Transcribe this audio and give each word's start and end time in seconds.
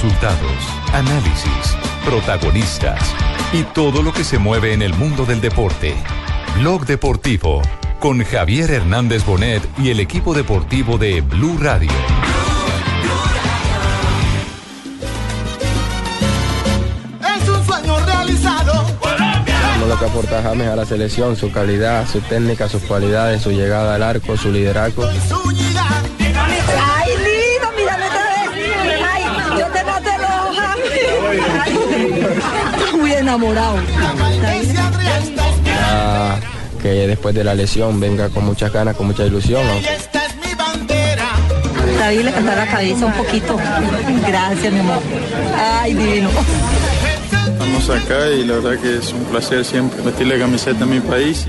Resultados, 0.00 0.62
análisis, 0.92 1.76
protagonistas 2.04 3.00
y 3.52 3.64
todo 3.64 4.00
lo 4.00 4.12
que 4.12 4.22
se 4.22 4.38
mueve 4.38 4.72
en 4.72 4.80
el 4.80 4.94
mundo 4.94 5.26
del 5.26 5.40
deporte. 5.40 5.92
Blog 6.60 6.86
Deportivo 6.86 7.62
con 7.98 8.22
Javier 8.22 8.70
Hernández 8.70 9.26
Bonet 9.26 9.60
y 9.76 9.90
el 9.90 9.98
equipo 9.98 10.34
deportivo 10.34 10.98
de 10.98 11.20
Blue 11.20 11.58
Radio. 11.58 11.90
Es 17.20 17.48
un 17.48 17.66
sueño 17.66 17.98
realizado. 18.06 18.84
lo 19.88 19.98
que 19.98 20.04
aporta 20.04 20.44
James 20.44 20.68
a 20.68 20.76
la 20.76 20.86
selección, 20.86 21.34
su 21.34 21.50
calidad, 21.50 22.06
su 22.08 22.20
técnica, 22.20 22.68
sus 22.68 22.84
cualidades, 22.84 23.42
su 23.42 23.50
llegada 23.50 23.96
al 23.96 24.04
arco, 24.04 24.36
su 24.36 24.52
liderazgo. 24.52 25.08
Enamorado. 33.28 33.76
Ah, 35.90 36.36
que 36.80 36.88
después 36.88 37.34
de 37.34 37.44
la 37.44 37.54
lesión 37.54 38.00
venga 38.00 38.30
con 38.30 38.44
muchas 38.44 38.72
ganas, 38.72 38.96
con 38.96 39.06
mucha 39.06 39.26
ilusión. 39.26 39.62
Bandera. 40.56 41.28
David 41.98 42.20
le 42.22 42.32
cantó 42.32 42.56
la 42.56 42.66
cabeza 42.66 43.06
un 43.06 43.12
poquito. 43.12 43.56
Gracias, 44.26 44.72
mi 44.72 44.80
amor. 44.80 45.00
Ay, 45.56 45.94
divino. 45.94 46.30
Estamos 47.52 47.90
acá 47.90 48.30
y 48.30 48.44
la 48.44 48.54
verdad 48.54 48.80
que 48.80 48.96
es 48.96 49.12
un 49.12 49.24
placer 49.24 49.64
siempre 49.64 50.00
vestir 50.02 50.26
la 50.26 50.38
camiseta 50.38 50.80
de 50.80 50.86
mi 50.86 51.00
país. 51.00 51.46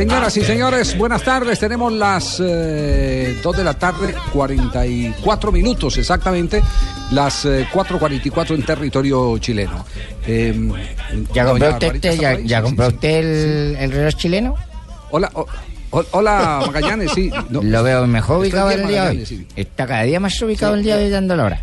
Señoras 0.00 0.34
y 0.38 0.40
señores, 0.44 0.96
buenas 0.96 1.22
tardes. 1.22 1.58
Tenemos 1.58 1.92
las 1.92 2.38
2 2.38 2.46
de 2.46 3.62
la 3.62 3.74
tarde, 3.74 4.14
44 4.32 5.52
minutos 5.52 5.98
exactamente, 5.98 6.62
las 7.10 7.44
eh, 7.44 7.66
4.44 7.70 8.54
en 8.54 8.62
territorio 8.64 9.36
chileno. 9.36 9.84
Eh, 10.26 10.54
¿Ya 11.34 11.44
compró 11.44 11.68
usted, 11.68 11.94
está 11.96 12.14
ya, 12.14 12.38
ya 12.40 12.62
compró 12.62 12.86
usted 12.88 13.10
el, 13.10 13.76
el 13.76 13.92
reloj 13.92 14.14
chileno? 14.14 14.54
Hola, 15.10 15.30
o- 15.34 15.46
o- 15.90 16.04
hola 16.12 16.62
Magallanes, 16.64 17.12
sí. 17.12 17.30
no, 17.50 17.62
Lo 17.62 17.82
veo 17.82 18.06
mejor 18.06 18.38
ubicado 18.38 18.70
el 18.70 18.88
día 18.88 19.04
de 19.04 19.10
hoy. 19.18 19.26
Sí. 19.26 19.46
Está 19.54 19.86
cada 19.86 20.04
día 20.04 20.18
más 20.18 20.40
ubicado 20.40 20.76
el 20.76 20.82
día 20.82 20.96
de 20.96 21.04
hoy 21.04 21.10
dando 21.10 21.36
la 21.36 21.44
hora. 21.44 21.62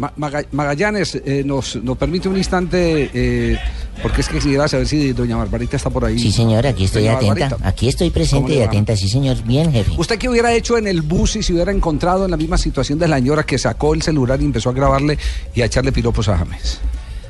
Ma- 0.00 0.12
Maga- 0.16 0.46
Magallanes 0.52 1.14
eh, 1.24 1.42
nos, 1.44 1.76
nos 1.76 1.96
permite 1.98 2.28
un 2.28 2.36
instante, 2.38 3.10
eh, 3.12 3.58
porque 4.02 4.22
es 4.22 4.28
que 4.28 4.36
quisiera 4.38 4.66
saber 4.66 4.86
si 4.88 5.12
doña 5.12 5.36
Barbarita 5.36 5.76
está 5.76 5.90
por 5.90 6.06
ahí. 6.06 6.18
Sí, 6.18 6.32
señor, 6.32 6.66
aquí 6.66 6.84
estoy 6.84 7.02
Doña 7.02 7.16
atenta. 7.18 7.34
Barbarita. 7.34 7.68
Aquí 7.68 7.88
estoy 7.88 8.08
¿Cómo 8.08 8.14
presente 8.14 8.54
y 8.54 8.62
atenta, 8.62 8.96
sí, 8.96 9.08
señor. 9.08 9.36
Bien, 9.44 9.70
jefe. 9.70 9.92
¿Usted 9.98 10.18
qué 10.18 10.28
hubiera 10.30 10.52
hecho 10.54 10.78
en 10.78 10.86
el 10.86 11.02
bus 11.02 11.32
si 11.32 11.42
se 11.42 11.52
hubiera 11.52 11.70
encontrado 11.70 12.24
en 12.24 12.30
la 12.30 12.36
misma 12.38 12.56
situación 12.56 12.98
de 12.98 13.08
la 13.08 13.16
señora 13.16 13.42
que 13.42 13.58
sacó 13.58 13.92
el 13.94 14.00
celular 14.02 14.40
y 14.40 14.46
empezó 14.46 14.70
a 14.70 14.72
grabarle 14.72 15.18
y 15.54 15.60
a 15.60 15.66
echarle 15.66 15.92
piropos 15.92 16.28
a 16.28 16.38
James? 16.38 16.80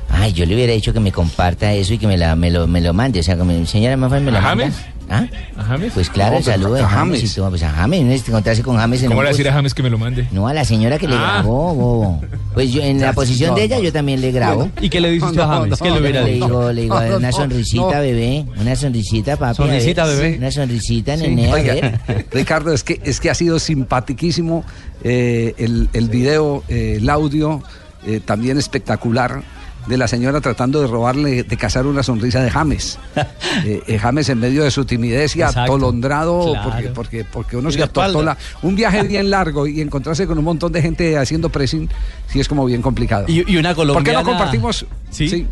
Ay, 0.09 0.33
yo 0.33 0.45
le 0.45 0.55
hubiera 0.55 0.73
dicho 0.73 0.91
que 0.93 0.99
me 0.99 1.11
comparta 1.11 1.73
eso 1.73 1.93
y 1.93 1.97
que 1.97 2.07
me, 2.07 2.17
la, 2.17 2.35
me, 2.35 2.51
lo, 2.51 2.67
me 2.67 2.81
lo 2.81 2.93
mande. 2.93 3.19
O 3.19 3.23
sea, 3.23 3.35
que 3.37 3.43
me, 3.43 3.65
señora 3.65 3.95
Mafa, 3.97 4.19
me 4.19 4.31
lo 4.31 4.37
¿A 4.37 4.41
manda. 4.41 4.71
¿Ah? 5.11 5.27
¿A 5.57 5.63
James? 5.63 5.91
Pues 5.93 6.09
claro, 6.09 6.37
el 6.37 6.43
pero 6.43 6.55
saludo 6.57 6.73
de 6.75 6.81
a 6.81 6.87
James. 6.87 7.19
James. 7.19 7.31
y 7.31 7.35
todo. 7.35 7.49
Pues 7.49 7.63
a 7.63 7.69
James, 7.69 8.01
no 8.03 8.11
es 8.11 8.27
encontrarse 8.27 8.63
con 8.63 8.77
James 8.77 9.03
en 9.03 9.09
¿Cómo 9.09 9.23
le 9.23 9.29
decir 9.29 9.49
a 9.49 9.53
James 9.53 9.73
que 9.73 9.83
me 9.83 9.89
lo 9.89 9.97
mande? 9.97 10.27
No, 10.31 10.47
a 10.47 10.53
la 10.53 10.63
señora 10.63 10.97
que 10.97 11.07
le 11.07 11.15
Ah. 11.15 11.33
grabó, 11.41 11.75
bobo. 11.75 12.21
Pues 12.53 12.71
yo 12.71 12.81
en 12.81 13.01
la 13.01 13.13
posición 13.13 13.51
no, 13.51 13.55
de 13.57 13.63
ella 13.63 13.77
no. 13.77 13.83
yo 13.83 13.91
también 13.93 14.21
le 14.21 14.31
grabo. 14.31 14.69
¿Y 14.81 14.89
qué 14.89 15.01
le 15.01 15.11
dices 15.11 15.31
tú 15.33 15.41
a 15.41 15.47
James? 15.47 15.69
no, 15.69 15.77
¿Qué 15.77 15.91
le 15.91 15.99
hubiera 16.01 16.21
le 16.21 16.31
dicho? 16.33 16.45
digo, 16.47 16.71
le 16.71 16.81
digo, 16.83 16.99
una 17.17 17.31
sonrisita, 17.31 17.81
no. 17.97 18.01
bebé. 18.01 18.45
Una 18.59 18.75
sonrisita, 18.75 19.35
papi. 19.37 19.51
a 19.51 19.53
Sonrisita, 19.55 20.05
bebé. 20.05 20.37
Una 20.37 20.51
sonrisita, 20.51 21.15
nene, 21.17 21.49
a 21.51 21.53
Oiga, 21.53 21.73
ver. 21.73 21.99
Ricardo, 22.31 22.73
es 22.73 22.83
que, 22.83 22.99
es 23.03 23.19
que 23.19 23.29
ha 23.29 23.35
sido 23.35 23.59
simpaticísimo 23.59 24.63
eh, 25.03 25.53
el, 25.57 25.89
el 25.93 26.09
video, 26.09 26.63
eh, 26.69 26.95
el 26.99 27.09
audio, 27.09 27.61
eh, 28.05 28.19
también 28.23 28.57
espectacular, 28.57 29.43
de 29.87 29.97
la 29.97 30.07
señora 30.07 30.39
tratando 30.41 30.79
de 30.81 30.87
robarle, 30.87 31.43
de 31.43 31.57
cazar 31.57 31.85
una 31.85 32.03
sonrisa 32.03 32.41
de 32.41 32.49
James. 32.51 32.99
Eh, 33.65 33.81
eh, 33.85 33.99
James 33.99 34.29
en 34.29 34.39
medio 34.39 34.63
de 34.63 34.71
su 34.71 34.85
timidez 34.85 35.35
y 35.35 35.41
Exacto. 35.41 35.61
atolondrado, 35.73 36.53
Claro. 36.53 36.69
porque, 36.71 36.87
porque, 36.89 37.25
porque 37.25 37.57
uno 37.57 37.69
Y 37.69 37.73
se 37.73 37.83
atotola. 37.83 38.37
Un 38.61 38.75
viaje 38.77 39.03
bien 39.03 39.29
largo 39.29 39.67
y 39.67 39.81
encontrarse 39.81 40.25
con 40.25 40.37
un 40.37 40.45
montón 40.45 40.71
de 40.71 40.81
gente 40.81 41.17
haciendo 41.17 41.49
pressing, 41.49 41.89
sí 42.27 42.39
es 42.39 42.47
como 42.47 42.63
bien 42.65 42.81
complicado. 42.81 43.25
Y, 43.27 43.51
y 43.51 43.57
una 43.57 43.75
¿Por 43.75 43.85
qué 43.85 43.91
colombiana. 43.91 44.19
no 44.21 44.25
compartimos? 44.25 44.85
Sí. 45.09 45.27
sí. 45.27 45.47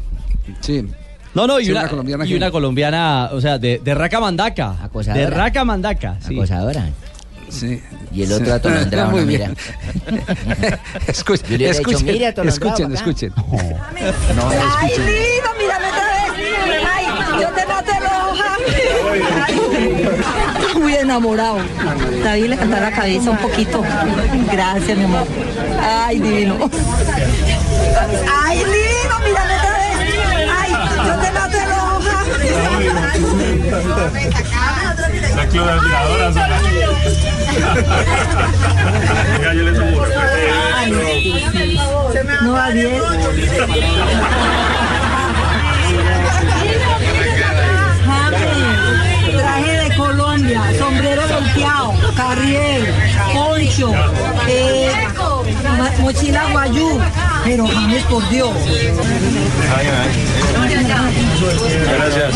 sí. 0.61 0.85
No, 1.35 1.46
no, 1.46 1.59
y, 1.59 1.66
Sí, 1.66 1.72
una, 1.72 1.81
una 1.81 1.90
colombiana 1.90 2.25
y 2.25 2.29
que- 2.29 2.35
una 2.38 2.51
colombiana, 2.51 3.29
o 3.34 3.41
sea, 3.41 3.57
de, 3.59 3.79
de 3.84 3.94
Raca 3.94 4.19
Mandaca. 4.22 4.78
Acosadora. 4.81 5.23
De 5.25 5.29
Raca 5.29 5.66
Mandaca, 5.66 6.17
sí. 6.25 6.34
Acosadora. 6.35 6.90
Sí. 7.50 7.82
Y 8.12 8.24
el 8.24 8.32
otro 8.34 8.46
Sí. 8.46 8.52
atolondrado, 8.52 9.12
Muy 9.12 9.22
no, 9.22 9.28
bien. 9.28 9.56
Escuchen, 11.08 11.46
Yo 11.46 11.50
le 11.50 11.56
hubiera 11.58 11.74
dicho, 11.78 11.90
escuchen, 11.90 12.06
"Mire, 12.14 12.28
atolondrado, 12.28 12.94
escuchen, 12.94 13.32
papá". 13.32 13.58
escuchen. 13.58 13.74
No, 14.36 14.44
no, 14.44 14.50
Ay, 14.80 14.90
lindo, 14.98 15.50
mírame 15.59 15.88
otra 15.88 16.06
vez. 16.06 16.32
Ay, 16.96 17.06
yo 17.42 17.48
te 17.50 17.66
maté 17.66 17.94
los 18.00 18.12
ojos. 18.30 18.40
Muy 20.80 20.94
enamorado. 20.96 21.58
David 22.24 22.46
le 22.46 22.58
cantó 22.58 22.80
la 22.80 22.92
cabeza 22.92 23.32
un 23.32 23.38
poquito. 23.38 23.84
Gracias, 24.52 24.98
mi 24.98 25.04
amor. 25.04 25.26
Ay, 25.82 26.20
divino. 26.20 26.70
Ay, 28.44 28.58
lindo, 28.58 29.20
mírame 29.26 29.54
otra 29.56 29.64
vez. 29.64 29.69
La 35.36 35.46
club 35.47 35.66
de 35.66 35.72
admiradoras. 35.72 36.36
No, 42.42 42.56
Javier. 42.56 43.02
James, 48.40 49.38
traje 49.38 49.90
de 49.90 49.96
Colombia, 49.96 50.62
sombrero 50.78 51.22
volteado, 51.28 51.94
carriel, 52.16 52.94
poncho, 53.34 53.94
eh, 54.47 54.91
mochila 56.00 56.46
guayú, 56.52 57.00
pero 57.44 57.68
James, 57.68 58.04
por 58.04 58.28
Dios. 58.30 58.50
Gracias. 61.98 62.36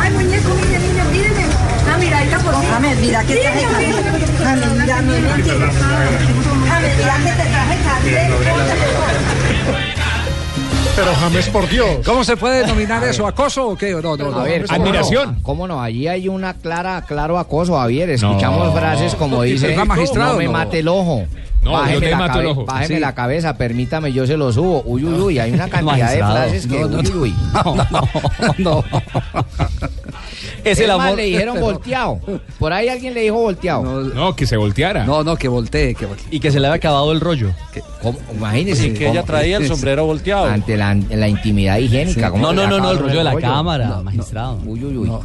Ay, 0.00 0.10
muñeco, 0.12 0.54
mire, 0.54 0.78
mire, 0.78 1.04
mire. 1.12 1.46
Ah, 1.88 1.96
mira, 1.98 2.18
ahí 2.18 2.24
está 2.28 2.38
por 2.40 2.54
James, 2.54 2.98
mira 3.00 3.24
que 3.24 3.34
traje 3.36 3.64
carriel. 3.64 3.94
James, 4.42 4.72
mira, 4.72 5.02
mira 5.02 5.36
que 5.36 5.42
te 7.42 7.48
traje 7.48 7.76
carriel. 7.84 8.32
Pero 10.96 11.14
James, 11.14 11.48
por 11.50 11.68
Dios. 11.68 11.88
¿Cómo 12.06 12.24
se 12.24 12.36
puede 12.38 12.60
denominar 12.62 13.04
eso? 13.04 13.26
¿Acoso 13.26 13.68
o 13.68 13.76
qué? 13.76 13.90
No, 13.92 14.16
no, 14.16 14.30
no. 14.30 14.38
A 14.40 14.44
ver, 14.44 14.66
¿cómo 14.66 14.82
Admiración. 14.82 15.34
no? 15.36 15.42
¿Cómo 15.42 15.68
no? 15.68 15.82
Allí 15.82 16.08
hay 16.08 16.28
una 16.28 16.54
clara, 16.54 17.02
claro 17.06 17.38
acoso, 17.38 17.76
Javier. 17.78 18.08
Escuchamos 18.10 18.68
No. 18.68 18.72
frases 18.72 19.14
como 19.14 19.42
dice, 19.42 19.76
no 19.76 20.34
me 20.36 20.48
mate 20.48 20.78
el 20.78 20.88
ojo. 20.88 21.24
No, 21.66 21.72
yo 21.72 21.78
bájeme 21.78 22.00
te 22.00 22.10
la, 22.10 22.16
mato 22.18 22.32
el 22.40 22.46
cabe- 22.46 22.46
ojo. 22.52 22.64
bájeme 22.64 22.94
Sí. 22.94 23.00
la 23.00 23.14
cabeza, 23.14 23.56
permítame, 23.58 24.12
yo 24.12 24.26
se 24.26 24.36
lo 24.36 24.52
subo. 24.52 24.82
Uy, 24.86 25.04
uy, 25.04 25.20
uy, 25.20 25.38
hay 25.38 25.52
una 25.52 25.68
cantidad 25.68 26.10
de 26.10 26.18
frases 26.18 26.66
que, 26.66 26.80
No, 26.80 26.88
no, 26.88 26.98
uy, 26.98 27.10
uy. 27.14 27.34
no. 28.58 28.84
Es 30.64 30.78
el 30.80 30.90
Es 30.90 30.96
más, 30.96 31.06
amor. 31.06 31.16
le 31.16 31.22
dijeron 31.24 31.60
volteado. 31.60 32.18
Por 32.58 32.72
ahí 32.72 32.88
alguien 32.88 33.14
le 33.14 33.20
dijo 33.22 33.36
volteado. 33.36 33.82
No, 33.82 34.00
No, 34.02 34.36
que 34.36 34.46
se 34.46 34.56
volteara. 34.56 35.04
no, 35.04 35.22
no, 35.22 35.36
que 35.36 35.46
voltee, 35.48 35.94
que 35.94 36.06
voltee. 36.06 36.26
Y 36.30 36.40
que 36.40 36.50
se 36.50 36.58
le 36.58 36.66
había 36.66 36.76
acabado 36.76 37.12
el 37.12 37.20
rollo. 37.20 37.50
¿Cómo? 38.02 38.18
Imagínese. 38.34 38.92
que 38.92 39.08
ella 39.08 39.22
traía 39.22 39.58
el 39.58 39.68
sombrero 39.68 40.06
volteado. 40.06 40.46
Ante 40.46 40.76
la, 40.76 40.94
la 41.10 41.28
intimidad 41.28 41.78
higiénica. 41.78 42.30
¿cómo 42.30 42.42
No, 42.42 42.52
no, 42.52 42.66
no, 42.66 42.78
no, 42.80 42.90
el 42.90 42.98
rollo 42.98 43.18
de 43.18 43.24
la 43.24 43.32
rollo? 43.32 43.46
cámara, 43.46 43.86
No, 43.88 44.02
magistrado. 44.02 44.58
Uy, 44.66 44.84
uy, 44.84 44.96
uy. 44.96 45.08
No, 45.08 45.22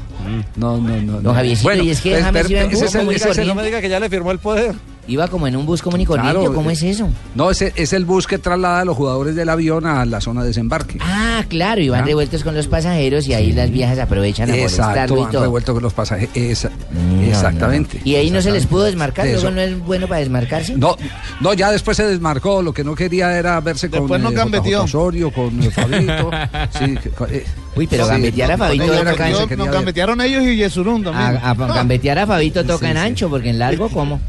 no, 0.77 0.77
no, 1.01 1.21
no. 1.21 1.33
Javiercito, 1.33 1.73
y 1.73 1.89
es 1.89 2.01
que 2.01 2.17
ese 2.19 2.29
el- 2.29 2.35
ese 2.37 2.85
es 2.85 2.95
el- 2.95 3.05
corriente. 3.47 3.63
diga 3.65 3.81
que 3.81 3.89
ya 3.89 3.99
le 3.99 4.09
firmó 4.09 4.31
el 4.31 4.39
poder. 4.39 4.75
Iba 5.07 5.27
como 5.27 5.47
en 5.47 5.55
un 5.55 5.65
bus 5.65 5.81
común 5.81 5.99
y 6.01 6.05
corriente. 6.05 6.33
Claro, 6.39 6.53
¿Cómo 6.53 6.69
eh, 6.69 6.73
es 6.73 6.83
eso? 6.83 7.09
No, 7.35 7.49
ese 7.49 7.73
es 7.75 7.91
el 7.93 8.05
bus 8.05 8.27
que 8.27 8.37
traslada 8.37 8.81
a 8.81 8.85
los 8.85 8.95
jugadores 8.95 9.35
del 9.35 9.49
avión 9.49 9.85
a 9.85 10.05
la 10.05 10.21
zona 10.21 10.41
de 10.41 10.47
desembarque. 10.49 10.99
Ah, 11.01 11.43
claro, 11.49 11.81
y 11.81 11.89
van 11.89 12.03
¿Ah? 12.03 12.05
revueltos 12.05 12.43
con 12.43 12.53
los 12.55 12.67
pasajeros 12.67 13.27
y 13.27 13.33
ahí 13.33 13.51
las 13.51 13.71
viejas 13.71 13.97
aprovechan 13.99 14.49
a 14.51 14.55
Exacto, 14.57 15.17
y 15.17 15.31
todo. 15.31 15.41
revuelto 15.41 15.73
con 15.73 15.83
los 15.83 15.93
pasajeros. 15.93 16.35
Esa- 16.35 16.69
No, 16.91 17.21
exactamente. 17.23 17.97
no, 17.97 18.03
no. 18.05 18.09
Y 18.11 18.15
ahí 18.15 18.29
no 18.29 18.41
se 18.41 18.51
les 18.51 18.65
pudo 18.67 18.83
desmarcar, 18.83 19.25
luego 19.27 19.49
no 19.51 19.61
es 19.61 19.77
bueno 19.79 20.07
para 20.07 20.19
desmarcarse. 20.19 20.75
No, 20.77 20.95
no, 21.39 21.53
ya 21.53 21.71
después 21.71 21.97
se 21.97 22.05
desmarcó. 22.07 22.61
Lo 22.61 22.73
que 22.73 22.83
no 22.83 22.95
quería 22.95 23.37
era 23.37 23.59
verse 23.59 23.89
con 23.89 24.01
Después 24.01 24.21
no 24.21 24.29
eh, 24.31 24.75
Osorio, 24.75 25.31
con 25.31 25.61
eh, 25.63 25.71
Fabito. 25.71 26.31
sí, 26.79 26.95
eh, 27.31 27.45
Uy, 27.75 27.87
pero 27.87 28.05
gambetear 28.05 28.51
a 28.51 28.57
Fabito 28.57 28.85
Nos 28.87 28.97
toca 29.05 29.29
en- 29.29 29.57
Nos 29.57 29.71
gambetearon 29.71 30.21
ellos 30.21 30.43
y 30.43 30.57
Yesurún 30.57 31.03
también. 31.03 31.39
a, 31.43 31.51
a 31.51 31.53
gambetear 31.53 32.19
a 32.19 32.27
Fabito 32.27 32.63
toca 32.63 32.85
Sí, 32.85 32.91
en 32.91 32.97
sí. 32.97 33.03
ancho, 33.03 33.29
porque 33.29 33.49
en 33.49 33.59
largo, 33.59 33.89
¿cómo? 33.89 34.19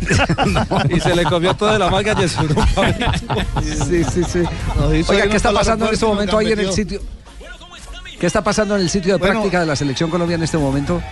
Y 0.90 1.00
se 1.00 1.14
le 1.16 1.24
comió 1.24 1.54
toda 1.54 1.78
la 1.78 1.90
manga 1.90 2.12
a 2.12 2.20
Yesurún. 2.20 2.56
Sí, 3.88 4.04
sí, 4.04 4.24
sí. 4.24 4.42
Oiga, 5.08 5.26
¿qué 5.28 5.36
está 5.36 5.52
pasando 5.52 5.86
en 5.88 5.94
este 5.94 6.06
momento 6.06 6.38
ahí 6.38 6.52
en 6.52 6.60
el 6.60 6.72
sitio? 6.72 7.00
¿Qué 8.20 8.26
está 8.26 8.42
pasando 8.42 8.76
en 8.76 8.82
el 8.82 8.90
sitio 8.90 9.12
de 9.14 9.18
Bueno. 9.18 9.34
práctica 9.34 9.60
de 9.60 9.66
la 9.66 9.76
selección 9.76 10.10
Colombia 10.10 10.36
en 10.36 10.42
este 10.42 10.58
momento? 10.58 11.02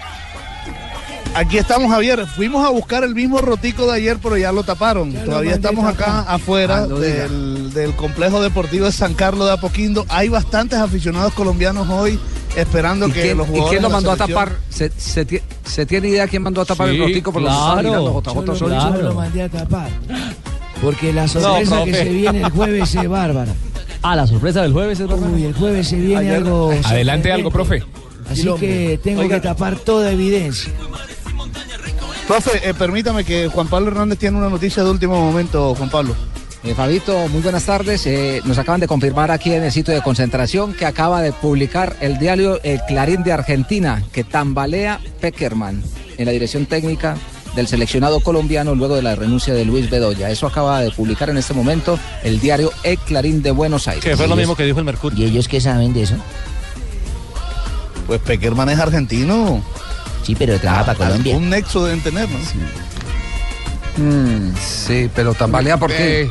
Aquí 1.34 1.58
estamos, 1.58 1.90
Javier. 1.90 2.26
Fuimos 2.26 2.64
a 2.64 2.70
buscar 2.70 3.02
el 3.02 3.14
mismo 3.14 3.38
rotico 3.40 3.86
de 3.86 3.94
ayer, 3.96 4.18
pero 4.22 4.36
ya 4.36 4.52
lo 4.52 4.62
taparon. 4.62 5.12
Todavía 5.12 5.54
estamos 5.54 5.84
acá 5.84 6.20
afuera 6.20 6.84
Ah, 6.84 6.86
del, 6.86 7.72
del 7.72 7.94
complejo 7.96 8.40
deportivo 8.40 8.86
de 8.86 8.92
San 8.92 9.14
Carlos 9.14 9.48
de 9.48 9.54
Apoquindo. 9.54 10.06
Hay 10.08 10.28
bastantes 10.28 10.78
aficionados 10.78 11.32
colombianos 11.34 11.88
hoy 11.90 12.20
esperando 12.56 13.08
¿Y 13.08 13.12
que 13.12 13.22
quién, 13.22 13.36
los 13.38 13.48
y 13.48 13.50
jugadores 13.50 13.70
quién 13.72 13.82
lo 13.82 13.90
mandó 13.90 14.12
a 14.12 14.16
tapar? 14.16 14.52
¿Se, 14.70 14.92
se 14.96 15.26
tie- 15.26 15.42
se 15.64 15.84
tiene 15.86 16.08
idea 16.08 16.28
quién 16.28 16.40
mandó 16.42 16.60
a 16.60 16.64
tapar 16.64 16.88
Sí, 16.90 16.94
el 16.94 17.00
rotico 17.00 17.32
por 17.32 17.42
los 17.42 17.52
claro. 17.52 17.82
mirando 17.82 18.20
JJ 18.22 18.44
Yo 18.46 18.56
Solís? 18.56 18.84
lo- 18.84 19.02
lo 19.02 19.14
mandé 19.14 19.42
a 19.42 19.48
tapar. 19.48 19.88
Porque 20.80 21.12
la 21.12 21.22
No, 21.22 21.28
sorpresa 21.28 21.84
que 21.84 21.94
se 21.94 22.04
viene 22.10 22.42
el 22.42 22.50
jueves 22.50 22.94
es 22.94 23.08
bárbara. 23.08 23.52
Ah, 24.02 24.14
la 24.14 24.26
sorpresa 24.28 24.62
del 24.62 24.72
jueves 24.72 25.00
es 25.00 25.08
bárbara. 25.08 25.32
Uy, 25.32 25.44
el 25.46 25.54
jueves 25.54 25.88
se 25.88 25.96
viene 25.96 26.16
Ayer- 26.20 26.36
algo. 26.36 26.72
Adelante 26.84 27.32
algo, 27.32 27.50
profe. 27.50 27.82
Así 28.30 28.48
que 28.58 28.98
tengo 29.02 29.20
Oiga. 29.20 29.36
que 29.40 29.48
tapar 29.48 29.76
toda 29.80 30.10
evidencia. 30.12 30.72
Profe, 32.26 32.68
eh, 32.68 32.72
permítame 32.72 33.22
que 33.22 33.48
Juan 33.48 33.68
Pablo 33.68 33.88
Hernández 33.88 34.18
tiene 34.18 34.38
una 34.38 34.48
noticia 34.48 34.82
de 34.82 34.90
último 34.90 35.20
momento, 35.20 35.74
Juan 35.74 35.90
Pablo. 35.90 36.16
Eh, 36.62 36.74
Fabito, 36.74 37.28
muy 37.28 37.42
buenas 37.42 37.64
tardes. 37.64 38.06
Eh, 38.06 38.40
nos 38.46 38.56
acaban 38.56 38.80
de 38.80 38.88
confirmar 38.88 39.30
aquí 39.30 39.52
en 39.52 39.62
el 39.62 39.70
sitio 39.70 39.92
de 39.92 40.00
concentración 40.00 40.72
que 40.72 40.86
acaba 40.86 41.20
de 41.20 41.32
publicar 41.32 41.94
el 42.00 42.18
diario 42.18 42.58
El 42.62 42.80
Clarín 42.88 43.22
de 43.22 43.32
Argentina 43.32 44.02
que 44.12 44.24
tambalea 44.24 44.98
Peckerman 45.20 45.82
en 46.16 46.24
la 46.24 46.32
dirección 46.32 46.64
técnica 46.64 47.18
del 47.54 47.66
seleccionado 47.66 48.20
colombiano 48.20 48.74
luego 48.74 48.96
de 48.96 49.02
la 49.02 49.14
renuncia 49.14 49.52
de 49.52 49.66
Luis 49.66 49.90
Bedoya. 49.90 50.30
Eso 50.30 50.46
acaba 50.46 50.80
de 50.80 50.90
publicar 50.90 51.28
en 51.28 51.36
este 51.36 51.52
momento 51.52 51.98
el 52.22 52.40
diario 52.40 52.72
El 52.82 52.96
Clarín 52.96 53.42
de 53.42 53.50
Buenos 53.50 53.86
Aires. 53.86 54.02
Que 54.02 54.16
fue 54.16 54.26
lo 54.26 54.34
mismo 54.34 54.56
que 54.56 54.64
dijo 54.64 54.78
el 54.78 54.86
Mercurio. 54.86 55.26
¿Y 55.26 55.30
ellos 55.30 55.46
qué 55.46 55.60
saben 55.60 55.92
de 55.92 56.04
eso? 56.04 56.16
Pues 58.06 58.20
Peckerman 58.20 58.70
es 58.70 58.78
argentino. 58.78 59.62
Sí, 60.24 60.34
pero 60.34 60.58
trabaja 60.58 60.86
para 60.94 60.98
Colombia. 61.10 61.36
Un 61.36 61.50
nexo 61.50 61.84
deben 61.84 62.00
tener, 62.00 62.28
¿no? 62.30 62.38
Mm, 63.96 64.52
sí, 64.56 65.08
pero 65.14 65.34
tambalea 65.34 65.76
por 65.76 65.90
qué. 65.92 66.28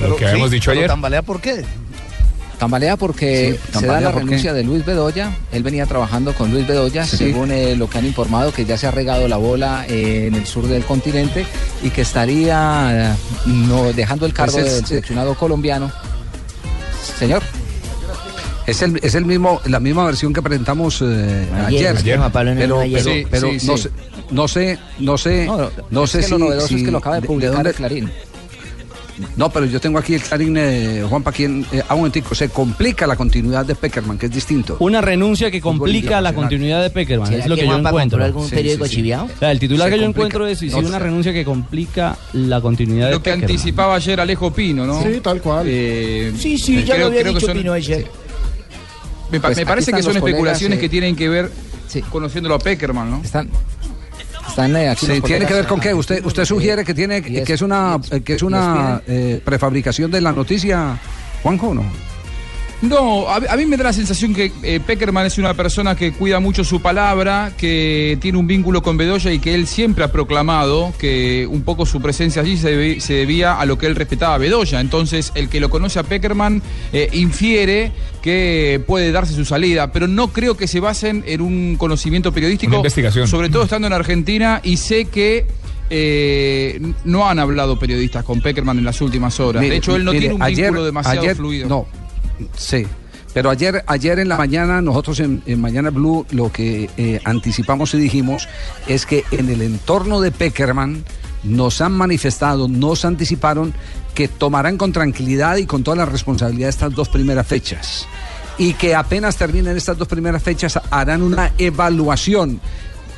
Lo 0.00 0.16
que 0.16 0.26
habíamos 0.26 0.50
dicho 0.50 0.70
pero 0.70 0.80
ayer. 0.80 0.88
¿Tambalea 0.90 1.22
por 1.22 1.40
qué? 1.40 1.64
Tambalea 2.58 2.96
porque 2.96 3.58
Sí, 3.60 3.66
se 3.66 3.72
tambalea 3.72 3.94
da 3.94 4.00
la 4.00 4.12
¿por 4.12 4.20
qué? 4.22 4.26
renuncia 4.26 4.52
de 4.52 4.62
Luis 4.64 4.84
Bedoya. 4.86 5.36
Él 5.50 5.62
venía 5.64 5.84
trabajando 5.86 6.32
con 6.32 6.52
Luis 6.52 6.66
Bedoya, 6.66 7.04
Sí. 7.04 7.16
según 7.16 7.50
eh, 7.50 7.74
lo 7.76 7.90
que 7.90 7.98
han 7.98 8.06
informado, 8.06 8.52
que 8.52 8.64
ya 8.64 8.78
se 8.78 8.86
ha 8.86 8.90
regado 8.92 9.26
la 9.28 9.36
bola 9.36 9.84
eh, 9.88 10.26
en 10.28 10.34
el 10.36 10.46
sur 10.46 10.66
del 10.68 10.84
continente 10.84 11.44
y 11.82 11.90
que 11.90 12.02
estaría 12.02 13.12
eh, 13.12 13.16
no, 13.46 13.92
dejando 13.92 14.26
el 14.26 14.32
cargo 14.32 14.52
Pues 14.54 14.66
es- 14.66 14.74
del 14.76 14.86
seleccionado 14.86 15.34
colombiano. 15.34 15.90
Señor. 17.18 17.42
Es 18.66 18.80
el, 18.82 18.98
es 19.02 19.14
el 19.14 19.24
mismo, 19.24 19.60
la 19.66 19.80
misma 19.80 20.04
versión 20.04 20.32
que 20.32 20.40
presentamos 20.40 21.02
eh, 21.02 21.46
Ayer, 21.66 21.96
ayer. 21.96 22.18
Juan 22.18 22.30
pero, 22.32 22.54
pero, 22.54 23.02
Sí, 23.02 23.26
pero 23.30 23.48
sí, 23.58 23.66
no, 23.66 23.76
sí. 23.76 23.82
sé, 23.82 23.90
no 24.30 24.48
sé, 24.48 24.78
no 25.00 25.18
sé, 25.18 25.46
No, 25.46 25.70
no, 25.90 26.04
es 26.04 26.10
sé 26.10 26.18
que 26.18 26.24
si, 26.24 26.30
lo 26.32 26.38
novedoso 26.38 26.68
si- 26.68 26.74
es 26.76 26.82
que 26.84 26.90
lo 26.92 26.98
acaba 26.98 27.16
de 27.20 27.26
publicar 27.26 27.52
dónde- 27.54 27.70
el 27.70 27.76
Clarín. 27.76 28.10
No, 29.36 29.50
pero 29.50 29.66
yo 29.66 29.78
tengo 29.80 29.98
aquí 29.98 30.14
el 30.14 30.22
Clarín, 30.22 30.56
eh, 30.58 31.04
Juanpa, 31.08 31.30
quien, 31.32 31.66
eh, 31.70 31.82
a 31.86 31.94
un 31.94 32.00
momentico, 32.00 32.34
se 32.34 32.48
complica 32.48 33.06
la 33.06 33.14
continuidad 33.14 33.64
de 33.66 33.74
Peckerman, 33.74 34.16
que 34.18 34.26
es 34.26 34.32
distinto. 34.32 34.76
Una 34.80 35.00
renuncia 35.00 35.50
que 35.50 35.60
complica 35.60 36.20
la 36.20 36.32
continuidad 36.32 36.82
de 36.82 36.90
Peckerman, 36.90 37.28
¿Será 37.28 37.42
es 37.42 37.48
lo 37.48 37.54
que 37.54 37.60
que, 37.62 37.66
yo 37.68 37.78
encuentro. 37.78 38.24
algún 38.24 38.48
Sí, 38.48 38.54
periódico 38.54 38.84
sí, 38.86 38.90
sí. 38.90 38.96
chiviao? 38.96 39.26
O 39.26 39.38
sea, 39.38 39.52
el 39.52 39.58
titular 39.60 39.88
Se 39.88 39.94
que 39.94 40.00
yo 40.00 40.06
encuentro 40.08 40.46
es, 40.46 40.62
No, 40.62 40.78
una 40.78 40.98
renuncia 40.98 41.32
que 41.32 41.44
complica 41.44 42.16
la 42.32 42.60
continuidad 42.60 43.06
de 43.08 43.12
Lo 43.12 43.18
que 43.22 43.30
Peckerman. 43.30 43.50
anticipaba 43.50 43.94
ayer 43.96 44.18
Alejo 44.20 44.50
Pino, 44.52 44.86
¿no? 44.86 45.02
Sí, 45.02 45.20
tal 45.22 45.40
cual. 45.42 45.66
Eh, 45.68 46.32
Sí, 46.38 46.56
sí, 46.58 46.82
ya 46.82 46.94
creo- 46.94 46.98
lo 46.98 47.06
había 47.08 47.22
que 47.22 47.28
dicho 47.30 47.46
son- 47.46 47.58
Pino 47.58 47.72
ayer. 47.74 48.06
Me, 49.32 49.40
Pues 49.40 49.56
me 49.56 49.66
parece 49.66 49.92
que 49.92 50.02
son 50.02 50.12
colegas, 50.12 50.28
especulaciones 50.28 50.78
eh, 50.78 50.80
que 50.80 50.88
tienen 50.88 51.16
que 51.16 51.28
ver 51.28 51.50
Sí. 51.88 52.02
conociéndolo 52.02 52.54
a 52.54 52.58
Peckerman, 52.58 53.10
¿no? 53.10 53.20
Están, 53.22 53.48
están 54.48 54.76
eh, 54.76 54.88
aquí 54.90 55.06
Sí, 55.06 55.20
tiene 55.20 55.46
que 55.46 55.54
ver 55.54 55.66
con 55.66 55.80
qué. 55.80 55.92
Usted, 55.94 56.24
usted 56.24 56.44
sugiere 56.44 56.84
que 56.84 56.94
tiene, 56.94 57.22
que 57.22 57.52
es 57.52 57.62
una, 57.62 57.98
que 58.24 58.34
es 58.34 58.42
una 58.42 59.02
eh, 59.06 59.40
prefabricación 59.44 60.10
de 60.10 60.20
la 60.20 60.32
noticia, 60.32 60.98
Juanjo, 61.42 61.74
¿no? 61.74 61.82
No, 62.82 63.28
a, 63.28 63.36
a 63.36 63.56
mí 63.56 63.64
me 63.64 63.76
da 63.76 63.84
la 63.84 63.92
sensación 63.92 64.34
que 64.34 64.50
eh, 64.64 64.80
Peckerman 64.84 65.24
es 65.24 65.38
una 65.38 65.54
persona 65.54 65.94
que 65.94 66.12
cuida 66.12 66.40
mucho 66.40 66.64
su 66.64 66.82
palabra, 66.82 67.52
que 67.56 68.18
tiene 68.20 68.38
un 68.38 68.46
vínculo 68.48 68.82
con 68.82 68.96
Bedoya 68.96 69.32
y 69.32 69.38
que 69.38 69.54
él 69.54 69.68
siempre 69.68 70.02
ha 70.04 70.10
proclamado 70.10 70.92
que 70.98 71.46
un 71.48 71.62
poco 71.62 71.86
su 71.86 72.00
presencia 72.02 72.42
allí 72.42 72.56
se, 72.56 72.76
debi- 72.76 72.98
se 73.00 73.14
debía 73.14 73.54
a 73.58 73.64
lo 73.66 73.78
que 73.78 73.86
él 73.86 73.94
respetaba 73.94 74.34
a 74.34 74.38
Bedoya. 74.38 74.80
Entonces, 74.80 75.30
el 75.36 75.48
que 75.48 75.60
lo 75.60 75.70
conoce 75.70 76.00
a 76.00 76.02
Peckerman 76.02 76.60
eh, 76.92 77.08
infiere 77.12 77.92
que 78.20 78.82
puede 78.84 79.12
darse 79.12 79.32
su 79.34 79.44
salida, 79.44 79.92
pero 79.92 80.08
no 80.08 80.32
creo 80.32 80.56
que 80.56 80.66
se 80.66 80.80
basen 80.80 81.22
en 81.26 81.40
un 81.40 81.76
conocimiento 81.76 82.32
periodístico, 82.32 82.70
Una 82.72 82.78
investigación. 82.78 83.28
sobre 83.28 83.48
todo 83.48 83.62
estando 83.62 83.86
en 83.86 83.92
Argentina 83.92 84.60
y 84.64 84.76
sé 84.78 85.04
que 85.04 85.46
eh, 85.94 86.80
no 87.04 87.28
han 87.28 87.38
hablado 87.38 87.78
periodistas 87.78 88.24
con 88.24 88.40
Peckerman 88.40 88.78
en 88.78 88.84
las 88.84 89.00
últimas 89.00 89.38
horas. 89.40 89.60
Mire, 89.60 89.72
de 89.74 89.78
hecho, 89.78 89.94
él 89.94 90.04
no 90.04 90.10
mire, 90.12 90.20
tiene 90.22 90.34
un 90.34 90.42
ayer- 90.42 90.64
vínculo 90.66 90.84
demasiado 90.84 91.20
ayer- 91.20 91.36
fluido. 91.36 91.68
No, 91.68 91.86
sí. 92.56 92.86
Pero 93.34 93.48
ayer, 93.48 93.82
ayer 93.86 94.18
en 94.18 94.28
la 94.28 94.36
mañana, 94.36 94.82
nosotros 94.82 95.18
en, 95.20 95.42
en 95.46 95.58
Mañana 95.58 95.88
Blue 95.88 96.26
lo 96.32 96.52
que 96.52 96.90
eh, 96.98 97.18
anticipamos 97.24 97.94
y 97.94 97.98
dijimos 97.98 98.46
es 98.86 99.06
que 99.06 99.24
en 99.30 99.48
el 99.48 99.62
entorno 99.62 100.20
de 100.20 100.30
Peckerman 100.32 101.02
nos 101.42 101.80
han 101.80 101.92
manifestado, 101.92 102.68
nos 102.68 103.06
anticiparon 103.06 103.72
que 104.14 104.28
tomarán 104.28 104.76
con 104.76 104.92
tranquilidad 104.92 105.56
y 105.56 105.64
con 105.64 105.82
toda 105.82 105.96
la 105.96 106.04
responsabilidad 106.04 106.68
estas 106.68 106.94
dos 106.94 107.08
primeras 107.08 107.46
fechas. 107.46 108.06
Y 108.58 108.74
que 108.74 108.94
apenas 108.94 109.36
terminen 109.36 109.78
estas 109.78 109.96
dos 109.96 110.08
primeras 110.08 110.42
fechas 110.42 110.78
harán 110.90 111.22
una 111.22 111.52
evaluación 111.56 112.60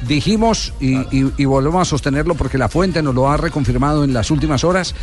dijimos 0.09 0.75
y, 0.81 0.97
y- 1.17 1.33
y 1.39 1.45
volvemos 1.47 1.81
a 1.81 1.85
sostenerlo 1.89 2.35
porque 2.35 2.59
la 2.59 2.69
fuente 2.69 3.01
nos 3.03 3.15
lo 3.15 3.31
ha 3.31 3.37
reconfirmado 3.39 4.05
en 4.05 4.13
las 4.13 4.31
últimas 4.31 4.63
horas 4.63 4.95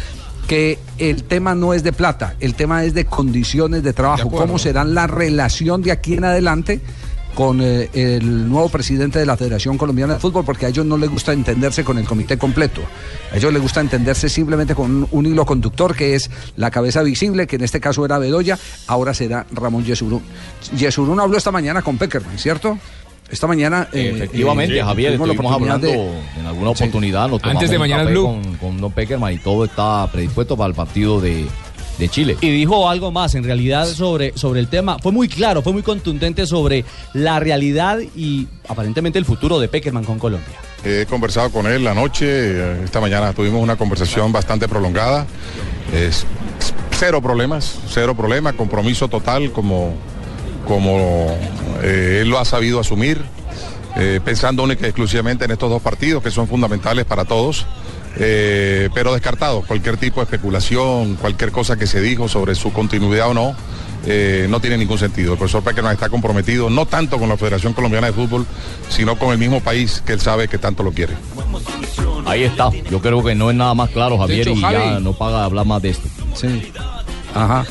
que 0.51 0.80
el 0.98 1.24
tema 1.24 1.56
no 1.56 1.74
es 1.74 1.81
de 1.81 1.94
plata, 1.94 2.36
el 2.42 2.56
tema 2.56 2.83
es 2.83 2.94
de 2.94 3.06
condiciones 3.06 3.83
de 3.83 3.94
trabajo, 3.94 4.30
cómo 4.30 4.59
será 4.59 4.83
la 4.83 5.07
relación 5.07 5.81
de 5.81 5.94
aquí 5.94 6.15
en 6.15 6.25
adelante 6.25 6.81
con 7.36 7.62
eh, 7.62 7.89
el 7.94 8.50
nuevo 8.50 8.68
presidente 8.68 9.18
de 9.18 9.25
la 9.25 9.38
Federación 9.38 9.77
Colombiana 9.77 10.15
de 10.15 10.19
Fútbol, 10.19 10.44
porque 10.44 10.65
a 10.65 10.68
ellos 10.68 10.86
no 10.86 10.98
les 10.98 11.09
gusta 11.09 11.31
entenderse 11.31 11.86
con 11.86 11.98
el 11.98 12.06
comité 12.06 12.38
completo. 12.38 12.81
A 13.31 13.38
ellos 13.38 13.53
les 13.53 13.62
gusta 13.62 13.80
entenderse 13.80 14.27
simplemente 14.27 14.75
con 14.75 14.92
un, 14.92 15.07
un 15.09 15.25
hilo 15.25 15.45
conductor 15.45 15.95
que 15.95 16.15
es 16.15 16.30
la 16.57 16.69
cabeza 16.69 17.01
visible, 17.01 17.48
que 17.48 17.55
en 17.55 17.63
este 17.63 17.79
caso 17.79 18.03
era 18.03 18.20
Bedoya, 18.20 18.60
ahora 18.88 19.13
será 19.13 19.46
Ramón 19.53 19.86
Yesurún. 19.86 20.22
Yesurún 20.75 21.22
habló 21.22 21.38
esta 21.38 21.51
mañana 21.51 21.81
con 21.81 21.98
Peckerman, 21.98 22.38
¿cierto? 22.38 22.77
Esta 23.31 23.47
mañana. 23.47 23.88
eh, 23.93 24.11
Efectivamente, 24.15 24.77
eh, 24.77 24.83
Javier, 24.83 25.11
tuvimos 25.17 25.27
la 25.27 25.33
estuvimos 25.33 25.61
hablando 25.61 25.88
de- 25.88 26.39
en 26.39 26.45
alguna 26.45 26.69
oportunidad. 26.71 27.29
Nos 27.29 27.43
Antes 27.43 27.69
de 27.69 27.79
Mañana 27.79 28.03
Blue. 28.03 28.23
Con, 28.25 28.55
con 28.57 28.77
Don 28.81 28.91
Peckerman 28.91 29.33
y 29.33 29.38
todo 29.38 29.65
está 29.65 30.07
predispuesto 30.11 30.57
para 30.57 30.67
el 30.67 30.73
partido 30.75 31.21
de, 31.21 31.45
de 31.97 32.09
Chile. 32.09 32.35
Y 32.41 32.50
dijo 32.50 32.89
algo 32.89 33.11
más 33.11 33.33
en 33.35 33.43
realidad 33.43 33.85
sobre, 33.88 34.38
sobre 34.38 34.59
el 34.59 34.67
tema. 34.67 35.00
Fue 35.00 35.11
muy 35.11 35.27
claro, 35.29 35.61
fue 35.61 35.71
muy 35.73 35.81
contundente 35.81 36.45
sobre 36.45 36.83
la 37.13 37.39
realidad 37.39 38.00
y 38.15 38.47
aparentemente 38.67 39.17
el 39.17 39.25
futuro 39.25 39.59
de 39.59 39.67
Peckerman 39.69 40.03
con 40.03 40.19
Colombia. 40.19 40.55
He 40.83 41.05
conversado 41.07 41.51
con 41.51 41.67
él 41.67 41.88
anoche, 41.88 42.25
eh, 42.27 42.81
esta 42.83 43.00
mañana 43.00 43.33
tuvimos 43.33 43.61
una 43.61 43.75
conversación 43.75 44.31
bastante 44.31 44.67
prolongada. 44.67 45.25
Es 45.93 46.25
cero 47.00 47.21
problemas, 47.21 47.79
cero 47.88 48.15
problemas, 48.15 48.55
compromiso 48.55 49.07
total 49.07 49.51
como, 49.51 49.93
como 50.67 51.27
él 51.83 52.29
lo 52.29 52.39
ha 52.39 52.45
sabido 52.45 52.79
asumir, 52.79 53.21
eh, 53.97 54.19
pensando 54.23 54.63
única 54.63 54.85
y 54.85 54.89
exclusivamente 54.89 55.45
en 55.45 55.51
estos 55.51 55.69
dos 55.69 55.81
partidos 55.81 56.23
que 56.23 56.31
son 56.31 56.47
fundamentales 56.47 57.05
para 57.05 57.25
todos. 57.25 57.65
eh, 58.17 58.89
pero 58.93 59.13
descartado 59.13 59.61
cualquier 59.61 59.95
tipo 59.97 60.19
de 60.19 60.25
especulación, 60.25 61.15
cualquier 61.15 61.51
cosa 61.51 61.77
que 61.77 61.88
se 61.88 62.01
dijo 62.01 62.27
sobre 62.27 62.55
su 62.55 62.73
continuidad 62.73 63.29
o 63.29 63.33
no, 63.33 63.55
eh, 64.05 64.47
no 64.50 64.59
tiene 64.59 64.77
ningún 64.77 64.97
sentido. 64.97 65.33
El 65.33 65.38
profesor 65.38 65.63
Peckerman 65.63 65.93
está 65.93 66.09
comprometido 66.09 66.69
no 66.69 66.85
tanto 66.85 67.17
con 67.19 67.29
la 67.29 67.38
Federación 67.38 67.73
Colombiana 67.73 68.07
de 68.07 68.13
Fútbol, 68.13 68.45
sino 68.89 69.17
con 69.17 69.31
el 69.31 69.38
mismo 69.38 69.61
país 69.61 70.03
que 70.05 70.13
él 70.13 70.19
sabe 70.19 70.47
que 70.47 70.57
tanto 70.57 70.83
lo 70.83 70.91
quiere. 70.91 71.13
Ahí 72.25 72.43
está. 72.43 72.69
Yo 72.89 73.01
creo 73.01 73.23
que 73.23 73.35
no 73.35 73.50
es 73.50 73.55
nada 73.55 73.73
más 73.73 73.89
claro, 73.89 74.17
Javier, 74.17 74.41
hecho, 74.41 74.51
y 74.51 74.61
ya 74.61 75.00
no 75.00 75.13
paga 75.13 75.45
hablar 75.45 75.65
más 75.65 75.81
de 75.81 75.89
esto. 75.89 76.07
Sí. 76.33 76.71
Ajá. 77.33 77.65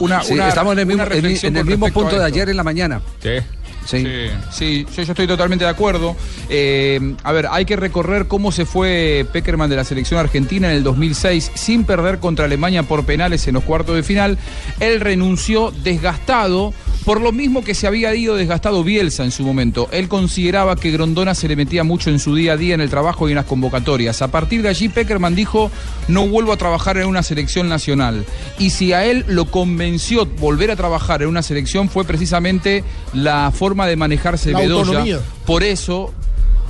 Una, 0.00 0.22
Sí, 0.22 0.34
una- 0.34 0.48
estamos 0.48 0.72
en 0.72 0.78
el 0.80 0.86
mismo, 0.86 1.02
en 1.04 1.10
en 1.26 1.56
el 1.56 1.92
punto 1.92 2.18
de 2.18 2.24
ayer 2.24 2.48
en 2.48 2.56
la 2.56 2.64
mañana. 2.64 3.00
Sí. 3.22 3.30
Sí. 3.98 4.06
Sí, 4.50 4.86
yo 4.94 5.02
estoy 5.02 5.26
totalmente 5.26 5.64
de 5.64 5.70
acuerdo. 5.70 6.16
Eh, 6.48 7.14
a 7.22 7.32
ver, 7.32 7.48
hay 7.50 7.64
que 7.64 7.76
recorrer 7.76 8.26
cómo 8.28 8.52
se 8.52 8.64
fue 8.66 9.26
Peckerman 9.32 9.70
de 9.70 9.76
la 9.76 9.84
selección 9.84 10.20
argentina 10.20 10.70
en 10.70 10.76
el 10.76 10.82
2006 10.82 11.52
sin 11.54 11.84
perder 11.84 12.18
contra 12.18 12.44
Alemania 12.44 12.82
por 12.82 13.04
penales 13.04 13.46
en 13.48 13.54
los 13.54 13.64
cuartos 13.64 13.96
de 13.96 14.02
final. 14.02 14.38
Él 14.78 15.00
renunció 15.00 15.72
desgastado 15.82 16.72
Por 17.04 17.22
lo 17.22 17.32
mismo 17.32 17.64
que 17.64 17.74
se 17.74 17.86
había 17.86 18.14
ido 18.14 18.36
desgastado 18.36 18.84
Bielsa 18.84 19.24
en 19.24 19.30
su 19.30 19.42
momento. 19.42 19.88
Él 19.90 20.08
consideraba 20.08 20.76
que 20.76 20.90
Grondona 20.90 21.34
se 21.34 21.48
le 21.48 21.56
metía 21.56 21.82
mucho 21.82 22.10
en 22.10 22.18
su 22.18 22.34
día 22.34 22.52
a 22.52 22.56
día 22.58 22.74
en 22.74 22.82
el 22.82 22.90
trabajo 22.90 23.26
y 23.26 23.32
en 23.32 23.36
las 23.36 23.46
convocatorias. 23.46 24.20
A 24.20 24.28
partir 24.28 24.60
de 24.62 24.68
allí, 24.68 24.90
Peckerman 24.90 25.34
dijo, 25.34 25.70
no 26.08 26.28
vuelvo 26.28 26.52
a 26.52 26.58
trabajar 26.58 26.98
en 26.98 27.06
una 27.06 27.22
selección 27.22 27.68
nacional. 27.68 28.26
Y 28.58 28.70
si 28.70 28.92
a 28.92 29.06
él 29.06 29.24
lo 29.28 29.46
convenció 29.46 30.26
volver 30.26 30.70
a 30.70 30.76
trabajar 30.76 31.22
en 31.22 31.28
una 31.28 31.42
selección 31.42 31.88
fue 31.88 32.04
precisamente 32.04 32.84
la 33.14 33.50
forma 33.50 33.79
de 33.86 33.96
manejarse 33.96 34.52
La 34.52 34.60
Bedoya. 34.60 34.80
autonomía. 34.80 35.20
Por 35.46 35.62
eso 35.62 36.12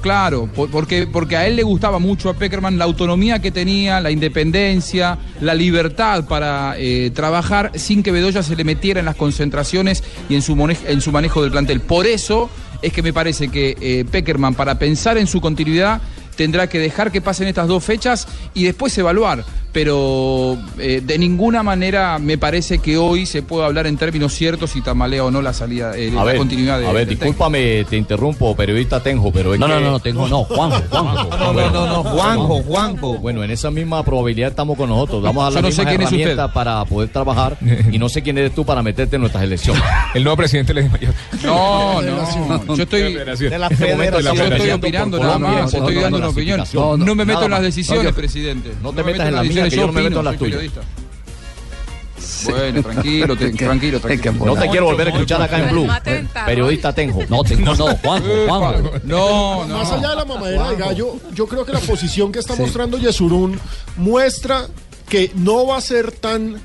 Claro, 0.03 0.49
por- 0.57 0.71
porque, 0.71 1.07
porque 1.07 1.37
a 1.37 1.47
él 1.47 1.57
le 1.57 1.63
gustaba 1.63 1.99
mucho 1.99 2.31
a 2.31 2.33
Peckerman 2.35 2.79
la 2.79 2.85
autonomía 2.87 3.41
que 3.43 3.51
tenía, 3.51 4.01
la 4.01 4.11
independencia, 4.11 5.19
la 5.43 5.55
libertad 5.55 6.25
para 6.27 6.75
eh, 6.79 7.11
trabajar 7.15 7.73
sin 7.75 8.03
que 8.03 8.11
Bedoya 8.11 8.43
se 8.43 8.57
le 8.57 8.65
metiera 8.65 9.01
en 9.01 9.05
las 9.05 9.17
concentraciones 9.17 10.03
y 10.31 10.37
en 10.37 10.41
su, 10.41 10.57
mone- 10.57 10.79
en 10.87 11.03
su 11.03 11.13
manejo 11.13 11.43
del 11.43 11.51
plantel. 11.51 11.81
Por 11.83 12.07
eso 12.07 12.49
es 12.81 12.95
que 12.95 13.03
me 13.03 13.13
parece 13.13 13.49
que 13.49 13.77
eh, 13.79 14.07
Peckerman, 14.11 14.55
para 14.55 14.79
pensar 14.79 15.19
en 15.19 15.27
su 15.27 15.43
continuidad, 15.43 16.01
tendrá 16.35 16.67
que 16.67 16.79
dejar 16.79 17.13
que 17.13 17.21
pasen 17.21 17.49
estas 17.49 17.69
dos 17.69 17.85
fechas 17.85 18.27
y 18.55 18.65
después 18.65 18.97
evaluar. 18.97 19.45
Pero 19.73 20.59
eh, 20.79 21.01
de 21.05 21.19
ninguna 21.19 21.63
manera 21.63 22.19
me 22.19 22.37
parece 22.39 22.79
que 22.79 22.97
hoy 22.97 23.25
se 23.27 23.43
puede 23.43 23.65
hablar 23.67 23.87
en 23.87 23.97
términos 23.97 24.35
ciertos 24.35 24.71
si 24.71 24.81
tamalea 24.83 25.25
o 25.25 25.31
no 25.31 25.43
la 25.43 25.53
salida, 25.53 25.97
eh, 25.97 26.11
A 26.11 26.15
la 26.17 26.25
ver, 26.25 26.37
continuidad 26.39 26.81
de, 26.81 26.89
a 26.89 26.93
ver, 26.93 27.07
discúlpame, 27.09 27.85
te 27.89 27.97
interrumpo, 27.97 28.55
periodista 28.57 29.01
Tenjo, 29.03 29.31
pero 29.33 29.55
es 29.55 29.61
No, 29.61 29.67
que... 29.67 29.73
no, 29.75 29.81
no, 29.81 29.91
no, 29.93 30.01
Tenjo 30.01 30.29
no, 30.29 30.45
Juanjo, 30.45 30.83
Juanjo. 30.91 31.31
No, 31.39 31.53
no, 31.53 31.71
no, 31.71 31.87
no, 31.87 32.03
Juanjo, 32.05 32.63
Juanjo. 32.63 33.19
Bueno, 33.19 33.45
en 33.45 33.51
esa 33.53 33.71
misma 33.71 34.03
probabilidad 34.03 34.51
estamos 34.51 34.77
con 34.77 34.89
nosotros. 34.89 35.23
Vamos 35.23 35.45
a 35.45 35.49
Yo 35.51 35.55
dar 35.55 35.63
no 35.63 35.69
las 35.69 35.77
sé 35.77 35.83
herramientas 35.83 36.51
para 36.53 36.85
poder 36.85 37.09
trabajar 37.11 37.57
y 37.93 37.99
no 37.99 38.09
sé 38.09 38.23
quién 38.23 38.39
eres 38.39 38.55
tú 38.55 38.65
para 38.65 38.83
meterte 38.83 39.17
en 39.17 39.23
nuestras 39.23 39.45
elecciones. 39.45 39.83
El 40.15 40.25
nuevo 40.25 40.37
presidente 40.37 40.75
de 40.75 40.83
la 40.83 40.89
No, 41.45 42.03
no, 42.03 42.75
yo 42.75 42.83
estoy, 42.83 43.15
De 43.15 43.25
la 43.59 43.67
En 43.69 43.73
este 43.73 43.95
momento 43.95 44.19
federación. 44.19 44.23
yo 44.25 44.31
estoy 44.31 44.37
Federación 44.41 44.79
opinando 44.79 45.19
nada 45.21 45.39
más, 45.39 45.75
estoy 45.75 45.95
dando 45.95 46.17
una 46.19 46.27
la 46.27 46.33
opinión. 46.33 46.61
No, 46.75 47.15
me 47.15 47.25
meto 47.25 47.45
en 47.45 47.51
las 47.51 47.63
decisiones, 47.63 48.05
No, 48.07 48.13
presidente. 48.15 48.71
no 48.83 48.91
te 48.93 49.03
me 49.05 49.13
metas 49.13 49.29
en 49.29 49.35
las 49.37 49.45
que 49.69 49.77
yo 49.77 49.87
no 49.87 49.93
me 49.93 50.03
meto 50.03 50.19
en 50.21 50.25
las 50.25 50.37
tuyas. 50.39 50.57
periodista. 50.61 50.81
Bueno, 52.45 52.83
tranquilo, 52.83 53.37
te- 53.37 53.51
tranquilo, 53.53 54.01
tranquilo. 54.01 54.33
No 54.47 54.55
te 54.55 54.69
quiero 54.69 54.87
volver 54.87 55.09
a 55.09 55.11
escuchar 55.11 55.43
acá 55.43 55.59
en 55.59 55.71
Blue. 55.71 55.89
Periodista 56.47 56.93
Tenjo. 56.95 57.23
No, 57.29 57.43
Tenjo 57.43 57.75
no, 57.75 57.97
Juanjo, 57.97 58.29
Juanjo. 58.49 58.91
No, 59.05 59.67
no. 59.67 59.79
Más 59.79 59.91
allá 59.93 60.11
de 60.11 60.17
la 60.17 60.25
mamadera 60.25 60.71
de 60.71 60.77
gallo, 60.77 61.17
yo 61.35 61.47
creo 61.47 61.65
que 61.65 61.73
la 61.73 61.81
posición 61.81 62.31
que 62.33 62.39
está 62.39 62.55
mostrando 62.57 62.99
Yesurún 62.99 63.59
muestra 63.97 64.67
que 65.09 65.31
no 65.35 65.67
va 65.67 65.79
a 65.79 65.81
ser 65.81 66.13
tan, 66.13 66.61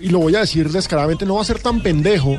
y 0.00 0.08
lo 0.08 0.20
voy 0.20 0.34
a 0.36 0.40
decir 0.40 0.70
descaradamente, 0.70 1.26
no 1.26 1.34
va 1.36 1.42
a 1.42 1.44
ser 1.44 1.58
tan 1.58 1.80
pendejo 1.82 2.38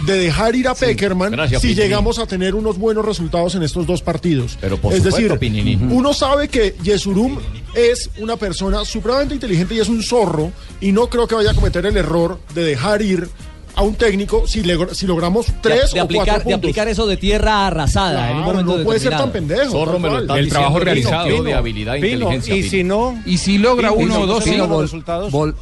de 0.00 0.18
dejar 0.18 0.56
ir 0.56 0.66
a 0.68 0.74
Peckerman 0.74 1.30
Gracias, 1.32 1.60
si 1.62 1.68
Pinini. 1.68 1.82
llegamos 1.84 2.18
a 2.18 2.26
tener 2.26 2.54
unos 2.54 2.76
buenos 2.78 3.04
resultados 3.04 3.54
en 3.54 3.62
estos 3.62 3.86
dos 3.86 4.02
partidos. 4.02 4.58
Pero 4.60 4.76
por 4.76 4.92
es 4.92 4.98
supuesto, 5.02 5.20
decir, 5.22 5.38
Pinini. 5.38 5.76
uno 5.90 6.12
sabe 6.12 6.48
que 6.48 6.74
Yesurum 6.82 7.38
es 7.74 8.10
una 8.18 8.36
persona 8.36 8.84
supremamente 8.84 9.34
inteligente 9.34 9.74
y 9.74 9.80
es 9.80 9.88
un 9.88 10.02
zorro, 10.02 10.50
y 10.80 10.90
no 10.92 11.08
creo 11.08 11.26
que 11.28 11.34
vaya 11.36 11.52
a 11.52 11.54
cometer 11.54 11.86
el 11.86 11.96
error 11.96 12.40
de 12.54 12.64
dejar 12.64 13.00
ir 13.02 13.28
a 13.74 13.82
un 13.82 13.94
técnico 13.94 14.46
si, 14.46 14.62
logramos 14.62 15.46
tres 15.62 15.92
de 15.92 16.00
o 16.00 16.04
aplicar, 16.04 16.26
cuatro 16.26 16.48
de 16.48 16.54
aplicar 16.54 16.88
eso 16.88 17.06
de 17.06 17.16
tierra 17.16 17.66
arrasada 17.68 18.30
en 18.30 18.36
un 18.36 18.42
Claro, 18.42 18.58
momento 18.58 18.78
no 18.78 18.84
puede 18.84 19.00
ser 19.00 19.12
tan 19.16 19.30
pendejo. 19.32 19.70
Zorro 19.70 19.92
tal 19.92 20.00
me 20.02 20.08
lo 20.08 20.12
cual. 20.14 20.22
está 20.24 20.38
El 20.38 20.48
trabajo 20.50 20.78
diciendo 20.80 20.84
realizado. 20.84 21.28
Pino, 21.28 21.42
de 21.44 21.54
habilidad 21.54 21.96
e 21.96 22.00
Pino, 22.00 22.12
inteligencia. 22.32 22.54
y 22.54 22.58
Pino. 22.60 22.70
si 22.70 22.84
no, 22.84 23.22
Y 23.24 23.38
si 23.38 23.56
logra 23.58 23.90
Pino, 23.92 24.02
uno 24.02 24.20
o 24.20 24.26
dos, 24.26 24.44
Pino, 24.44 24.54
sí. 24.54 24.58
los 24.58 24.68
vol- 24.68 24.82
resultados. 24.82 25.32
vol- 25.32 25.54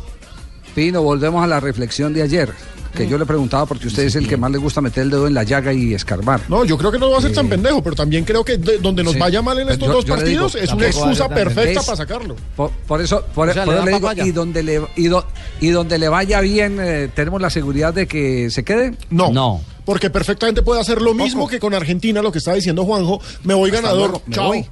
Pino, 0.74 1.02
volvemos 1.02 1.42
a 1.44 1.46
la 1.46 1.60
reflexión 1.60 2.12
de 2.12 2.22
ayer, 2.22 2.50
que 2.94 3.06
yo 3.08 3.16
le 3.18 3.26
preguntaba 3.26 3.66
porque 3.66 3.86
usted 3.88 4.04
es 4.04 4.16
el 4.16 4.26
que 4.28 4.36
más 4.36 4.50
le 4.50 4.58
gusta 4.58 4.80
meter 4.80 5.04
el 5.04 5.10
dedo 5.10 5.26
en 5.26 5.34
la 5.34 5.42
llaga 5.44 5.72
y 5.72 5.94
escarbar. 5.94 6.40
No, 6.48 6.64
yo 6.64 6.76
creo 6.76 6.90
que 6.90 6.98
no 6.98 7.10
va 7.10 7.18
a 7.18 7.20
ser 7.20 7.32
tan 7.32 7.48
pendejo, 7.48 7.82
pero 7.82 7.94
también 7.96 8.24
creo 8.24 8.44
que 8.44 8.56
de- 8.58 8.78
donde 8.78 9.02
nos 9.04 9.12
Sí. 9.14 9.18
vaya 9.18 9.42
mal 9.42 9.58
en 9.58 9.68
estos 9.68 9.88
yo- 9.88 9.94
dos 9.94 10.04
yo 10.04 10.16
le 10.16 10.24
digo, 10.24 10.42
partidos 10.44 10.62
es 10.68 10.72
una 10.74 10.86
excusa 10.86 11.28
perfecta 11.28 11.82
para 11.82 11.96
sacarlo. 11.96 12.36
Por, 12.56 12.70
por 12.70 13.00
eso, 13.00 13.22
por, 13.34 13.48
O 13.48 13.52
sea, 13.52 13.64
por 13.64 13.74
le 13.74 13.80
eso 13.80 13.84
dan 13.84 13.84
le 13.86 13.90
digo, 13.92 14.00
papaya. 14.08 14.24
y 14.26 14.32
donde 14.32 14.62
le, 14.62 14.82
y, 14.96 15.06
do- 15.08 15.26
y 15.60 15.68
donde 15.68 15.98
le 15.98 16.08
vaya 16.08 16.40
bien, 16.40 16.78
eh, 16.80 17.08
¿tenemos 17.14 17.40
la 17.40 17.50
seguridad 17.50 17.94
de 17.94 18.06
que 18.06 18.50
se 18.50 18.64
quede? 18.64 18.94
No. 19.10 19.30
No. 19.32 19.60
Porque 19.84 20.10
perfectamente 20.10 20.62
puede 20.62 20.80
hacer 20.80 21.00
lo 21.02 21.14
mismo 21.14 21.48
que 21.48 21.58
con 21.58 21.74
Argentina, 21.74 22.22
lo 22.22 22.30
que 22.30 22.38
está 22.38 22.54
diciendo 22.54 22.84
Juanjo. 22.84 23.20
Me 23.44 23.54
voy 23.54 23.70
Hasta 23.70 23.82
ganador. 23.82 24.10
luego, 24.10 24.22
me 24.26 24.34
Chao. 24.34 24.46
voy. 24.48 24.66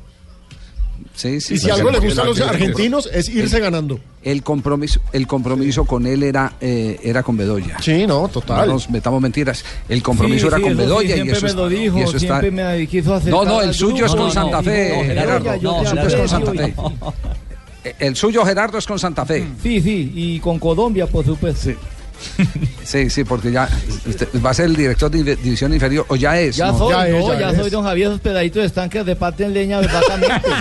Sí, 1.18 1.40
sí. 1.40 1.54
Y 1.54 1.58
si 1.58 1.68
algo 1.68 1.90
le 1.90 1.98
gusta 1.98 2.22
a 2.22 2.26
los 2.26 2.40
argentinos 2.40 3.10
es 3.12 3.28
irse 3.28 3.58
ganando. 3.58 3.98
El 4.22 4.44
compromiso, 4.44 5.00
el 5.12 5.26
compromiso 5.26 5.84
con 5.84 6.06
él 6.06 6.22
era, 6.22 6.52
eh, 6.60 7.00
era 7.02 7.24
con 7.24 7.36
Bedoya. 7.36 7.76
Sí, 7.82 8.06
no, 8.06 8.22
No 8.22 8.28
total. 8.28 8.68
nos 8.68 8.88
metamos 8.88 9.20
mentiras. 9.20 9.64
El 9.88 10.00
compromiso 10.00 10.42
Sí, 10.42 10.46
era 10.46 10.56
sí, 10.58 10.62
con 10.62 10.76
Bedoya 10.76 11.08
y 11.10 11.12
siempre 11.14 11.32
eso, 11.36 11.42
me 11.42 11.48
está- 11.50 11.60
lo 11.62 11.68
dijo, 11.68 11.98
y 11.98 12.02
eso 12.02 12.16
está. 12.18 12.40
siempre 12.40 12.50
me 12.52 12.86
quiso 12.86 13.20
No, 13.26 13.44
no, 13.44 13.60
el 13.62 13.74
suyo 13.74 14.06
es 14.06 14.12
con 14.12 14.20
no, 14.20 14.30
Santa 14.30 14.58
no, 14.58 14.62
Fe, 14.62 14.92
no, 14.96 15.02
Gerardo. 15.04 15.34
Oiga, 15.38 15.56
yo 15.56 15.72
no, 15.72 15.82
te 15.82 15.88
el 15.88 15.88
suyo 15.88 16.06
es 16.06 16.14
con 16.14 16.28
Santa 16.28 16.50
aprecio 16.52 16.74
Fe. 17.82 17.94
El 17.98 18.16
suyo, 18.16 18.44
Gerardo, 18.44 18.78
es 18.78 18.86
con 18.86 18.98
Santa 19.00 19.26
Fe. 19.26 19.44
Sí, 19.60 19.80
sí, 19.80 20.12
y 20.14 20.38
con 20.38 20.58
Colombia, 20.60 21.06
por 21.08 21.24
supuesto. 21.24 21.70
Sí, 21.70 21.74
sí, 22.84 23.24
porque 23.24 23.52
ya 23.52 23.68
usted 24.06 24.28
va 24.44 24.50
a 24.50 24.54
ser 24.54 24.66
el 24.66 24.76
director 24.76 25.10
de 25.10 25.36
división 25.36 25.72
inferior, 25.72 26.04
o 26.08 26.16
ya 26.16 26.38
es. 26.38 26.56
Ya 26.56 26.72
¿no? 26.72 26.78
soy, 26.78 26.92
Ya 26.92 27.08
es, 27.08 27.14
no, 27.24 27.32
ya 27.34 27.40
ya, 27.40 27.50
es. 27.50 27.56
soy 27.58 27.70
don 27.70 27.84
Javier, 27.84 28.08
esos 28.08 28.20
pedaditos 28.20 28.60
de 28.62 28.66
estanques 28.66 29.04
de 29.06 29.16
parte 29.16 29.44
en 29.44 29.54
leña, 29.54 29.80
verdaderamente. 29.80 30.48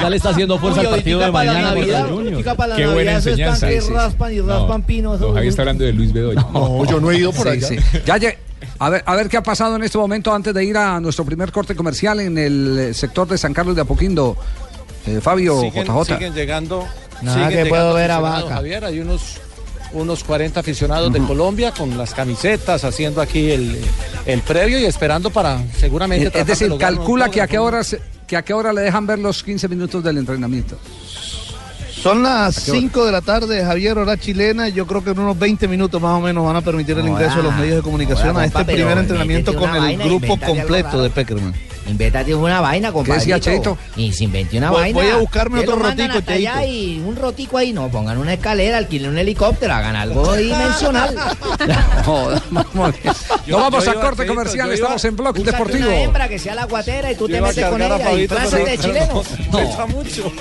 Ya 0.00 0.10
le 0.10 0.16
está 0.16 0.30
haciendo 0.30 0.58
fuerza 0.58 0.80
Uy, 0.80 0.86
al 0.86 0.92
partido 0.92 1.18
de 1.20 1.24
ahorita 1.26 1.32
para 1.38 1.44
la 1.46 1.52
mañana 1.52 1.74
Navidad, 1.74 2.54
para 2.56 2.66
la 2.68 2.76
Qué 2.76 2.86
buena 2.86 2.94
Navidad, 3.12 3.16
esos 3.18 3.26
enseñanza. 3.28 3.54
estanques 3.70 3.84
Sí, 3.84 3.88
sí. 3.88 3.94
raspan 3.94 4.32
y 4.32 4.40
raspan 4.40 4.82
pino. 4.82 5.10
Don 5.10 5.18
esos- 5.18 5.34
Javier 5.34 5.50
está 5.50 5.62
hablando 5.62 5.84
de 5.84 5.92
Luis 5.92 6.12
Bedoya. 6.12 6.40
No, 6.52 6.84
yo 6.84 7.00
no 7.00 7.10
he 7.10 7.18
ido 7.18 7.32
por 7.32 7.44
Sí, 7.44 7.48
allá. 7.50 7.68
sí. 7.68 7.76
Ya 8.04 8.16
lle- 8.18 8.36
a 8.78 8.90
ver, 8.90 9.02
a 9.06 9.14
ver 9.14 9.28
qué 9.28 9.36
ha 9.36 9.42
pasado 9.42 9.76
en 9.76 9.84
este 9.84 9.98
momento 9.98 10.34
antes 10.34 10.52
de 10.52 10.64
ir 10.64 10.76
a 10.76 10.98
nuestro 11.00 11.24
primer 11.24 11.52
corte 11.52 11.76
comercial 11.76 12.18
en 12.20 12.36
el 12.38 12.94
sector 12.94 13.28
de 13.28 13.38
San 13.38 13.52
Carlos 13.54 13.76
de 13.76 13.82
Apoquindo. 13.82 14.36
Eh, 15.06 15.20
Fabio 15.22 15.60
siguen, 15.60 15.84
JJ. 15.86 16.04
siguen 16.06 16.34
llegando. 16.34 16.84
Nada 17.22 17.48
siguen 17.48 17.64
que 17.64 17.68
puedo 17.68 17.82
llegando 17.82 17.94
ver 17.94 18.10
a 18.10 18.18
Vaca. 18.20 18.54
Javier, 18.56 18.84
hay 18.84 19.00
unos, 19.00 19.36
unos 19.94 20.22
40 20.24 20.60
aficionados 20.60 21.12
de 21.12 21.20
Colombia 21.20 21.72
con 21.72 21.96
las 21.96 22.12
camisetas 22.14 22.84
haciendo 22.84 23.20
aquí 23.20 23.50
el, 23.50 23.78
el 24.26 24.40
previo 24.42 24.78
y 24.78 24.84
esperando 24.84 25.30
para 25.30 25.62
seguramente. 25.78 26.26
Eh, 26.26 26.30
es 26.34 26.46
de 26.46 26.52
decir, 26.52 26.72
calcula 26.78 27.30
que 27.30 27.40
a 27.40 27.46
qué 27.46 27.56
forma- 27.56 27.68
hora 27.78 27.84
se- 27.84 28.00
que 28.26 28.36
a 28.36 28.42
qué 28.42 28.52
hora 28.54 28.72
le 28.72 28.82
dejan 28.82 29.06
ver 29.06 29.18
los 29.18 29.42
15 29.42 29.68
minutos 29.68 30.02
del 30.02 30.18
entrenamiento. 30.18 30.76
Son 32.02 32.22
las 32.22 32.64
qué 32.64 32.70
hora? 32.72 32.80
5 32.80 33.06
de 33.06 33.12
la 33.12 33.20
tarde, 33.22 33.64
Javier, 33.64 33.96
hora 33.98 34.16
chilena. 34.18 34.68
Yo 34.68 34.86
creo 34.86 35.02
que 35.02 35.10
en 35.10 35.18
unos 35.18 35.38
20 35.38 35.66
minutos 35.68 36.00
más 36.02 36.12
o 36.18 36.20
menos 36.20 36.44
van 36.44 36.56
a 36.56 36.60
permitir 36.60 36.98
el 36.98 37.06
ingreso 37.08 37.36
de 37.38 37.42
los 37.44 37.54
medios 37.54 37.76
de 37.76 37.82
comunicación 37.82 38.36
a 38.36 38.44
este 38.44 38.64
primer 38.64 38.98
entrenamiento 38.98 39.54
con 39.54 39.74
el 39.76 39.98
grupo 39.98 40.38
completo 40.38 41.02
de 41.02 41.10
Peckerman. 41.10 41.54
Invéntate 41.86 42.34
una 42.34 42.60
vaina, 42.60 42.90
compadre. 42.92 43.18
decía 43.20 43.38
Cheito? 43.38 43.76
Y 43.96 44.12
se 44.12 44.24
inventé 44.24 44.56
una 44.58 44.70
Voy- 44.70 44.80
vaina. 44.80 44.98
voy 45.02 45.10
a 45.10 45.16
buscarme 45.18 45.60
¿Qué 45.62 45.68
otro 45.68 45.82
rotico, 45.82 46.18
hasta 46.18 46.32
allá 46.32 46.64
y 46.64 46.98
un 47.06 47.14
rotico 47.16 47.58
ahí. 47.58 47.72
No, 47.72 47.88
pongan 47.88 48.16
una 48.18 48.32
escalera, 48.34 48.78
alquilen 48.78 49.10
un 49.10 49.18
helicóptero, 49.18 49.74
hagan 49.74 49.94
algo 49.96 50.32
dimensional. 50.36 51.14
Joder, 52.06 52.42
vamos 52.50 53.88
a 53.88 53.94
corte 53.94 54.16
Cheito, 54.22 54.34
comercial, 54.34 54.72
estamos 54.72 55.04
en 55.04 55.16
Bloque 55.16 55.40
Búscate 55.40 55.56
Deportivo. 55.58 55.88
una 55.88 56.00
hembra 56.02 56.28
que 56.28 56.38
sea 56.38 56.54
la 56.54 56.64
guatera 56.64 57.12
y 57.12 57.14
tú 57.16 57.28
Yo 57.28 57.34
te 57.36 57.40
metes 57.42 57.64
con 57.66 57.82
ella 57.82 58.12
y 58.12 58.26
de 58.26 58.78
chileno. 58.78 59.22
no, 59.52 59.86
mucho. 59.88 60.32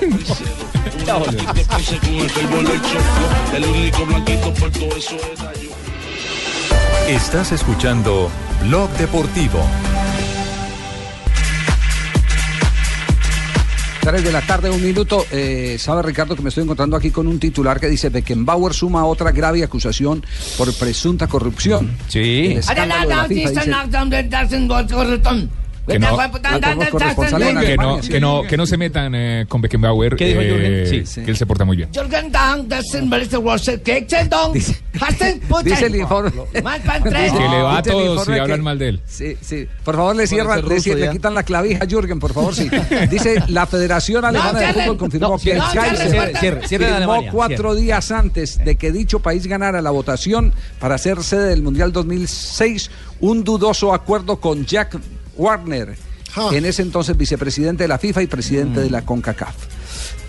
Estás 7.07 7.51
escuchando 7.51 8.29
Blog 8.61 8.89
Deportivo. 8.91 9.59
3 14.03 14.23
de 14.23 14.31
la 14.31 14.41
tarde, 14.41 14.69
un 14.69 14.83
minuto. 14.83 15.25
Eh, 15.31 15.77
Sabe 15.79 16.01
Ricardo 16.03 16.35
que 16.35 16.41
me 16.41 16.49
estoy 16.49 16.63
encontrando 16.63 16.95
aquí 16.97 17.09
con 17.11 17.25
un 17.27 17.39
titular 17.39 17.79
que 17.79 17.87
dice 17.87 18.09
Beckenbauer 18.09 18.73
suma 18.73 19.05
otra 19.05 19.31
grave 19.31 19.63
acusación 19.63 20.23
por 20.57 20.73
presunta 20.73 21.27
corrupción. 21.27 21.95
Sí. 22.09 22.47
El 22.51 22.57
escándalo 22.59 23.01
de 23.09 23.15
la 23.15 23.23
FIFA, 23.29 23.49
dice- 23.61 23.69
Que 25.85 25.99
no, 25.99 26.17
que 26.17 27.77
no, 27.77 27.99
que 27.99 28.19
no, 28.19 28.43
que 28.43 28.57
no 28.57 28.65
se 28.65 28.77
metan 28.77 29.13
eh, 29.15 29.45
con 29.49 29.61
Beckenbauer. 29.61 30.15
¿Qué 30.15 30.27
dijo 30.27 30.39
eh, 30.41 30.49
Jürgen? 30.49 30.87
Sí, 30.87 31.05
sí. 31.05 31.25
Que 31.25 31.31
él 31.31 31.37
se 31.37 31.45
porta 31.45 31.65
muy 31.65 31.75
bien. 31.75 31.89
Dice 35.63 35.85
el 35.87 35.95
informe. 35.95 36.31
Que 36.53 37.49
le 37.49 37.61
va 37.61 37.77
a 37.79 37.83
todos 37.83 38.25
si 38.25 38.31
hablan 38.31 38.61
mal 38.61 38.79
de 38.79 38.89
él. 38.89 39.01
Sí, 39.05 39.35
sí. 39.41 39.67
Por 39.83 39.95
favor, 39.95 40.15
le 40.15 40.25
cierran, 40.25 40.63
le, 40.65 41.09
quitan 41.11 41.33
la 41.33 41.43
clavija 41.43 41.83
a 41.83 41.87
Jürgen, 41.87 42.19
por 42.19 42.33
favor, 42.33 42.55
sí. 42.55 42.69
Dice 43.09 43.43
la 43.49 43.65
Federación 43.67 44.23
Alemana 44.23 44.59
de 44.59 44.73
Fútbol 44.73 44.97
confirmó 44.97 45.37
que 45.37 45.51
el 45.51 45.61
Kaiser 45.73 46.65
firmó 46.65 47.25
cuatro 47.31 47.75
días 47.75 48.11
antes 48.11 48.63
de 48.63 48.75
que 48.75 48.91
dicho 48.91 49.19
país 49.19 49.47
ganara 49.47 49.81
la 49.81 49.91
votación 49.91 50.53
para 50.79 50.97
ser 50.97 51.23
sede 51.23 51.49
del 51.49 51.61
Mundial 51.61 51.91
2006 51.91 52.89
un 53.19 53.43
dudoso 53.43 53.93
acuerdo 53.93 54.37
con 54.37 54.65
Jack 54.65 54.99
Warner, 55.37 55.95
Ja. 56.35 56.49
en 56.51 56.65
ese 56.65 56.81
entonces 56.81 57.15
vicepresidente 57.17 57.83
de 57.83 57.87
la 57.87 57.97
FIFA 57.99 58.23
y 58.23 58.27
presidente 58.27 58.79
Mm. 58.79 58.83
de 58.83 58.89
la 58.89 59.01
CONCACAF. 59.03 59.55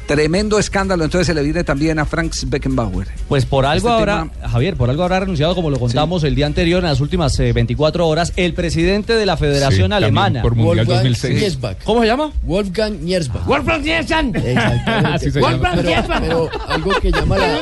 Tremendo 0.07 0.59
escándalo, 0.59 1.05
entonces 1.05 1.27
se 1.27 1.35
le 1.35 1.43
viene 1.43 1.65
también 1.65 1.99
a 1.99 2.05
Franz 2.05 2.45
Beckenbauer. 2.49 3.09
Pues 3.27 3.47
por 3.47 3.65
algo 3.65 3.89
Este 3.89 4.01
habrá, 4.01 4.29
Javier, 4.51 4.77
por 4.77 4.91
algo 4.91 5.03
habrá 5.03 5.21
renunciado, 5.21 5.55
como 5.55 5.71
lo 5.71 5.79
contamos 5.79 6.25
el 6.25 6.35
día 6.35 6.45
anterior, 6.45 6.81
en 6.83 6.91
las 6.91 7.01
últimas 7.01 7.39
eh, 7.41 7.53
24 7.55 8.07
horas, 8.07 8.33
el 8.37 8.53
presidente 8.53 9.15
de 9.15 9.25
la 9.25 9.37
Federación 9.39 9.93
Alemana. 9.95 10.43
por 10.43 10.55
Mundial 10.55 10.87
Wolfgang 10.87 11.05
2006. 11.05 11.41
Niersbach. 11.41 11.77
¿Cómo 11.85 12.01
se 12.03 12.07
llama? 12.07 12.33
Wolfgang 12.43 13.01
Niersbach. 13.01 13.47
Wolfgang 13.47 13.83
Niersbach. 13.83 14.37
Exactamente. 14.37 15.31
Se 15.31 15.41
Wolfgang. 15.41 15.83
Niersbach. 15.85 16.21
Pero 16.21 16.51
algo 16.69 16.91
que 17.01 17.11
llama 17.11 17.39
la... 17.39 17.57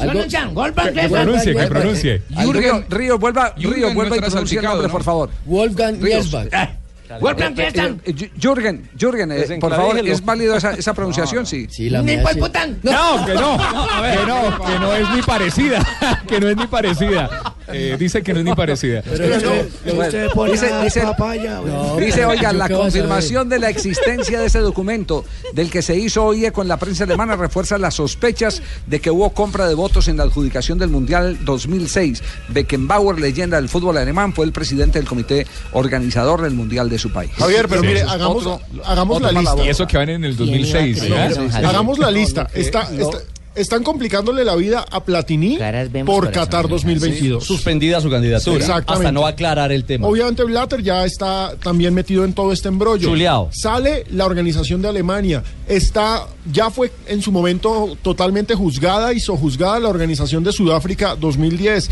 algo- 0.00 0.54
Wolfgang 0.54 0.92
Que 0.94 1.08
pronuncie, 1.08 1.54
que 1.54 1.66
pronuncie. 1.66 2.22
Río, 2.52 2.84
Río, 2.90 3.18
vuelva, 3.18 3.54
Jürgen 3.56 3.72
Río, 3.74 3.94
vuelva 3.94 4.16
y 4.16 4.18
estará 4.18 4.30
pronuncie 4.32 4.58
el 4.58 4.64
salpicado, 4.64 4.74
nombre, 4.74 4.88
¿no? 4.88 4.92
por 4.92 5.02
favor. 5.04 5.30
Wolfgang. 5.46 5.98
Niersbach. 5.98 6.79
Wolfgang 7.18 7.58
Eh, 7.58 7.72
eh, 8.04 8.30
Jürgen, 8.38 8.88
Jürgen, 8.96 9.32
eh, 9.32 9.58
por 9.60 9.74
favor. 9.74 9.98
¿es 9.98 10.24
válido 10.24 10.56
esa, 10.56 10.72
esa 10.72 10.94
pronunciación? 10.94 11.46
Sí. 11.46 11.66
Sí, 11.68 11.90
la 11.90 12.02
Ni 12.02 12.16
mía 12.16 12.24
sí. 12.32 12.38
pután. 12.38 12.78
No, 12.82 13.26
que 13.26 13.34
no, 13.34 13.56
que 14.02 14.26
no, 14.26 14.64
que 14.64 14.78
no 14.78 14.94
es 14.94 15.10
ni 15.14 15.22
parecida, 15.22 15.84
que 16.28 16.40
no 16.40 16.48
es 16.48 16.56
ni 16.56 16.66
parecida. 16.66 17.28
Eh, 17.72 17.96
dice 17.98 18.22
que 18.22 18.32
no 18.32 18.40
es 18.40 18.44
ni 18.44 18.54
parecida. 18.54 19.02
Pero 19.04 19.36
usted, 19.36 19.68
Bueno, 19.84 20.02
usted 20.02 20.28
pone 20.30 20.52
dice- 20.52 20.72
a 20.72 20.82
dice- 20.84 21.00
papaya. 21.02 21.60
No, 21.64 21.96
Dice, 21.96 22.16
pero 22.18 22.28
oiga, 22.30 22.52
¿yo 22.52 22.58
la 22.58 22.68
confirmación 22.68 23.48
de 23.48 23.58
la 23.58 23.68
existencia 23.70 24.40
de 24.40 24.46
ese 24.46 24.58
documento, 24.60 25.24
del 25.52 25.70
que 25.70 25.82
se 25.82 25.96
hizo 25.96 26.24
hoy 26.24 26.50
con 26.50 26.68
la 26.68 26.78
prensa 26.78 27.04
alemana, 27.04 27.36
refuerza 27.36 27.78
las 27.78 27.94
sospechas 27.94 28.62
de 28.86 29.00
que 29.00 29.10
hubo 29.10 29.30
compra 29.30 29.68
de 29.68 29.74
votos 29.74 30.08
en 30.08 30.16
la 30.16 30.24
adjudicación 30.24 30.78
del 30.78 30.88
Mundial 30.90 31.38
2006. 31.44 32.22
Beckenbauer, 32.48 33.20
leyenda 33.20 33.56
del 33.56 33.68
fútbol 33.68 33.96
alemán, 33.98 34.32
fue 34.32 34.46
el 34.46 34.52
presidente 34.52 34.98
del 34.98 35.06
comité 35.08 35.46
organizador 35.72 36.42
del 36.42 36.54
Mundial 36.54 36.88
de 36.88 36.98
su 36.98 37.12
país. 37.12 37.30
Javier, 37.36 37.66
pero 37.68 37.82
Sí, 37.82 37.86
mire, 37.88 38.02
hagamos, 38.02 38.46
otro- 38.46 38.60
hagamos 38.84 39.16
otro 39.18 39.30
la 39.32 39.40
lista. 39.40 39.64
Y 39.64 39.68
eso 39.68 39.86
que 39.86 39.96
van 39.96 40.08
en 40.10 40.24
el 40.24 40.36
2006. 40.36 40.98
¿Quién 41.00 41.12
iba 41.12 41.24
a 41.24 41.28
¿no? 41.28 41.34
creer? 41.48 41.66
Hagamos 41.66 41.98
la 41.98 42.10
lista. 42.10 42.42
No, 42.54 42.60
Está, 42.60 42.88
no. 42.90 43.00
está- 43.10 43.18
están 43.60 43.82
complicándole 43.82 44.44
la 44.44 44.56
vida 44.56 44.84
a 44.90 45.04
Platini 45.04 45.58
por. 46.04 46.30
Qatar 46.30 46.68
2022. 46.68 47.44
Suspendida 47.44 48.00
su 48.00 48.10
candidatura. 48.10 48.56
Exactamente. 48.56 49.06
Hasta 49.06 49.12
no 49.12 49.26
aclarar 49.26 49.72
el 49.72 49.84
tema. 49.84 50.06
Obviamente 50.06 50.44
Blatter 50.44 50.82
ya 50.82 51.04
está 51.04 51.54
también 51.62 51.94
metido 51.94 52.24
en 52.24 52.32
todo 52.32 52.52
este 52.52 52.68
embrollo. 52.68 53.08
Chuleado. 53.08 53.50
Sale 53.52 54.04
la 54.10 54.26
organización 54.26 54.80
de 54.82 54.88
Alemania. 54.88 55.42
Está, 55.68 56.26
ya 56.52 56.70
fue 56.70 56.90
en 57.06 57.22
su 57.22 57.32
momento 57.32 57.96
totalmente 58.02 58.54
juzgada 58.54 59.12
y 59.12 59.20
sojuzgada 59.20 59.80
la 59.80 59.88
organización 59.88 60.44
de 60.44 60.52
Sudáfrica 60.52 61.16
2010. 61.16 61.90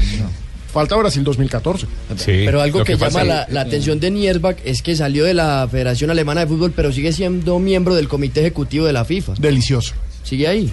Falta 0.73 0.97
Brasil 0.97 1.25
2014. 1.25 1.87
Pero 2.27 2.61
algo 2.61 2.85
que, 2.85 2.93
que 2.93 2.99
llama 2.99 3.25
la, 3.25 3.47
la 3.51 3.63
atención 3.63 3.99
de 4.01 4.11
Niersbach 4.11 4.59
es 4.65 4.83
que 4.83 4.95
salió 4.95 5.25
de 5.25 5.35
la 5.35 5.67
Federación 5.71 6.11
Alemana 6.11 6.43
de 6.43 6.47
Fútbol, 6.47 6.73
pero 6.77 6.93
sigue 6.93 7.13
siendo 7.13 7.59
miembro 7.59 7.95
del 7.95 8.07
Comité 8.09 8.41
Ejecutivo 8.41 8.85
de 8.87 8.93
la 8.93 9.05
FIFA. 9.05 9.35
Delicioso. 9.39 9.95
Sigue 10.23 10.47
ahí. 10.47 10.71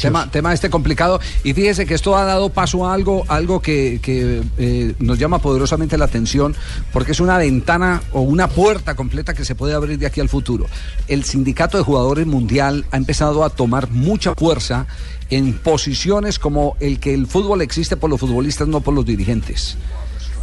Tema, 0.00 0.30
tema 0.30 0.52
este 0.52 0.70
complicado. 0.70 1.20
Y 1.42 1.52
fíjese 1.52 1.86
que 1.86 1.94
esto 1.94 2.16
ha 2.16 2.24
dado 2.24 2.50
paso 2.50 2.86
a 2.86 2.94
algo, 2.94 3.24
algo 3.28 3.60
que, 3.60 4.00
que, 4.02 4.42
eh, 4.58 4.94
nos 4.98 5.18
llama 5.18 5.40
poderosamente 5.40 5.98
la 5.98 6.04
atención, 6.04 6.54
porque 6.92 7.12
es 7.12 7.20
una 7.20 7.38
ventana 7.38 8.02
o 8.12 8.20
una 8.20 8.48
puerta 8.48 8.94
completa 8.94 9.34
que 9.34 9.44
se 9.44 9.54
puede 9.54 9.74
abrir 9.74 9.98
de 9.98 10.06
aquí 10.06 10.20
al 10.20 10.28
futuro. 10.28 10.66
El 11.08 11.24
sindicato 11.24 11.76
de 11.76 11.84
jugadores 11.84 12.26
mundial 12.26 12.84
ha 12.90 12.96
empezado 12.96 13.44
a 13.44 13.50
tomar 13.50 13.90
mucha 13.90 14.34
fuerza 14.34 14.86
en 15.30 15.54
posiciones 15.54 16.38
como 16.38 16.76
el 16.80 17.00
que 17.00 17.12
el 17.12 17.26
fútbol 17.26 17.62
existe 17.62 17.96
por 17.96 18.10
los 18.10 18.20
futbolistas, 18.20 18.68
no 18.68 18.80
por 18.80 18.94
los 18.94 19.04
dirigentes. 19.04 19.76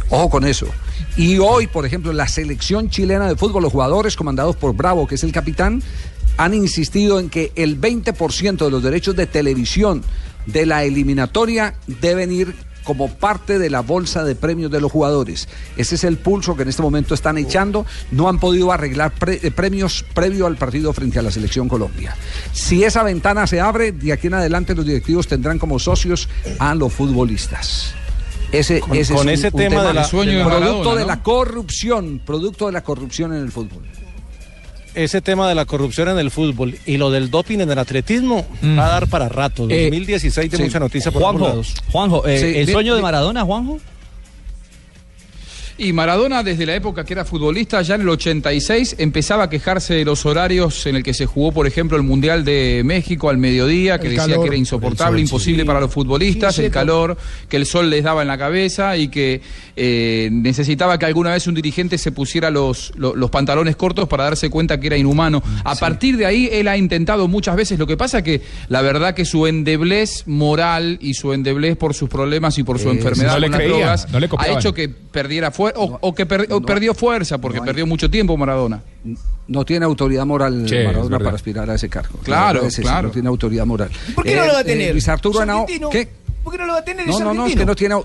Ojo 0.08 0.30
con 0.30 0.44
eso. 0.44 0.66
Y 1.16 1.38
hoy, 1.38 1.66
por 1.66 1.84
ejemplo, 1.86 2.12
la 2.12 2.28
selección 2.28 2.90
chilena 2.90 3.26
de 3.26 3.36
fútbol, 3.36 3.62
los 3.62 3.72
jugadores 3.72 4.16
comandados 4.16 4.54
por 4.54 4.74
Bravo, 4.76 5.06
que 5.06 5.16
es 5.16 5.24
el 5.24 5.32
capitán, 5.32 5.82
han 6.36 6.54
insistido 6.54 7.18
en 7.20 7.30
que 7.30 7.52
el 7.56 7.80
20% 7.80 8.56
de 8.64 8.70
los 8.70 8.82
derechos 8.82 9.16
de 9.16 9.26
televisión 9.26 10.02
de 10.46 10.66
la 10.66 10.84
eliminatoria 10.84 11.74
deben 11.86 12.32
ir 12.32 12.54
como 12.84 13.08
parte 13.12 13.58
de 13.58 13.68
la 13.68 13.80
bolsa 13.80 14.22
de 14.22 14.36
premios 14.36 14.70
de 14.70 14.80
los 14.80 14.92
jugadores. 14.92 15.48
Ese 15.76 15.96
es 15.96 16.04
el 16.04 16.18
pulso 16.18 16.54
que 16.54 16.62
en 16.62 16.68
este 16.68 16.82
momento 16.82 17.14
están 17.14 17.36
echando. 17.36 17.84
No 18.12 18.28
han 18.28 18.38
podido 18.38 18.70
arreglar 18.70 19.10
pre- 19.12 19.40
eh, 19.42 19.50
premios 19.50 20.04
previo 20.14 20.46
al 20.46 20.56
partido 20.56 20.92
frente 20.92 21.18
a 21.18 21.22
la 21.22 21.32
selección 21.32 21.68
Colombia. 21.68 22.14
Si 22.52 22.84
esa 22.84 23.02
ventana 23.02 23.48
se 23.48 23.60
abre, 23.60 23.90
de 23.90 24.12
aquí 24.12 24.28
en 24.28 24.34
adelante 24.34 24.76
los 24.76 24.86
directivos 24.86 25.26
tendrán 25.26 25.58
como 25.58 25.80
socios 25.80 26.28
a 26.60 26.76
los 26.76 26.92
futbolistas. 26.92 27.92
Ese, 28.52 28.78
Con- 28.78 28.94
ese 28.96 29.14
con 29.14 29.28
es 29.30 29.40
ese 29.40 29.50
tema 29.50 29.82
de 29.82 29.92
la- 29.94 30.02
el 30.02 30.06
sueño 30.06 30.38
de 30.38 30.44
producto 30.44 30.94
de 30.94 31.04
la 31.06 31.22
corrupción, 31.24 32.20
producto 32.24 32.66
de 32.66 32.72
la 32.72 32.84
corrupción 32.84 33.34
en 33.34 33.42
el 33.42 33.50
fútbol. 33.50 33.82
Ese 34.96 35.20
tema 35.20 35.46
de 35.46 35.54
la 35.54 35.66
corrupción 35.66 36.08
en 36.08 36.18
el 36.18 36.30
fútbol 36.30 36.74
y 36.86 36.96
lo 36.96 37.10
del 37.10 37.30
doping 37.30 37.58
en 37.58 37.70
el 37.70 37.78
atletismo 37.78 38.46
va 38.78 38.86
a 38.86 38.88
dar 38.88 39.08
para 39.08 39.28
rato. 39.28 39.68
Eh, 39.68 39.90
2016 39.90 40.50
de 40.50 40.56
sí. 40.56 40.62
mucha 40.62 40.80
noticia 40.80 41.12
por 41.12 41.20
Juanjo. 41.22 41.62
Juanjo, 41.92 42.26
eh, 42.26 42.38
Sí, 42.38 42.58
¿el 42.60 42.72
sueño 42.72 42.96
de. 42.96 43.02
Maradona, 43.02 43.44
Juanjo? 43.44 43.78
Y 45.78 45.92
Maradona, 45.92 46.42
desde 46.42 46.64
la 46.64 46.74
época 46.74 47.04
que 47.04 47.12
era 47.12 47.26
futbolista, 47.26 47.82
ya 47.82 47.96
en 47.96 48.00
el 48.00 48.08
86, 48.08 48.96
empezaba 48.98 49.44
a 49.44 49.50
quejarse 49.50 49.92
de 49.92 50.06
los 50.06 50.24
horarios 50.24 50.86
en 50.86 50.96
el 50.96 51.02
que 51.02 51.12
se 51.12 51.26
jugó, 51.26 51.52
por 51.52 51.66
ejemplo, 51.66 51.98
el 51.98 52.02
Mundial 52.02 52.46
de 52.46 52.80
México 52.82 53.28
al 53.28 53.36
mediodía, 53.36 53.98
que 53.98 54.06
El 54.06 54.14
decía 54.14 54.24
calor, 54.26 54.40
que 54.44 54.48
era 54.48 54.56
insoportable, 54.56 55.18
sol, 55.18 55.20
imposible 55.20 55.62
sí. 55.64 55.66
para 55.66 55.80
los 55.80 55.92
futbolistas, 55.92 56.54
Sí, 56.54 56.62
sí, 56.62 56.66
el 56.66 56.72
calor, 56.72 57.18
que 57.50 57.58
el 57.58 57.66
sol 57.66 57.90
les 57.90 58.02
daba 58.04 58.22
en 58.22 58.28
la 58.28 58.38
cabeza 58.38 58.96
y 58.96 59.08
que 59.08 59.42
eh, 59.76 60.30
necesitaba 60.32 60.98
que 60.98 61.04
alguna 61.04 61.32
vez 61.32 61.46
un 61.46 61.54
dirigente 61.54 61.98
se 61.98 62.10
pusiera 62.10 62.50
los, 62.50 62.94
lo- 62.96 63.14
los 63.14 63.28
pantalones 63.30 63.76
cortos 63.76 64.08
para 64.08 64.24
darse 64.24 64.48
cuenta 64.48 64.80
que 64.80 64.86
era 64.86 64.96
inhumano. 64.96 65.42
A 65.62 65.74
partir 65.74 66.16
de 66.16 66.24
ahí, 66.24 66.48
él 66.50 66.68
ha 66.68 66.78
intentado 66.78 67.28
muchas 67.28 67.54
veces. 67.54 67.78
Lo 67.78 67.86
que 67.86 67.98
pasa 67.98 68.22
que 68.22 68.40
la 68.68 68.80
verdad 68.80 69.14
que 69.14 69.26
su 69.26 69.46
endeblez 69.46 70.22
moral 70.26 70.96
y 71.02 71.12
su 71.12 71.34
endeblez 71.34 71.76
por 71.76 71.92
sus 71.92 72.08
problemas 72.08 72.56
y 72.56 72.62
por 72.62 72.78
su 72.78 72.88
Eh, 72.88 72.92
enfermedad 72.92 73.32
no 73.34 73.38
le 73.40 73.50
con 73.50 73.58
las 73.58 73.68
drogas 73.68 74.08
no 74.10 74.20
le 74.20 74.28
ha 74.38 74.48
hecho 74.58 74.72
que 74.72 74.88
perdiera 74.88 75.50
fuerza 75.50 75.65
o, 75.76 75.98
o 76.00 76.14
que 76.14 76.26
per- 76.26 76.46
o 76.52 76.60
perdió 76.60 76.94
fuerza 76.94 77.38
porque 77.38 77.60
perdió 77.62 77.86
mucho 77.86 78.10
tiempo 78.10 78.36
Maradona. 78.36 78.82
No 79.48 79.64
tiene 79.64 79.84
autoridad 79.84 80.26
moral 80.26 80.68
Sí, 80.68 80.76
Maradona 80.84 81.18
para 81.18 81.36
aspirar 81.36 81.68
a 81.70 81.74
ese 81.74 81.88
cargo. 81.88 82.18
Claro, 82.22 82.62
claro. 82.80 83.08
No 83.08 83.12
tiene 83.12 83.28
autoridad 83.28 83.64
moral. 83.66 83.90
¿Por 84.14 84.24
qué 84.24 84.36
no 84.36 84.46
lo 84.46 84.52
va 84.54 84.58
a 84.60 84.64
tener? 84.64 84.92
Luis 84.92 85.08
Arturo 85.08 85.42
Henao. 85.42 85.66
¿qué? 85.90 86.08
¿Por 86.44 86.52
qué 86.52 86.58
no 86.58 86.66
lo 86.66 86.72
va 86.74 86.78
a 86.80 86.84
tener? 86.84 87.06
No, 87.08 87.18
no, 87.20 87.34
no, 87.34 87.46
es 87.46 87.56
que 87.56 87.64
no 87.66 87.74
tiene, 87.74 87.96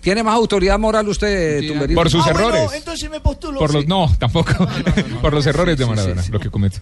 tiene 0.00 0.22
más 0.22 0.34
autoridad 0.34 0.78
moral 0.78 1.08
usted, 1.08 1.66
Tumberini. 1.66 1.94
Por 1.94 2.10
sus 2.10 2.26
Ah, 2.26 2.32
bueno, 2.32 2.48
errores. 2.56 2.70
entonces 2.78 3.08
me 3.10 3.20
postulo. 3.20 3.58
Por 3.60 3.72
los, 3.72 3.82
sí. 3.82 3.88
no, 3.88 4.10
tampoco. 4.18 4.52
Por 5.22 5.32
los 5.32 5.46
errores 5.46 5.78
de 5.78 5.86
Maradona, 5.86 6.22
lo 6.30 6.40
que 6.40 6.50
comete. 6.50 6.78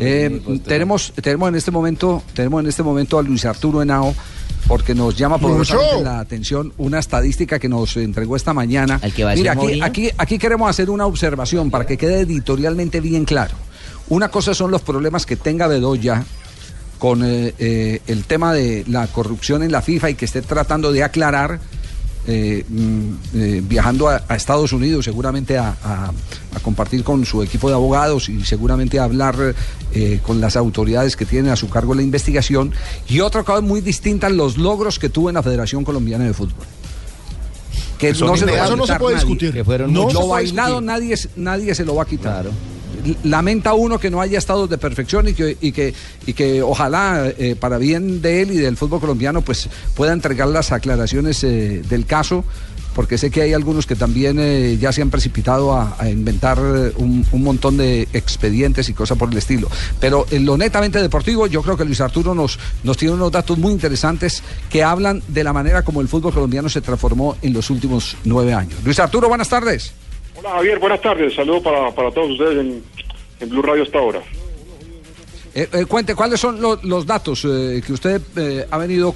Eh, 0.00 0.40
tenemos, 0.64 1.12
tenemos 1.22 1.48
en 1.48 1.54
este 1.54 1.70
momento, 1.70 2.22
tenemos 2.34 2.62
en 2.62 2.68
este 2.68 2.82
momento 2.82 3.18
a 3.18 3.22
Luis 3.22 3.44
Arturo 3.44 3.80
Henao, 3.82 4.14
porque 4.68 4.94
nos 4.94 5.16
llama 5.16 5.38
poderosamente 5.38 6.02
la 6.02 6.20
atención 6.20 6.72
una 6.78 6.98
estadística 6.98 7.58
que 7.58 7.68
nos 7.68 7.96
entregó 7.96 8.36
esta 8.36 8.52
mañana. 8.52 9.00
que 9.14 9.24
va 9.24 9.32
a 9.32 9.34
Mira, 9.34 9.54
ser 9.54 9.62
aquí, 9.62 9.80
aquí, 9.82 10.10
aquí 10.16 10.38
queremos 10.38 10.68
hacer 10.68 10.90
una 10.90 11.06
observación 11.06 11.70
para 11.70 11.86
que 11.86 11.96
quede 11.96 12.20
editorialmente 12.20 13.00
bien 13.00 13.24
claro. 13.24 13.54
Una 14.08 14.28
cosa 14.28 14.54
son 14.54 14.70
los 14.70 14.82
problemas 14.82 15.26
que 15.26 15.36
tenga 15.36 15.66
Bedoya 15.66 16.24
con 16.98 17.24
eh, 17.24 17.54
eh, 17.58 18.00
el 18.06 18.24
tema 18.24 18.52
de 18.52 18.84
la 18.88 19.06
corrupción 19.06 19.62
en 19.62 19.72
la 19.72 19.82
FIFA 19.82 20.10
y 20.10 20.14
que 20.14 20.24
esté 20.24 20.42
tratando 20.42 20.92
de 20.92 21.02
aclarar. 21.02 21.60
Eh, 22.26 22.64
mm, 22.68 23.12
eh, 23.34 23.62
viajando 23.64 24.08
a, 24.08 24.22
a 24.28 24.34
Estados 24.36 24.72
Unidos 24.72 25.04
seguramente 25.04 25.58
a, 25.58 25.76
a- 25.82 26.12
a 26.54 26.60
compartir 26.60 27.04
con 27.04 27.24
su 27.26 27.42
equipo 27.42 27.68
de 27.68 27.74
abogados 27.74 28.28
y 28.28 28.42
seguramente 28.44 28.98
a 28.98 29.04
hablar 29.04 29.54
eh, 29.92 30.20
con 30.22 30.40
las 30.40 30.56
autoridades 30.56 31.14
que 31.16 31.24
tienen 31.26 31.52
a 31.52 31.56
su 31.56 31.68
cargo 31.68 31.94
la 31.94 32.02
investigación. 32.02 32.72
Y 33.08 33.20
otra 33.20 33.42
cosa 33.44 33.60
muy 33.60 33.80
distinta 33.80 34.28
los 34.30 34.56
logros 34.58 34.98
que 34.98 35.08
tuvo 35.10 35.28
en 35.28 35.34
la 35.34 35.42
Federación 35.42 35.84
Colombiana 35.84 36.24
de 36.24 36.32
Fútbol. 36.34 36.64
Que 37.98 38.10
Eso 38.10 38.26
no 38.26 38.36
se 38.36 38.44
lo 38.46 38.52
va 38.52 38.62
a 38.62 38.64
eso 38.66 38.76
no 38.76 38.86
se 38.86 38.94
puede 38.96 39.16
nadie. 39.16 39.26
discutir. 39.26 39.52
Que 39.54 39.64
fueron 39.64 39.92
no 39.92 40.10
lo 40.10 40.28
bailado 40.28 40.80
nadie, 40.80 41.14
es- 41.14 41.28
nadie 41.36 41.74
se 41.74 41.84
lo 41.84 41.94
va 41.94 42.02
a 42.02 42.06
quitar 42.06 42.46
lamenta 43.24 43.74
uno 43.74 43.98
que 43.98 44.10
no 44.10 44.20
haya 44.20 44.38
estados 44.38 44.68
de 44.68 44.78
perfección 44.78 45.28
y 45.28 45.34
que, 45.34 45.56
y 45.60 45.72
que, 45.72 45.94
y 46.26 46.32
que 46.32 46.62
ojalá, 46.62 47.32
eh, 47.38 47.56
para 47.58 47.78
bien 47.78 48.22
de 48.22 48.42
él 48.42 48.52
y 48.52 48.56
del 48.56 48.76
fútbol 48.76 49.00
colombiano, 49.00 49.42
pues 49.42 49.68
pueda 49.94 50.12
entregar 50.12 50.48
las 50.48 50.72
aclaraciones 50.72 51.42
eh, 51.44 51.82
del 51.88 52.06
caso, 52.06 52.44
porque 52.94 53.18
sé 53.18 53.30
que 53.30 53.42
hay 53.42 53.52
algunos 53.52 53.86
que 53.86 53.94
también 53.94 54.38
eh, 54.40 54.78
ya 54.80 54.90
se 54.90 55.02
han 55.02 55.10
precipitado 55.10 55.74
a, 55.74 55.96
inventar 56.08 56.58
un, 56.96 57.26
un 57.30 57.42
montón 57.42 57.76
de 57.76 58.08
expedientes 58.14 58.88
y 58.88 58.94
cosas 58.94 59.18
por 59.18 59.30
el 59.30 59.36
estilo. 59.36 59.68
Pero 60.00 60.26
en 60.30 60.46
lo 60.46 60.56
netamente 60.56 61.02
deportivo, 61.02 61.46
yo 61.46 61.62
creo 61.62 61.76
que 61.76 61.84
Luis 61.84 62.00
Arturo 62.00 62.34
nos, 62.34 62.58
nos 62.84 62.96
tiene 62.96 63.14
unos 63.14 63.30
datos 63.30 63.58
muy 63.58 63.72
interesantes 63.72 64.42
que 64.70 64.82
hablan 64.82 65.22
de 65.28 65.44
la 65.44 65.52
manera 65.52 65.82
como 65.82 66.00
el 66.00 66.08
fútbol 66.08 66.32
colombiano 66.32 66.70
se 66.70 66.80
transformó 66.80 67.36
en 67.42 67.52
los 67.52 67.68
últimos 67.68 68.16
nueve 68.24 68.54
años. 68.54 68.78
Luis 68.82 68.98
Arturo, 68.98 69.28
buenas 69.28 69.50
tardes. 69.50 69.92
Hola 70.46 70.54
Javier, 70.58 70.78
buenas 70.78 71.00
tardes. 71.00 71.34
Saludos 71.34 71.60
para, 71.64 71.90
para 71.90 72.10
todos 72.12 72.30
ustedes 72.30 72.58
en, 72.58 72.80
en 73.40 73.48
Blue 73.48 73.62
Radio 73.62 73.82
hasta 73.82 73.98
ahora. 73.98 74.20
Eh, 75.56 75.66
eh, 75.72 75.84
cuente, 75.86 76.14
¿cuáles 76.14 76.38
son 76.38 76.60
lo- 76.60 76.78
los 76.84 77.04
datos 77.04 77.44
eh, 77.44 77.82
que 77.84 77.92
usted 77.92 78.20
eh, 78.36 78.64
ha 78.70 78.78
venido 78.78 79.12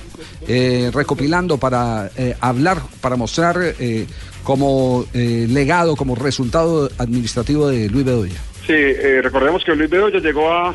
eh, 0.49 0.91
recopilando 0.93 1.57
para 1.57 2.11
eh, 2.17 2.35
hablar, 2.41 2.79
para 3.01 3.15
mostrar 3.15 3.57
eh, 3.79 4.07
como 4.43 5.05
eh, 5.15 5.47
legado, 5.49 5.95
como 5.95 6.17
resultado 6.17 6.91
administrativo 6.99 7.69
de 7.69 7.89
Luis 7.89 8.05
Bedoya? 8.07 8.41
Sí, 8.67 8.73
eh, 8.75 9.21
recordemos 9.23 9.63
que 9.65 9.77
Luis 9.77 9.89
Bedoya 9.91 10.19
llegó 10.19 10.51
a, 10.51 10.75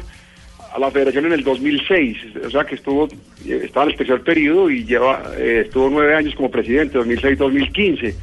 a 0.74 0.80
la 0.80 0.90
federación 0.90 1.26
en 1.26 1.34
el 1.34 1.44
2006, 1.44 2.18
o 2.46 2.50
sea 2.50 2.64
que 2.64 2.76
estuvo, 2.76 3.10
estaba 3.46 3.88
en 3.88 3.92
el 3.92 3.98
tercer 3.98 4.22
periodo 4.22 4.70
y 4.70 4.86
lleva, 4.86 5.34
eh, 5.38 5.64
estuvo 5.66 5.90
nueve 5.90 6.16
años 6.16 6.34
como 6.36 6.50
presidente, 6.50 6.98
2006-2015. 7.00 8.16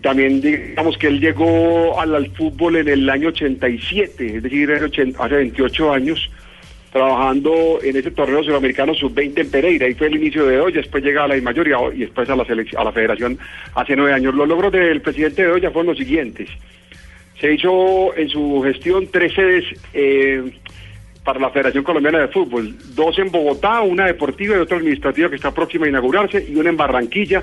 También 0.00 0.40
digamos 0.40 0.96
que 0.96 1.08
él 1.08 1.20
llegó 1.20 2.00
al, 2.00 2.30
fútbol 2.30 2.76
en 2.76 2.88
el 2.88 3.08
año 3.10 3.28
87, 3.28 4.36
es 4.36 4.42
decir, 4.42 4.72
hace 4.72 5.34
28 5.34 5.92
años, 5.92 6.30
trabajando 6.92 7.78
en 7.82 7.96
ese 7.96 8.10
torneo 8.10 8.42
sudamericano 8.42 8.94
sub-20 8.94 9.38
en 9.38 9.50
Pereira. 9.50 9.86
Ahí 9.86 9.94
fue 9.94 10.06
el 10.06 10.16
inicio 10.16 10.46
de 10.46 10.60
hoy, 10.60 10.72
después 10.72 11.04
llega 11.04 11.24
a 11.24 11.28
la 11.28 11.40
mayor 11.40 11.68
y, 11.94 11.98
después 11.98 12.28
a 12.30 12.36
la, 12.36 12.44
selección, 12.44 12.80
a 12.80 12.84
la 12.84 12.92
federación 12.92 13.38
hace 13.74 13.94
nueve 13.94 14.14
años. 14.14 14.34
Los 14.34 14.48
logros 14.48 14.72
del 14.72 15.02
presidente 15.02 15.42
de 15.42 15.52
Olla 15.52 15.70
fueron 15.70 15.88
los 15.88 15.98
siguientes. 15.98 16.48
Se 17.38 17.52
hizo 17.52 18.16
en 18.16 18.28
su 18.28 18.62
gestión 18.62 19.08
tres 19.10 19.34
sedes 19.34 19.64
eh, 19.92 20.52
para 21.24 21.38
la 21.38 21.50
Federación 21.50 21.84
Colombiana 21.84 22.20
de 22.20 22.28
Fútbol. 22.28 22.74
Dos 22.94 23.18
en 23.18 23.30
Bogotá, 23.30 23.82
una 23.82 24.06
deportiva 24.06 24.56
y 24.56 24.60
otra 24.60 24.78
administrativa 24.78 25.28
que 25.28 25.36
está 25.36 25.52
próxima 25.52 25.86
a 25.86 25.90
inaugurarse, 25.90 26.44
y 26.48 26.54
una 26.56 26.70
en 26.70 26.76
Barranquilla 26.76 27.42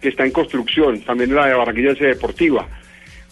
que 0.00 0.08
está 0.08 0.24
en 0.24 0.32
construcción. 0.32 1.00
También 1.00 1.34
la 1.34 1.46
de 1.46 1.54
Barranquilla 1.54 1.92
es 1.92 1.98
deportiva. 1.98 2.68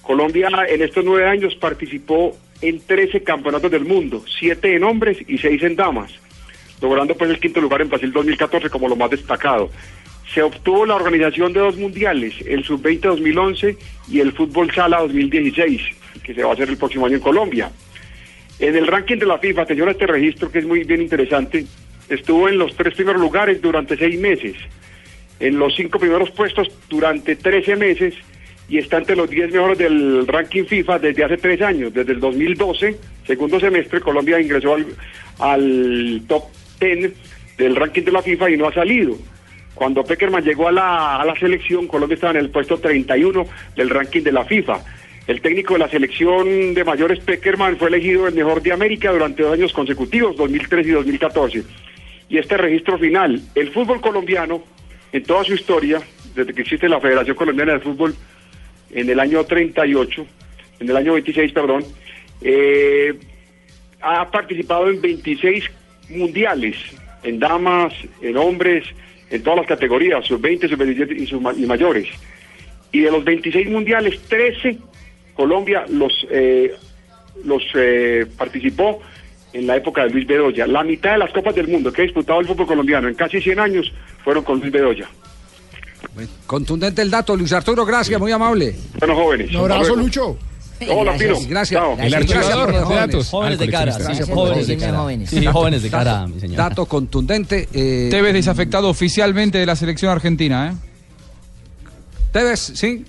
Colombia 0.03 0.49
en 0.69 0.83
estos 0.83 1.05
nueve 1.05 1.27
años 1.27 1.55
participó 1.57 2.37
en 2.63 2.81
13 2.81 3.23
campeonatos 3.23 3.71
del 3.71 3.85
mundo, 3.85 4.25
siete 4.39 4.75
en 4.75 4.85
hombres 4.85 5.19
y 5.27 5.39
seis 5.39 5.63
en 5.63 5.77
damas, 5.77 6.13
logrando 6.81 7.15
pues 7.17 7.31
el 7.31 7.41
quinto 7.41 7.61
lugar 7.61 7.83
en 7.83 7.89
Brasil 7.89 8.13
2014 8.13 8.71
como 8.71 8.89
lo 8.89 8.97
más 8.97 9.11
destacado. 9.11 9.71
Se 10.33 10.43
obtuvo 10.43 10.87
la 10.87 10.97
organización 10.97 11.53
de 11.53 11.61
dos 11.61 11.77
mundiales, 11.77 12.35
el 12.47 12.65
sub-20 12.65 13.01
2011 13.01 13.77
y 14.09 14.21
el 14.21 14.33
fútbol 14.33 14.73
sala 14.73 15.01
2016, 15.01 15.83
que 16.23 16.35
se 16.35 16.43
va 16.43 16.51
a 16.51 16.53
hacer 16.55 16.69
el 16.69 16.77
próximo 16.77 17.07
año 17.07 17.17
en 17.17 17.23
Colombia. 17.23 17.71
En 18.59 18.77
el 18.77 18.87
ranking 18.87 19.19
de 19.19 19.27
la 19.27 19.39
FIFA, 19.39 19.63
atención 19.63 19.89
a 19.89 19.93
este 19.93 20.07
registro 20.07 20.51
que 20.51 20.61
es 20.61 20.67
muy 20.67 20.85
bien 20.85 21.03
interesante, 21.03 21.67
estuvo 22.09 22.49
en 22.49 22.59
los 22.59 22.75
tres 22.75 22.95
primeros 22.95 23.21
lugares 23.21 23.61
durante 23.61 23.97
seis 23.97 24.19
meses, 24.19 24.57
en 25.41 25.59
los 25.59 25.75
cinco 25.75 25.99
primeros 25.99 26.31
puestos 26.31 26.69
durante 26.89 27.37
13 27.37 27.77
meses 27.77 28.15
y 28.69 28.79
está 28.79 28.99
entre 28.99 29.17
los 29.17 29.31
10 29.31 29.53
mejores 29.53 29.79
del 29.79 30.27
ranking 30.27 30.65
FIFA 30.65 30.99
desde 30.99 31.25
hace 31.25 31.37
tres 31.37 31.63
años. 31.63 31.95
Desde 31.95 32.13
el 32.13 32.21
2012, 32.21 32.97
segundo 33.27 33.61
semestre, 33.61 34.01
Colombia 34.01 34.41
ingresó 34.41 34.75
al, 34.75 34.87
al 35.39 36.23
top 36.27 36.45
10 36.81 37.13
del 37.59 37.77
ranking 37.77 38.03
de 38.03 38.13
la 38.13 38.23
FIFA 38.23 38.51
y 38.51 38.57
no 38.57 38.69
ha 38.69 38.75
salido. 38.75 39.17
Cuando 39.75 40.05
Peckerman 40.05 40.43
llegó 40.43 40.69
a 40.69 40.73
la, 40.73 41.17
a 41.17 41.25
la 41.25 41.39
selección, 41.39 41.87
Colombia 41.87 42.15
estaba 42.15 42.33
en 42.33 42.39
el 42.39 42.51
puesto 42.51 42.79
31 42.79 43.47
del 43.77 43.91
ranking 43.91 44.23
de 44.23 44.33
la 44.33 44.45
FIFA. 44.45 44.81
El 45.27 45.41
técnico 45.41 45.75
de 45.75 45.81
la 45.81 45.89
selección 45.89 46.73
de 46.73 46.85
mayores 46.85 47.21
Peckerman 47.21 47.77
fue 47.77 47.89
elegido 47.89 48.27
el 48.27 48.35
mejor 48.35 48.63
de 48.63 48.73
América 48.73 49.13
durante 49.13 49.43
dos 49.43 49.53
años 49.53 49.73
consecutivos, 49.73 50.37
2013 50.37 50.89
y 50.89 50.93
2014. 50.93 51.63
Y 52.29 52.39
este 52.39 52.57
registro 52.57 52.99
final, 52.99 53.41
el 53.55 53.71
fútbol 53.71 54.01
colombiano, 54.01 54.63
en 55.13 55.23
toda 55.25 55.45
su 55.45 55.55
historia, 55.55 56.01
desde 56.35 56.53
que 56.53 56.63
existe 56.63 56.89
la 56.89 57.01
Federación 57.01 57.37
Colombiana 57.37 57.75
de 57.75 57.81
Fútbol, 57.81 58.15
en 58.91 59.09
el 59.11 59.19
año 59.21 59.45
38, 59.45 60.27
en 60.81 60.89
el 60.91 60.97
año 60.97 61.15
26, 61.15 61.53
perdón, 61.53 61.85
eh, 62.43 63.15
ha 64.01 64.31
participado 64.31 64.89
en 64.91 65.01
26 65.01 65.65
mundiales, 66.11 66.77
en 67.23 67.39
damas, 67.39 67.93
en 68.23 68.37
hombres, 68.37 68.85
en 69.31 69.43
todas 69.43 69.59
las 69.61 69.67
categorías, 69.67 70.25
sub-20, 70.27 70.69
sub-17 70.69 71.17
y, 71.21 71.27
sub- 71.27 71.55
y 71.59 71.67
mayores. 71.67 72.09
Y 72.93 73.01
de 73.01 73.11
los 73.11 73.25
26 73.25 73.69
mundiales, 73.69 74.21
13 74.29 74.79
Colombia 75.35 75.85
los, 75.91 76.27
eh, 76.31 76.73
los 77.45 77.63
eh, 77.75 78.25
participó 78.39 79.03
en 79.53 79.67
la 79.67 79.77
época 79.77 80.05
de 80.05 80.11
Luis 80.11 80.27
Bedoya. 80.27 80.67
La 80.67 80.85
mitad 80.85 81.13
de 81.13 81.19
las 81.19 81.33
copas 81.33 81.55
del 81.55 81.69
mundo 81.69 81.93
que 81.93 82.03
ha 82.03 82.05
disputado 82.05 82.41
el 82.41 82.47
fútbol 82.47 82.67
colombiano 82.67 83.09
en 83.09 83.15
casi 83.15 83.41
100 83.41 83.59
años 83.61 83.93
fueron 84.23 84.45
con 84.45 84.61
Luis 84.61 84.73
Bedoya. 84.73 85.09
Contundente 86.47 87.03
el 87.03 87.11
dato, 87.11 87.37
Luis 87.37 87.53
Arturo, 87.53 87.85
gracias, 87.85 88.19
muy 88.21 88.33
amable. 88.33 88.75
Bueno, 88.99 89.15
jóvenes. 89.15 89.51
Un 89.51 89.57
abrazo, 89.57 89.97
Lucho. 89.97 90.39
Hola, 90.89 91.17
Pino. 91.17 91.37
Gracias. 91.49 91.83
El 91.99 92.15
archivador 92.15 92.67
Gracias, 92.69 92.89
de 92.89 92.95
datos. 92.95 93.29
Jóvenes 93.31 93.59
de 93.59 93.69
cara, 93.69 93.93
jóvenes 93.93 94.67
de 94.67 94.77
cara. 94.77 95.27
Sí, 95.27 95.47
jóvenes 95.47 95.83
de 95.83 95.91
cara, 95.91 96.27
mi 96.27 96.39
señor. 96.39 96.57
Dato 96.57 96.87
contundente. 96.87 97.69
Eh, 97.73 98.09
Tevez 98.11 98.35
desafectado 98.35 98.89
oficialmente 98.89 99.59
de 99.59 99.67
la 99.67 99.75
selección 99.75 100.13
argentina, 100.13 100.73
¿eh? 100.73 100.77
Tevez, 102.33 102.61
sí. 102.61 103.05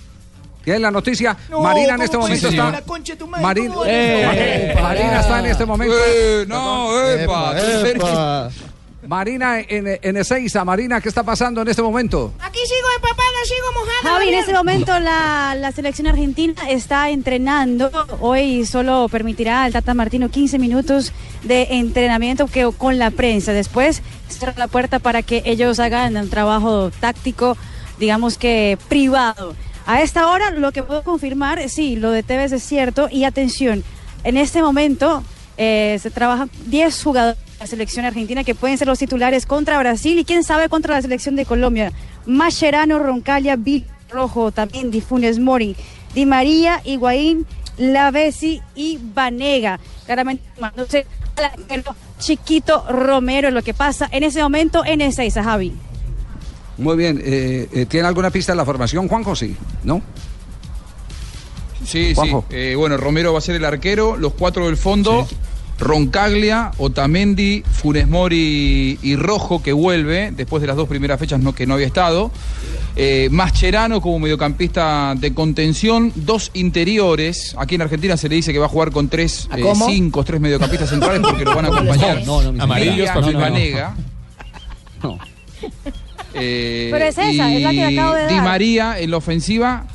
¿Tiene 0.67 0.82
la 0.82 0.91
noticia? 0.91 1.38
No, 1.49 1.62
Marina 1.62 1.91
en 1.91 1.93
¿cómo 1.93 2.03
este 2.03 2.17
momento 2.17 2.47
está. 2.49 2.71
La 2.71 2.82
concha 2.82 3.13
de 3.13 3.19
tu 3.19 3.25
madre, 3.25 3.41
Marina, 3.41 3.73
¿cómo 3.73 3.86
eres? 3.86 4.75
Eh, 4.75 4.82
Marina 4.82 5.19
está 5.21 5.39
en 5.39 5.45
este 5.45 5.65
momento. 5.65 5.95
Eh, 5.97 6.45
no, 6.45 7.08
epa, 7.08 7.53
Epa. 7.88 8.49
Marina 9.08 9.62
en, 9.62 9.97
en 10.01 10.17
Ezeiza. 10.17 10.65
Marina, 10.65 10.99
¿qué 10.99 11.08
está 11.08 11.23
pasando 11.23 11.62
en 11.62 11.69
este 11.69 11.82
momento? 11.82 12.34
Aquí 12.41 12.60
sigo 12.65 12.88
empapada, 12.97 13.45
sigo 13.45 13.71
mojada. 13.80 14.13
Javi, 14.15 14.27
en 14.27 14.39
este 14.39 14.51
momento 14.53 14.99
la, 14.99 15.56
la 15.58 15.71
selección 15.71 16.08
argentina 16.08 16.53
está 16.67 17.12
entrenando. 17.12 17.89
Hoy 18.19 18.65
solo 18.65 19.08
permitirá 19.08 19.63
al 19.63 19.71
Tata 19.71 19.93
Martino 19.93 20.27
15 20.27 20.60
minutos 20.60 21.13
de 21.43 21.67
entrenamiento 21.77 22.47
que, 22.47 22.69
con 22.77 22.99
la 22.99 23.12
prensa. 23.12 23.53
Después 23.53 24.01
cierra 24.27 24.53
la 24.58 24.67
puerta 24.67 24.99
para 24.99 25.21
que 25.21 25.43
ellos 25.45 25.80
hagan 25.80 26.17
un 26.17 26.30
trabajo 26.30 26.91
táctico, 26.99 27.56
digamos 27.99 28.38
que 28.38 28.77
privado. 28.89 29.56
A 29.88 30.02
esta 30.02 30.30
hora 30.30 30.52
lo 30.52 30.73
que 30.73 30.84
puedo 30.84 31.02
confirmar, 31.02 31.69
sí, 31.69 31.95
lo 31.95 32.12
de 32.12 32.21
Tevez 32.21 32.52
es 32.52 32.62
cierto. 32.62 33.08
Y 33.10 33.23
atención, 33.23 33.86
en 34.26 34.36
este 34.36 34.62
momento 34.62 35.23
eh, 35.56 35.97
se 36.02 36.12
trabajan 36.12 36.52
10 36.65 37.04
jugadores 37.04 37.39
de 37.39 37.60
la 37.62 37.67
selección 37.67 38.06
argentina 38.06 38.43
que 38.43 38.54
pueden 38.54 38.78
ser 38.78 38.88
los 38.88 39.00
titulares 39.00 39.45
contra 39.45 39.80
Brasil 39.80 40.19
y 40.19 40.26
quién 40.26 40.43
sabe 40.43 40.67
contra 40.67 40.95
la 40.95 41.02
selección 41.02 41.38
de 41.38 41.45
Colombia. 41.45 41.93
Mascherano, 42.26 43.00
Roncalia, 43.00 43.56
Bill 43.56 43.86
Rojo, 44.10 44.52
también 44.52 44.91
Di 44.91 45.00
Funes 45.00 45.39
Mori, 45.39 45.78
Di 46.13 46.26
María, 46.26 46.82
Higuaín, 46.84 47.45
Lavesi 47.78 48.62
y 48.76 49.00
Vanega. 49.02 49.80
Claramente 50.06 50.43
tomándose 50.54 51.08
al 51.38 51.84
Chiquito 52.19 52.84
Romero, 52.89 53.52
lo 53.52 53.62
que 53.63 53.73
pasa 53.73 54.10
en 54.12 54.23
ese 54.23 54.43
momento 54.43 54.84
en 54.84 55.00
Ezeiza, 55.00 55.45
Javi. 55.45 55.73
Muy 56.78 56.96
bien. 56.98 57.22
eh, 57.24 57.68
eh, 57.74 57.86
¿Tiene 57.88 58.08
alguna 58.08 58.30
pista 58.30 58.52
de 58.52 58.58
la 58.58 58.66
formación, 58.66 59.08
Juanjo? 59.08 59.36
Sí. 59.36 59.56
¿No? 59.84 60.02
Sí, 61.86 62.13
Juanjo. 62.16 62.46
sí. 62.50 62.56
Eh, 62.56 62.76
bueno, 62.76 62.98
Romero 62.98 63.32
va 63.34 63.40
a 63.40 63.42
ser 63.42 63.56
el 63.56 63.66
arquero, 63.66 64.18
los 64.18 64.34
cuatro 64.34 64.66
del 64.66 64.78
fondo. 64.78 65.28
Roncaglia, 65.80 66.72
Otamendi, 66.80 67.62
Funes 67.72 68.08
Mori 68.08 68.98
y 69.00 69.16
Rojo 69.16 69.62
que 69.62 69.74
vuelve 69.74 70.32
después 70.32 70.60
de 70.62 70.66
las 70.68 70.76
dos 70.76 70.88
primeras 70.90 71.20
fechas 71.20 71.40
no, 71.40 71.54
que 71.54 71.68
no 71.68 71.76
había 71.76 71.86
estado. 71.86 72.32
Eh, 72.96 73.28
Mascherano 73.32 74.02
como 74.02 74.18
mediocampista 74.18 75.13
de 75.16 75.36
contención, 75.36 76.12
dos 76.16 76.50
interiores. 76.56 77.56
Aquí 77.60 77.76
en 77.76 77.84
Argentina 77.84 78.18
se 78.18 78.28
le 78.28 78.36
dice 78.38 78.52
que 78.52 78.58
va 78.58 78.66
a 78.66 78.70
jugar 78.70 78.90
con 78.92 79.08
tres, 79.08 79.48
¿A 79.52 79.60
eh, 79.60 79.74
cinco, 79.86 80.24
tres 80.24 80.42
mediocampistas 80.42 80.90
centrales 80.90 81.22
porque 81.22 81.46
lo 81.46 81.56
van 81.56 81.66
a 81.66 81.68
acompañar. 81.68 82.26
No, 82.26 82.42
no, 82.42 82.50
señor. 82.50 82.62
Amarillos, 82.63 83.10
No, 83.13 83.22
no, 83.22 83.32
no. 83.34 83.40
Vanega. 83.40 83.96
Eh, 86.39 86.89
Pero 86.91 87.06
es 87.06 87.17
esa, 87.17 87.52
es 87.54 87.62
la 87.62 87.71
que 87.71 87.84
acabo 87.86 88.13
de 88.15 88.28
Di 88.28 88.36
dar. 88.36 88.43
María 88.43 89.00
en 89.00 89.12
la 89.12 89.17
ofensiva, 89.17 89.86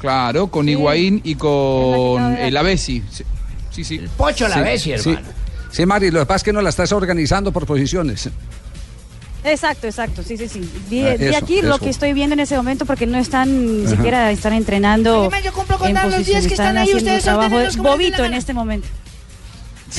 claro, 0.00 0.48
con 0.48 0.68
Higuaín 0.68 1.20
y 1.24 1.34
con 1.34 2.36
el 2.36 2.56
Avesi. 2.56 3.02
Sí, 3.10 3.24
sí. 3.70 3.84
sí. 3.84 4.00
Pocho 4.16 4.48
la 4.48 4.54
Sí, 4.56 4.60
Bessi, 4.60 4.98
sí. 4.98 5.10
hermano. 5.10 5.28
Sí, 5.70 5.84
Mari, 5.86 6.10
lo 6.10 6.20
que 6.20 6.26
pasa 6.26 6.36
es 6.36 6.42
que 6.44 6.52
no 6.52 6.62
la 6.62 6.70
estás 6.70 6.92
organizando 6.92 7.52
por 7.52 7.66
posiciones. 7.66 8.28
Exacto, 9.44 9.86
exacto, 9.86 10.22
sí, 10.22 10.36
sí, 10.36 10.48
sí. 10.48 10.60
Vi, 10.90 11.02
Ah, 11.06 11.14
vi 11.16 11.26
eso, 11.26 11.38
aquí 11.38 11.62
lo 11.62 11.78
que 11.78 11.90
estoy 11.90 12.12
viendo 12.12 12.32
en 12.34 12.40
ese 12.40 12.56
momento 12.56 12.86
porque 12.86 13.06
no 13.06 13.18
están 13.18 13.66
ni 13.78 13.84
Ajá. 13.86 13.94
siquiera 13.96 14.30
están 14.32 14.52
entrenando. 14.54 15.20
Además, 15.20 15.44
yo 15.44 15.52
cumplo 15.52 15.78
con 15.78 15.92
los 15.94 16.26
días 16.26 16.46
que 16.46 16.54
están 16.54 16.76
ahí, 16.76 16.84
haciendo 16.90 16.98
ustedes 17.14 17.18
un 17.18 17.24
trabajo 17.24 17.58
de 17.58 17.70
bobito 17.76 18.24
en 18.24 18.34
este 18.34 18.52
momento. 18.54 18.88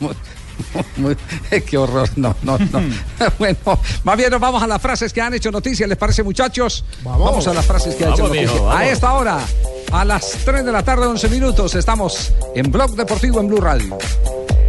Muy- 0.96 1.16
Qué 1.66 1.78
horror, 1.78 2.08
no, 2.16 2.34
no, 2.42 2.58
no. 2.58 2.80
bueno, 3.38 3.58
más 4.04 4.16
bien 4.16 4.30
nos 4.30 4.40
vamos 4.40 4.62
a 4.62 4.66
las 4.66 4.80
frases 4.80 5.12
que 5.12 5.20
han 5.20 5.34
hecho 5.34 5.50
noticias, 5.50 5.88
¿les 5.88 5.98
parece 5.98 6.22
muchachos? 6.22 6.84
Vamos, 7.02 7.46
a 7.46 7.54
las 7.54 7.66
frases 7.66 7.94
que 7.94 8.04
han 8.04 8.12
hecho 8.12 8.22
Vamos, 8.24 8.36
noticias. 8.36 8.60
vamos. 8.62 8.76
A 8.76 8.86
esta 8.88 9.12
hora, 9.14 9.38
a 9.92 10.04
las 10.04 10.30
3 10.44 10.64
de 10.64 10.72
la 10.72 10.82
tarde, 10.82 11.06
11 11.06 11.28
minutos, 11.28 11.74
estamos 11.74 12.32
en 12.54 12.70
Blog 12.70 12.94
Deportivo 12.96 13.40
en 13.40 13.48
Blue 13.48 13.60
Radio. 13.60 13.98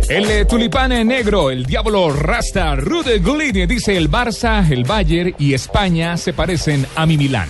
El 0.10 0.30
eh, 0.30 0.45
tulipán 0.45 0.91
eh, 0.91 1.06
negro, 1.06 1.51
el 1.51 1.65
diablo 1.65 2.12
rasta, 2.12 2.75
Rude 2.75 3.19
Gullit, 3.19 3.56
dice 3.69 3.95
el 3.95 4.10
Barça, 4.12 4.69
el 4.69 4.84
Bayern 4.84 5.34
y 5.39 5.54
España 5.54 6.17
se 6.17 6.34
parecen 6.34 6.86
a 6.95 7.06
mi 7.06 7.17
Milán. 7.17 7.49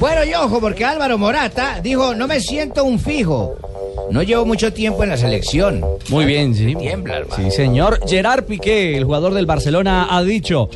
Bueno, 0.00 0.24
y 0.24 0.34
ojo, 0.34 0.60
porque 0.60 0.84
Álvaro 0.84 1.18
Morata 1.18 1.78
dijo, 1.80 2.14
no 2.16 2.26
me 2.26 2.40
siento 2.40 2.82
un 2.82 2.98
fijo. 2.98 3.54
No 4.10 4.22
llevo 4.22 4.44
mucho 4.44 4.72
tiempo 4.72 5.02
en 5.02 5.10
la 5.10 5.16
selección. 5.16 5.82
Muy 6.08 6.24
bien, 6.24 6.54
sí. 6.54 6.74
Tiembla, 6.74 7.18
hermano. 7.18 7.50
Sí, 7.50 7.54
señor. 7.54 8.00
Gerard 8.06 8.44
Piqué, 8.44 8.96
el 8.96 9.04
jugador 9.04 9.34
del 9.34 9.46
Barcelona, 9.46 10.08
ha 10.10 10.22
dicho: 10.22 10.68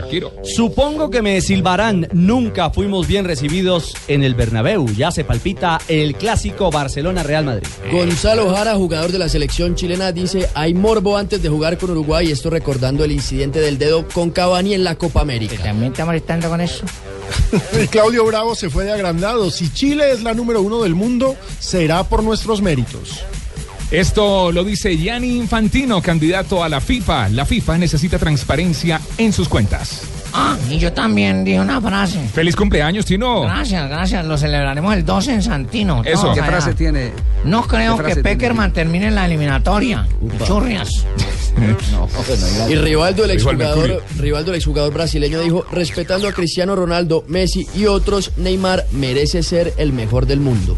Supongo 0.42 1.10
que 1.10 1.22
me 1.22 1.40
silbarán. 1.40 2.08
Nunca 2.12 2.70
fuimos 2.70 3.06
bien 3.06 3.24
recibidos 3.24 3.94
en 4.08 4.22
el 4.22 4.34
Bernabéu. 4.34 4.86
Ya 4.96 5.10
se 5.10 5.24
palpita 5.24 5.80
el 5.88 6.14
clásico 6.14 6.70
Barcelona-Real 6.70 7.44
Madrid. 7.44 7.68
Gonzalo 7.92 8.54
Jara, 8.54 8.74
jugador 8.74 9.12
de 9.12 9.18
la 9.18 9.28
selección 9.28 9.74
chilena, 9.74 10.12
dice, 10.12 10.48
hay 10.54 10.74
morbo 10.74 11.16
antes 11.16 11.42
de 11.42 11.48
jugar 11.48 11.78
con 11.78 11.90
Uruguay, 11.90 12.30
esto 12.30 12.50
recordando 12.50 13.04
el 13.04 13.12
incidente 13.12 13.60
del 13.60 13.78
dedo 13.78 14.06
con 14.08 14.30
Cavani 14.30 14.74
en 14.74 14.84
la 14.84 14.96
Copa 14.96 15.20
América. 15.20 15.56
¿También 15.62 15.92
está 15.92 16.04
molestando 16.04 16.48
con 16.48 16.60
eso? 16.60 16.84
Y 17.82 17.86
Claudio 17.88 18.24
Bravo 18.24 18.54
se 18.54 18.70
fue 18.70 18.84
de 18.84 18.92
agrandado. 18.92 19.50
Si 19.50 19.72
Chile 19.72 20.12
es 20.12 20.22
la 20.22 20.34
número 20.34 20.62
uno 20.62 20.82
del 20.82 20.94
mundo, 20.94 21.36
será 21.58 22.04
por 22.04 22.22
nuestros 22.22 22.62
méritos. 22.62 23.07
Esto 23.90 24.52
lo 24.52 24.64
dice 24.64 24.98
Gianni 24.98 25.36
Infantino, 25.36 26.02
candidato 26.02 26.62
a 26.62 26.68
la 26.68 26.80
FIFA. 26.80 27.30
La 27.30 27.46
FIFA 27.46 27.78
necesita 27.78 28.18
transparencia 28.18 29.00
en 29.16 29.32
sus 29.32 29.48
cuentas. 29.48 30.02
Ah, 30.34 30.58
y 30.68 30.78
yo 30.78 30.92
también 30.92 31.42
dije 31.42 31.58
una 31.58 31.80
frase. 31.80 32.20
¡Feliz 32.34 32.54
cumpleaños, 32.54 33.06
Tino! 33.06 33.42
Gracias, 33.42 33.88
gracias. 33.88 34.26
Lo 34.26 34.36
celebraremos 34.36 34.94
el 34.94 35.06
12 35.06 35.32
en 35.32 35.42
Santino. 35.42 36.02
Eso. 36.04 36.20
todos 36.20 36.34
¿Qué 36.34 36.40
allá. 36.42 36.50
frase 36.50 36.74
tiene? 36.74 37.12
No 37.44 37.62
creo 37.66 37.96
¿Qué 37.96 38.02
que 38.02 38.02
frase 38.02 38.22
tiene? 38.22 38.36
Peckerman 38.36 38.72
termine 38.74 39.06
en 39.06 39.14
la 39.14 39.24
eliminatoria. 39.24 40.06
Churrias. 40.46 40.90
Y 42.68 42.74
Rivaldo, 42.76 43.24
el 43.24 43.32
exjugador. 43.32 44.04
Rivaldo, 44.18 44.52
el 44.52 44.58
exjugador 44.58 44.92
brasileño, 44.92 45.40
dijo, 45.40 45.66
respetando 45.72 46.28
a 46.28 46.32
Cristiano 46.32 46.76
Ronaldo, 46.76 47.24
Messi 47.26 47.66
y 47.74 47.86
otros, 47.86 48.32
Neymar 48.36 48.86
merece 48.92 49.42
ser 49.42 49.74
el 49.76 49.92
mejor 49.92 50.26
del 50.26 50.38
mundo. 50.38 50.76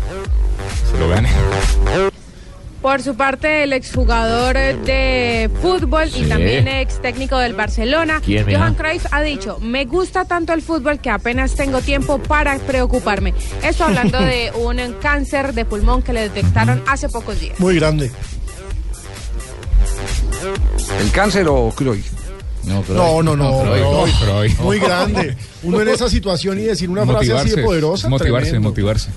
Se 0.90 0.98
lo 0.98 1.08
gane. 1.08 1.28
Por 2.82 3.02
su 3.02 3.14
parte, 3.14 3.64
el 3.64 3.74
exjugador 3.74 4.54
de 4.54 5.50
fútbol 5.60 6.08
y 6.14 6.22
también 6.24 6.66
ex 6.66 7.00
técnico 7.02 7.36
del 7.36 7.52
Barcelona. 7.52 8.22
Johan 8.24 8.74
Cruyff, 8.74 9.06
ha 9.10 9.20
dicho, 9.20 9.58
me 9.60 9.84
gusta 9.84 10.24
tanto 10.24 10.54
el 10.54 10.62
fútbol 10.62 10.98
que 10.98 11.10
apenas 11.10 11.54
tengo 11.54 11.80
tiempo 11.82 12.18
para 12.18 12.58
preocuparme. 12.58 13.34
Esto 13.62 13.84
hablando 13.84 14.18
de 14.20 14.50
un 14.58 14.94
cáncer 15.00 15.52
de 15.52 15.66
pulmón 15.66 16.02
que 16.02 16.14
le 16.14 16.22
detectaron 16.22 16.82
hace 16.86 17.08
pocos 17.10 17.38
días. 17.38 17.60
Muy 17.60 17.76
grande. 17.76 18.10
¿El 21.00 21.10
cáncer 21.10 21.46
o 21.48 21.70
Cruyff? 21.76 22.10
No, 22.64 22.82
no, 23.22 23.36
no. 23.36 23.36
no, 23.36 23.62
Cruyff, 23.62 24.18
Cruyff. 24.20 24.60
Muy 24.60 24.78
grande. 24.78 25.36
Uno 25.62 25.80
en 25.82 25.88
esa 25.88 26.08
situación 26.08 26.58
y 26.58 26.62
decir 26.62 26.88
una 26.88 27.04
frase 27.04 27.32
así 27.32 27.50
de 27.50 27.62
poderosa. 27.62 28.08
motivarse, 28.08 28.50
tremendo. 28.50 28.70
motivarse. 28.70 29.10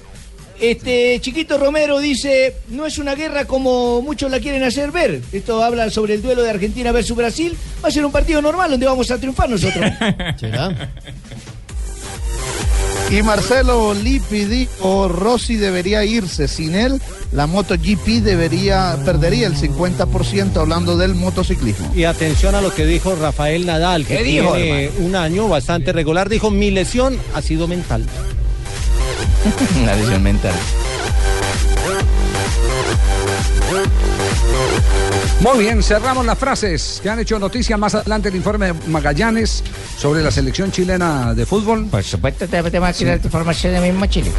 Este 0.59 1.19
Chiquito 1.19 1.57
Romero 1.57 1.99
dice, 1.99 2.55
no 2.69 2.85
es 2.85 2.97
una 2.97 3.15
guerra 3.15 3.45
como 3.45 4.01
muchos 4.01 4.31
la 4.31 4.39
quieren 4.39 4.63
hacer 4.63 4.91
ver. 4.91 5.21
Esto 5.31 5.63
habla 5.63 5.89
sobre 5.89 6.13
el 6.13 6.21
duelo 6.21 6.41
de 6.41 6.49
Argentina 6.49 6.91
versus 6.91 7.17
Brasil. 7.17 7.57
Va 7.83 7.89
a 7.89 7.91
ser 7.91 8.05
un 8.05 8.11
partido 8.11 8.41
normal 8.41 8.71
donde 8.71 8.85
vamos 8.85 9.09
a 9.11 9.17
triunfar 9.17 9.49
nosotros. 9.49 9.85
¿Será? 10.39 10.91
Y 13.13 13.21
Marcelo 13.21 13.93
Lippi 13.93 14.45
dijo, 14.45 15.07
Rossi 15.07 15.55
debería 15.55 16.03
irse. 16.03 16.47
Sin 16.47 16.73
él, 16.73 16.99
la 17.31 17.45
MotoGP 17.45 18.23
debería, 18.23 18.97
perdería 19.05 19.45
el 19.45 19.55
50% 19.55 20.57
hablando 20.57 20.97
del 20.97 21.13
motociclismo. 21.13 21.91
Y 21.93 22.05
atención 22.05 22.55
a 22.55 22.61
lo 22.61 22.73
que 22.73 22.87
dijo 22.87 23.15
Rafael 23.15 23.67
Nadal, 23.67 24.07
que 24.07 24.17
¿Qué 24.17 24.23
dijo, 24.23 24.53
tiene 24.55 24.89
un 24.97 25.15
año 25.15 25.47
bastante 25.47 25.93
regular. 25.93 26.27
Dijo, 26.27 26.49
mi 26.49 26.71
lesión 26.71 27.19
ha 27.35 27.43
sido 27.43 27.67
mental. 27.67 28.03
Una 29.81 29.95
lesión 29.95 30.23
mental. 30.23 30.53
Muy 35.41 35.59
bien, 35.59 35.83
cerramos 35.83 36.25
las 36.25 36.37
frases 36.37 37.01
que 37.03 37.09
han 37.09 37.19
hecho 37.19 37.37
noticia. 37.37 37.75
Más 37.75 37.93
adelante 37.95 38.29
el 38.29 38.35
informe 38.35 38.67
de 38.67 38.73
Magallanes 38.87 39.61
sobre 39.97 40.21
la 40.23 40.31
selección 40.31 40.71
chilena 40.71 41.33
de 41.33 41.45
fútbol. 41.45 41.87
Por 41.87 42.03
supuesto, 42.03 42.47
te, 42.47 42.63
te 42.63 42.79
va 42.79 42.87
a 42.87 42.93
tirar 42.93 43.19
tu 43.19 43.27
información 43.27 43.73
de 43.73 43.81
mismo 43.81 44.05
Chile. 44.05 44.31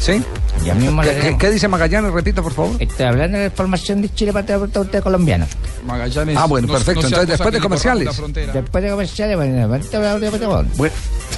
¿Sí? 0.00 0.22
Ya 0.64 0.74
mismo 0.74 1.02
¿Qué, 1.38 1.50
dice 1.50 1.68
Magallanes? 1.68 2.12
Repita, 2.12 2.42
por 2.42 2.52
favor. 2.52 2.76
Estoy 2.80 3.06
hablando 3.06 3.38
de 3.38 3.44
la 3.44 3.50
formación 3.50 4.00
de 4.02 4.12
Chile 4.12 4.32
para 4.32 4.58
usted 4.58 5.02
colombiano. 5.02 5.46
Magallanes. 5.84 6.36
Ah, 6.36 6.46
bueno, 6.46 6.66
no- 6.68 6.72
perfecto. 6.74 7.02
no 7.02 7.06
Entonces, 7.08 7.28
después 7.28 7.52
de 7.52 7.60
comerciales. 7.60 8.04
la 8.06 8.12
frontera. 8.12 8.52
Después 8.52 8.84
de 8.84 8.90
comerciales, 8.90 9.36
bueno, 9.36 9.78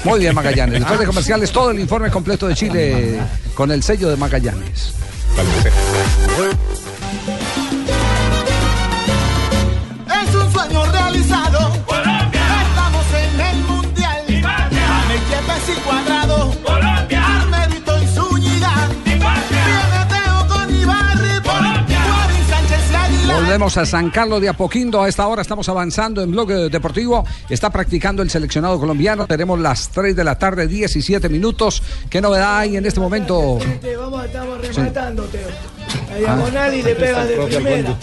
muy 0.04 0.20
bien, 0.20 0.34
Magallanes. 0.34 0.78
Después 0.80 1.00
de 1.00 1.06
comerciales, 1.06 1.50
todo 1.50 1.70
el 1.70 1.80
informe 1.80 2.10
completo 2.10 2.46
de 2.46 2.54
Chile 2.54 3.18
con 3.54 3.70
el 3.70 3.82
sello 3.82 4.08
de 4.10 4.16
Magallanes. 4.16 4.92
Es 5.36 6.85
Volvemos 23.56 23.78
a 23.78 23.86
San 23.86 24.10
Carlos 24.10 24.42
de 24.42 24.50
Apoquindo. 24.50 25.02
A 25.02 25.08
esta 25.08 25.26
hora 25.26 25.40
estamos 25.40 25.66
avanzando 25.70 26.22
en 26.22 26.30
bloque 26.30 26.52
deportivo. 26.68 27.24
Está 27.48 27.70
practicando 27.70 28.20
el 28.20 28.28
seleccionado 28.28 28.78
colombiano. 28.78 29.26
Tenemos 29.26 29.58
las 29.58 29.88
3 29.88 30.14
de 30.14 30.24
la 30.24 30.38
tarde, 30.38 30.66
17 30.66 31.30
minutos. 31.30 31.82
¿Qué 32.10 32.20
novedad 32.20 32.58
hay 32.58 32.76
en 32.76 32.84
este 32.84 33.00
momento? 33.00 33.58
Vamos, 33.98 34.26
estamos 34.26 34.60
rematando, 34.60 35.22
Teo. 35.22 35.48
La 36.10 36.18
diagonal 36.18 36.74
y 36.74 36.82
le 36.82 36.94
pegas 36.96 37.28
de 37.28 37.36
primera. 37.46 37.96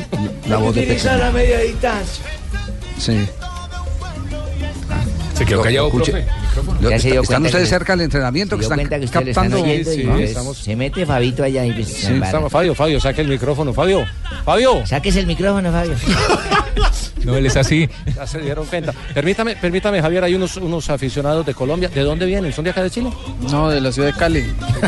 La 0.47 0.57
que 0.57 0.63
voz 0.63 0.73
de 0.73 0.81
utilizar 0.81 1.19
la 1.19 1.31
media 1.31 1.59
distancia. 1.59 2.25
Sí. 2.97 3.29
Se 5.35 5.45
quedó 5.45 5.61
callado, 5.61 5.91
profe. 5.91 6.25
Micrófono. 6.53 6.81
Lo- 6.81 6.89
Ya 6.89 6.99
se 6.99 7.11
dio 7.11 7.21
¿Están 7.21 7.45
ustedes 7.45 7.63
que- 7.65 7.69
cerca 7.69 7.93
del 7.93 8.01
entrenamiento? 8.05 8.55
Se 8.55 8.59
Que 8.59 8.63
están 8.63 9.49
que 9.51 9.83
Sí, 9.85 10.03
pues, 10.05 10.29
estamos- 10.29 10.57
se 10.57 10.75
mete 10.75 11.05
Fabito 11.05 11.43
allá 11.43 11.65
y 11.65 11.71
pues, 11.71 11.87
Sí, 11.87 12.13
estamos- 12.23 12.51
Fabio, 12.51 12.75
Fabio, 12.75 12.99
saque 12.99 13.21
el 13.21 13.27
micrófono, 13.27 13.73
Fabio. 13.73 14.05
Fabio. 14.45 14.85
Sáquese 14.85 15.19
el 15.19 15.27
micrófono, 15.27 15.71
Fabio. 15.71 15.93
No, 17.23 17.37
él 17.37 17.45
es 17.45 17.55
así. 17.55 17.87
Ya 18.17 18.27
se 18.27 18.39
dieron 18.39 18.65
cuenta. 18.65 18.91
Permítame, 19.13 19.55
permítame, 19.55 20.01
Javier, 20.01 20.25
hay 20.25 20.35
unos, 20.35 20.57
unos 20.57 20.89
aficionados 20.89 21.45
de 21.45 21.53
Colombia. 21.53 21.87
¿De 21.87 22.01
dónde 22.01 22.25
vienen? 22.25 22.51
¿Son 22.51 22.65
de 22.65 22.71
acá 22.71 22.83
de 22.83 22.89
Chile? 22.89 23.09
No, 23.49 23.69
de 23.69 23.79
la 23.79 23.93
ciudad 23.93 24.09
de 24.09 24.13
Cali. 24.19 24.43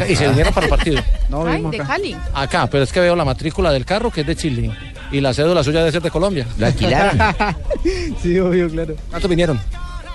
Y 0.10 0.16
se 0.18 0.28
vinieron 0.28 0.54
para 0.54 0.66
el 0.66 0.70
partido. 0.70 1.02
No, 1.30 1.46
Ay, 1.48 1.56
vimos 1.58 1.72
de 1.72 1.78
acá. 1.78 1.88
Cali. 1.88 2.18
Acá, 2.34 2.68
pero 2.68 2.84
es 2.84 2.92
que 2.92 3.00
veo 3.00 3.16
la 3.16 3.24
matrícula 3.24 3.72
del 3.72 3.86
carro 3.86 4.12
que 4.12 4.22
es 4.22 4.28
de 4.28 4.36
Chile. 4.36 4.70
Y 5.14 5.22
la 5.22 5.34
cédula 5.34 5.64
suya 5.64 5.80
debe 5.80 5.94
ser 5.94 6.02
de 6.02 6.12
Colombia. 6.12 6.46
¿Lo 6.58 6.66
alquilaron? 6.66 7.18
sí, 8.22 8.38
obvio, 8.40 8.70
claro. 8.70 8.96
¿Cuántos 9.10 9.30
vinieron? 9.30 9.58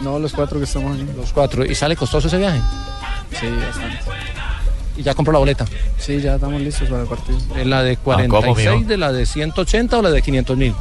No, 0.01 0.19
los 0.19 0.33
cuatro 0.33 0.59
que 0.59 0.65
estamos 0.65 0.97
ahí. 0.97 1.07
Los 1.17 1.33
cuatro. 1.33 1.65
¿Y 1.65 1.75
sale 1.75 1.97
costoso 1.97 2.29
ese 2.29 2.39
viaje? 2.39 2.61
Sí, 3.39 3.47
bastante. 3.47 3.99
¿Y 4.97 5.03
ya 5.03 5.15
compró 5.15 5.33
la 5.33 5.39
boleta? 5.39 5.67
Sí, 5.99 6.21
ya 6.21 6.35
estamos 6.35 6.61
listos 6.61 6.89
para 6.89 7.03
el 7.03 7.09
partido. 7.09 7.39
¿Es 7.57 7.67
la 7.67 7.83
de 7.83 7.97
46, 7.97 8.87
de 8.87 8.97
la 8.97 9.13
de 9.13 9.27
180 9.27 9.99
o 9.99 10.03
la 10.03 10.11
de 10.11 10.23
500 10.23 10.57
mil? 10.57 10.75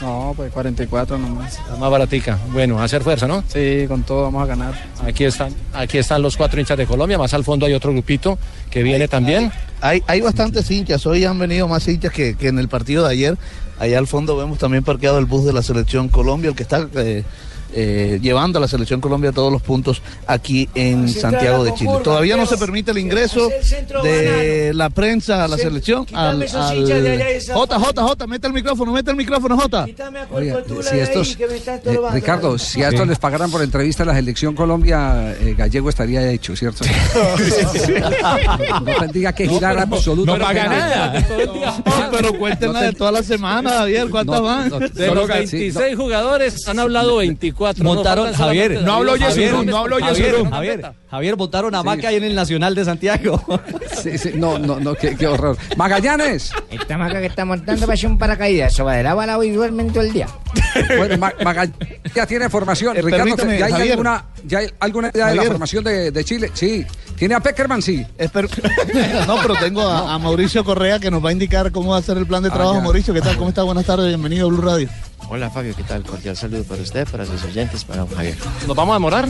No, 0.00 0.32
pues 0.34 0.50
44 0.52 1.18
nomás. 1.18 1.60
La 1.68 1.76
más 1.76 1.90
baratica. 1.90 2.38
Bueno, 2.52 2.80
a 2.80 2.84
hacer 2.84 3.02
fuerza, 3.02 3.26
¿no? 3.26 3.44
Sí, 3.48 3.84
con 3.86 4.02
todo 4.02 4.22
vamos 4.22 4.42
a 4.42 4.46
ganar. 4.46 4.74
Aquí 5.04 5.24
están, 5.24 5.54
aquí 5.74 5.98
están 5.98 6.22
los 6.22 6.36
cuatro 6.36 6.58
hinchas 6.58 6.78
de 6.78 6.86
Colombia, 6.86 7.18
más 7.18 7.34
al 7.34 7.44
fondo 7.44 7.66
hay 7.66 7.74
otro 7.74 7.92
grupito 7.92 8.38
que 8.70 8.82
viene 8.82 9.08
también. 9.08 9.52
Hay, 9.82 10.02
hay 10.06 10.20
bastantes 10.20 10.70
hinchas, 10.70 11.04
hoy 11.06 11.24
han 11.24 11.38
venido 11.38 11.68
más 11.68 11.86
hinchas 11.86 12.12
que, 12.12 12.34
que 12.34 12.48
en 12.48 12.58
el 12.58 12.68
partido 12.68 13.04
de 13.04 13.12
ayer. 13.12 13.38
Allá 13.78 13.98
al 13.98 14.06
fondo 14.06 14.36
vemos 14.36 14.58
también 14.58 14.84
parqueado 14.84 15.18
el 15.18 15.26
bus 15.26 15.44
de 15.44 15.52
la 15.52 15.62
selección 15.62 16.08
Colombia, 16.08 16.50
el 16.50 16.56
que 16.56 16.62
está 16.62 16.86
eh, 16.96 17.24
eh, 17.74 18.18
llevando 18.22 18.58
a 18.58 18.60
la 18.60 18.68
selección 18.68 19.00
Colombia 19.00 19.32
todos 19.32 19.52
los 19.52 19.62
puntos 19.62 20.02
aquí 20.26 20.68
en 20.74 21.08
Se 21.08 21.20
Santiago 21.20 21.64
de 21.64 21.74
Chile. 21.74 21.92
Todavía 22.02 22.36
no 22.36 22.46
se 22.46 22.56
permite 22.56 22.90
el 22.90 22.98
ingreso 22.98 23.50
de 24.02 24.72
la 24.74 24.90
prensa 24.90 25.44
a 25.44 25.48
la 25.48 25.56
Se- 25.56 25.64
selección. 25.64 26.06
Al, 26.12 26.42
al- 26.42 26.48
Jota, 27.52 27.78
Jota, 27.78 28.02
Jota, 28.02 28.26
mete 28.26 28.46
el 28.46 28.52
micrófono, 28.52 28.92
mete 28.92 29.10
el 29.10 29.16
micrófono, 29.16 29.56
Jota. 29.58 29.86
Oiga, 30.32 30.62
si 30.90 30.98
estos, 30.98 31.36
eh. 31.38 31.98
Ricardo, 32.12 32.58
si 32.58 32.82
a 32.82 32.88
estos 32.88 33.02
Sí. 33.02 33.08
les 33.08 33.18
pagaran 33.18 33.50
por 33.50 33.62
entrevista 33.62 34.02
a 34.02 34.06
la 34.06 34.14
selección 34.14 34.54
Colombia, 34.54 35.34
eh, 35.40 35.54
Gallego 35.56 35.88
estaría 35.88 36.28
hecho, 36.30 36.54
¿cierto? 36.56 36.84
no 38.84 38.94
tendría 38.98 39.32
que 39.32 39.48
girar 39.48 39.78
absolutamente 39.78 40.40
no 40.40 40.46
paga 40.46 40.68
nada. 40.68 41.26
pero 42.10 42.34
cuéntenla 42.38 42.82
de 42.82 42.92
toda 42.92 43.12
la 43.12 43.22
semana, 43.22 43.70
Javier, 43.70 44.08
¿cuántas 44.10 44.36
No, 44.40 44.42
van? 44.42 44.68
no, 44.68 44.78
de 44.80 45.14
los 45.14 45.28
ga- 45.28 45.38
26 45.38 45.96
jugadores 45.96 46.68
han 46.68 46.78
hablado 46.78 47.16
24. 47.16 47.59
Montaron, 47.82 48.26
faltan 48.26 48.46
Javier. 48.46 48.82
No 48.82 48.94
habló 48.94 49.12
Gómez, 49.12 49.66
no 49.66 49.76
habló. 49.78 49.98
Yesurún. 49.98 50.50
Javier, 50.50 50.92
Javier, 51.10 51.36
montaron 51.36 51.74
a 51.74 51.82
Maca 51.82 52.08
ahí 52.08 52.16
en 52.16 52.24
el 52.24 52.34
Nacional 52.34 52.74
de 52.74 52.84
Santiago. 52.84 53.42
Sí, 54.00 54.16
sí, 54.16 54.30
no, 54.34 54.58
no, 54.58 54.80
no, 54.80 54.94
qué, 54.94 55.14
qué 55.14 55.26
horror. 55.26 55.58
Magallanes. 55.76 56.52
Esta 56.70 56.96
maca 56.96 57.20
que 57.20 57.26
está 57.26 57.44
montando 57.44 57.82
para 57.82 57.92
hacer 57.92 58.08
un 58.08 58.16
paracaídas. 58.16 58.72
Sobadera 58.72 59.12
va 59.14 59.26
la 59.26 59.44
y 59.44 59.50
duermen 59.50 59.92
todo 59.92 60.02
el 60.04 60.12
día. 60.14 60.26
Bueno, 60.96 61.18
Ma- 61.18 61.32
Maga- 61.44 61.68
ya 62.14 62.24
tiene 62.26 62.48
formación. 62.48 62.96
Eh, 62.96 63.02
Ricardo, 63.02 63.26
¿ya 63.36 63.66
hay, 63.66 63.72
Javier. 63.72 63.90
alguna, 63.92 64.24
ya 64.46 64.58
hay 64.60 64.70
alguna 64.80 65.10
idea 65.12 65.26
de 65.26 65.32
la 65.32 65.36
Javier. 65.42 65.52
formación 65.52 65.84
de, 65.84 66.10
de 66.12 66.24
Chile? 66.24 66.50
Sí. 66.54 66.86
¿Tiene 67.16 67.34
a 67.34 67.40
Peckerman? 67.40 67.82
Sí. 67.82 68.06
no, 69.26 69.36
pero 69.42 69.54
tengo 69.56 69.82
a, 69.82 70.14
a 70.14 70.18
Mauricio 70.18 70.64
Correa 70.64 70.98
que 70.98 71.10
nos 71.10 71.22
va 71.22 71.28
a 71.30 71.32
indicar 71.32 71.70
cómo 71.72 71.90
va 71.90 71.98
a 71.98 72.02
ser 72.02 72.16
el 72.16 72.26
plan 72.26 72.42
de 72.42 72.48
Ah, 72.48 72.54
trabajo. 72.54 72.80
Mauricio, 72.80 73.12
¿qué 73.12 73.20
tal? 73.20 73.36
¿Cómo 73.36 73.50
está? 73.50 73.64
Buenas 73.64 73.84
tardes, 73.84 74.06
bienvenido 74.08 74.46
a 74.46 74.50
Blue 74.50 74.62
Radio. 74.62 74.88
Hola 75.32 75.48
Fabio, 75.48 75.76
¿qué 75.76 75.84
tal? 75.84 76.02
Cordial 76.02 76.36
saludo 76.36 76.64
para 76.64 76.82
usted, 76.82 77.06
para 77.08 77.24
sus 77.24 77.44
oyentes, 77.44 77.84
para 77.84 78.00
don 78.00 78.08
Javier. 78.08 78.36
¿Nos 78.66 78.76
vamos 78.76 78.94
a 78.94 78.96
demorar? 78.96 79.28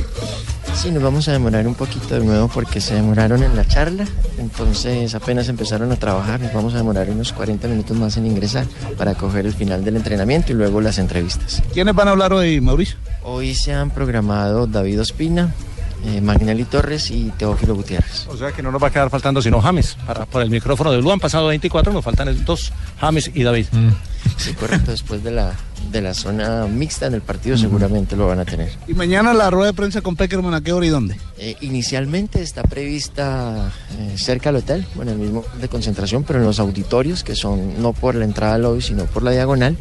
Sí, 0.74 0.90
nos 0.90 1.02
vamos 1.02 1.28
a 1.28 1.32
demorar 1.32 1.66
un 1.66 1.74
poquito 1.74 2.18
de 2.18 2.24
nuevo 2.24 2.48
porque 2.48 2.80
se 2.80 2.94
demoraron 2.94 3.42
en 3.42 3.54
la 3.54 3.68
charla, 3.68 4.06
entonces 4.38 5.14
apenas 5.14 5.50
empezaron 5.50 5.92
a 5.92 5.96
trabajar, 5.96 6.40
nos 6.40 6.54
vamos 6.54 6.72
a 6.72 6.78
demorar 6.78 7.10
unos 7.10 7.34
40 7.34 7.68
minutos 7.68 7.94
más 7.98 8.16
en 8.16 8.24
ingresar 8.24 8.64
para 8.96 9.14
coger 9.14 9.44
el 9.44 9.52
final 9.52 9.84
del 9.84 9.96
entrenamiento 9.96 10.52
y 10.52 10.54
luego 10.54 10.80
las 10.80 10.96
entrevistas. 10.96 11.62
¿Quiénes 11.74 11.94
van 11.94 12.08
a 12.08 12.12
hablar 12.12 12.32
hoy, 12.32 12.62
Mauricio? 12.62 12.96
Hoy 13.22 13.54
se 13.54 13.74
han 13.74 13.90
programado 13.90 14.66
David 14.66 15.02
Ospina, 15.02 15.52
eh, 16.06 16.22
Magnelli 16.22 16.64
Torres 16.64 17.10
y 17.10 17.30
Teófilo 17.36 17.74
Gutiérrez. 17.74 18.26
O 18.28 18.38
sea 18.38 18.52
que 18.52 18.62
no 18.62 18.72
nos 18.72 18.82
va 18.82 18.88
a 18.88 18.90
quedar 18.90 19.10
faltando 19.10 19.42
sino 19.42 19.60
James. 19.60 19.98
Para, 20.06 20.24
por 20.24 20.40
el 20.40 20.48
micrófono 20.48 20.92
de 20.92 20.98
Blue 20.98 21.12
han 21.12 21.20
pasado 21.20 21.48
24, 21.48 21.92
nos 21.92 22.02
faltan 22.02 22.42
dos, 22.46 22.72
James 22.98 23.30
y 23.34 23.42
David. 23.42 23.66
Sí, 24.37 24.55
correcto, 24.55 24.90
después 24.90 25.23
de 25.23 25.31
la, 25.31 25.53
de 25.90 26.01
la 26.01 26.14
zona 26.14 26.66
mixta 26.66 27.07
en 27.07 27.14
el 27.14 27.23
partido 27.23 27.57
seguramente 27.57 28.16
lo 28.16 28.27
van 28.27 28.40
a 28.40 28.45
tener. 28.45 28.71
Y 28.88 28.95
mañana 28.95 29.33
la 29.35 29.51
rueda 29.51 29.69
de 29.69 29.75
prensa 29.75 30.01
con 30.01 30.16
Peckerman, 30.16 30.55
¿a 30.55 30.61
qué 30.61 30.73
hora 30.73 30.87
y 30.87 30.88
dónde? 30.88 31.16
Eh, 31.38 31.57
inicialmente 31.61 32.43
está 32.43 32.62
prevista 32.62 33.73
eh, 33.99 34.14
cerca 34.16 34.51
al 34.51 34.57
hotel, 34.57 34.87
bueno, 34.95 35.12
el 35.12 35.19
mismo 35.19 35.45
de 35.61 35.69
concentración, 35.69 36.25
pero 36.25 36.38
en 36.38 36.47
los 36.47 36.61
auditorios, 36.61 37.25
que 37.25 37.35
son 37.35 37.83
no 37.83 37.93
por 37.93 38.14
la 38.14 38.25
entrada 38.25 38.55
al 38.55 38.62
lobby, 38.62 38.83
sino 38.83 39.05
por 39.05 39.23
la 39.23 39.31
diagonal, 39.33 39.77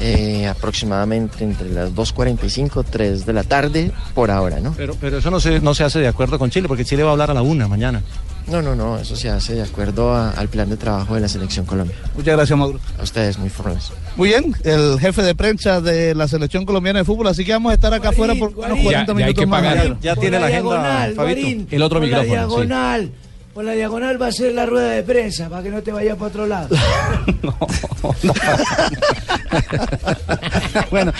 eh, 0.00 0.46
aproximadamente 0.46 1.42
entre 1.44 1.70
las 1.70 1.90
2.45, 1.92 2.84
3 2.88 3.26
de 3.26 3.32
la 3.32 3.42
tarde, 3.42 3.92
por 4.14 4.30
ahora, 4.30 4.60
¿no? 4.60 4.74
Pero, 4.76 4.94
pero 5.00 5.18
eso 5.18 5.30
no 5.30 5.40
se, 5.40 5.60
no 5.60 5.74
se 5.74 5.84
hace 5.84 5.98
de 5.98 6.08
acuerdo 6.08 6.38
con 6.38 6.50
Chile, 6.50 6.68
porque 6.68 6.84
Chile 6.84 7.02
va 7.02 7.10
a 7.10 7.12
hablar 7.12 7.30
a 7.30 7.34
la 7.34 7.42
una 7.42 7.66
mañana. 7.66 8.02
No, 8.50 8.62
no, 8.62 8.74
no, 8.74 8.98
eso 8.98 9.14
se 9.14 9.28
hace 9.28 9.54
de 9.54 9.62
acuerdo 9.62 10.14
a- 10.14 10.30
al 10.30 10.48
plan 10.48 10.70
de 10.70 10.76
trabajo 10.76 11.14
de 11.14 11.20
la 11.20 11.28
Selección 11.28 11.66
Colombia. 11.66 11.94
Muchas 12.16 12.34
gracias, 12.36 12.58
Mauro. 12.58 12.80
A 12.98 13.02
ustedes, 13.02 13.38
muy 13.38 13.50
formales. 13.50 13.92
Muy 14.16 14.30
bien, 14.30 14.54
el 14.64 14.98
jefe 14.98 15.22
de 15.22 15.34
prensa 15.34 15.80
de 15.80 16.14
la 16.14 16.26
selección 16.28 16.64
colombiana 16.64 17.00
de 17.00 17.04
fútbol, 17.04 17.26
así 17.28 17.44
que 17.44 17.52
vamos 17.52 17.70
a 17.72 17.74
estar 17.74 17.92
acá 17.92 18.08
afuera 18.08 18.34
por 18.34 18.48
unos 18.56 18.78
40 18.80 19.12
minutos 19.14 19.46
más. 19.46 19.62
Javier. 19.62 19.96
Ya 20.00 20.14
Por 20.14 20.22
tiene 20.22 20.40
la 20.40 20.46
agenda, 20.46 20.62
diagonal, 20.70 21.14
Fabito. 21.14 21.40
Guarín, 21.40 21.68
El 21.70 21.82
otro 21.82 22.00
por 22.00 22.08
micrófono, 22.08 22.34
La 22.64 22.98
sí. 22.98 23.12
Por 23.58 23.64
la 23.64 23.72
diagonal 23.72 24.22
va 24.22 24.28
a 24.28 24.30
ser 24.30 24.54
la 24.54 24.66
rueda 24.66 24.90
de 24.90 25.02
prensa, 25.02 25.48
para 25.48 25.64
que 25.64 25.70
no 25.70 25.82
te 25.82 25.90
vayas 25.90 26.14
para 26.14 26.28
otro 26.28 26.46
lado. 26.46 26.68
bueno, 30.92 31.12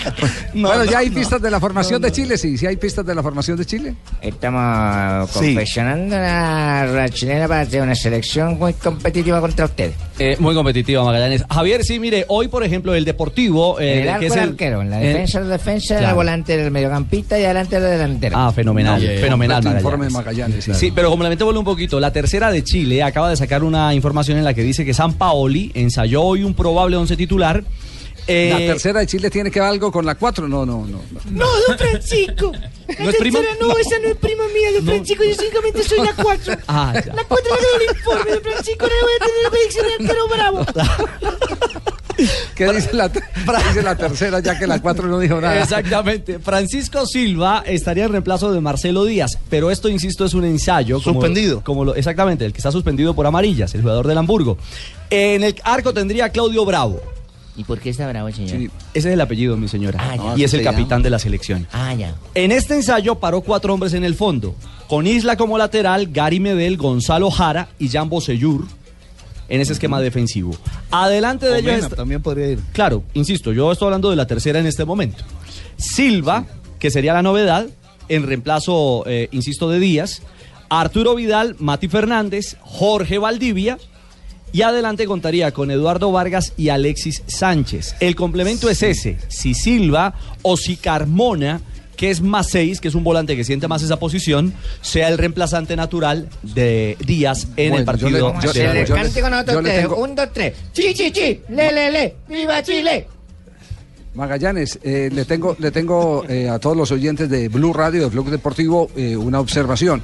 bueno, 0.53 0.85
ya 0.85 0.99
hay 0.99 1.09
pistas 1.09 1.41
de 1.41 1.51
la 1.51 1.59
formación 1.59 2.01
de 2.01 2.13
Chile, 2.13 2.37
sí. 2.37 2.57
Sí 2.57 2.65
hay 2.65 2.77
pistas 2.77 3.05
de 3.05 3.13
la 3.13 3.21
formación 3.21 3.57
de 3.57 3.65
Chile. 3.65 3.93
Estamos 4.21 5.29
confeccionando 5.31 6.15
la 6.15 6.85
rueda 6.85 7.09
chilena 7.09 7.45
para 7.49 7.59
hacer 7.59 7.81
una 7.81 7.93
selección 7.93 8.57
muy 8.57 8.71
competitiva 8.71 9.41
contra 9.41 9.65
ustedes. 9.65 9.95
Eh, 10.17 10.37
muy 10.39 10.55
competitiva, 10.55 11.03
Magallanes. 11.03 11.43
Javier, 11.49 11.83
sí, 11.83 11.99
mire, 11.99 12.23
hoy, 12.29 12.47
por 12.47 12.63
ejemplo, 12.63 12.95
el 12.95 13.03
Deportivo. 13.03 13.81
eh, 13.81 14.03
el 14.03 14.09
arco 14.09 14.21
que 14.21 14.27
es 14.27 14.33
el 14.33 14.39
arquero, 14.39 14.81
en 14.81 14.91
la 14.91 15.03
eh, 15.03 15.07
defensa 15.07 15.39
el 15.39 15.49
defensa, 15.49 15.95
en 15.95 16.01
la 16.01 16.07
claro. 16.07 16.15
volante 16.15 16.53
el 16.53 16.71
mediocampista 16.71 17.37
y 17.37 17.43
adelante 17.43 17.75
el 17.75 17.83
delantero. 17.83 18.37
Ah, 18.37 18.53
fenomenal, 18.53 19.01
fenomenal. 19.01 19.61
Magallanes. 19.61 19.83
informe 19.83 20.05
de 20.05 20.11
Magallanes, 20.11 20.63
sí. 20.63 20.73
Sí, 20.73 20.91
pero 20.95 21.09
complementémoslo 21.09 21.59
un 21.59 21.65
poquito. 21.65 21.99
La 21.99 22.13
tercera 22.13 22.28
de 22.29 22.63
Chile 22.63 23.01
acaba 23.01 23.29
de 23.29 23.35
sacar 23.35 23.63
una 23.63 23.93
información 23.95 24.37
en 24.37 24.43
la 24.43 24.53
que 24.53 24.61
dice 24.61 24.85
que 24.85 24.93
San 24.93 25.13
Paoli 25.15 25.71
ensayó 25.73 26.21
hoy 26.21 26.43
un 26.43 26.53
probable 26.53 26.95
once 26.95 27.17
titular. 27.17 27.63
Eh, 28.27 28.49
La 28.51 28.57
tercera 28.59 28.99
de 28.99 29.07
Chile 29.07 29.31
tiene 29.31 29.49
que 29.49 29.59
ver 29.59 29.67
algo 29.69 29.91
con 29.91 30.05
la 30.05 30.13
cuatro. 30.13 30.47
No, 30.47 30.63
no, 30.63 30.85
no. 30.85 31.01
no. 31.11 31.21
No, 31.31 31.45
don 31.67 31.77
Francisco. 31.79 32.51
La 32.53 32.95
¿No 33.03 33.09
es 33.09 33.15
prima? 33.15 33.39
tercera 33.39 33.57
no, 33.59 33.67
No. 33.69 33.77
esa 33.79 33.97
no 33.99 34.09
es 34.09 34.15
prima 34.17 34.43
mía, 34.53 34.71
don 34.75 34.85
Francisco. 34.85 35.23
Yo 35.23 35.33
únicamente 35.39 35.83
soy 35.83 35.97
la 36.05 36.13
cuatro. 36.13 36.53
Ah. 36.67 36.93
La 36.93 37.23
cuatro 37.23 37.49
doy 37.49 37.83
el 37.87 37.97
informe, 37.97 38.31
don 38.31 38.43
Francisco. 38.43 38.85
Le 38.85 38.93
voy 39.01 39.11
a 39.15 39.25
tener 39.25 39.43
la 39.43 39.49
predicción 39.49 39.85
del 39.87 40.07
arquero 40.07 40.27
bravo. 40.27 40.65
¿Qué 42.55 42.71
dice 42.73 42.89
la, 42.93 43.07
dice 43.09 43.81
la 43.83 43.95
tercera 43.95 44.39
ya 44.39 44.57
que 44.57 44.67
la 44.67 44.81
cuatro 44.81 45.07
no 45.07 45.19
dijo 45.19 45.39
nada? 45.39 45.61
Exactamente. 45.61 46.39
Francisco 46.39 47.05
Silva 47.05 47.63
estaría 47.65 48.05
en 48.05 48.11
reemplazo 48.11 48.51
de 48.51 48.61
Marcelo 48.61 49.05
Díaz, 49.05 49.37
pero 49.49 49.71
esto, 49.71 49.89
insisto, 49.89 50.25
es 50.25 50.33
un 50.33 50.45
ensayo. 50.45 51.01
como- 51.01 51.19
Suspendido. 51.21 51.63
Como 51.63 51.85
lo, 51.85 51.95
exactamente, 51.95 52.45
el 52.45 52.51
que 52.53 52.57
está 52.59 52.71
suspendido 52.71 53.13
por 53.13 53.25
amarillas, 53.25 53.73
el 53.75 53.81
jugador 53.81 54.07
del 54.07 54.17
Hamburgo. 54.17 54.57
En 55.09 55.43
el 55.43 55.55
arco 55.63 55.93
tendría 55.93 56.25
a 56.25 56.29
Claudio 56.29 56.65
Bravo. 56.65 57.01
¿Y 57.57 57.63
por 57.65 57.79
qué 57.79 57.89
está 57.89 58.07
bravo, 58.07 58.31
señor? 58.31 58.51
Sí, 58.51 58.69
ese 58.93 59.09
es 59.09 59.13
el 59.13 59.19
apellido, 59.19 59.57
mi 59.57 59.67
señora. 59.67 59.99
Ah, 60.01 60.15
ya. 60.15 60.33
y 60.37 60.43
es 60.45 60.53
el 60.53 60.63
capitán 60.63 61.03
de 61.03 61.09
la 61.09 61.19
selección. 61.19 61.67
Ah, 61.73 61.93
ya. 61.93 62.15
En 62.33 62.53
este 62.53 62.75
ensayo 62.75 63.15
paró 63.15 63.41
cuatro 63.41 63.73
hombres 63.73 63.93
en 63.93 64.05
el 64.05 64.15
fondo, 64.15 64.55
con 64.87 65.05
Isla 65.05 65.35
como 65.35 65.57
lateral, 65.57 66.07
Gary 66.09 66.39
Medel, 66.39 66.77
Gonzalo 66.77 67.29
Jara 67.29 67.67
y 67.77 67.89
Jan 67.89 68.07
Bosellur 68.07 68.65
en 69.49 69.61
ese 69.61 69.73
esquema 69.73 69.99
defensivo. 69.99 70.55
Adelante 70.91 71.47
de 71.47 71.59
ellos 71.59 71.73
Omena 71.73 71.89
también 71.89 72.21
podría 72.21 72.47
ir. 72.47 72.59
Claro, 72.71 73.03
insisto, 73.13 73.51
yo 73.51 73.71
estoy 73.71 73.87
hablando 73.87 74.09
de 74.09 74.15
la 74.15 74.27
tercera 74.27 74.59
en 74.59 74.67
este 74.67 74.85
momento. 74.85 75.23
Silva, 75.77 76.45
que 76.79 76.91
sería 76.91 77.13
la 77.13 77.21
novedad, 77.21 77.67
en 78.07 78.25
reemplazo, 78.25 79.03
eh, 79.05 79.29
insisto, 79.31 79.69
de 79.69 79.79
Díaz. 79.79 80.21
Arturo 80.69 81.15
Vidal, 81.15 81.55
Mati 81.59 81.87
Fernández, 81.87 82.57
Jorge 82.61 83.17
Valdivia. 83.17 83.77
Y 84.51 84.63
adelante 84.63 85.05
contaría 85.05 85.51
con 85.51 85.69
Eduardo 85.69 86.11
Vargas 86.11 86.53
y 86.57 86.69
Alexis 86.69 87.23
Sánchez. 87.27 87.95
El 87.99 88.15
complemento 88.15 88.67
es 88.69 88.81
ese. 88.81 89.19
Si 89.27 89.53
Silva 89.53 90.15
o 90.41 90.57
si 90.57 90.75
Carmona, 90.75 91.61
que 91.99 92.09
es 92.09 92.21
más 92.21 92.47
seis, 92.47 92.79
que 92.79 92.87
es 92.87 92.95
un 92.95 93.03
volante 93.03 93.35
que 93.35 93.43
siente 93.43 93.67
más 93.67 93.83
esa 93.83 93.99
posición, 93.99 94.53
sea 94.81 95.09
el 95.09 95.17
reemplazante 95.17 95.75
natural 95.75 96.29
de 96.43 96.95
Díaz 97.05 97.47
en 97.57 97.73
el 97.73 97.79
yo 97.81 97.85
partido. 97.85 98.09
le- 98.09 98.19
yo- 98.19 98.53
yo 98.53 98.53
le- 98.53 98.85
con 98.85 98.95
yo 98.95 99.61
le 99.61 99.69
ustedes. 99.69 99.81
tengo- 99.81 99.95
Un, 99.97 100.15
dos, 100.15 100.29
tres. 100.33 100.53
Chi, 100.71 100.93
chi, 100.93 101.11
chi. 101.11 101.41
Le, 101.49 101.73
le, 101.73 101.91
le. 101.91 102.15
¡Viva 102.29 102.63
Chile! 102.63 103.05
Magallanes, 104.15 104.79
eh, 104.83 105.09
le 105.13 105.23
tengo, 105.25 105.55
le 105.59 105.71
tengo 105.71 106.25
eh, 106.27 106.49
a 106.49 106.57
todos 106.57 106.75
los 106.75 106.91
oyentes 106.91 107.29
de 107.29 107.47
Blue 107.47 107.73
Radio, 107.73 108.01
de 108.03 108.07
Blog 108.09 108.29
Deportivo, 108.31 108.89
eh, 108.95 109.15
una 109.15 109.39
observación. 109.39 110.01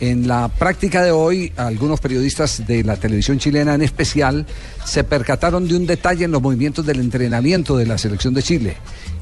En 0.00 0.28
la 0.28 0.48
práctica 0.48 1.02
de 1.02 1.10
hoy, 1.10 1.52
algunos 1.56 1.98
periodistas 2.00 2.66
de 2.66 2.84
la 2.84 2.96
televisión 2.96 3.38
chilena 3.38 3.74
en 3.74 3.82
especial 3.82 4.46
se 4.84 5.02
percataron 5.02 5.66
de 5.66 5.76
un 5.76 5.86
detalle 5.86 6.24
en 6.24 6.30
los 6.30 6.40
movimientos 6.40 6.86
del 6.86 7.00
entrenamiento 7.00 7.76
de 7.76 7.86
la 7.86 7.98
selección 7.98 8.32
de 8.32 8.42
Chile. 8.42 8.76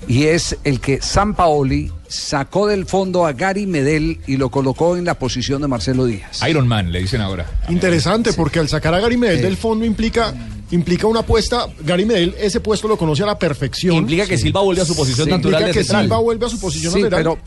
Y 0.07 0.25
es 0.25 0.57
el 0.65 0.79
que 0.81 1.01
San 1.01 1.35
Paoli 1.35 1.91
sacó 2.09 2.67
del 2.67 2.85
fondo 2.87 3.27
a 3.27 3.33
Gary 3.33 3.67
Medel 3.67 4.21
y 4.27 4.37
lo 4.37 4.51
colocó 4.51 4.97
en 4.97 5.05
la 5.07 5.19
posición 5.19 5.63
de 5.63 5.69
Marcelo 5.69 6.05
Díaz. 6.05 6.41
Iron 6.49 6.69
Man, 6.69 6.93
le 6.93 7.01
dicen 7.01 7.21
ahora. 7.23 7.47
Interesante, 7.71 8.33
porque 8.35 8.59
al 8.61 8.69
sacar 8.69 8.95
a 8.95 9.01
Gary 9.01 9.17
Medel 9.17 9.43
del 9.43 9.57
fondo 9.57 9.85
implica, 9.85 10.33
implica 10.71 11.07
una 11.09 11.21
apuesta. 11.21 11.67
Gary 11.85 12.05
Medel, 12.05 12.35
ese 12.39 12.61
puesto 12.61 12.87
lo 12.87 12.97
conoce 12.99 13.23
a 13.25 13.27
la 13.27 13.39
perfección. 13.39 13.97
Implica 13.97 14.27
que 14.27 14.37
Silva 14.39 14.61
vuelve 14.61 14.83
a 14.83 14.85
su 14.85 14.95
posición 14.95 15.25
Sí, 15.25 15.31
natural 15.31 15.55
Implica 15.55 15.67
de 15.67 15.73
que 15.73 15.83
central. 15.85 16.03
Silva 16.05 16.19
vuelve 16.19 16.47
a 16.47 16.49
su 16.51 16.61
posición 16.61 16.93
Sí, 16.93 17.01
lateral. 17.03 17.23
pero, 17.25 17.39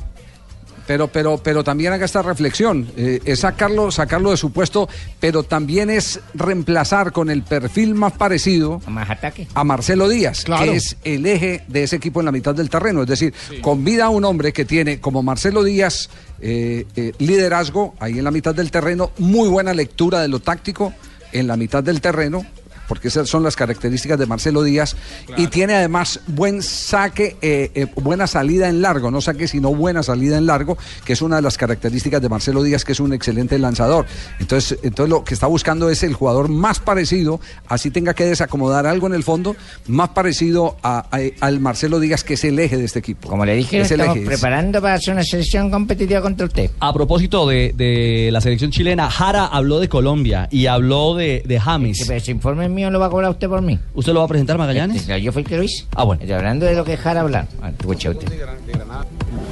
pero, 0.90 1.08
pero, 1.08 1.38
pero 1.38 1.64
también 1.64 1.94
haga 1.94 2.04
esta 2.04 2.24
reflexión. 2.24 2.88
eh, 2.98 3.20
es 3.24 3.42
sacarlo, 3.42 3.92
sacarlo 3.92 4.32
de 4.32 4.38
su 4.38 4.52
puesto, 4.52 4.90
pero 5.20 5.44
también 5.44 5.92
es 5.92 6.20
reemplazar 6.34 7.12
con 7.12 7.30
el 7.30 7.44
perfil 7.44 7.94
más 7.94 8.14
parecido 8.14 8.82
Más 8.88 9.08
ataque. 9.08 9.48
a 9.54 9.64
Marcelo 9.64 10.10
Díaz, 10.10 10.46
Claro. 10.46 10.72
que 10.72 10.78
es 10.78 10.98
el 11.04 11.28
eje 11.28 11.64
de 11.68 11.84
ese 11.84 11.98
equipo 11.98 12.22
en 12.22 12.26
la 12.26 12.32
mitad 12.32 12.56
del 12.56 12.72
terreno. 12.72 13.04
Es 13.04 13.08
decir, 13.08 13.36
convida 13.62 14.06
a 14.06 14.10
un 14.10 14.26
hombre 14.26 14.52
que 14.52 14.66
tiene 14.66 15.00
como 15.00 15.22
Marcelo 15.22 15.64
Díaz 15.64 16.10
eh, 16.42 16.88
eh, 16.96 17.14
liderazgo 17.20 17.94
ahí 18.00 18.18
en 18.18 18.24
la 18.24 18.32
mitad 18.32 18.56
del 18.56 18.72
terreno, 18.72 19.12
muy 19.20 19.48
buena 19.48 19.76
lectura 19.76 20.22
de 20.24 20.28
lo 20.28 20.40
táctico 20.40 20.92
en 21.34 21.46
la 21.46 21.56
mitad 21.56 21.84
del 21.84 22.02
terreno. 22.02 22.44
Porque 22.90 23.08
esas 23.08 23.30
son 23.30 23.44
las 23.44 23.56
características 23.56 24.20
de 24.20 24.26
Marcelo 24.26 24.64
Díaz. 24.64 24.98
Y 25.38 25.48
tiene 25.48 25.76
además 25.76 26.20
buen 26.28 26.62
saque, 26.62 27.38
eh, 27.42 27.72
eh, 27.76 27.86
buena 27.96 28.28
salida 28.28 28.68
en 28.68 28.82
largo. 28.82 29.12
No 29.12 29.22
saque, 29.22 29.48
sino 29.48 29.74
buena 29.74 30.04
salida 30.04 30.38
en 30.38 30.46
largo, 30.48 30.78
que 31.06 31.14
es 31.14 31.22
una 31.22 31.38
de 31.38 31.44
las 31.44 31.58
características 31.58 32.22
de 32.22 32.28
Marcelo 32.28 32.64
Díaz, 32.64 32.84
que 32.84 32.92
es 32.92 33.00
un 33.00 33.14
excelente 33.14 33.58
lanzador. 33.60 34.06
Entonces, 34.40 34.80
entonces 34.84 35.10
lo 35.10 35.24
que 35.24 35.34
está 35.36 35.48
buscando 35.48 35.90
es 35.90 36.04
el 36.04 36.14
jugador 36.14 36.50
más 36.50 36.80
parecido, 36.80 37.40
así 37.68 37.92
tenga 37.92 38.14
que 38.16 38.26
desacomodar 38.26 38.88
algo 38.88 39.08
en 39.08 39.14
el 39.14 39.24
fondo, 39.24 39.56
más 39.88 40.10
parecido 40.10 40.76
a- 40.82 41.06
a- 41.12 41.20
al 41.46 41.60
Marcelo 41.60 42.00
Díaz, 42.00 42.24
que 42.24 42.34
es 42.34 42.44
el 42.44 42.58
eje 42.60 42.76
de 42.78 42.86
este 42.86 43.00
equipo. 43.00 43.30
Como 43.30 43.46
le 43.46 43.56
dije, 43.56 43.80
Es 43.82 43.92
el 43.92 44.00
estamos 44.00 44.18
eje, 44.18 44.26
preparando 44.26 44.82
para 44.82 44.96
hacer 44.96 45.14
una 45.14 45.24
selección 45.24 45.70
competitiva 45.70 46.22
contra 46.22 46.48
usted. 46.48 46.72
A 46.80 46.92
propósito 46.92 47.48
de, 47.48 47.74
de 47.76 48.30
la 48.32 48.42
selección 48.42 48.72
chilena, 48.72 49.10
Jara 49.12 49.46
habló 49.46 49.80
de 49.80 49.88
Colombia 49.90 50.48
y 50.52 50.66
habló 50.66 51.14
de, 51.16 51.44
de 51.46 51.60
James. 51.60 51.98
Sí, 51.98 52.04
pero 52.08 52.18
ese 52.18 52.32
informe 52.32 52.68
mío 52.80 52.90
lo 52.90 53.00
va 53.00 53.08
a 53.08 53.10
cobrar 53.10 53.30
usted 53.32 53.50
por 53.50 53.62
mí. 53.62 53.78
¿Usted 53.94 54.14
lo 54.14 54.20
va 54.20 54.26
a 54.26 54.30
presentar, 54.30 54.58
Magallanes? 54.58 55.02
Este, 55.02 55.22
yo 55.22 55.32
fui 55.32 55.42
el 55.42 55.48
que 55.48 55.58
lo 55.58 55.64
hice. 55.64 55.86
Ah, 55.96 56.04
bueno. 56.04 56.22
Estoy 56.22 56.36
hablando 56.36 56.66
de 56.66 56.76
lo 56.76 56.86
que 56.86 56.92
dejar 56.92 57.18
hablar. 57.18 57.46
Ah. 57.62 57.72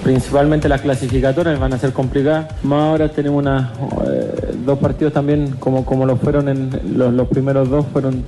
Principalmente 0.03 0.69
las 0.69 0.81
clasificatorias 0.81 1.59
van 1.59 1.73
a 1.73 1.77
ser 1.77 1.91
complicadas. 1.91 2.63
Más 2.63 2.81
ahora 2.81 3.09
tenemos 3.09 3.41
unas 3.41 3.71
eh, 4.07 4.46
dos 4.67 4.77
partidos 4.77 5.13
también, 5.13 5.55
como, 5.59 5.85
como 5.85 6.05
lo 6.05 6.17
fueron 6.17 6.49
en 6.49 6.69
los, 6.95 7.11
los 7.13 7.27
primeros 7.29 7.69
dos, 7.69 7.85
fueron 7.91 8.23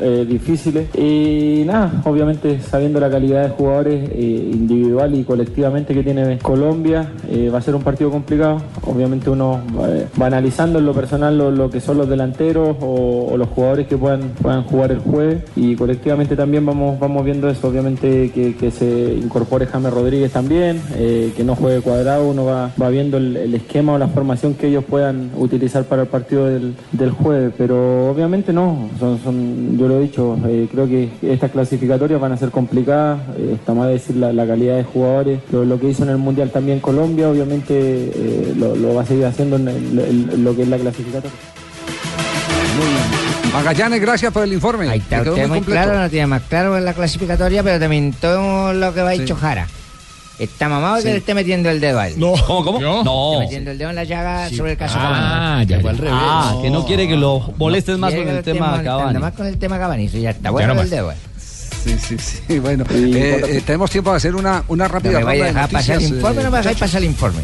eh, 0.00 0.26
difíciles. 0.28 0.88
Y 0.96 1.62
nada, 1.66 2.02
obviamente 2.04 2.60
sabiendo 2.60 2.98
la 2.98 3.10
calidad 3.10 3.44
de 3.44 3.50
jugadores 3.50 4.10
eh, 4.10 4.50
individual 4.52 5.14
y 5.14 5.22
colectivamente 5.22 5.94
que 5.94 6.02
tiene 6.02 6.38
Colombia, 6.38 7.12
eh, 7.30 7.50
va 7.52 7.58
a 7.58 7.62
ser 7.62 7.74
un 7.74 7.82
partido 7.82 8.10
complicado. 8.10 8.60
Obviamente 8.86 9.30
uno 9.30 9.60
va 10.20 10.26
analizando 10.26 10.78
en 10.78 10.86
lo 10.86 10.94
personal 10.94 11.36
lo, 11.36 11.50
lo 11.50 11.70
que 11.70 11.80
son 11.80 11.98
los 11.98 12.08
delanteros 12.08 12.76
o, 12.80 13.36
los 13.36 13.48
jugadores 13.48 13.86
que 13.86 13.96
puedan, 13.96 14.30
puedan 14.40 14.62
jugar 14.62 14.92
el 14.92 14.98
jueves 14.98 15.42
y 15.56 15.74
colectivamente 15.76 16.36
también 16.36 16.64
vamos, 16.64 16.98
vamos 16.98 17.24
viendo 17.24 17.48
eso. 17.48 17.68
Obviamente 17.68 18.30
que, 18.30 18.56
que 18.56 18.70
se 18.70 19.14
incorpore 19.14 19.66
James 19.66 19.92
Rodríguez 19.92 20.32
también, 20.32 20.80
que 20.90 21.44
no 21.44 21.54
juegue 21.54 21.80
cuadrado, 21.80 22.28
uno 22.28 22.46
va, 22.46 22.70
va 22.80 22.88
viendo 22.88 23.18
el 23.18 23.54
esquema 23.54 23.92
o 23.94 23.98
la 23.98 24.08
formación 24.08 24.54
que 24.54 24.68
ellos 24.68 24.84
puedan 24.84 25.30
utilizar 25.36 25.81
para 25.86 26.02
el 26.02 26.08
partido 26.08 26.46
del, 26.46 26.74
del 26.92 27.10
jueves, 27.10 27.52
pero 27.56 28.10
obviamente 28.10 28.52
no, 28.52 28.88
son, 28.98 29.18
son, 29.22 29.78
yo 29.78 29.88
lo 29.88 29.98
he 29.98 30.02
dicho, 30.02 30.36
eh, 30.46 30.68
creo 30.70 30.86
que 30.86 31.08
estas 31.22 31.50
clasificatorias 31.50 32.20
van 32.20 32.32
a 32.32 32.36
ser 32.36 32.50
complicadas, 32.50 33.20
eh, 33.38 33.52
está 33.54 33.74
mal 33.74 33.88
decir 33.90 34.16
la, 34.16 34.32
la 34.32 34.46
calidad 34.46 34.76
de 34.76 34.84
jugadores, 34.84 35.40
lo, 35.52 35.64
lo 35.64 35.78
que 35.80 35.88
hizo 35.90 36.02
en 36.04 36.10
el 36.10 36.18
Mundial 36.18 36.50
también 36.50 36.80
Colombia, 36.80 37.28
obviamente 37.28 37.74
eh, 37.74 38.54
lo, 38.56 38.74
lo 38.76 38.94
va 38.94 39.02
a 39.02 39.06
seguir 39.06 39.26
haciendo 39.26 39.56
en, 39.56 39.68
el- 39.68 39.98
en 40.34 40.44
lo 40.44 40.54
que 40.56 40.62
es 40.62 40.68
la 40.68 40.78
clasificatoria. 40.78 41.30
Magallanes, 43.52 44.00
gracias 44.00 44.32
por 44.32 44.44
el 44.44 44.52
informe. 44.52 44.88
Ahí 44.88 44.98
está 45.00 45.20
usted 45.22 45.46
muy 45.46 45.60
claro, 45.60 45.98
no 46.00 46.08
tiene 46.08 46.26
más 46.26 46.42
claro 46.42 46.76
en 46.78 46.84
la 46.84 46.94
clasificatoria, 46.94 47.62
pero 47.62 47.78
también 47.78 48.14
todo 48.18 48.72
lo 48.72 48.94
que 48.94 49.02
va 49.02 49.10
a 49.10 49.14
Sí. 49.14 49.20
dicho 49.20 49.36
Jara. 49.36 49.66
Está 50.42 50.68
mamado 50.68 50.96
Sí. 50.96 51.04
que 51.04 51.10
le 51.10 51.16
esté 51.18 51.34
metiendo 51.34 51.70
el 51.70 51.80
dedo 51.80 52.00
a 52.00 52.08
él. 52.08 52.14
No. 52.18 52.32
¿Cómo, 52.46 52.64
cómo? 52.64 52.80
No. 52.80 53.04
No. 53.04 53.32
Está 53.34 53.44
metiendo 53.44 53.70
el 53.70 53.78
dedo 53.78 53.90
en 53.90 53.96
la 53.96 54.04
llaga 54.04 54.50
sobre 54.50 54.72
el 54.72 54.76
caso 54.78 54.96
Ah, 54.98 55.62
Cavani. 55.66 55.66
ya, 55.66 55.80
ya. 55.80 56.10
Ah, 56.10 56.58
que 56.62 56.70
no 56.70 56.84
quiere 56.84 57.06
que 57.06 57.16
lo 57.16 57.52
molestes 57.58 57.96
más 57.98 58.12
con 58.14 58.28
el 58.28 58.42
tema 58.42 58.82
Cavani. 58.82 59.18
Más 59.18 59.32
con 59.34 59.46
el 59.46 59.56
tema 59.58 59.78
Cavani, 59.78 60.06
eso 60.06 60.18
ya 60.18 60.30
está. 60.30 60.42
Ya 60.44 60.50
Bueno, 60.50 60.74
no 60.74 60.80
el 60.82 60.90
dedo. 60.90 61.12
eh. 61.12 61.16
Sí, 61.84 61.96
sí, 61.98 62.16
sí. 62.18 62.58
Bueno, 62.60 62.84
eh, 62.90 63.42
eh, 63.48 63.62
tenemos 63.66 63.90
tiempo 63.90 64.10
de 64.10 64.16
hacer 64.16 64.34
una, 64.36 64.62
una 64.68 64.86
No 64.86 64.92
rápida 64.94 65.18
me 65.18 65.24
vaya 65.24 65.46
a 65.46 65.66
de 65.66 65.72
pasar 65.72 65.96
el 65.96 66.02
informe, 66.14 66.40
eh, 66.40 66.44
no 66.44 66.50
me 66.50 66.58
dejáis 66.58 66.78
pasar 66.78 67.02
el 67.02 67.08
informe. 67.08 67.42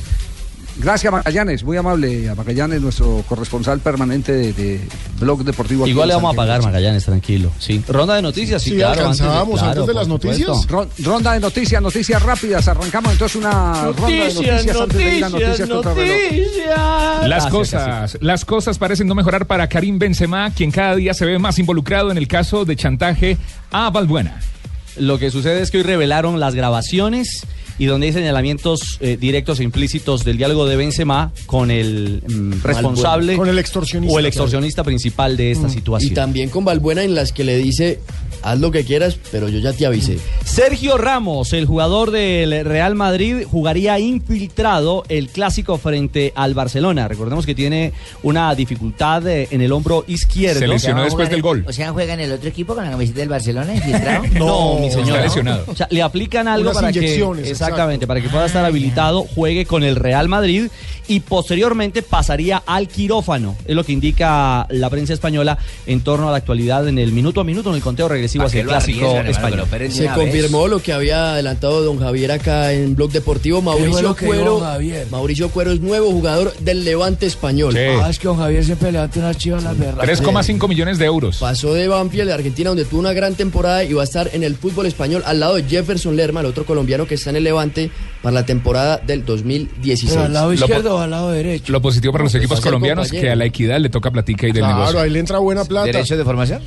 Gracias, 0.81 1.13
Magallanes. 1.13 1.65
Muy 1.65 1.77
amable 1.77 2.29
a 2.29 2.35
Magallanes, 2.37 2.81
nuestro 2.81 3.25
corresponsal 3.29 3.81
permanente 3.81 4.33
de, 4.33 4.53
de 4.53 4.81
Blog 5.19 5.43
Deportivo. 5.45 5.83
aquí 5.85 5.91
Igual 5.91 6.09
le 6.09 6.15
vamos 6.15 6.33
a 6.33 6.37
pagar, 6.37 6.63
Magallanes, 6.63 7.05
tranquilo. 7.05 7.51
Sí. 7.59 7.83
Ronda 7.89 8.15
de 8.15 8.23
noticias, 8.23 8.63
sí, 8.63 8.71
Sí, 8.71 8.77
claro. 8.77 8.93
alcanzábamos 9.01 9.59
claro, 9.61 9.69
antes 9.73 9.87
de 9.87 9.95
las 9.95 10.07
noticias. 10.09 10.67
Ron- 10.69 10.89
ronda 11.01 11.33
de 11.33 11.41
noticias, 11.41 11.83
noticias 11.83 12.23
rápidas. 12.23 12.69
Arrancamos 12.69 13.13
entonces 13.13 13.37
una 13.37 13.87
ronda 13.87 14.09
de 14.09 14.35
noticias 14.35 14.77
antes 14.81 14.97
de 14.99 15.17
ir 15.17 15.25
a 15.25 15.29
noticias 15.29 15.69
contra 15.69 15.95
reloj. 15.95 16.17
Las 17.23 17.29
Gracias, 17.29 17.51
cosas, 17.53 18.19
las 18.21 18.45
cosas 18.45 18.79
parecen 18.79 19.09
no 19.09 19.15
mejorar 19.17 19.47
para 19.47 19.69
Karim 19.69 19.99
Benzema, 19.99 20.51
quien 20.53 20.71
cada 20.71 20.95
día 20.95 21.13
se 21.13 21.27
ve 21.27 21.39
más 21.41 21.59
involucrado 21.59 22.11
en 22.13 22.19
el 22.19 22.29
caso 22.29 22.65
de 22.65 22.77
chantaje 22.77 23.37
a 23.73 23.91
Balbuena. 23.91 24.41
Lo 24.97 25.19
que 25.19 25.31
sucede 25.31 25.61
es 25.61 25.71
que 25.71 25.79
hoy 25.79 25.83
revelaron 25.85 26.39
las 26.41 26.55
grabaciones 26.55 27.43
y 27.79 27.87
donde 27.87 28.09
hay 28.09 28.13
señalamientos 28.13 28.99
eh, 29.01 29.17
directos 29.19 29.61
e 29.61 29.65
implícitos 29.65 30.25
del 30.25 30.37
diálogo 30.37 30.67
de 30.67 30.77
Benzema 30.77 31.33
con 31.47 31.71
el 31.71 32.23
mm, 32.27 32.63
responsable 32.63 33.37
Con 33.37 33.49
el 33.49 33.59
extorsionista, 33.59 34.13
o 34.15 34.19
el 34.19 34.25
claro. 34.25 34.29
extorsionista 34.29 34.85
principal 34.85 35.37
de 35.37 35.53
esta 35.53 35.69
Y 35.69 35.71
situación. 35.71 36.15
también 36.15 36.51
con 36.51 36.65
Balbuena 36.65 37.05
en 37.05 37.15
las 37.15 37.33
que 37.33 37.45
le 37.45 37.57
dice, 37.57 38.01
haz 38.43 38.59
lo 38.59 38.71
que 38.71 38.85
quieras, 38.85 39.19
pero 39.31 39.49
yo 39.49 39.59
ya 39.59 39.73
te 39.73 39.87
avisé. 39.87 40.19
Sergio 40.45 40.97
Ramos, 40.99 41.53
el 41.53 41.67
jugador 41.67 42.11
del 42.11 42.65
Real 42.65 42.95
Madrid, 42.95 43.45
jugaría 43.51 43.99
infiltrado 43.99 45.05
el 45.09 45.29
clásico 45.29 45.79
frente 45.79 46.33
al 46.35 46.55
Barcelona. 46.55 47.09
Recordemos 47.09 47.47
que 47.47 47.55
tiene 47.55 47.93
una 48.23 48.55
dificultad 48.55 49.27
eh, 49.27 49.49
en 49.51 49.61
el 49.61 49.73
hombro 49.73 50.05
izquierdo. 50.07 50.75
O 50.75 50.79
sea, 50.79 50.97
O 51.67 51.73
sea, 51.73 51.93
juega 51.93 52.15
en 52.15 52.21
el 52.21 52.33
otro 52.33 52.49
equipo 52.49 52.75
con 52.75 52.85
la 52.85 52.91
camiseta 52.91 53.21
del 53.21 53.29
Barcelona 53.29 53.75
infiltrado. 53.77 54.25
No, 54.35 54.79
mi 54.79 54.91
señor. 54.91 55.09
está 55.09 55.23
lesionado. 55.23 55.65
O 55.67 55.75
sea, 55.75 55.89
le 55.91 56.03
aplican 56.03 56.49
algo 56.49 56.71
Unas 56.71 56.83
para 56.83 56.93
que 56.93 56.99
inyecciones, 56.99 57.49
exactamente, 57.49 58.07
para 58.07 58.21
que 58.21 58.29
pueda 58.29 58.47
estar 58.47 58.65
habilitado, 58.65 59.25
juegue 59.35 59.67
con 59.67 59.85
el 59.85 59.97
Real 59.97 60.29
Madrid 60.29 60.69
y 61.07 61.21
posteriormente 61.21 62.03
pasaría 62.03 62.63
al 62.67 62.89
quirófano. 62.89 63.57
Es 63.67 63.75
lo 63.75 63.85
que 63.85 63.93
indica 63.93 64.67
la 64.71 64.91
prensa 64.91 65.15
española 65.15 65.59
en 65.87 66.03
torno 66.03 66.29
a 66.29 66.31
la 66.33 66.39
actualidad 66.39 66.87
en 66.89 66.99
el 66.99 67.13
minuto 67.13 67.41
a 67.41 67.45
minuto 67.45 67.71
en 67.71 67.77
el 67.77 67.83
conteo 67.83 68.09
el 68.35 68.67
clásico 68.67 69.17
español. 69.19 69.67
Se 69.91 70.07
confirmó 70.09 70.69
lo 70.69 70.81
que 70.81 70.93
había 70.93 71.33
adelantado 71.33 71.83
don 71.83 71.99
Javier 71.99 72.33
acá 72.33 72.73
en 72.73 72.95
Blog 72.95 73.11
Deportivo. 73.11 73.63
Mauricio 73.63 74.15
Cuero. 74.17 74.61
Javier? 74.61 75.07
Mauricio 75.11 75.49
Cuero 75.51 75.73
es 75.73 75.81
nuevo 75.81 76.11
jugador 76.11 76.53
del 76.59 76.85
Levante 76.85 77.27
español. 77.27 77.75
Ah, 77.77 78.09
es 78.11 78.19
que 78.19 78.29
don 78.29 78.37
Javier 78.39 78.65
siempre 78.65 78.93
levanta 78.93 79.19
una 79.21 79.35
chiva 79.35 79.59
en 79.59 79.65
las 79.65 79.79
berras. 79.79 80.07
3,5 80.09 80.69
millones 80.69 80.99
de 80.99 81.05
euros. 81.07 81.39
Pasó 81.39 81.75
de 81.75 81.89
Banfield 81.89 82.29
de 82.29 82.35
Argentina, 82.35 82.71
donde 82.71 82.85
tuvo 82.85 83.01
una 83.01 83.13
gran 83.13 83.35
temporada 83.35 83.85
y 83.85 83.93
va 83.93 84.03
a 84.03 84.05
estar 84.05 84.31
en 84.33 84.43
el 84.43 84.57
fútbol 84.57 84.87
español 84.87 85.23
al 85.27 85.41
lado 85.41 85.57
de 85.57 85.65
Jefferson 85.65 86.17
Lerma, 86.17 86.41
el 86.41 86.47
otro 86.47 86.65
colombiano 86.65 87.07
que 87.07 87.15
está 87.15 87.31
en 87.31 87.37
el 87.37 87.45
Levante 87.45 87.91
para 88.23 88.35
la 88.35 88.45
temporada 88.47 88.99
del 88.99 89.25
2016. 89.25 90.13
Pero 90.13 90.25
al 90.27 90.33
lado 90.33 90.53
izquierdo 90.53 90.97
o 90.97 90.99
al 90.99 91.11
lado 91.11 91.31
derecho. 91.31 91.73
Lo 91.73 91.81
positivo 91.81 92.13
para 92.13 92.25
los 92.25 92.33
pues, 92.33 92.43
equipos 92.43 92.61
colombianos 92.61 93.07
compañero. 93.09 93.27
que 93.27 93.33
a 93.33 93.37
la 93.37 93.45
equidad 93.45 93.79
le 93.81 93.89
toca 93.89 94.11
platica 94.11 94.47
y 94.49 94.53
del 94.53 94.63
Claro, 94.63 94.79
negocio. 94.79 95.01
ahí 95.01 95.11
le 95.11 95.19
entra 95.21 95.39
buena 95.39 95.65
plata. 95.65 95.87
¿Derecho 95.87 96.17
de 96.17 96.25
formación? 96.25 96.63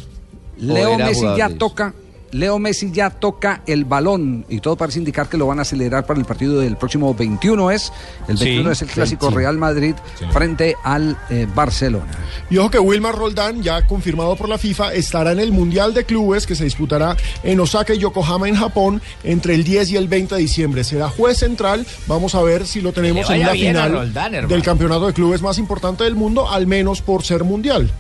Leo 0.62 0.92
¿O 0.92 0.96
era 0.96 1.06
Messi 1.08 1.26
ya 1.38 1.50
toca. 1.50 1.94
Leo 2.34 2.60
Messi 2.60 2.92
ya 2.94 3.10
toca 3.10 3.62
el 3.68 3.84
balón 3.84 4.46
y 4.48 4.62
todo 4.62 4.78
parece 4.78 5.00
indicar 5.00 5.28
que 5.28 5.36
lo 5.36 5.48
van 5.48 5.60
a 5.60 5.64
acelerar 5.64 6.06
para 6.06 6.18
el 6.18 6.26
partido 6.26 6.62
del 6.62 6.78
próximo 6.78 7.14
21 7.14 7.72
es 7.72 7.92
el 8.30 8.38
Sí, 8.38 8.46
21 8.46 8.72
es 8.72 8.82
el 8.84 8.88
clásico 8.88 9.28
sí. 9.30 9.36
Real 9.36 9.58
Madrid 9.58 9.96
frente 10.32 10.78
al 10.82 11.18
eh, 11.30 11.46
Barcelona. 11.54 12.10
Y 12.50 12.58
ojo 12.58 12.70
que 12.72 12.80
Wilmar 12.80 13.16
Roldán, 13.16 13.62
ya 13.62 13.86
confirmado 13.86 14.38
por 14.38 14.48
la 14.48 14.58
FIFA, 14.58 14.94
estará 14.94 15.34
en 15.34 15.42
el 15.42 15.52
Mundial 15.52 15.94
de 15.94 16.06
Clubes 16.06 16.48
que 16.48 16.56
se 16.56 16.64
disputará 16.64 17.18
en 17.44 17.60
Osaka 17.60 17.94
y 17.94 17.98
Yokohama 17.98 18.48
en 18.48 18.56
Japón 18.56 19.02
entre 19.26 19.54
el 19.56 19.66
10 19.66 19.92
y 19.92 19.98
el 19.98 20.08
20 20.08 20.36
de 20.36 20.42
diciembre. 20.42 20.86
Será 20.86 21.10
juez 21.10 21.40
central. 21.40 21.86
Vamos 22.08 22.34
a 22.34 22.42
ver 22.44 22.66
si 22.66 22.80
lo 22.80 22.94
tenemos 22.94 23.30
en 23.30 23.42
la 23.42 23.52
final 23.52 23.92
Roldán, 23.92 24.48
del 24.48 24.64
campeonato 24.64 25.08
de 25.08 25.12
clubes 25.12 25.42
más 25.42 25.58
importante 25.58 26.06
del 26.06 26.16
mundo, 26.16 26.50
al 26.50 26.66
menos 26.66 27.02
por 27.02 27.24
ser 27.24 27.44
mundial. 27.44 27.92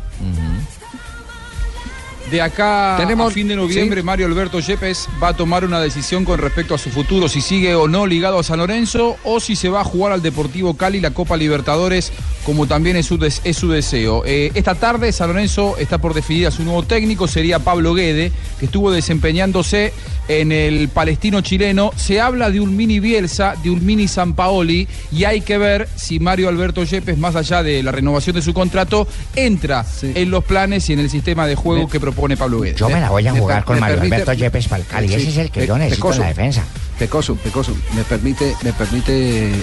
De 2.31 2.41
acá 2.41 2.95
Tenemos- 2.97 3.31
a 3.31 3.33
fin 3.35 3.47
de 3.49 3.55
noviembre, 3.57 3.99
sí. 4.01 4.05
Mario 4.05 4.25
Alberto 4.27 4.59
Yepes 4.61 5.09
va 5.21 5.29
a 5.29 5.33
tomar 5.35 5.65
una 5.65 5.81
decisión 5.81 6.23
con 6.23 6.39
respecto 6.39 6.73
a 6.73 6.77
su 6.77 6.89
futuro, 6.89 7.27
si 7.27 7.41
sigue 7.41 7.75
o 7.75 7.87
no 7.89 8.07
ligado 8.07 8.39
a 8.39 8.43
San 8.43 8.59
Lorenzo 8.59 9.17
o 9.25 9.39
si 9.41 9.55
se 9.57 9.67
va 9.67 9.81
a 9.81 9.83
jugar 9.83 10.13
al 10.13 10.21
Deportivo 10.21 10.75
Cali 10.75 11.01
la 11.01 11.11
Copa 11.11 11.35
Libertadores, 11.35 12.13
como 12.45 12.67
también 12.67 12.95
es 12.95 13.05
su, 13.05 13.17
des- 13.17 13.41
es 13.43 13.57
su 13.57 13.67
deseo. 13.69 14.23
Eh, 14.25 14.51
esta 14.53 14.75
tarde 14.75 15.11
San 15.11 15.27
Lorenzo 15.27 15.75
está 15.77 15.97
por 15.97 16.13
definir 16.13 16.47
a 16.47 16.51
su 16.51 16.63
nuevo 16.63 16.83
técnico, 16.83 17.27
sería 17.27 17.59
Pablo 17.59 17.93
Guede, 17.93 18.31
que 18.59 18.65
estuvo 18.65 18.91
desempeñándose 18.91 19.91
en 20.29 20.53
el 20.53 20.87
palestino 20.87 21.41
chileno. 21.41 21.91
Se 21.97 22.21
habla 22.21 22.49
de 22.49 22.61
un 22.61 22.77
mini 22.77 23.01
Bielsa, 23.01 23.55
de 23.61 23.69
un 23.71 23.85
mini 23.85 24.07
San 24.07 24.33
Paoli, 24.35 24.87
y 25.11 25.25
hay 25.25 25.41
que 25.41 25.57
ver 25.57 25.89
si 25.97 26.19
Mario 26.21 26.47
Alberto 26.47 26.83
Yepes, 26.85 27.17
más 27.17 27.35
allá 27.35 27.61
de 27.61 27.83
la 27.83 27.91
renovación 27.91 28.37
de 28.37 28.41
su 28.41 28.53
contrato, 28.53 29.05
entra 29.35 29.85
en 30.01 30.31
los 30.31 30.45
planes 30.45 30.89
y 30.89 30.93
en 30.93 30.99
el 30.99 31.09
sistema 31.09 31.45
de 31.45 31.55
juego 31.55 31.89
que 31.89 31.99
propone 31.99 32.20
Pablo 32.37 32.61
Guede. 32.61 32.75
Yo 32.75 32.89
me 32.89 32.99
la 33.01 33.09
voy 33.09 33.27
a 33.27 33.33
jugar 33.33 33.63
con 33.65 33.79
Mario 33.79 33.97
permite- 33.97 34.15
Alberto 34.15 34.33
Yepes 34.33 34.67
para 34.67 34.81
el 34.81 34.87
Cali. 34.87 35.07
Sí, 35.09 35.13
Ese 35.15 35.29
es 35.29 35.37
el 35.37 35.51
que 35.51 35.67
yo 35.67 35.77
necesito 35.77 36.13
en 36.13 36.19
la 36.19 36.27
defensa. 36.27 36.63
Pecoso, 36.99 37.35
Pecoso, 37.35 37.75
me 37.95 38.03
permite, 38.03 38.55
me 38.61 38.73
permite 38.73 39.49
eh, 39.49 39.59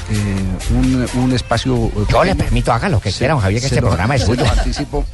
un, 0.75 1.07
un 1.23 1.33
espacio. 1.33 1.77
eh, 1.87 1.91
Yo 2.11 2.25
le 2.25 2.35
permito, 2.35 2.73
haga 2.73 2.89
lo 2.89 3.01
que 3.01 3.13
quiera, 3.13 3.35
don 3.35 3.41
Javier, 3.43 3.61
que 3.61 3.67
este 3.69 3.81
programa 3.81 4.17
es 4.17 4.23
suyo. 4.25 4.45
anticipo, 4.51 5.05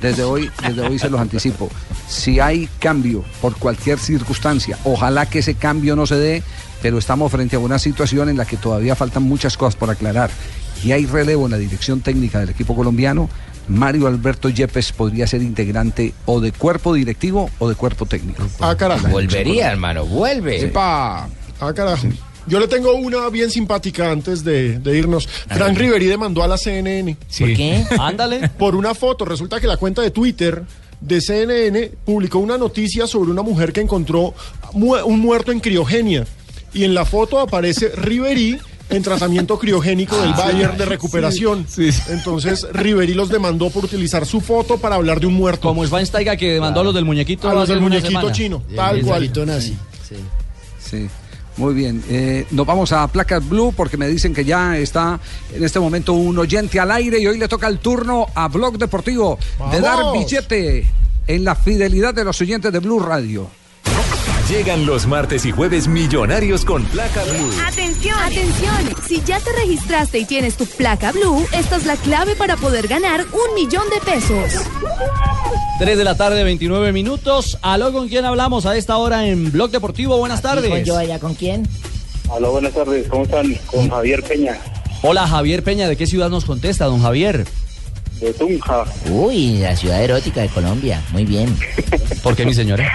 desde 0.00 0.22
hoy, 0.24 0.50
desde 0.66 0.80
hoy 0.80 0.98
se 0.98 1.10
los 1.10 1.20
anticipo. 1.20 1.68
Si 2.08 2.40
hay 2.40 2.66
cambio 2.78 3.24
por 3.42 3.56
cualquier 3.56 3.98
circunstancia, 3.98 4.78
ojalá 4.84 5.26
que 5.26 5.40
ese 5.40 5.54
cambio 5.54 5.96
no 5.96 6.06
se 6.06 6.14
dé, 6.16 6.42
pero 6.80 6.96
estamos 6.96 7.30
frente 7.30 7.56
a 7.56 7.58
una 7.58 7.78
situación 7.78 8.30
en 8.30 8.38
la 8.38 8.46
que 8.46 8.56
todavía 8.56 8.96
faltan 8.96 9.24
muchas 9.24 9.58
cosas 9.58 9.76
por 9.76 9.90
aclarar. 9.90 10.30
Y 10.82 10.92
hay 10.92 11.04
relevo 11.04 11.44
en 11.44 11.50
la 11.52 11.58
dirección 11.58 12.00
técnica 12.00 12.38
del 12.40 12.48
equipo 12.50 12.74
colombiano. 12.74 13.28
Mario 13.68 14.06
Alberto 14.06 14.48
Yepes 14.48 14.92
podría 14.92 15.26
ser 15.26 15.42
integrante 15.42 16.14
o 16.24 16.40
de 16.40 16.52
cuerpo 16.52 16.94
directivo 16.94 17.50
o 17.58 17.68
de 17.68 17.74
cuerpo 17.74 18.06
técnico. 18.06 18.46
Ah, 18.60 18.76
carajo. 18.76 19.08
Volvería, 19.08 19.70
hermano, 19.72 20.04
vuelve. 20.06 20.60
Epa. 20.62 21.28
Ah, 21.60 21.72
carajo. 21.74 22.06
Yo 22.46 22.60
le 22.60 22.68
tengo 22.68 22.94
una 22.94 23.28
bien 23.28 23.50
simpática 23.50 24.10
antes 24.12 24.44
de, 24.44 24.78
de 24.78 24.96
irnos. 24.98 25.26
Frank 25.26 25.76
Riveri 25.76 26.06
demandó 26.06 26.44
a 26.44 26.48
la 26.48 26.56
CNN. 26.56 27.16
¿Por 27.38 27.54
qué? 27.54 27.84
Ándale. 27.98 28.48
Por 28.50 28.76
una 28.76 28.94
foto. 28.94 29.24
Resulta 29.24 29.58
que 29.60 29.66
la 29.66 29.76
cuenta 29.76 30.00
de 30.02 30.12
Twitter 30.12 30.62
de 31.00 31.20
CNN 31.20 31.90
publicó 32.04 32.38
una 32.38 32.56
noticia 32.56 33.06
sobre 33.08 33.30
una 33.32 33.42
mujer 33.42 33.72
que 33.72 33.80
encontró 33.80 34.32
mu- 34.74 34.94
un 35.04 35.18
muerto 35.18 35.50
en 35.50 35.58
criogenia. 35.58 36.24
Y 36.72 36.84
en 36.84 36.94
la 36.94 37.04
foto 37.04 37.40
aparece 37.40 37.88
Riveri 37.96 38.58
en 38.88 39.02
tratamiento 39.02 39.58
criogénico 39.58 40.16
del 40.16 40.30
Ah, 40.32 40.36
Bayer 40.46 40.76
de 40.76 40.84
recuperación. 40.84 41.66
Entonces 42.08 42.66
Riveri 42.72 43.14
los 43.14 43.28
demandó 43.28 43.70
por 43.70 43.84
utilizar 43.84 44.26
su 44.26 44.40
foto 44.40 44.78
para 44.78 44.96
hablar 44.96 45.20
de 45.20 45.26
un 45.26 45.34
muerto. 45.34 45.68
Como 45.68 45.84
Schweinsteiger 45.86 46.36
que 46.36 46.54
demandó 46.54 46.80
a 46.80 46.84
los 46.84 46.94
del 46.94 47.04
muñequito. 47.04 47.48
A 47.48 47.54
los 47.54 47.68
del 47.68 47.80
muñequito 47.80 48.30
chino, 48.32 48.62
tal 48.74 49.00
cual. 49.02 49.20
muñequito 49.20 49.44
nazi. 49.46 49.76
Sí. 50.82 51.08
Muy 51.56 51.72
bien, 51.72 52.04
eh, 52.10 52.46
nos 52.50 52.66
vamos 52.66 52.92
a 52.92 53.08
Placas 53.08 53.48
Blue 53.48 53.72
porque 53.74 53.96
me 53.96 54.06
dicen 54.08 54.34
que 54.34 54.44
ya 54.44 54.76
está 54.76 55.18
en 55.54 55.64
este 55.64 55.80
momento 55.80 56.12
un 56.12 56.38
oyente 56.38 56.78
al 56.78 56.90
aire 56.90 57.18
y 57.18 57.26
hoy 57.26 57.38
le 57.38 57.48
toca 57.48 57.66
el 57.66 57.78
turno 57.78 58.26
a 58.34 58.46
Blog 58.48 58.76
Deportivo 58.76 59.38
de 59.72 59.80
dar 59.80 60.12
billete 60.12 60.86
en 61.26 61.44
la 61.44 61.54
fidelidad 61.54 62.12
de 62.12 62.24
los 62.24 62.38
oyentes 62.42 62.70
de 62.70 62.78
Blue 62.78 63.00
Radio. 63.00 63.48
Llegan 64.48 64.86
los 64.86 65.08
martes 65.08 65.44
y 65.44 65.50
jueves 65.50 65.88
millonarios 65.88 66.64
con 66.64 66.84
placa 66.84 67.24
blue. 67.24 67.50
Atención, 67.66 68.16
atención. 68.16 68.76
Si 69.04 69.20
ya 69.24 69.40
te 69.40 69.50
registraste 69.52 70.20
y 70.20 70.24
tienes 70.24 70.56
tu 70.56 70.66
placa 70.66 71.10
blue, 71.10 71.44
esta 71.50 71.74
es 71.76 71.84
la 71.84 71.96
clave 71.96 72.36
para 72.36 72.56
poder 72.56 72.86
ganar 72.86 73.26
un 73.32 73.54
millón 73.56 73.82
de 73.90 74.00
pesos. 74.08 74.64
3 75.80 75.98
de 75.98 76.04
la 76.04 76.16
tarde, 76.16 76.44
29 76.44 76.92
minutos. 76.92 77.58
Aló, 77.60 77.92
¿con 77.92 78.08
quién 78.08 78.24
hablamos 78.24 78.66
a 78.66 78.76
esta 78.76 78.96
hora 78.98 79.26
en 79.26 79.50
Blog 79.50 79.70
Deportivo? 79.72 80.16
Buenas 80.18 80.42
tardes. 80.42 80.70
con 80.70 80.84
yo 80.84 80.96
allá, 80.96 81.18
¿con 81.18 81.34
quién? 81.34 81.66
Aló, 82.32 82.52
buenas 82.52 82.72
tardes, 82.72 83.08
¿cómo 83.08 83.24
están? 83.24 83.52
Con 83.66 83.90
Javier 83.90 84.22
Peña, 84.22 84.58
Hola, 85.02 85.26
Javier 85.26 85.64
Peña. 85.64 85.88
¿De 85.88 85.96
qué 85.96 86.06
ciudad 86.06 86.30
nos 86.30 86.44
contesta, 86.44 86.84
don 86.84 87.02
Javier? 87.02 87.46
de 88.20 88.32
Tunja. 88.32 88.84
Uy, 89.10 89.58
la 89.58 89.76
ciudad 89.76 90.02
erótica 90.02 90.40
de 90.40 90.48
Colombia. 90.48 91.02
Muy 91.10 91.24
bien. 91.24 91.54
¿Por 92.22 92.34
qué, 92.36 92.46
mi 92.46 92.54
señora? 92.54 92.90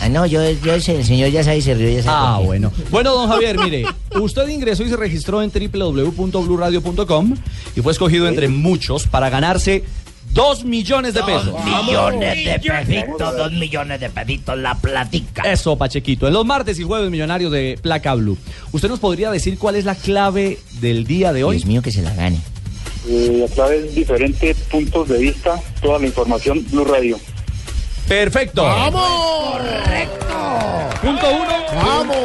Ah, 0.00 0.08
no, 0.08 0.26
yo, 0.26 0.42
yo 0.50 0.74
el 0.74 0.82
señor 0.82 1.30
ya 1.30 1.42
sabe 1.44 1.58
y 1.58 1.62
se 1.62 1.74
rió. 1.74 1.88
Ya 1.88 2.02
sabe 2.02 2.16
Ah, 2.18 2.40
bueno. 2.44 2.72
Bueno, 2.90 3.14
don 3.14 3.28
Javier, 3.28 3.58
mire, 3.58 3.84
usted 4.20 4.46
ingresó 4.48 4.82
y 4.84 4.88
se 4.88 4.96
registró 4.96 5.40
en 5.42 5.50
www.bluradio.com 5.50 7.34
y 7.76 7.80
fue 7.80 7.92
escogido 7.92 8.28
entre 8.28 8.48
muchos 8.48 9.06
para 9.06 9.30
ganarse 9.30 9.84
2 10.32 10.64
millones 10.64 11.14
de 11.14 11.22
pesos. 11.22 11.54
Millones 11.64 12.44
de 12.44 12.58
pesitos, 12.58 13.36
dos 13.36 13.52
millones 13.52 14.00
de 14.00 14.10
pesitos, 14.10 14.58
la 14.58 14.74
platica. 14.74 15.42
Eso, 15.42 15.76
Pachequito. 15.78 16.26
En 16.26 16.34
los 16.34 16.44
martes 16.44 16.78
y 16.80 16.82
jueves 16.82 17.08
millonarios 17.10 17.52
de 17.52 17.78
Placa 17.80 18.14
Blue. 18.14 18.36
¿Usted 18.72 18.88
nos 18.88 18.98
podría 18.98 19.30
decir 19.30 19.58
cuál 19.58 19.76
es 19.76 19.84
la 19.84 19.94
clave 19.94 20.58
del 20.80 21.04
día 21.06 21.32
de 21.32 21.44
hoy? 21.44 21.56
Dios 21.58 21.66
mío, 21.68 21.82
que 21.82 21.92
se 21.92 22.02
la 22.02 22.12
gane. 22.14 22.40
Eh, 23.08 23.46
a 23.48 23.54
través 23.54 23.82
de 23.82 23.92
diferentes 23.92 24.56
puntos 24.62 25.08
de 25.08 25.18
vista, 25.18 25.60
toda 25.80 25.98
la 26.00 26.06
información 26.06 26.64
Blue 26.70 26.84
Radio. 26.84 27.18
Perfecto. 28.08 28.62
Correcto. 28.92 30.24
Punto 31.02 31.26
uno. 31.30 31.54
Vamos. 31.74 32.16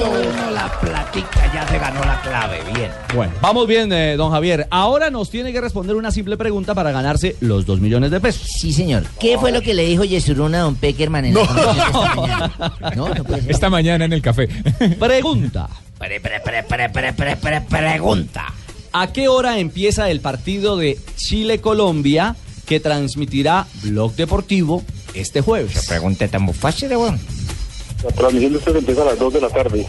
La 0.54 0.72
platica 0.80 1.52
ya 1.54 1.68
se 1.68 1.78
ganó 1.80 2.02
la 2.06 2.22
clave. 2.22 2.60
Bien. 2.76 2.92
Bueno, 3.16 3.34
vamos 3.42 3.68
bien, 3.68 3.92
eh, 3.92 4.16
don 4.16 4.32
Javier. 4.32 4.68
Ahora 4.70 5.10
nos 5.10 5.30
tiene 5.30 5.52
que 5.52 5.60
responder 5.62 5.96
una 5.96 6.12
simple 6.12 6.38
pregunta 6.38 6.76
para 6.76 6.92
ganarse 6.92 7.36
los 7.40 7.66
2 7.66 7.80
millones 7.80 8.12
de 8.12 8.20
pesos. 8.20 8.48
Sí, 8.60 8.72
señor. 8.74 9.04
¿Qué 9.20 9.38
fue 9.38 9.52
lo 9.52 9.62
que 9.62 9.74
le 9.74 9.86
dijo 9.86 10.04
Yesuruna 10.04 10.60
a 10.60 10.62
don 10.64 10.76
Peckerman 10.76 11.26
en 11.26 11.34
de 11.34 11.42
esta 11.42 12.16
mañana? 12.16 12.52
No, 12.96 13.10
no 13.14 13.24
puede 13.24 13.42
ser. 13.42 13.52
Esta 13.52 13.70
mañana 13.70 14.06
en 14.06 14.14
el 14.14 14.22
café. 14.22 14.48
Pregunta. 15.00 15.70
Pre, 15.98 16.20
pre, 16.22 16.40
pre, 16.40 16.64
pre, 16.64 16.90
pre, 16.90 17.14
pre, 17.14 17.36
pre- 17.36 17.62
pregunta. 17.62 18.46
¿A 18.94 19.08
qué 19.08 19.28
hora 19.28 19.60
empieza 19.60 20.10
el 20.10 20.20
partido 20.22 20.78
de 20.78 20.98
Chile-Colombia 21.18 22.36
que 22.66 22.80
transmitirá 22.80 23.66
Blog 23.84 24.16
Deportivo 24.16 24.84
este 25.20 25.42
jueves? 25.42 25.76
Esa 25.76 25.90
pregunta 25.90 26.26
está 26.26 26.40
muy 26.40 26.54
fácil, 26.54 26.90
weón. 26.96 27.20
La 28.04 28.12
transmisión 28.12 28.52
de 28.54 28.58
ustedes 28.58 28.78
empieza 28.78 29.02
a 29.02 29.06
las 29.06 29.20
2 29.20 29.34
de 29.34 29.42
la 29.42 29.50
tarde. 29.50 29.86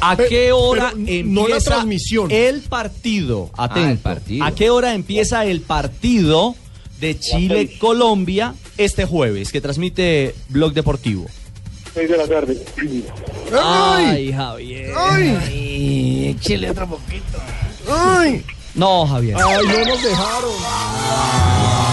¿A 0.00 0.16
qué 0.16 0.52
hora 0.52 0.90
pero 0.92 1.08
empieza 1.08 1.30
no 1.30 1.48
la 1.48 1.58
transmisión. 1.60 2.30
el 2.30 2.60
partido? 2.62 3.50
Atento. 3.56 3.80
Ah, 3.80 3.90
el 3.90 3.98
partido. 3.98 4.44
¿A 4.44 4.52
qué 4.52 4.70
hora 4.70 4.94
empieza 4.94 5.46
el 5.46 5.60
partido 5.62 6.54
de 7.00 7.18
Chile-Colombia 7.18 8.54
este 8.76 9.06
jueves 9.06 9.50
que 9.52 9.60
transmite 9.60 10.34
Blog 10.48 10.74
Deportivo? 10.74 11.26
6 11.94 12.08
de 12.10 12.16
la 12.16 12.26
tarde. 12.26 12.58
Ay, 13.62 14.32
Javier. 14.32 14.92
Ay, 14.96 16.36
échale 16.36 16.70
otro 16.70 16.88
poquito. 16.88 17.38
¡Ay! 17.88 18.44
No, 18.74 19.06
Javier. 19.06 19.36
¡Ay, 19.38 19.66
no 19.66 19.84
nos 19.86 20.02
dejaron! 20.02 21.83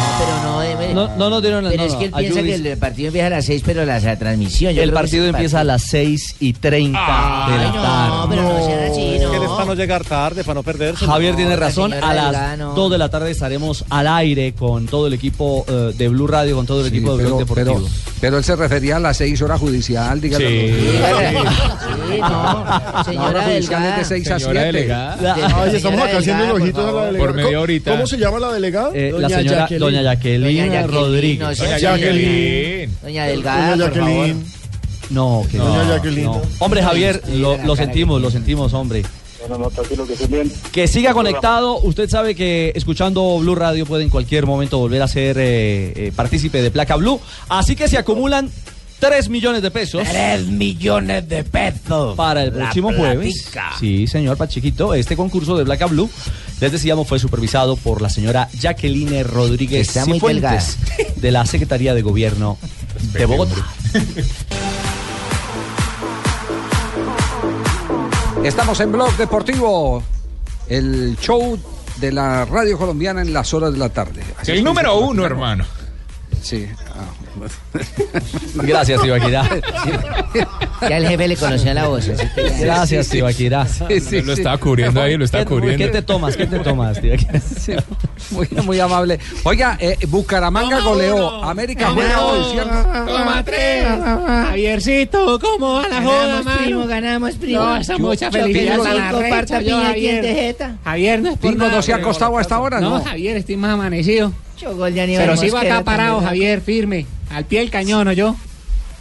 No, 0.94 1.08
No, 1.10 1.16
no 1.18 1.30
nos 1.30 1.42
dieron 1.42 1.64
Pero 1.66 1.78
no, 1.78 1.84
es 1.88 1.94
no, 1.94 2.00
que 2.00 2.06
él 2.06 2.12
piensa 2.12 2.42
que 2.42 2.56
el 2.72 2.78
partido 2.78 3.08
empieza 3.08 3.28
a 3.28 3.30
las 3.30 3.46
6, 3.46 3.64
pero 3.66 3.86
la, 3.86 4.00
la 4.00 4.16
transmisión. 4.20 4.74
yo 4.74 4.84
El 4.84 4.92
partido 4.92 5.26
empieza 5.26 5.60
a 5.62 5.64
las 5.64 5.84
6 5.84 6.36
y 6.39 6.54
30 6.54 7.00
de 7.00 7.58
la 7.58 7.72
tarde. 7.72 8.08
no, 8.10 8.28
pero 8.30 8.42
no 8.44 8.66
sean 8.66 8.92
así, 8.92 9.02
Es 9.16 9.20
que 9.26 9.36
es 9.36 9.42
no. 9.42 9.54
para 9.56 9.66
no 9.66 9.76
llegar 9.76 10.04
tarde, 10.06 10.44
para 10.44 10.56
no 10.56 10.64
perderse. 10.64 11.06
Javier 11.06 11.36
tiene 11.36 11.56
razón, 11.56 11.94
a 11.94 12.14
las 12.14 12.32
Delgado. 12.32 12.74
2 12.76 12.92
de 12.92 12.98
la 12.98 13.10
tarde 13.10 13.32
estaremos 13.32 13.86
al 13.89 14.08
aire 14.08 14.54
con 14.54 14.86
todo 14.88 15.08
el 15.08 15.14
equipo 15.14 15.66
eh, 15.68 15.94
de 15.98 16.08
Blue 16.10 16.28
Radio, 16.28 16.56
con 16.56 16.66
todo 16.66 16.82
el 16.86 16.89
Sí, 16.92 16.98
equipo 16.98 17.16
de 17.18 17.24
pero, 17.24 17.36
Blog 17.38 17.48
pero, 17.56 17.66
Deportivo. 17.74 17.89
pero 18.20 18.38
él 18.38 18.44
se 18.44 18.56
refería 18.56 18.98
a 18.98 19.00
las 19.00 19.18
seis 19.18 19.42
horas 19.42 19.60
judicial, 19.60 20.20
dígalo. 20.20 20.48
Sí, 20.48 22.18
no. 22.20 23.04
Señora 23.06 23.44
judicial 23.44 23.46
es 23.46 23.50
de 23.50 23.54
Delgada. 23.54 24.04
6 24.04 24.32
a 24.32 24.39
Señora 24.39 24.62
7. 24.62 24.66
delegada. 24.78 25.36
Ay, 25.62 25.76
estamos 25.76 26.02
acá 26.02 26.18
haciendo 26.18 26.54
ojitos 26.56 26.86
a 26.86 26.92
la 26.92 27.06
delegada. 27.06 27.26
Por 27.28 27.36
media 27.36 27.50
¿Cómo- 27.52 27.62
horita. 27.64 27.92
¿Cómo 27.92 28.08
se 28.08 28.18
llama 28.18 28.39
la 28.39 28.52
delegada? 28.54 28.92
Eh, 28.94 29.14
la 29.18 29.30
señora 29.30 29.58
Jacqueline. 29.60 29.80
doña 29.80 30.02
Jacqueline, 30.02 30.72
Doña 30.88 31.02
Jacqueline, 31.02 31.40
Rodríguez. 31.40 31.40
no 31.40 31.56
Doña. 31.56 31.78
Jacqueline. 31.80 32.92
Doña 33.04 33.26
Delgada, 33.26 33.76
Doña 33.76 33.86
por 33.86 33.94
favor. 34.00 34.10
Jacqueline. 34.28 34.46
No, 35.10 35.46
que 35.52 35.58
Doña 35.58 35.84
no, 35.84 35.90
Jacqueline. 35.90 36.26
no. 36.26 36.42
Hombre, 36.60 36.84
Javier, 36.84 37.22
lo, 37.34 37.58
lo 37.58 37.76
sentimos, 37.76 38.22
lo 38.22 38.32
sentimos, 38.32 38.74
hombre. 38.74 39.04
No, 39.42 39.58
no, 39.58 39.64
no, 39.66 39.70
tranquilo, 39.72 40.06
que 40.06 40.14
estén 40.14 40.30
bien. 40.32 40.52
Que 40.72 40.88
siga 40.88 41.14
conectado. 41.14 41.80
Usted 41.80 42.08
sabe 42.10 42.36
que 42.36 42.72
escuchando 42.76 43.40
Blue 43.40 43.56
Radio 43.56 43.86
puede 43.88 44.04
en 44.04 44.10
cualquier 44.10 44.46
momento 44.46 44.78
volver 44.78 45.02
a 45.02 45.08
ser 45.08 45.38
eh, 45.40 45.94
eh, 45.96 46.12
partícipe 46.16 46.62
de 46.62 46.70
Placa 46.70 46.96
Blue. 46.96 47.20
Así 47.50 47.76
que 47.76 47.88
se 47.88 47.98
acumulan 47.98 48.52
3 49.00 49.30
millones 49.30 49.64
de 49.64 49.72
pesos 49.72 50.04
Tres 50.08 50.46
millones 50.46 51.28
de 51.28 51.44
pesos. 51.44 52.16
para 52.16 52.44
el 52.44 52.52
próximo 52.52 52.94
jueves. 52.94 53.48
Sí, 53.80 54.06
señor 54.06 54.38
Pachiquito. 54.38 54.94
Este 54.94 55.16
concurso 55.18 55.58
de 55.58 55.66
Placa 55.66 55.88
Blue, 55.88 56.08
les 56.62 56.72
decíamos, 56.72 57.07
fue 57.07 57.18
supervisado 57.18 57.76
por 57.76 58.01
la 58.03 58.09
señora 58.09 58.47
Jacqueline 58.53 59.24
Rodríguez 59.24 59.88
Está 59.88 60.05
muy 60.05 60.20
Cifuentes, 60.20 60.78
de 61.16 61.32
la 61.32 61.45
Secretaría 61.47 61.95
de 61.95 62.03
Gobierno 62.03 62.57
de 63.14 63.26
Bogotá. 63.26 63.55
Estamos 68.43 68.80
en 68.80 68.91
Blog 68.91 69.18
Deportivo, 69.18 70.03
el 70.68 71.18
show 71.20 71.57
de 71.97 72.12
la 72.12 72.45
radio 72.45 72.78
colombiana 72.78 73.22
en 73.22 73.34
las 73.34 73.53
horas 73.55 73.74
de 73.74 73.80
la 73.80 73.89
tarde. 73.89 74.24
Así 74.39 74.51
El 74.51 74.64
número 74.64 74.99
uno, 74.99 75.26
hermano. 75.26 75.66
Sí. 76.43 76.68
Gracias, 78.56 79.02
Tibaquirá. 79.02 79.48
Ya 80.82 80.98
el 80.98 81.08
jefe 81.08 81.28
le 81.28 81.38
conoció 81.38 81.74
la 81.74 81.88
voz. 81.88 82.08
así 82.10 82.26
que 82.36 82.50
ya- 82.50 82.58
Gracias, 82.60 83.06
sí, 83.06 83.12
sí. 83.12 83.18
Tibaquirá. 83.18 83.68
Sí, 83.68 84.00
sí, 84.00 84.22
lo 84.22 84.34
estaba 84.34 84.58
cubriendo 84.58 85.02
ahí, 85.02 85.16
lo 85.18 85.26
estaba 85.26 85.44
¿Qué, 85.44 85.50
cubriendo. 85.50 85.86
¿Qué 85.86 85.92
te 85.92 86.02
tomas? 86.02 86.36
¿Qué 86.36 86.46
te 86.48 86.60
tomas, 86.60 87.00
Tibaquirá? 87.00 87.40
Muy, 88.32 88.48
muy 88.64 88.80
amable. 88.80 89.20
Oiga, 89.44 89.78
eh, 89.82 89.98
Bucaramanga 90.08 90.80
goleó. 90.82 91.44
América 91.44 91.90
juega 91.94 92.22
hoy, 92.22 92.52
¿cierto? 92.54 92.84
Toma 93.06 93.44
tres. 93.44 93.86
Javiercito, 94.48 95.40
¿cómo 95.40 95.74
va 95.74 95.88
la 95.90 96.02
joda, 96.02 96.28
Ganamos, 96.28 96.58
primo, 96.58 96.80
mano? 96.80 96.90
ganamos, 96.90 97.36
primo. 97.36 97.60
No, 97.62 97.78
esa 97.78 97.98
mucha 97.98 98.32
felicidad 98.32 98.78
tan 98.80 99.00
arrecha, 99.16 99.62
yo, 99.62 99.82
Javier. 99.82 100.56
Javier, 100.84 101.22
no 101.22 101.30
es 101.32 101.38
por 101.38 101.50
Pingo 101.52 101.66
nada, 101.66 101.76
no 101.78 101.82
se 101.82 101.94
ha 101.94 101.98
acostado 101.98 102.38
hasta 102.38 102.56
ahora, 102.56 102.80
No, 102.80 103.00
¿no? 103.00 103.04
Javier, 103.04 103.38
estoy 103.38 103.58
más 103.58 103.72
amanecido. 103.74 104.32
Mucho 104.54 104.76
gol 104.76 104.93
de 104.93 105.02
Aníbal 105.02 105.26
Pero 105.26 105.38
sigo 105.38 105.56
Mosquera 105.58 105.76
acá 105.78 105.84
parado, 105.86 106.16
también, 106.16 106.28
Javier, 106.30 106.62
firme. 106.62 107.06
Al 107.30 107.45
pie 107.45 107.60
del 107.60 107.70
cañón, 107.72 108.08
¿o 108.08 108.12
yo? 108.14 108.36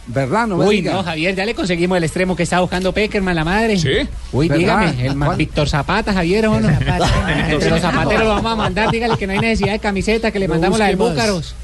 ¿Verdad? 0.07 0.47
No 0.47 0.57
me 0.57 0.65
Uy, 0.65 0.77
diga. 0.77 0.93
no, 0.93 1.03
Javier, 1.03 1.35
ya 1.35 1.45
le 1.45 1.53
conseguimos 1.53 1.97
el 1.97 2.03
extremo 2.03 2.35
que 2.35 2.43
está 2.43 2.59
buscando 2.59 2.91
Peckerman, 2.91 3.35
la 3.35 3.45
madre. 3.45 3.77
¿Sí? 3.77 3.89
Uy, 4.31 4.47
¿Verdad? 4.49 4.57
dígame, 4.91 5.05
el 5.07 5.17
¿Cuál? 5.17 5.37
Víctor 5.37 5.69
Zapata, 5.69 6.11
Javier, 6.13 6.47
¿o 6.47 6.59
no? 6.59 6.69
Entre 7.49 7.69
los 7.69 7.79
zapateros 7.81 8.23
lo 8.23 8.29
vamos 8.29 8.51
a 8.51 8.55
mandar, 8.55 8.89
dígale 8.91 9.15
que 9.17 9.27
no 9.27 9.33
hay 9.33 9.39
necesidad 9.39 9.73
de 9.73 9.79
camiseta, 9.79 10.31
que 10.31 10.39
le 10.39 10.47
No 10.47 10.55
mandamos 10.55 10.79
la 10.79 10.87
de 10.87 10.95
busque 10.95 11.15
más. 11.15 11.25
Búcaros. 11.27 11.55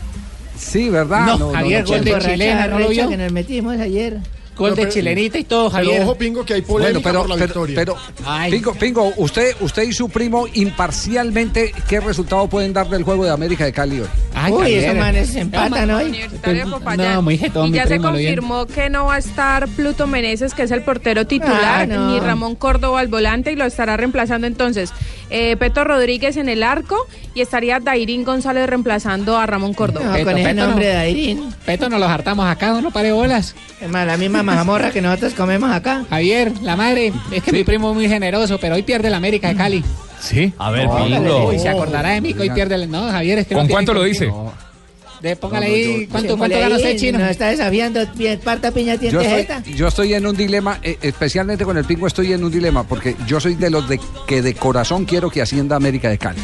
Sí, 0.57 0.89
¿verdad? 0.89 1.37
No, 1.37 1.51
Javier, 1.51 1.83
gol 1.85 2.03
de 2.03 2.19
chilena, 2.19 2.67
¿no 2.67 2.79
lo 2.79 2.89
vio? 2.89 3.09
que 3.09 3.17
nos 3.17 3.31
metimos 3.31 3.77
ayer. 3.79 4.17
Gol 4.57 4.71
de 4.75 4.81
pero- 4.83 4.91
chilenita 4.91 5.37
y 5.37 5.43
todo, 5.43 5.69
Pero 5.69 5.85
Javier. 5.85 6.01
ojo, 6.03 6.15
Pingo, 6.15 6.43
que 6.45 6.53
hay 6.55 6.61
Bueno, 6.61 6.73
polémica 6.85 7.09
pero, 7.09 7.19
por 7.21 7.29
la 7.29 7.35
pero, 7.35 7.45
victoria. 7.47 7.75
pero 7.75 7.95
Ay. 8.25 8.51
Pingo, 8.51 8.73
Pingo, 8.73 9.13
usted, 9.17 9.55
usted 9.61 9.83
y 9.83 9.93
su 9.93 10.09
primo 10.09 10.47
imparcialmente, 10.53 11.73
¿qué 11.87 11.99
resultado 11.99 12.47
pueden 12.47 12.73
dar 12.73 12.89
del 12.89 13.03
juego 13.03 13.23
de 13.25 13.31
América 13.31 13.65
de 13.65 13.73
Cali 13.73 13.99
hoy? 13.99 14.07
Ay, 14.33 14.51
Uy, 14.53 14.73
esos 14.73 14.95
manes 14.95 15.29
se 15.29 15.39
empatan 15.41 15.89
hoy. 15.91 16.27
No, 16.97 17.21
muy 17.21 17.37
jetón, 17.37 17.69
y 17.69 17.71
ya 17.73 17.83
se 17.83 17.89
primo, 17.95 18.09
confirmó 18.11 18.65
que 18.67 18.89
no 18.89 19.05
va 19.05 19.15
a 19.15 19.17
estar 19.19 19.67
Pluto 19.69 20.07
Meneses, 20.07 20.53
que 20.53 20.63
es 20.63 20.71
el 20.71 20.81
portero 20.81 21.25
titular, 21.27 21.81
Ah, 21.81 21.85
no. 21.85 22.11
ni 22.11 22.19
Ramón 22.19 22.55
Córdoba 22.55 22.99
al 22.99 23.07
volante, 23.07 23.51
y 23.51 23.55
lo 23.55 23.65
estará 23.65 23.97
reemplazando 23.97 24.47
entonces 24.47 24.91
eh, 25.29 25.55
Peto 25.57 25.83
Rodríguez 25.83 26.37
en 26.37 26.49
el 26.49 26.63
arco 26.63 27.07
y 27.33 27.41
estaría 27.41 27.79
Dairín 27.79 28.23
González 28.23 28.67
reemplazando 28.67 29.37
a 29.37 29.45
Ramón 29.45 29.73
Córdoba. 29.73 30.05
No, 30.05 30.13
Peto, 30.13 30.25
con 30.25 30.37
ese 30.37 30.49
Peto, 30.49 30.67
nombre 30.67 30.85
no. 30.85 30.91
de 30.91 30.97
Airín. 30.97 31.53
Peto 31.65 31.89
nos 31.89 31.99
los 31.99 32.09
hartamos 32.09 32.47
acá, 32.47 32.79
no 32.81 32.91
pare 32.91 33.11
bolas. 33.11 33.55
Es 33.81 33.89
más, 33.89 34.07
la 34.07 34.17
misma 34.17 34.43
mazamorra 34.43 34.91
que 34.91 35.01
nosotros 35.01 35.33
comemos 35.33 35.71
acá. 35.71 36.05
Javier, 36.09 36.51
la 36.61 36.75
madre, 36.75 37.13
es 37.31 37.43
que 37.43 37.51
mi 37.51 37.63
primo 37.63 37.91
es 37.91 37.95
muy 37.95 38.07
generoso, 38.07 38.57
pero 38.59 38.75
hoy 38.75 38.83
pierde 38.83 39.09
la 39.09 39.17
América 39.17 39.49
de 39.49 39.55
Cali. 39.55 39.83
Sí. 40.19 40.51
A 40.57 40.71
ver, 40.71 40.87
Pingo. 40.89 41.49
Uy, 41.49 41.59
se 41.59 41.69
acordará 41.69 42.09
de 42.09 42.21
mí 42.21 42.33
que 42.33 42.41
hoy 42.41 42.49
pierde 42.49 42.75
el... 42.75 42.89
No, 42.89 43.09
Javier, 43.09 43.39
es 43.39 43.47
que 43.47 43.53
no 43.53 43.61
¿Con 43.61 43.69
cuánto 43.69 43.93
lo 43.93 44.03
dice? 44.03 44.31
De, 45.21 45.35
póngale 45.35 45.65
No, 45.67 45.71
no, 45.71 45.75
ahí, 45.77 46.01
yo- 46.05 46.09
¿cuánto, 46.11 46.37
cuánto 46.37 46.59
gana 46.59 46.75
usted, 46.75 46.97
chino? 46.97 47.17
No 47.19 47.25
está 47.25 47.47
desafiando. 47.47 48.01
Parta 48.43 48.71
piña 48.71 48.93
Yo 48.95 48.99
tiene 48.99 49.23
estoy, 49.23 49.37
jeta. 49.39 49.63
yo 49.75 49.87
estoy 49.87 50.13
en 50.13 50.27
un 50.27 50.35
dilema, 50.35 50.79
eh, 50.83 50.97
especialmente 51.01 51.65
con 51.65 51.77
el 51.77 51.85
Pingo 51.85 52.05
estoy 52.07 52.33
en 52.33 52.43
un 52.43 52.51
dilema, 52.51 52.83
porque 52.83 53.15
yo 53.25 53.39
soy 53.39 53.55
de 53.55 53.69
los 53.69 53.87
de 53.89 53.99
que 54.27 54.41
de 54.41 54.53
corazón 54.53 55.05
quiero 55.05 55.29
que 55.29 55.41
ascienda 55.41 55.75
América 55.75 56.09
de 56.09 56.17
Cali. 56.17 56.39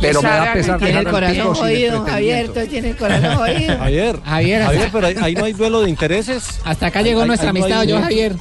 Pero 0.00 0.20
me 0.20 0.28
da 0.28 0.52
pesar 0.52 0.78
Tiene 0.80 0.98
el 1.00 1.06
corazón 1.08 1.54
jodido, 1.54 2.04
Javier. 2.04 2.48
tú 2.48 2.60
Tiene 2.68 2.88
el 2.90 2.96
corazón 2.96 3.36
jodido. 3.36 3.78
Javier, 3.78 4.18
Javier, 4.24 4.62
Javier, 4.64 4.88
pero 4.92 5.06
ahí, 5.06 5.14
ahí 5.20 5.34
no 5.34 5.44
hay 5.44 5.52
duelo 5.52 5.82
de 5.82 5.90
intereses. 5.90 6.42
Hasta 6.64 6.86
acá 6.86 7.02
llegó 7.02 7.20
Ahí- 7.20 7.28
nuestra 7.28 7.50
ahí 7.50 7.58
no 7.58 7.64
amistad, 7.64 7.84
yo, 7.84 8.00
Javier. 8.00 8.32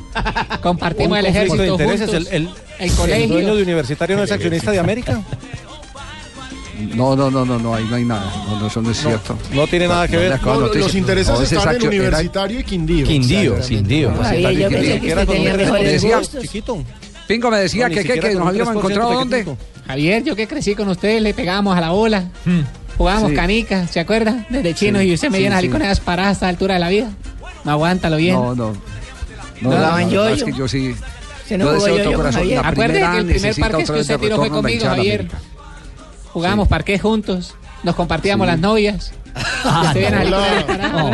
Compartimos 0.63 1.19
el 1.19 1.25
ejército 1.27 1.61
de 1.61 1.67
intereses. 1.67 2.09
juntos. 2.09 2.27
El, 2.31 2.35
el, 2.35 2.49
el 2.79 2.89
el 2.89 2.91
colegio. 2.95 3.27
dueño 3.27 3.55
de 3.55 3.61
Universitario 3.63 4.17
no 4.17 4.23
es 4.23 4.31
accionista 4.31 4.71
de 4.71 4.79
América. 4.79 5.21
No, 6.95 7.15
no, 7.15 7.31
no, 7.31 7.45
no, 7.45 7.59
no, 7.59 7.75
ahí 7.75 7.85
no 7.89 7.95
hay 7.95 8.05
nada. 8.05 8.31
No, 8.47 8.59
no, 8.59 8.67
eso 8.67 8.81
no 8.81 8.91
es 8.91 8.97
cierto. 8.97 9.37
no 9.53 9.67
tiene 9.67 9.87
nada 9.87 10.07
que 10.07 10.17
ver. 10.17 10.41
No, 10.41 10.59
noticia. 10.59 10.81
los 10.81 10.95
intereses 10.95 11.33
No, 11.33 11.41
ese 11.41 11.55
están 11.55 11.75
en 11.75 11.87
Universitario 11.87 12.59
y 12.59 12.63
Quindío. 12.63 13.05
Quindío, 13.05 13.59
Quindío. 13.61 14.11
Yo. 16.01 16.21
Chiquito. 16.41 16.83
Pingo 17.27 17.49
me 17.49 17.59
decía 17.59 17.87
No, 17.87 17.95
que, 17.95 18.03
que, 18.03 18.19
que 18.19 18.33
con 18.33 18.39
nos 18.39 18.47
habíamos 18.47 18.73
3% 18.75 18.77
encontrado 18.77 19.09
de 19.09 19.15
dónde. 19.15 19.45
Javier, 19.87 20.23
yo 20.23 20.35
que 20.35 20.47
crecí 20.47 20.75
con 20.75 20.89
ustedes, 20.89 21.21
le 21.21 21.33
pegábamos 21.33 21.77
a 21.77 21.81
la 21.81 21.91
bola. 21.91 22.25
Jugábamos 22.97 23.29
Sí. 23.31 23.35
canicas, 23.35 23.89
¿se 23.89 23.99
acuerda? 23.99 24.45
Desde 24.49 24.73
chinos 24.75 25.01
Sí, 25.01 25.07
y 25.07 25.13
usted 25.13 25.29
me 25.29 25.37
sí, 25.37 25.41
viene 25.43 25.55
a 25.55 25.57
salir 25.57 25.69
sí. 25.71 25.73
con 25.73 25.81
esas 25.81 25.99
paradas 26.01 26.29
a 26.29 26.33
esta 26.33 26.47
altura 26.49 26.73
de 26.75 26.79
la 26.81 26.89
vida. 26.89 27.09
No, 27.63 27.71
aguántalo 27.71 28.17
bien. 28.17 28.35
No, 28.35 28.53
no. 28.53 28.73
No, 29.61 29.69
No, 29.69 29.75
daban 29.75 30.09
verdad 30.09 30.31
es 30.31 30.43
que 30.43 30.51
yo 30.53 30.67
sí. 30.67 30.95
Se 31.47 31.57
no 31.57 31.65
yo 31.87 32.13
con 32.13 32.31
que 32.33 32.41
el 32.41 33.25
primer 33.25 33.55
parque 33.55 33.83
que 33.83 33.91
usted 33.91 34.19
tiró 34.19 34.37
fue 34.37 34.49
conmigo, 34.49 34.85
Javier. 34.85 35.27
Jugamos 36.33 36.67
parque 36.67 36.97
juntos. 36.99 37.55
Nos 37.83 37.95
compartíamos 37.95 38.47
las 38.47 38.59
novias. 38.59 39.13
Ah, 39.63 39.93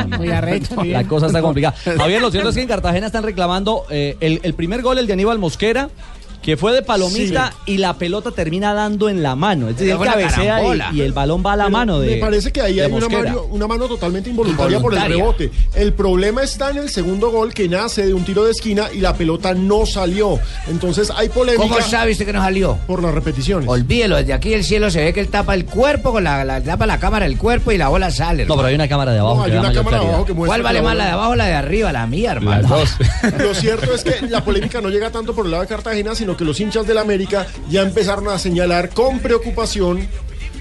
No, 0.09 0.18
Muy 0.18 0.32
arrecho, 0.32 0.84
La 0.86 1.03
cosa 1.03 1.28
está 1.28 1.39
complicada. 1.41 1.76
Javier, 1.97 2.20
lo 2.22 2.32
cierto 2.32 2.49
es 2.49 2.55
que 2.55 2.61
en 2.61 2.68
Cartagena 2.68 3.05
están 3.07 3.24
reclamando 3.24 3.84
eh, 3.91 4.18
el, 4.22 4.39
el 4.41 4.53
primer 4.55 4.82
gol, 4.82 4.97
el 4.97 5.05
de 5.05 5.13
Aníbal 5.13 5.38
Mosquera, 5.38 5.89
que 6.42 6.56
fue 6.56 6.72
de 6.74 6.82
palomita 6.82 7.54
y 7.66 7.78
la 7.78 7.94
pelota 7.98 8.32
termina 8.32 8.74
dando 8.74 9.10
en 9.10 9.22
la 9.22 9.36
mano. 9.36 9.68
Es 9.70 9.78
decir, 9.78 9.98
cabecea 9.98 10.92
y, 10.94 10.98
y 10.98 11.02
el 11.02 11.12
balón 11.12 11.44
va 11.46 11.54
a 11.54 11.56
la 11.58 11.64
Pero 11.66 11.78
mano 11.78 12.00
de 12.00 12.16
Me 12.16 12.18
parece 12.22 12.52
que 12.52 12.62
ahí 12.62 12.76
de 12.76 12.84
hay 12.86 12.92
una 12.92 13.10
mano, 13.10 13.44
una 13.52 13.68
mano 13.68 13.88
totalmente 13.88 14.30
involuntaria, 14.30 14.80
por 14.80 14.94
el 14.94 15.02
rebote. 15.02 15.52
El 15.76 15.94
problema 15.94 16.44
está 16.44 16.70
en 16.72 16.78
el 16.78 16.90
segundo 16.90 17.32
gol 17.32 17.54
que 17.54 17.68
nace 17.68 18.06
de 18.06 18.14
un 18.14 18.24
tiro 18.24 18.46
de 18.46 18.52
esquina 18.52 18.88
y 18.94 19.00
la 19.00 19.14
pelota 19.14 19.54
no 19.54 19.86
salió. 19.86 20.40
Entonces 20.68 21.12
hay 21.16 21.30
polémica 21.30 21.64
¿Cómo 21.68 21.82
sabe 21.82 22.12
usted 22.14 22.26
que 22.26 22.34
no 22.34 22.42
salió? 22.42 22.78
por 22.88 23.04
las 23.04 23.14
repeticiones. 23.14 23.68
Olvídelo, 23.68 24.16
desde 24.16 24.34
aquí 24.34 24.54
el 24.54 24.64
cielo 24.64 24.90
se 24.90 25.04
ve 25.04 25.14
que 25.14 25.20
él 25.20 25.28
tapa 25.30 25.54
el 25.54 25.66
cuerpo, 25.66 26.12
con 26.14 26.24
la, 26.24 26.44
la- 26.46 26.62
tapa 26.62 26.86
la 26.86 27.00
cámara 27.00 27.26
el 27.26 27.38
cuerpo 27.38 27.72
y 27.74 27.78
la 27.78 27.90
bola 27.90 28.10
sale. 28.12 28.46
No, 28.46 28.56
pero 28.56 28.68
hay 28.70 28.76
una 28.76 28.88
cámara 28.88 29.12
de 29.12 29.20
abajo 29.20 29.38
No, 29.38 29.44
hay 29.44 29.52
que 29.52 29.58
una 29.60 29.68
cámara 29.74 29.90
claridad. 29.90 30.10
abajo 30.14 30.26
que 30.26 30.34
muestra 30.34 30.52
¿Cuál 30.54 30.64
vale 30.64 30.80
la 30.80 30.84
más, 30.86 30.98
la 30.98 31.06
de 31.06 31.12
abajo 31.12 31.32
o 31.32 31.36
la 31.36 31.46
de 31.46 31.54
arriba? 31.54 31.92
La 31.92 32.08
mía, 32.08 32.32
hermano. 32.32 32.70
Lo 33.40 33.54
cierto 33.54 33.94
es 33.94 34.04
que 34.04 34.28
la 34.28 34.44
polémica 34.44 34.82
no 34.82 34.90
llega 34.90 35.10
tanto 35.12 35.34
por 35.36 35.46
el 35.46 35.52
lado 35.52 35.64
de 35.64 35.68
Cartagena, 35.70 36.16
sino 36.16 36.26
que 36.36 36.43
los 36.43 36.59
hinchas 36.59 36.86
del 36.88 36.97
América 36.97 37.47
ya 37.69 37.84
empezaron 37.84 38.28
a 38.28 38.39
señalar 38.39 38.89
con 38.89 39.19
preocupación 39.19 40.07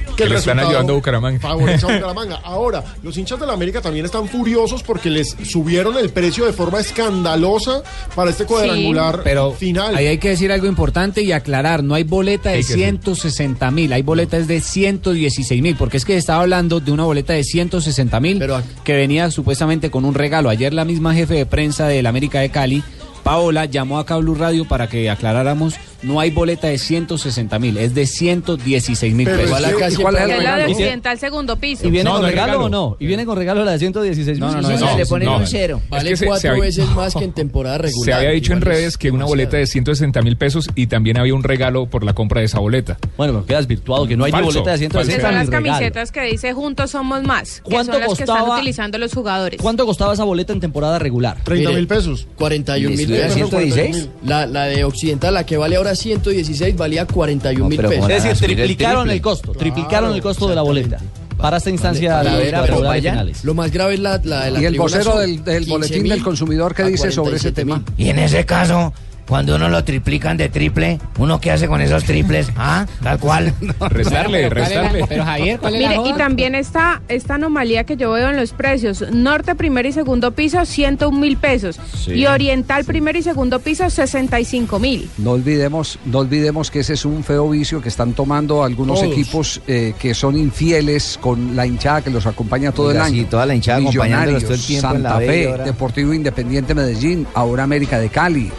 que, 0.06 0.22
Que 0.22 0.22
el 0.24 0.30
le 0.30 0.38
están 0.38 0.58
ayudando 0.60 0.92
a 0.94 0.96
Bucaramanga. 0.96 1.40
favorece 1.40 1.84
a 1.84 1.88
Bucaramanga. 1.96 2.36
Ahora, 2.42 2.82
los 3.02 3.18
hinchas 3.18 3.38
del 3.38 3.50
América 3.50 3.82
también 3.82 4.06
están 4.06 4.26
furiosos 4.28 4.82
porque 4.82 5.10
les 5.10 5.36
subieron 5.44 5.98
el 5.98 6.08
precio 6.08 6.46
de 6.46 6.54
forma 6.54 6.80
escandalosa 6.80 7.82
para 8.14 8.30
este 8.30 8.46
cuadrangular 8.46 9.20
Pero 9.24 9.52
final. 9.52 9.94
ahí 9.94 10.06
hay 10.06 10.16
que 10.18 10.30
decir 10.30 10.50
algo 10.52 10.66
importante 10.68 11.20
y 11.20 11.32
aclarar, 11.32 11.82
no 11.82 11.94
hay 11.94 12.04
boleta 12.04 12.48
de 12.50 12.56
Hay 12.56 12.62
que 12.62 12.68
decir. 12.68 12.84
160 12.84 13.70
mil, 13.72 13.92
hay 13.92 14.00
boletas 14.02 14.46
de 14.46 14.60
116 14.60 15.60
mil, 15.62 15.76
porque 15.76 15.98
es 15.98 16.04
que 16.06 16.16
estaba 16.16 16.40
hablando 16.42 16.80
de 16.80 16.92
una 16.92 17.04
boleta 17.04 17.34
de 17.34 17.44
160 17.44 18.18
mil 18.20 18.42
que 18.84 18.94
venía 18.94 19.30
supuestamente 19.30 19.90
con 19.90 20.06
un 20.06 20.14
regalo. 20.14 20.48
Ayer 20.48 20.72
la 20.72 20.86
misma 20.86 21.12
jefe 21.14 21.34
de 21.34 21.44
prensa 21.46 21.88
del 21.88 22.06
América 22.06 22.40
de 22.40 22.48
Cali, 22.48 22.82
Paola, 23.26 23.64
llamó 23.64 23.98
a 23.98 24.06
Cablu 24.06 24.36
Radio 24.36 24.66
para 24.66 24.86
que 24.86 25.10
aclaráramos, 25.10 25.74
no 26.02 26.20
hay 26.20 26.30
boleta 26.30 26.68
de 26.68 26.78
160 26.78 27.58
mil, 27.58 27.76
es 27.78 27.94
de 27.94 28.06
116 28.06 29.14
mil 29.14 29.26
pesos. 29.26 29.58
es 29.60 29.76
que- 29.76 29.92
¿y 29.92 29.96
cuál 29.96 30.16
es 30.16 30.42
la 30.42 30.56
de 30.56 30.66
occidental 30.66 31.18
segundo 31.18 31.56
piso. 31.56 31.86
¿Y 31.86 31.90
viene 31.90 32.04
No, 32.04 32.12
con 32.14 32.22
no 32.22 32.28
regalo, 32.28 32.52
regalo. 32.52 32.64
o 32.66 32.68
no? 32.68 32.96
¿Y 33.00 33.06
viene 33.06 33.24
con 33.24 33.36
regalo 33.36 33.64
la 33.64 33.72
de 33.72 33.78
116 33.78 34.38
No, 34.38 34.52
no, 34.52 34.60
no, 34.62 34.68
mil? 34.68 34.80
no, 34.80 34.96
le 34.96 35.06
ponen 35.06 35.28
no. 35.28 35.36
un 35.38 35.46
cero. 35.46 35.80
Vale 35.88 36.14
que 36.14 36.26
cuatro 36.26 36.40
se 36.40 36.48
había- 36.48 36.62
veces 36.62 36.88
más 36.90 37.14
que 37.14 37.24
en 37.24 37.32
temporada 37.34 37.78
regular. 37.78 38.04
Se 38.04 38.12
había 38.12 38.30
dicho 38.30 38.52
en 38.52 38.58
Igual 38.58 38.72
es 38.72 38.78
redes 38.78 38.96
que 38.98 39.10
una 39.10 39.24
boleta 39.24 39.56
de 39.56 39.66
160 39.66 40.22
mil 40.22 40.36
pesos 40.36 40.68
y 40.74 40.86
también 40.86 41.18
había 41.18 41.34
un 41.34 41.42
regalo 41.42 41.86
por 41.86 42.04
la 42.04 42.12
compra 42.14 42.40
de 42.40 42.46
esa 42.46 42.58
boleta. 42.58 42.98
Bueno, 43.16 43.32
pero 43.34 43.46
queda 43.46 43.58
desvirtuado, 43.58 44.06
que 44.06 44.16
no 44.16 44.24
hay 44.24 44.32
ni 44.32 44.38
Falso, 44.38 44.46
boleta 44.60 44.76
de 44.76 44.88
falso. 44.88 44.98
Que 44.98 45.04
160 45.04 45.22
son 45.22 45.30
ni 45.34 45.40
las 45.40 45.50
camisetas 45.50 46.12
que 46.12 46.22
dice 46.22 46.52
juntos 46.52 46.90
somos 46.90 47.22
más. 47.22 47.60
Que 47.62 47.70
¿Cuánto 47.70 47.92
son 47.92 48.00
las 48.00 48.08
que 48.14 48.22
están 48.22 48.36
costaba- 48.38 48.56
utilizando 48.56 48.98
los 48.98 49.12
jugadores. 49.12 49.60
¿Cuánto 49.60 49.86
costaba 49.86 50.14
esa 50.14 50.24
boleta 50.24 50.52
en 50.52 50.60
temporada 50.60 50.98
regular? 50.98 51.36
30 51.44 51.68
Mire, 51.70 51.80
mil 51.80 51.88
pesos. 51.88 52.26
41 52.36 52.94
¿Y 52.94 52.96
mil 52.96 53.08
pesos. 53.08 53.34
116? 53.34 54.08
La, 54.24 54.46
la 54.46 54.64
de 54.64 54.84
Occidental, 54.84 55.34
la 55.34 55.44
que 55.46 55.56
vale 55.56 55.76
ahora 55.76 55.85
116, 55.94 56.76
valía 56.76 57.06
41 57.06 57.68
mil 57.68 57.80
pesos. 57.80 58.10
Es 58.10 58.24
decir, 58.24 58.50
el 58.50 58.56
triplicaron 58.56 59.10
el 59.10 59.20
costo, 59.20 59.52
triplicaron 59.52 60.14
el 60.14 60.22
costo 60.22 60.48
de 60.48 60.54
la 60.54 60.62
boleta. 60.62 60.98
Para 61.36 61.58
esta 61.58 61.68
instancia 61.68 62.16
Vale, 62.16 62.46
de 62.46 62.50
la 62.50 62.94
finales. 62.94 63.44
Lo 63.44 63.52
más 63.52 63.70
grave 63.70 63.94
es 63.94 64.00
la, 64.00 64.18
la 64.24 64.46
de 64.46 64.50
la 64.52 64.60
Y 64.62 64.64
el 64.64 64.78
vocero 64.78 65.18
del, 65.18 65.44
del 65.44 65.66
15.000 65.66 65.68
boletín 65.68 66.08
del 66.08 66.22
consumidor 66.22 66.74
que 66.74 66.84
dice 66.84 67.12
sobre 67.12 67.36
ese 67.36 67.50
47.000. 67.50 67.54
tema. 67.54 67.84
Y 67.98 68.08
en 68.08 68.18
ese 68.18 68.46
caso, 68.46 68.94
cuando 69.28 69.56
uno 69.56 69.68
lo 69.68 69.82
triplican 69.84 70.36
de 70.36 70.48
triple, 70.48 70.98
¿uno 71.18 71.40
qué 71.40 71.50
hace 71.50 71.66
con 71.68 71.80
esos 71.80 72.04
triples? 72.04 72.48
¿Ah? 72.56 72.86
Tal 73.02 73.18
cual. 73.18 73.52
Restarle, 73.90 74.48
¿Cuál 74.48 74.62
es 74.62 74.70
la- 74.70 74.82
restarle. 74.82 75.04
Pero 75.08 75.24
Javier, 75.24 75.58
¿cuál 75.60 75.74
es 75.74 75.82
la 75.82 75.88
Mire, 75.88 76.10
y 76.10 76.12
también 76.14 76.54
está 76.54 77.02
esta 77.08 77.34
anomalía 77.34 77.84
que 77.84 77.96
yo 77.96 78.12
veo 78.12 78.30
en 78.30 78.36
los 78.36 78.52
precios. 78.52 79.04
Norte, 79.12 79.54
primer 79.54 79.86
y 79.86 79.92
segundo 79.92 80.32
piso, 80.32 80.64
101 80.64 81.18
mil 81.18 81.36
pesos. 81.36 81.78
Y 82.06 82.26
Oriental, 82.26 82.84
primer 82.84 83.16
y 83.16 83.22
segundo 83.22 83.58
piso, 83.60 83.88
65 83.90 84.78
mil. 84.78 85.08
No 85.18 85.32
olvidemos, 85.32 85.98
no 86.04 86.18
olvidemos 86.18 86.70
que 86.70 86.80
ese 86.80 86.94
es 86.94 87.04
un 87.04 87.24
feo 87.24 87.48
vicio 87.50 87.80
que 87.82 87.88
están 87.88 88.12
tomando 88.12 88.62
algunos 88.62 89.00
Todos. 89.00 89.12
equipos 89.12 89.60
eh, 89.66 89.94
que 89.98 90.14
son 90.14 90.36
infieles 90.36 91.18
con 91.20 91.56
la 91.56 91.66
hinchada 91.66 92.02
que 92.02 92.10
los 92.10 92.26
acompaña 92.26 92.72
todo 92.72 92.88
Oiga, 92.88 93.06
el 93.06 93.12
sí, 93.12 93.20
año. 93.20 93.28
toda 93.28 93.46
la 93.46 93.54
hinchada 93.54 93.78
acompañándolos 93.78 94.42
todo 94.44 94.52
el 94.54 94.58
Millonarios, 94.60 94.66
tiempo 94.66 94.94
en 94.96 95.02
la 95.02 95.10
Santa 95.10 95.26
Fe, 95.26 95.64
Deportivo 95.64 96.14
Independiente 96.14 96.74
Medellín, 96.74 97.26
ahora 97.34 97.64
América 97.64 97.98
de 97.98 98.08
Cali. 98.08 98.50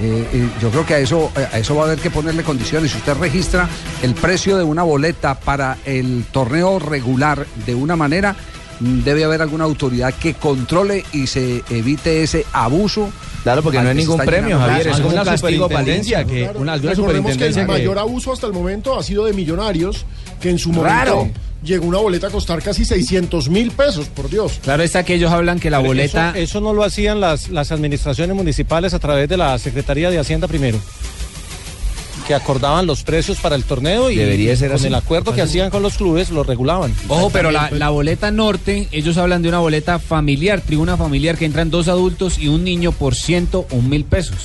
Eh, 0.00 0.28
eh, 0.32 0.48
yo 0.60 0.70
creo 0.70 0.84
que 0.84 0.94
a 0.94 0.98
eso, 0.98 1.30
eh, 1.36 1.46
a 1.52 1.58
eso 1.58 1.76
va 1.76 1.82
a 1.82 1.86
haber 1.86 1.98
que 1.98 2.10
ponerle 2.10 2.42
condiciones. 2.42 2.90
Si 2.90 2.98
usted 2.98 3.14
registra 3.14 3.68
el 4.02 4.14
precio 4.14 4.56
de 4.56 4.64
una 4.64 4.82
boleta 4.82 5.38
para 5.38 5.78
el 5.84 6.24
torneo 6.32 6.78
regular 6.78 7.46
de 7.64 7.74
una 7.74 7.94
manera, 7.94 8.34
mm, 8.80 9.02
debe 9.02 9.24
haber 9.24 9.40
alguna 9.42 9.64
autoridad 9.64 10.12
que 10.14 10.34
controle 10.34 11.04
y 11.12 11.28
se 11.28 11.62
evite 11.70 12.22
ese 12.22 12.44
abuso. 12.52 13.10
Claro, 13.44 13.62
porque 13.62 13.80
no 13.80 13.88
hay 13.88 13.94
ningún 13.94 14.18
premio, 14.18 14.56
llenando. 14.56 14.66
Javier. 14.66 14.88
Es 14.88 15.00
como 15.00 15.16
un 15.16 15.24
castigo 15.24 15.68
hincha. 15.70 16.24
que 16.24 16.42
Claro. 16.42 16.60
una 16.60 16.76
Recordemos 16.76 17.36
que 17.36 17.46
el 17.46 17.66
mayor 17.66 17.98
abuso 17.98 18.32
hasta 18.32 18.46
el 18.46 18.52
momento 18.52 18.98
ha 18.98 19.02
sido 19.02 19.26
de 19.26 19.32
millonarios, 19.32 20.06
que 20.40 20.50
en 20.50 20.58
su 20.58 20.70
momento 20.70 20.94
Raro. 20.94 21.30
Llegó 21.64 21.86
una 21.86 21.98
boleta 21.98 22.26
a 22.28 22.30
costar 22.30 22.62
casi 22.62 22.84
600 22.84 23.48
mil 23.48 23.70
pesos, 23.70 24.06
por 24.08 24.28
Dios. 24.30 24.60
Claro 24.62 24.82
está 24.82 25.04
que 25.04 25.14
ellos 25.14 25.32
hablan 25.32 25.58
que 25.58 25.70
la 25.70 25.78
Pero 25.78 25.88
boleta... 25.88 26.30
Eso, 26.30 26.38
eso 26.38 26.60
no 26.60 26.72
lo 26.72 26.84
hacían 26.84 27.20
las, 27.20 27.48
las 27.48 27.72
administraciones 27.72 28.36
municipales 28.36 28.94
a 28.94 28.98
través 28.98 29.28
de 29.28 29.36
la 29.36 29.58
Secretaría 29.58 30.10
de 30.10 30.18
Hacienda 30.18 30.46
primero. 30.48 30.78
Que 32.26 32.34
acordaban 32.34 32.86
los 32.86 33.02
precios 33.02 33.38
para 33.38 33.54
el 33.54 33.64
torneo 33.64 34.10
y 34.10 34.16
Debería 34.16 34.56
ser 34.56 34.68
con 34.68 34.76
así. 34.76 34.86
el 34.86 34.94
acuerdo 34.94 35.34
que 35.34 35.42
hacían 35.42 35.68
con 35.68 35.82
los 35.82 35.96
clubes 35.98 36.30
lo 36.30 36.42
regulaban. 36.42 36.94
Ojo, 37.08 37.28
pero 37.28 37.50
la, 37.50 37.70
la 37.70 37.90
boleta 37.90 38.30
norte, 38.30 38.88
ellos 38.92 39.18
hablan 39.18 39.42
de 39.42 39.50
una 39.50 39.58
boleta 39.58 39.98
familiar, 39.98 40.62
tribuna 40.62 40.96
familiar, 40.96 41.36
que 41.36 41.44
entran 41.44 41.68
dos 41.70 41.86
adultos 41.88 42.38
y 42.38 42.48
un 42.48 42.64
niño 42.64 42.92
por 42.92 43.14
101 43.14 43.86
mil 43.88 44.04
pesos. 44.04 44.36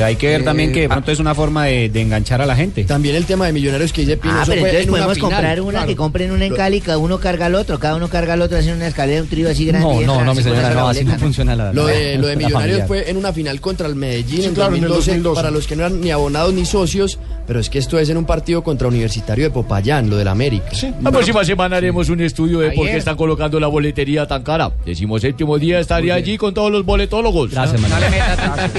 Sea, 0.00 0.06
hay 0.06 0.16
que 0.16 0.28
ver 0.28 0.40
Eh, 0.40 0.44
también 0.44 0.72
que 0.72 0.80
de 0.80 0.86
ah. 0.86 0.88
pronto 0.88 1.12
es 1.12 1.18
una 1.18 1.34
forma 1.34 1.66
de, 1.66 1.90
de 1.90 2.00
enganchar 2.00 2.40
a 2.40 2.46
la 2.46 2.56
gente. 2.56 2.84
También 2.84 3.16
el 3.16 3.26
tema 3.26 3.44
de 3.44 3.52
millonarios 3.52 3.92
que 3.92 4.00
dice 4.00 4.16
Pino. 4.16 4.32
Ah, 4.34 4.42
eso 4.44 4.52
pero 4.52 4.62
fue 4.62 4.70
entonces 4.70 4.86
en 4.86 4.90
una 4.94 4.98
podemos 4.98 5.16
final, 5.18 5.30
comprar 5.30 5.60
una 5.60 5.70
claro. 5.72 5.86
que 5.88 5.96
compren 5.96 6.30
una 6.30 6.44
en 6.46 6.54
Cali, 6.54 6.80
cada 6.80 6.96
uno 6.96 7.20
carga 7.20 7.44
al 7.46 7.54
otro, 7.54 7.78
cada 7.78 7.96
uno 7.96 8.08
carga 8.08 8.32
al 8.32 8.40
otro, 8.40 8.56
hacen 8.56 8.76
una 8.76 8.86
escalera, 8.86 9.20
un 9.20 9.28
trío 9.28 9.50
así 9.50 9.66
grande. 9.66 10.06
No, 10.06 10.14
no, 10.16 10.24
no, 10.24 10.34
mi 10.34 10.42
señora, 10.42 10.70
una 10.70 10.80
no, 10.80 10.88
así 10.88 11.04
no 11.04 11.18
funciona 11.18 11.54
la 11.54 11.74
Lo 11.74 11.84
de, 11.84 12.16
lo 12.16 12.28
de 12.28 12.36
Millonarios 12.36 12.86
fue 12.86 13.10
en 13.10 13.18
una 13.18 13.30
final 13.34 13.60
contra 13.60 13.88
el 13.88 13.94
Medellín 13.94 14.40
Sí, 14.40 14.46
en 14.46 14.54
claro, 14.54 14.74
en 14.74 14.84
el 14.84 14.88
2012, 14.88 15.10
2012. 15.10 15.34
para 15.36 15.50
los 15.50 15.66
que 15.66 15.76
no 15.76 15.84
eran 15.84 16.00
ni 16.00 16.10
abonados 16.10 16.54
ni 16.54 16.64
socios, 16.64 17.18
pero 17.46 17.60
es 17.60 17.68
que 17.68 17.78
esto 17.78 17.98
es 17.98 18.08
en 18.08 18.16
un 18.16 18.24
partido 18.24 18.62
contra 18.62 18.88
Universitario 18.88 19.44
de 19.44 19.50
Popayán, 19.50 20.08
lo 20.08 20.16
del 20.16 20.28
América. 20.28 20.70
La 21.02 21.10
próxima 21.10 21.44
semana 21.44 21.76
haremos 21.76 22.08
un 22.08 22.22
estudio 22.22 22.60
de 22.60 22.70
por 22.70 22.84
Ayer. 22.84 22.92
qué 22.92 22.98
están 23.00 23.16
colocando 23.16 23.60
la 23.60 23.66
boletería 23.66 24.26
tan 24.26 24.42
cara. 24.44 24.70
Decimos 24.86 25.20
séptimo 25.20 25.58
día 25.58 25.78
estaré 25.78 26.10
allí 26.10 26.38
con 26.38 26.54
todos 26.54 26.72
los 26.72 26.86
boletólogos. 26.86 27.50
Gracias, 27.50 27.78
No 27.78 27.86
Manuel. 27.86 28.10
le 28.10 28.18
meta 28.18 28.36
tanta. 28.36 28.70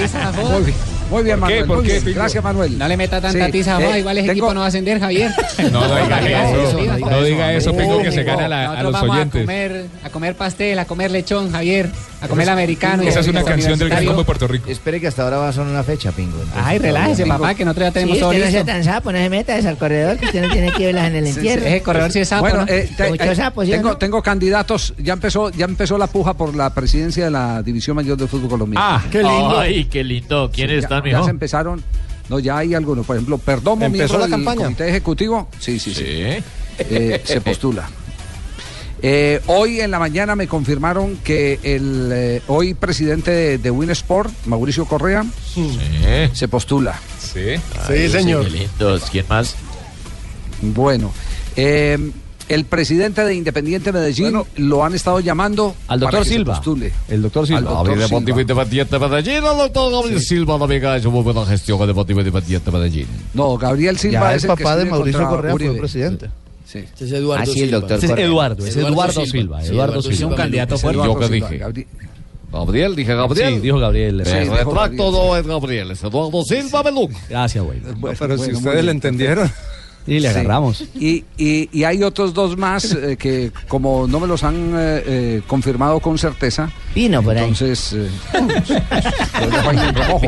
Muy 1.12 1.22
bien, 1.24 1.38
¿Por 1.38 1.48
qué? 1.48 1.54
Manuel. 1.54 1.66
¿Por 1.66 1.76
muy 1.78 1.86
qué, 1.86 1.92
bien. 1.92 2.04
Pingo? 2.04 2.18
Gracias, 2.20 2.42
Manuel. 2.44 2.78
No 2.78 2.88
le 2.88 2.96
meta 2.96 3.20
tanta 3.20 3.46
Sí, 3.46 3.52
tiza 3.52 3.80
eh, 3.80 3.98
igual 4.00 4.18
ese 4.18 4.26
tengo- 4.28 4.32
equipo 4.32 4.54
no 4.54 4.60
va 4.60 4.66
a 4.66 4.68
ascender, 4.68 4.98
Javier. 4.98 5.30
No, 5.72 5.86
no 5.86 5.96
diga 5.96 6.50
eso. 6.50 6.76
diga 6.78 6.96
No 6.98 7.22
diga 7.22 7.52
eso. 7.52 7.76
Pingo, 7.76 8.02
que 8.02 8.10
se 8.12 8.22
gana 8.24 8.48
la- 8.48 8.60
a 8.62 8.64
Nosotros 8.82 8.84
los 8.84 8.92
vamos 9.00 9.16
oyentes. 9.16 9.40
A 9.40 9.44
comer, 9.44 9.86
a 10.04 10.10
comer 10.10 10.34
pastel, 10.36 10.78
a 10.78 10.84
comer 10.86 11.10
lechón, 11.10 11.52
Javier. 11.52 11.90
A 12.22 12.28
comer 12.28 12.48
americano. 12.48 13.02
y 13.02 13.08
Esa 13.08 13.20
es 13.20 13.28
una 13.28 13.42
canción 13.42 13.78
del 13.78 13.88
Gran. 13.88 14.04
Combo 14.06 14.20
de 14.20 14.24
Puerto 14.24 14.46
Rico. 14.46 14.70
Espere 14.70 15.00
que 15.00 15.08
hasta 15.08 15.24
ahora 15.24 15.38
va 15.38 15.48
a 15.48 15.52
sonar 15.52 15.72
una 15.72 15.82
fecha, 15.82 16.12
Pingo. 16.12 16.36
Entonces, 16.38 16.62
Ay, 16.64 16.78
relájese, 16.78 17.24
Pingo. 17.24 17.36
papá, 17.38 17.54
que 17.54 17.64
nosotros 17.64 17.88
ya 17.88 17.92
tenemos 17.92 18.14
Sí, 18.16 18.20
todo 18.20 18.30
usted 18.30 18.44
no 18.44 18.50
sea 18.50 18.60
listo. 18.60 18.72
tan 18.72 18.84
sapo, 18.84 19.12
no 19.12 19.18
se 19.18 19.28
meta 19.28 19.58
es 19.58 19.66
al 19.66 19.76
corredor, 19.76 20.16
que 20.18 20.26
usted 20.26 20.42
no 20.42 20.52
tiene 20.52 20.72
que 20.72 20.86
verlas 20.86 21.06
en 21.08 21.16
el 21.16 21.26
Sí, 21.26 21.32
sí, 21.32 21.38
entierro. 21.40 21.66
ese 21.66 21.82
corredor 21.82 22.12
sí 22.12 22.18
es 22.20 22.28
sapo, 22.28 22.42
Bueno, 22.42 22.58
¿no? 22.60 22.72
eh, 22.72 22.88
te- 22.96 23.30
eh, 23.32 23.34
sapo, 23.36 23.64
¿sí 23.64 23.72
o 23.72 23.74
tengo, 23.74 23.88
no? 23.90 23.96
tengo 23.96 24.22
candidatos. 24.22 24.94
Ya 24.98 25.14
empezó, 25.14 25.50
ya 25.50 25.64
empezó 25.64 25.98
la 25.98 26.06
puja 26.06 26.34
por 26.34 26.54
la 26.54 26.72
presidencia 26.72 27.24
de 27.24 27.30
la 27.32 27.62
División 27.62 27.96
Mayor 27.96 28.16
del 28.16 28.28
Fútbol 28.28 28.50
Colombiano. 28.50 28.86
Ah, 28.86 29.04
qué 29.10 29.18
lindo. 29.18 29.58
Ay, 29.58 29.84
qué 29.86 30.04
lindo. 30.04 30.50
¿Quiénes 30.52 30.76
ya, 30.76 30.80
están, 30.82 30.98
ya 30.98 31.04
mijo? 31.04 31.24
se 31.24 31.30
empezaron. 31.30 31.82
No, 32.28 32.38
ya 32.38 32.58
hay 32.58 32.74
algunos. 32.74 33.04
Por 33.04 33.16
ejemplo, 33.16 33.36
Perdomo, 33.38 33.84
¿Empezó 33.84 34.04
miembro 34.14 34.18
la 34.18 34.24
del 34.26 34.30
campaña? 34.30 34.62
comité 34.64 34.88
ejecutivo. 34.88 35.48
Sí, 35.58 35.78
sí, 35.80 35.92
sí. 35.92 36.04
Eh, 36.06 37.20
se 37.24 37.40
postula. 37.40 37.88
Eh, 39.04 39.40
hoy 39.48 39.80
en 39.80 39.90
la 39.90 39.98
mañana 39.98 40.36
me 40.36 40.46
confirmaron 40.46 41.16
que 41.24 41.58
el 41.64 42.10
eh, 42.12 42.42
hoy 42.46 42.74
presidente 42.74 43.30
de, 43.32 43.58
de 43.58 43.70
Winsport, 43.70 44.30
Mauricio 44.46 44.84
Correa, 44.84 45.24
se 46.32 46.46
postula. 46.48 47.00
Sí. 47.18 47.40
Ay, 47.40 47.60
Qué 47.88 48.48
lindos. 48.50 49.02
¿Quién 49.10 49.24
más? 49.28 49.56
Bueno, 50.60 51.12
eh, 51.56 51.98
el 52.48 52.64
presidente 52.66 53.24
de 53.24 53.34
Independiente 53.34 53.90
Medellín 53.92 54.40
lo 54.56 54.84
han 54.84 54.94
estado 54.94 55.18
llamando 55.18 55.74
Al 55.88 55.98
doctor 55.98 56.22
que 56.22 56.28
Silva. 56.28 56.54
postule. 56.54 56.92
El 57.08 57.22
doctor 57.22 57.40
Al 57.42 57.46
Silva. 57.48 57.60
doctor 57.62 57.76
Gabriel 57.78 57.96
Silva. 58.08 58.20
Deportivo 58.20 58.40
Independiente 58.40 58.98
Medellín, 59.00 59.36
el 59.36 59.42
doctor 59.58 59.92
Gabriel 59.92 60.20
Silva, 60.20 60.58
la 60.58 60.64
amiga, 60.64 60.96
es 60.96 61.04
muy 61.06 61.22
buena 61.22 61.44
gestión 61.46 61.84
Deportivo 61.86 62.20
Independiente 62.20 62.70
Medellín. 62.70 63.06
No, 63.34 63.58
Gabriel 63.58 63.98
Silva 63.98 64.20
Ya 64.30 64.34
es 64.36 64.44
el 64.44 64.50
el 64.50 64.56
que 64.56 64.62
papá 64.62 64.76
de 64.76 64.82
escribe 64.82 64.96
Mauricio 64.98 65.28
Correa 65.28 65.50
fue 65.50 65.54
Uribe. 65.66 65.78
presidente. 65.80 66.26
Sí. 66.26 66.32
Este 66.80 67.04
es 67.04 67.12
Eduardo 67.12 67.42
Ah, 67.42 67.46
sí, 67.46 67.60
el 67.60 67.66
Silva. 67.68 67.80
doctor 67.80 67.98
Ese 67.98 68.06
es. 68.06 68.18
Eduardo, 68.18 68.66
es 68.66 68.76
Eduardo 68.76 69.26
Silva. 69.26 69.60
Sí, 69.62 69.66
Eduardo 69.68 69.72
Eduardo 69.72 70.02
Silva. 70.02 70.16
Silva. 70.16 70.30
un 70.30 70.36
candidato 70.36 70.74
Es 70.74 70.80
fuerte. 70.80 70.96
Eduardo 71.02 71.14
¿Yo 71.14 71.18
qué 71.28 71.32
Silva, 71.34 71.48
dije? 71.48 71.58
Gabriel. 71.58 71.86
Gabriel, 72.52 72.96
dije 72.96 73.14
Gabriel. 73.14 73.54
Sí, 73.54 73.60
dijo 73.60 73.78
Gabriel. 73.78 74.22
Sí, 74.26 74.32
retracto, 74.32 75.10
no 75.12 75.36
es 75.36 75.46
Gabriel, 75.46 75.90
es 75.90 76.02
Eduardo 76.04 76.42
Silva 76.44 76.82
Beluc. 76.82 77.12
Gracias, 77.30 77.64
güey. 77.64 77.78
Bueno, 77.96 78.16
pero 78.18 78.34
si 78.34 78.38
bueno, 78.38 78.52
muy 78.52 78.58
ustedes 78.68 78.84
le 78.84 78.90
entendieron. 78.90 79.50
Y 80.06 80.18
le 80.20 80.32
Sí. 80.32 80.38
agarramos. 80.38 80.84
Y, 80.94 81.24
y- 81.38 81.68
y 81.72 81.84
hay 81.84 82.02
otros 82.02 82.34
dos 82.34 82.56
más 82.56 82.92
eh, 82.92 83.16
que 83.16 83.52
como 83.68 84.06
no 84.08 84.18
me 84.20 84.26
los 84.26 84.42
han 84.42 84.54
eh, 84.74 85.02
eh, 85.06 85.42
confirmado 85.46 86.00
con 86.00 86.18
certeza, 86.18 86.70
Vino 86.94 87.22
por 87.22 87.36
ahí. 87.36 87.42
entonces 87.44 87.92
eh, 87.94 88.08
los 89.40 89.50
dejo 89.52 89.70
ahí 89.70 89.78
en 89.78 89.94
remojo. 89.94 90.26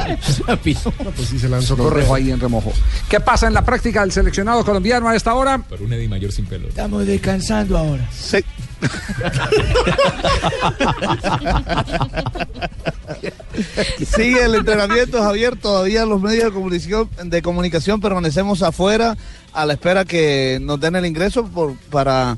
No, 1.05 1.11
pues 1.11 1.29
sí 1.29 1.39
se 1.39 1.49
lanzó 1.49 1.77
Los 1.77 1.95
dejo 1.95 2.15
ahí 2.15 2.31
en 2.31 2.41
remojo. 2.41 2.73
¿Qué 3.09 3.21
pasa 3.21 3.47
en 3.47 3.55
la 3.55 3.65
práctica 3.65 4.01
del 4.03 4.13
seleccionado 4.13 4.65
colombiano 4.65 5.09
a 5.09 5.17
esta 5.17 5.35
hora? 5.35 5.59
Por 5.59 5.83
un 5.83 5.93
Eddie 5.93 6.09
Mayor 6.09 6.33
sin 6.33 6.47
pelo. 6.47 6.69
Estamos 6.69 7.07
descansando 7.07 7.77
ahora. 7.79 8.09
Sí. 8.13 8.39
Sigue 14.17 14.45
el 14.45 14.57
entrenamiento, 14.57 15.23
Javier. 15.23 15.57
Todavía 15.57 16.05
los 16.05 16.21
medios 16.21 16.45
de 16.45 16.53
comunicación, 16.53 17.09
de 17.25 17.43
comunicación 17.43 18.01
permanecemos 18.01 18.63
afuera 18.63 19.17
a 19.53 19.67
la 19.67 19.75
espera 19.75 20.05
que 20.05 20.59
nos 20.61 20.81
den 20.81 20.97
el 20.97 21.07
ingreso 21.07 21.47
por, 21.47 21.77
para 21.91 22.37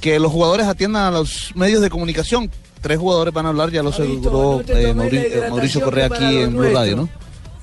que 0.00 0.18
los 0.18 0.32
jugadores 0.32 0.66
atiendan 0.66 1.04
a 1.04 1.10
los 1.10 1.52
medios 1.54 1.80
de 1.80 1.90
comunicación. 1.90 2.50
Tres 2.80 2.98
jugadores 2.98 3.32
van 3.32 3.46
a 3.46 3.50
hablar, 3.50 3.70
ya 3.70 3.82
lo 3.82 3.90
aseguró 3.90 4.60
eh, 4.62 4.90
eh, 4.90 5.44
Mauricio 5.48 5.80
Correa 5.82 6.06
aquí 6.06 6.38
en 6.38 6.56
Blue. 6.56 6.72
Radio, 6.72 6.96
¿no? 6.96 7.08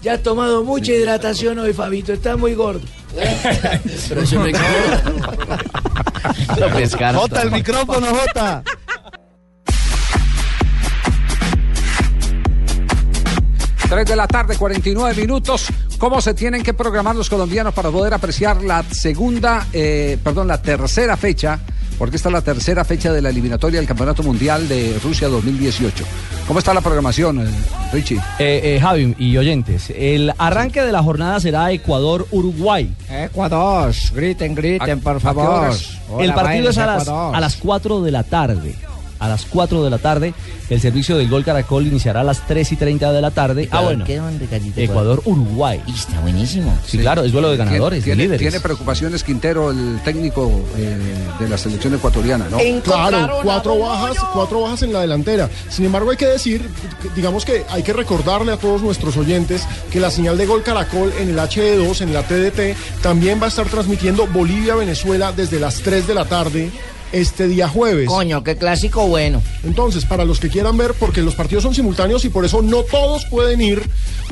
Ya 0.01 0.13
has 0.13 0.23
tomado 0.23 0.63
mucha 0.63 0.93
hidratación 0.93 1.59
hoy, 1.59 1.73
Fabito. 1.73 2.13
Está 2.13 2.37
muy 2.37 2.53
gordo. 2.53 2.81
Pero 4.09 4.21
eso 4.21 4.39
me 4.39 4.53
pescaron. 6.75 7.21
Jota, 7.21 7.41
el 7.41 7.51
micrófono, 7.51 8.07
Jota. 8.07 8.63
Tres 13.89 14.05
de 14.05 14.15
la 14.15 14.27
tarde, 14.27 14.55
49 14.55 15.19
minutos. 15.19 15.67
¿Cómo 15.97 16.21
se 16.21 16.33
tienen 16.33 16.63
que 16.63 16.73
programar 16.73 17.15
los 17.15 17.27
colombianos 17.27 17.73
para 17.73 17.89
poder 17.89 18.13
apreciar 18.13 18.63
la 18.63 18.83
segunda, 18.83 19.67
eh, 19.73 20.17
perdón, 20.23 20.47
la 20.47 20.61
tercera 20.61 21.17
fecha? 21.17 21.59
Porque 21.99 22.15
esta 22.15 22.29
es 22.29 22.33
la 22.33 22.41
tercera 22.41 22.85
fecha 22.85 23.11
de 23.11 23.21
la 23.21 23.29
eliminatoria 23.29 23.79
del 23.79 23.87
Campeonato 23.87 24.23
Mundial 24.23 24.69
de 24.69 24.97
Rusia 25.03 25.27
2018. 25.27 26.05
¿Cómo 26.47 26.59
está 26.59 26.73
la 26.73 26.79
programación, 26.79 27.45
eh, 27.45 27.51
Richie? 27.91 28.17
Eh, 28.39 28.61
eh, 28.63 28.79
Javi 28.81 29.15
y 29.19 29.37
oyentes, 29.37 29.91
el 29.93 30.33
arranque 30.37 30.81
de 30.81 30.93
la 30.93 31.03
jornada 31.03 31.41
será 31.41 31.71
Ecuador-Uruguay. 31.73 32.95
Ecuador, 33.09 33.93
griten, 34.15 34.55
griten, 34.55 35.01
por 35.01 35.19
favor. 35.19 35.71
El 36.19 36.33
partido 36.33 36.69
es 36.69 36.77
a 36.77 36.85
las, 36.85 37.07
a 37.09 37.39
las 37.39 37.57
4 37.57 38.01
de 38.01 38.11
la 38.11 38.23
tarde. 38.23 38.75
A 39.19 39.27
las 39.27 39.45
4 39.45 39.83
de 39.83 39.89
la 39.89 39.97
tarde, 39.97 40.33
el 40.69 40.79
servicio 40.79 41.17
del 41.17 41.29
Gol 41.29 41.43
Caracol 41.43 41.85
iniciará 41.85 42.21
a 42.21 42.23
las 42.23 42.47
3 42.47 42.71
y 42.71 42.75
30 42.77 43.11
de 43.11 43.21
la 43.21 43.31
tarde. 43.31 43.67
Ah, 43.71 43.81
bueno. 43.81 44.05
¿Qué 44.05 44.17
dónde, 44.17 44.45
Carlito? 44.45 44.79
Ecuador-Uruguay. 44.79 45.81
Y 45.87 45.91
está 45.91 46.19
buenísimo. 46.21 46.77
Sí, 46.85 46.97
claro, 46.97 47.23
es 47.23 47.31
duelo 47.31 47.51
de 47.51 47.57
ganadores, 47.57 47.99
de 47.99 48.05
¿Tiene, 48.05 48.23
líderes. 48.23 48.41
tiene 48.41 48.59
preocupaciones 48.61 49.23
Quintero, 49.23 49.71
el 49.71 49.99
técnico 50.03 50.63
eh, 50.77 50.97
de 51.39 51.49
la 51.49 51.57
selección 51.57 51.95
ecuatoriana, 51.95 52.47
¿no? 52.49 52.57
Claro, 52.81 53.39
cuatro 53.43 53.77
bajas, 53.79 54.17
cuatro 54.33 54.61
bajas 54.61 54.83
en 54.83 54.93
la 54.93 55.01
delantera. 55.01 55.49
Sin 55.69 55.85
embargo, 55.85 56.11
hay 56.11 56.17
que 56.17 56.27
decir, 56.27 56.69
digamos 57.15 57.45
que 57.45 57.65
hay 57.69 57.83
que 57.83 57.93
recordarle 57.93 58.53
a 58.53 58.57
todos 58.57 58.81
nuestros 58.81 59.17
oyentes 59.17 59.67
que 59.91 59.99
la 59.99 60.11
señal 60.11 60.37
de 60.37 60.45
Gol 60.45 60.63
Caracol 60.63 61.11
en 61.19 61.29
el 61.29 61.37
HD2, 61.37 62.01
en 62.01 62.13
la 62.13 62.23
TDT, 62.23 63.01
también 63.01 63.39
va 63.41 63.45
a 63.45 63.49
estar 63.49 63.67
transmitiendo 63.67 64.27
Bolivia-Venezuela 64.27 65.31
desde 65.31 65.59
las 65.59 65.81
3 65.81 66.07
de 66.07 66.13
la 66.13 66.25
tarde 66.25 66.71
este 67.11 67.47
día 67.47 67.67
jueves. 67.67 68.07
Coño, 68.07 68.43
qué 68.43 68.55
clásico 68.55 69.07
bueno. 69.07 69.41
Entonces, 69.63 70.05
para 70.05 70.25
los 70.25 70.39
que 70.39 70.49
quieran 70.49 70.77
ver, 70.77 70.93
porque 70.93 71.21
los 71.21 71.35
partidos 71.35 71.63
son 71.63 71.73
simultáneos 71.75 72.25
y 72.25 72.29
por 72.29 72.45
eso 72.45 72.61
no 72.61 72.83
todos 72.83 73.25
pueden 73.25 73.61
ir 73.61 73.81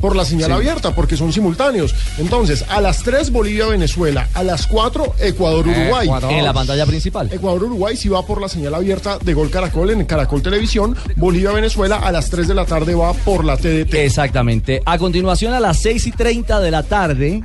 por 0.01 0.15
la 0.15 0.25
señal 0.25 0.47
Sí. 0.49 0.53
abierta, 0.53 0.93
porque 0.93 1.17
son 1.17 1.34
simultáneos. 1.34 1.95
Entonces, 2.19 2.63
a 2.69 2.82
las 2.82 3.01
3 3.03 3.32
Bolivia-Venezuela, 3.32 4.28
a 4.34 4.43
las 4.43 4.67
4 4.67 5.15
Ecuador-Uruguay. 5.19 6.09
En 6.30 6.43
la 6.43 6.53
pantalla 6.53 6.86
principal. 6.86 7.30
Ecuador-Uruguay 7.32 7.97
sí 7.97 8.09
va 8.09 8.25
por 8.25 8.39
la 8.41 8.47
señal 8.49 8.75
abierta 8.75 9.17
de 9.19 9.34
Gol 9.34 9.49
Caracol 9.49 9.89
en 9.91 10.05
Caracol 10.05 10.41
Televisión. 10.41 10.95
Bolivia-Venezuela 11.15 11.97
a 11.97 12.11
las 12.11 12.30
3 12.30 12.47
de 12.47 12.53
la 12.53 12.65
tarde 12.65 12.93
va 12.95 13.13
por 13.13 13.43
la 13.43 13.57
TDT. 13.57 13.95
Exactamente. 14.05 14.82
A 14.86 14.97
continuación, 14.97 15.53
a 15.53 15.59
las 15.59 15.82
6 15.82 16.07
y 16.07 16.11
30 16.11 16.59
de 16.59 16.71
la 16.71 16.84
tarde, 16.84 17.41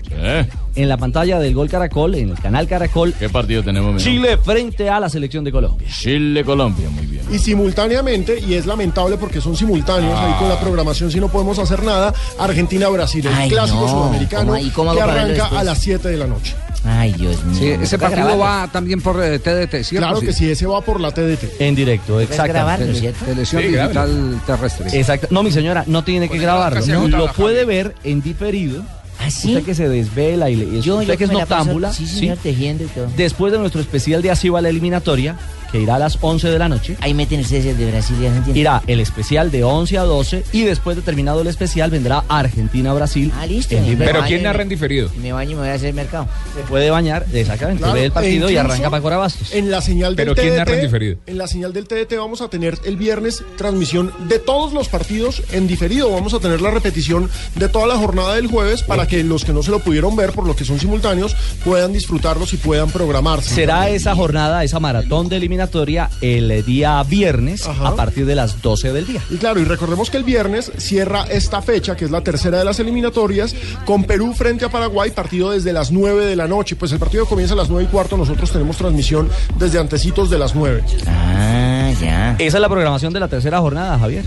en 0.75 0.89
la 0.89 0.97
pantalla 0.97 1.39
del 1.39 1.55
Gol 1.55 1.69
Caracol, 1.69 2.15
en 2.15 2.31
el 2.31 2.39
canal 2.39 2.67
Caracol, 2.67 3.13
¿Qué 3.19 3.29
partido 3.29 3.63
tenemos? 3.63 4.03
Chile 4.03 4.39
frente 4.39 4.89
a 4.89 4.99
la 5.01 5.09
selección 5.09 5.45
de 5.45 5.53
Colombia. 5.53 5.89
Chile, 5.91 6.45
Colombia, 6.45 6.89
muy 6.91 7.07
bien. 7.07 7.23
Y 7.31 7.39
simultáneamente, 7.39 8.39
y 8.41 8.55
es 8.55 8.67
lamentable 8.67 9.17
porque 9.17 9.41
son 9.41 9.57
simultáneos, 9.57 10.19
ahí 10.19 10.33
con 10.39 10.49
la 10.49 10.59
programación 10.61 11.11
si 11.11 11.21
no 11.21 11.29
podemos 11.29 11.59
hacer 11.59 11.83
nada, 11.83 12.13
Argentina-Brasil, 12.39 13.27
el 13.27 13.33
Ay, 13.35 13.51
clásico 13.51 13.81
no. 13.83 13.89
sudamericano 13.89 14.53
¿Cómo- 14.53 14.59
y 14.65 14.71
cómo 14.71 14.91
hago 14.91 14.99
que 14.99 15.03
arranca 15.03 15.47
a 15.59 15.65
las 15.65 15.79
7 15.79 16.09
de 16.09 16.17
la 16.17 16.27
noche. 16.27 16.55
Ay, 16.85 17.13
Dios 17.13 17.45
mío. 17.45 17.57
Sí, 17.59 17.67
ese 17.69 17.97
partido 17.97 18.27
grabarlo. 18.27 18.39
va 18.45 18.69
también 18.73 19.01
por 19.01 19.23
eh, 19.23 19.39
TDT, 19.39 19.85
¿cierto? 19.85 20.09
Claro 20.09 20.21
que 20.21 20.33
sí, 20.33 20.51
ese 20.51 20.67
va 20.67 20.81
por 20.81 21.01
la 21.01 21.13
TDT. 21.13 21.61
En 21.61 21.77
directo, 21.77 22.21
Toca 22.21 22.47
grabarlo. 22.49 22.93
¿cierto? 22.95 23.25
Televisión 23.25 23.63
Sí, 23.63 23.69
digital 23.69 24.41
terrestre. 24.45 24.99
Exacto. 24.99 25.29
No, 25.31 25.45
mi 25.45 25.53
señora, 25.53 25.85
no 25.87 26.03
tiene 26.03 26.29
que 26.29 26.39
grabarlo. 26.39 26.81
Lo 27.09 27.33
puede 27.35 27.65
ver 27.65 27.95
en 28.03 28.21
diferido. 28.21 28.83
¿Ah, 29.25 29.31
sí? 29.31 29.49
Usted 29.49 29.65
que 29.65 29.75
se 29.75 29.89
desvela 29.89 30.51
y 30.51 30.57
le, 30.57 30.81
Yo, 30.81 30.97
usted 30.97 31.13
yo 31.13 31.19
que 31.19 31.25
es 31.25 31.31
me 31.31 31.37
la 31.37 31.47
paso- 31.47 31.57
noctámbula. 31.61 31.93
Sí, 31.93 32.07
¿sí? 32.07 32.31
tejiendo 32.43 32.85
y 32.85 32.87
todo. 32.89 33.09
Después 33.17 33.53
de 33.53 33.59
nuestro 33.59 33.81
especial 33.81 34.21
de 34.23 34.31
Así 34.31 34.49
va 34.49 34.61
la 34.61 34.69
eliminatoria, 34.69 35.37
que 35.73 35.81
irá 35.81 35.97
a 35.97 35.99
las 35.99 36.19
11 36.21 36.49
de 36.51 36.59
la 36.59 36.69
noche, 36.69 36.97
Ahí 37.01 37.15
meten 37.15 37.41
ustedes 37.41 37.65
el 37.67 37.77
de 37.79 37.91
Brasil 37.91 38.17
y 38.23 38.27
Argentina. 38.27 38.59
irá 38.59 38.83
el 38.87 39.01
especial 39.01 39.51
de 39.51 39.65
11 39.65 39.99
a 39.99 40.03
12 40.03 40.45
y 40.53 40.63
después 40.63 40.97
de 40.97 41.03
terminado 41.03 41.41
el 41.41 41.47
especial 41.49 41.91
vendrá 41.91 42.23
Argentina-Brasil. 42.29 43.33
Ah, 43.39 43.47
listo. 43.47 43.75
Pero 43.99 44.21
¿quién 44.27 44.43
narra 44.43 44.63
en 44.63 44.69
diferido? 44.69 45.09
Me 45.21 45.33
baño 45.33 45.53
y 45.53 45.55
me 45.55 45.61
voy 45.63 45.71
a 45.71 45.75
hacer 45.75 45.89
el 45.89 45.95
mercado. 45.95 46.29
Se 46.55 46.63
puede 46.63 46.91
bañar, 46.91 47.27
exactamente, 47.33 47.81
Claro, 47.81 47.95
ve 47.95 48.05
el 48.05 48.13
partido 48.13 48.51
y 48.51 48.57
arranca 48.57 48.91
para 48.91 49.03
Corabastos. 49.03 49.53
En 49.55 49.71
la 49.71 49.81
señal 49.81 50.15
del 50.17 50.27
Pero 50.27 50.35
¿quién 50.41 50.57
narra 50.57 50.75
en 50.75 50.83
diferido? 50.83 51.17
en 51.27 51.39
la 51.39 51.47
señal 51.47 51.73
del 51.73 51.89
TDT 51.89 52.17
vamos 52.19 52.41
a 52.43 52.49
tener 52.49 52.79
el 52.85 52.97
viernes 52.97 53.43
transmisión 53.57 54.13
de 54.29 54.39
todos 54.39 54.73
los 54.73 54.89
partidos 54.89 55.43
en 55.53 55.67
diferido. 55.67 56.11
Vamos 56.11 56.35
a 56.35 56.41
tener 56.41 56.61
la 56.61 56.71
repetición 56.71 57.31
de 57.57 57.69
toda 57.69 57.87
la 57.87 57.97
jornada 57.97 58.35
del 58.35 58.47
jueves 58.47 58.83
para 58.83 59.07
que 59.07 59.25
los 59.25 59.45
que 59.45 59.53
no 59.53 59.63
se 59.63 59.71
lo 59.71 59.79
pudieron 59.81 60.15
ver 60.17 60.33
por 60.33 60.47
lo 60.47 60.55
que 60.55 60.65
son 60.65 60.79
simultáneos 60.79 61.35
puedan 61.65 61.93
disfrutarlos 61.93 62.53
y 62.53 62.57
puedan 62.57 62.91
programarse. 62.91 63.55
Será 63.55 63.89
esa 63.89 64.15
jornada, 64.15 64.65
esa 64.65 64.81
maratón 64.81 65.29
de 65.29 65.37
eliminatoria 65.63 66.11
el 66.21 66.65
día 66.65 67.03
viernes 67.05 67.67
Ajá. 67.67 67.89
a 67.89 67.97
partir 67.97 68.27
de 68.27 68.35
las 68.35 68.61
12 68.63 68.93
del 68.93 69.07
día. 69.07 69.21
Y 69.31 69.37
claro, 69.37 69.61
y 69.61 69.65
recordemos 69.65 70.11
que 70.11 70.17
el 70.17 70.25
viernes 70.25 70.73
cierra 70.79 71.25
esta 71.31 71.63
fecha, 71.63 71.97
que 71.97 72.05
es 72.05 72.11
la 72.11 72.23
tercera 72.23 72.59
de 72.59 72.65
las 72.65 72.79
eliminatorias, 72.81 73.55
con 73.85 74.05
Perú 74.05 74.35
frente 74.35 74.65
a 74.65 74.69
Paraguay, 74.71 75.11
partido 75.11 75.51
desde 75.51 75.73
las 75.73 75.91
9 75.93 76.27
de 76.27 76.37
la 76.37 76.49
noche. 76.49 76.77
Pues 76.77 76.93
el 76.93 76.99
partido 76.99 77.27
comienza 77.27 77.55
a 77.55 77.57
las 77.57 77.69
9 77.71 77.85
y 77.85 77.93
cuarto, 77.93 78.17
nosotros 78.17 78.51
tenemos 78.51 78.77
transmisión 78.77 79.29
desde 79.59 79.79
antecitos 79.79 80.31
de 80.31 80.39
las 80.39 80.55
9. 80.55 80.83
Ah, 81.07 81.91
ya. 82.01 82.37
Esa 82.39 82.57
es 82.59 82.61
la 82.61 82.69
programación 82.69 83.13
de 83.13 83.21
la 83.21 83.29
tercera 83.29 83.59
jornada, 83.61 83.99
Javier. 83.99 84.25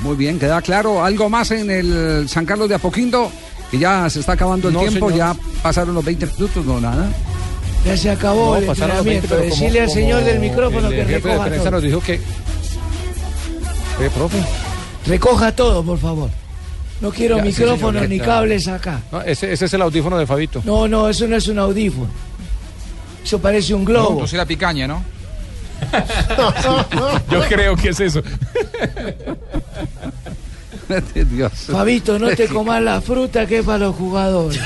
Muy 0.00 0.16
bien, 0.16 0.38
queda 0.38 0.60
claro. 0.62 1.04
¿Algo 1.04 1.28
más 1.28 1.50
en 1.52 1.70
el 1.70 2.28
San 2.28 2.44
Carlos 2.44 2.68
de 2.68 2.74
Apoquindo? 2.74 3.30
Que 3.70 3.78
ya 3.78 4.10
se 4.10 4.20
está 4.20 4.32
acabando 4.32 4.68
el 4.68 4.74
No, 4.74 4.80
tiempo, 4.80 5.10
señor. 5.10 5.34
ya 5.36 5.42
pasaron 5.62 5.94
los 5.94 6.04
20 6.04 6.26
minutos, 6.26 6.64
no 6.66 6.80
nada. 6.80 7.08
Ya 7.84 7.96
se 7.96 8.10
acabó 8.10 8.52
No, 8.52 8.56
el 8.58 8.64
pasaron 8.66 8.96
los 8.96 9.04
20, 9.04 9.24
entrenamiento. 9.24 9.54
Decirle 9.60 9.80
al 9.80 9.90
señor 9.90 10.24
del 10.24 10.38
micrófono 10.40 10.88
el 10.88 10.94
que 10.94 11.04
jefe 11.04 11.12
de 11.12 11.18
recoja 11.18 11.44
prensa 11.46 11.62
todo. 11.64 11.70
nos 11.72 11.82
dijo 11.82 12.00
que... 12.00 12.14
Eh, 12.14 14.10
profe. 14.14 14.38
Recoja 15.06 15.52
todo, 15.52 15.82
por 15.82 15.98
favor. 15.98 16.30
No 17.00 17.10
quiero 17.10 17.36
Ya, 17.38 17.42
sí, 17.42 17.48
micrófonos 17.48 18.02
señor, 18.02 18.08
ni 18.08 18.18
ya. 18.18 18.24
cables 18.24 18.68
acá. 18.68 19.00
No, 19.10 19.20
ese, 19.22 19.52
ese 19.52 19.64
es 19.64 19.74
el 19.74 19.82
audífono 19.82 20.16
de 20.16 20.26
Fabito. 20.26 20.62
No, 20.64 20.86
no, 20.86 21.08
eso 21.08 21.26
no 21.26 21.36
es 21.36 21.48
un 21.48 21.58
audífono. 21.58 22.08
Eso 23.24 23.40
parece 23.40 23.74
un 23.74 23.84
globo. 23.84 24.20
No 24.20 24.26
será 24.28 24.46
picaña, 24.46 24.86
¿no? 24.86 25.02
Yo 27.30 27.40
creo 27.48 27.74
que 27.76 27.88
es 27.88 27.98
eso. 28.00 28.22
Dios. 31.30 31.52
Fabito, 31.52 32.18
no 32.18 32.28
te 32.30 32.48
comas 32.48 32.82
la 32.82 33.00
fruta 33.00 33.46
que 33.46 33.58
es 33.58 33.64
para 33.64 33.78
los 33.78 33.96
jugadores. 33.96 34.60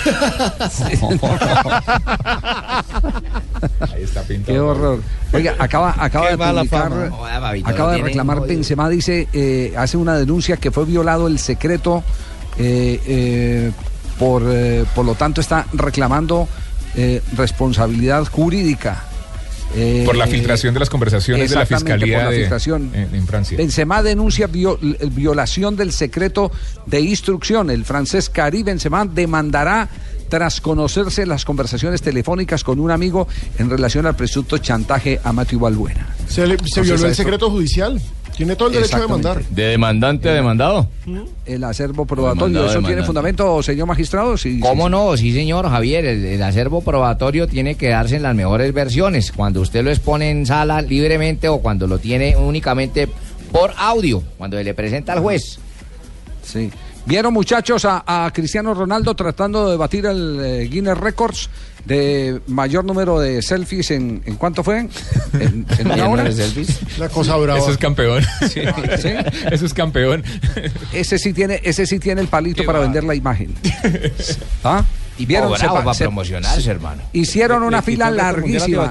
Ahí 3.80 4.02
está 4.02 4.22
pintado. 4.22 4.52
Qué 4.54 4.60
horror. 4.60 5.00
Oiga, 5.32 5.54
acaba, 5.58 5.94
acaba 5.98 6.30
de 6.30 6.38
publicar, 6.38 7.10
acaba 7.64 7.92
de 7.92 8.02
reclamar 8.02 8.38
jodido. 8.38 8.56
Benzema, 8.56 8.88
dice, 8.88 9.28
eh, 9.32 9.74
hace 9.76 9.96
una 9.96 10.16
denuncia 10.16 10.56
que 10.56 10.70
fue 10.70 10.84
violado 10.84 11.26
el 11.26 11.38
secreto, 11.38 12.02
eh, 12.58 13.00
eh, 13.06 13.72
por, 14.18 14.42
eh, 14.46 14.84
por 14.94 15.04
lo 15.04 15.14
tanto 15.14 15.40
está 15.40 15.66
reclamando 15.72 16.48
eh, 16.94 17.22
responsabilidad 17.36 18.24
jurídica. 18.26 19.04
Eh, 19.74 20.04
Por 20.06 20.16
la 20.16 20.26
filtración 20.26 20.72
de 20.74 20.80
las 20.80 20.88
conversaciones 20.90 21.50
de 21.50 21.56
la 21.56 21.66
fiscalía 21.66 22.16
por 22.18 22.24
la 22.26 22.30
de- 22.30 22.38
filtración. 22.40 22.90
en, 22.94 23.14
en 23.14 23.26
Francia. 23.26 23.58
Benzema 23.58 24.02
denuncia 24.02 24.46
vio- 24.46 24.78
violación 25.12 25.76
del 25.76 25.92
secreto 25.92 26.50
de 26.86 27.00
instrucción. 27.00 27.70
El 27.70 27.84
francés 27.84 28.30
Karim 28.30 28.64
Benzema 28.66 29.04
demandará 29.04 29.88
tras 30.28 30.60
conocerse 30.60 31.24
las 31.26 31.44
conversaciones 31.44 32.02
telefónicas 32.02 32.64
con 32.64 32.80
un 32.80 32.90
amigo 32.90 33.28
en 33.58 33.70
relación 33.70 34.06
al 34.06 34.16
presunto 34.16 34.58
chantaje 34.58 35.20
a 35.22 35.32
Matthew 35.32 35.60
Balbuena. 35.60 36.14
Se, 36.28 36.46
le- 36.46 36.56
se 36.56 36.64
Entonces, 36.64 36.82
violó 36.84 37.06
el 37.06 37.14
secreto 37.14 37.50
judicial. 37.50 38.00
Tiene 38.36 38.54
todo 38.54 38.68
el 38.68 38.74
derecho 38.74 38.96
de 38.96 39.02
Exactamente. 39.04 39.28
demandar. 39.28 39.54
De 39.56 39.62
demandante 39.64 40.28
a 40.28 40.34
demandado. 40.34 40.88
El 41.46 41.64
acervo 41.64 42.04
probatorio, 42.04 42.46
Demandado, 42.48 42.78
¿eso 42.78 42.86
tiene 42.86 43.02
fundamento, 43.02 43.62
señor 43.62 43.86
magistrado? 43.86 44.36
Sí, 44.36 44.60
¿Cómo 44.60 44.84
sí, 44.84 44.90
no? 44.90 45.16
Sí, 45.16 45.32
señor 45.32 45.68
Javier, 45.70 46.04
el, 46.04 46.24
el 46.24 46.42
acervo 46.42 46.82
probatorio 46.82 47.46
tiene 47.48 47.76
que 47.76 47.88
darse 47.88 48.16
en 48.16 48.22
las 48.22 48.34
mejores 48.34 48.72
versiones, 48.74 49.32
cuando 49.32 49.62
usted 49.62 49.82
lo 49.82 49.90
expone 49.90 50.30
en 50.30 50.44
sala 50.44 50.82
libremente 50.82 51.48
o 51.48 51.58
cuando 51.60 51.86
lo 51.86 51.98
tiene 51.98 52.36
únicamente 52.36 53.08
por 53.52 53.72
audio, 53.78 54.22
cuando 54.36 54.58
se 54.58 54.64
le 54.64 54.74
presenta 54.74 55.14
al 55.14 55.20
juez. 55.20 55.58
Sí. 56.42 56.70
¿Vieron 57.06 57.32
muchachos 57.32 57.84
a, 57.84 58.02
a 58.06 58.30
Cristiano 58.32 58.74
Ronaldo 58.74 59.14
tratando 59.14 59.70
de 59.70 59.76
batir 59.76 60.06
el 60.06 60.40
eh, 60.42 60.68
Guinness 60.68 60.98
Records 60.98 61.48
de 61.86 62.40
mayor 62.48 62.84
número 62.84 63.20
de 63.20 63.40
selfies 63.42 63.90
en, 63.92 64.20
¿en 64.26 64.34
cuánto 64.36 64.64
fue? 64.64 64.78
¿En, 64.80 65.66
en 65.78 65.86
una 65.92 66.08
hora? 66.08 66.24
La 66.98 67.08
cosa 67.08 67.36
brava. 67.36 67.58
Eso 67.58 67.70
es 67.70 67.78
campeón. 67.78 68.24
¿Sí? 68.50 69.10
Eso 69.50 69.66
es 69.66 69.72
campeón. 69.74 70.24
Ese 70.92 71.18
sí 71.18 71.32
tiene, 71.32 71.60
ese 71.64 71.86
sí 71.86 71.98
tiene 71.98 72.20
el 72.20 72.28
palito 72.28 72.64
para 72.64 72.80
vender 72.80 73.04
la 73.04 73.14
imagen. 73.14 73.54
¿Ah? 74.64 74.84
Tipo 75.16 75.28
¿Vieron? 75.28 75.52
bravo 75.52 75.64
Sepa- 75.76 75.84
para 75.84 75.94
se- 75.94 76.04
promocionarse, 76.04 76.70
hermano. 76.70 77.02
Hicieron 77.12 77.60
¿Le- 77.62 77.68
una 77.68 77.82
fila 77.82 78.10
larguísima. 78.10 78.90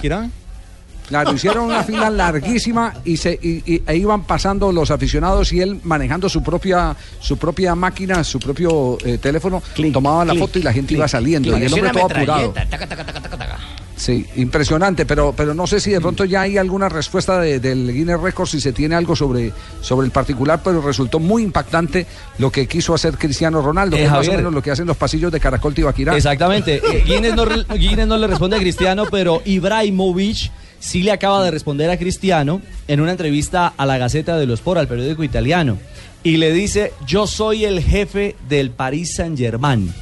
Claro, 1.08 1.34
hicieron 1.34 1.66
una 1.66 1.84
fila 1.84 2.10
larguísima 2.10 2.94
y 3.06 3.18
se 3.18 3.38
y- 3.42 3.62
y- 3.66 3.84
e 3.86 3.96
iban 3.96 4.24
pasando 4.24 4.72
los 4.72 4.90
aficionados 4.92 5.54
y 5.54 5.62
él 5.62 5.80
manejando 5.84 6.28
su 6.30 6.42
propia 6.42 6.96
su 7.20 7.38
propia 7.38 7.76
máquina, 7.76 8.24
su 8.24 8.40
propio 8.40 8.98
eh, 9.06 9.18
teléfono, 9.20 9.62
tomaba 9.94 10.26
la 10.26 10.32
clic, 10.34 10.44
foto 10.44 10.60
y 10.60 10.64
la 10.64 10.74
gente 10.74 10.94
iba 10.96 11.08
saliendo 11.08 11.58
y 11.58 11.64
el 11.64 11.74
hombre 11.74 11.92
todo 11.92 12.06
apurado. 12.06 12.48
metralleta, 12.48 12.70
taca, 12.70 12.88
taca, 12.88 13.06
taca, 13.06 13.22
taca, 13.22 13.38
taca. 13.38 13.60
Sí, 13.98 14.26
impresionante, 14.36 15.06
pero, 15.06 15.34
pero 15.38 15.54
no 15.54 15.66
sé 15.68 15.80
si 15.80 15.90
de 15.92 16.02
pronto 16.02 16.26
ya 16.26 16.42
hay 16.42 16.58
alguna 16.58 16.90
respuesta 16.90 17.40
de- 17.40 17.62
del 17.62 17.94
Guinness 17.94 18.20
Records, 18.20 18.52
si 18.52 18.60
se 18.60 18.74
tiene 18.74 18.94
algo 18.96 19.16
sobre, 19.16 19.54
sobre 19.82 20.06
el 20.06 20.12
particular, 20.12 20.60
pero 20.62 20.82
resultó 20.82 21.18
muy 21.20 21.44
impactante 21.44 22.06
lo 22.40 22.52
que 22.52 22.68
quiso 22.68 22.94
hacer 22.94 23.18
Cristiano 23.18 23.62
Ronaldo, 23.62 23.96
Eh, 23.96 24.00
que 24.00 24.06
es 24.06 24.12
más 24.12 24.28
o 24.28 24.34
menos 24.34 24.54
lo 24.54 24.62
que 24.62 24.72
hacen 24.72 24.86
los 24.86 24.98
pasillos 24.98 25.32
de 25.32 25.40
Caracol 25.40 25.74
Tibaquirá. 25.74 26.16
Exactamente. 26.18 26.82
Eh, 26.84 27.04
Guinness, 27.06 27.36
no, 27.36 27.46
Guinness 27.78 28.08
no 28.08 28.18
le 28.18 28.28
responde 28.28 28.58
a 28.58 28.60
Cristiano, 28.60 29.06
pero 29.10 29.42
Ibrahimovic 29.46 30.52
sí 30.80 31.04
le 31.04 31.12
acaba 31.12 31.44
de 31.44 31.52
responder 31.52 31.90
a 31.90 31.98
Cristiano 31.98 32.62
en 32.88 33.02
una 33.02 33.12
entrevista 33.12 33.74
a 33.76 33.86
la 33.86 33.98
Gaceta 33.98 34.38
dello 34.38 34.54
Sport, 34.54 34.80
al 34.80 34.88
periódico 34.88 35.24
italiano. 35.24 35.78
Y 36.24 36.38
le 36.38 36.52
dice, 36.52 36.94
yo 37.06 37.28
soy 37.28 37.66
el 37.66 37.82
jefe 37.82 38.36
del 38.50 38.72
Paris 38.72 39.16
Saint-Germain. 39.16 39.94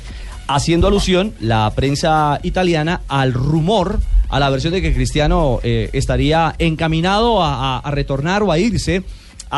Haciendo 0.47 0.87
alusión, 0.87 1.33
la 1.39 1.71
prensa 1.75 2.39
italiana, 2.43 3.01
al 3.07 3.33
rumor, 3.33 3.99
a 4.29 4.39
la 4.39 4.49
versión 4.49 4.73
de 4.73 4.81
que 4.81 4.93
Cristiano 4.93 5.59
eh, 5.63 5.89
estaría 5.93 6.55
encaminado 6.59 7.43
a 7.43 7.81
retornar 7.91 8.43
o 8.43 8.51
a 8.51 8.59
irse 8.59 9.03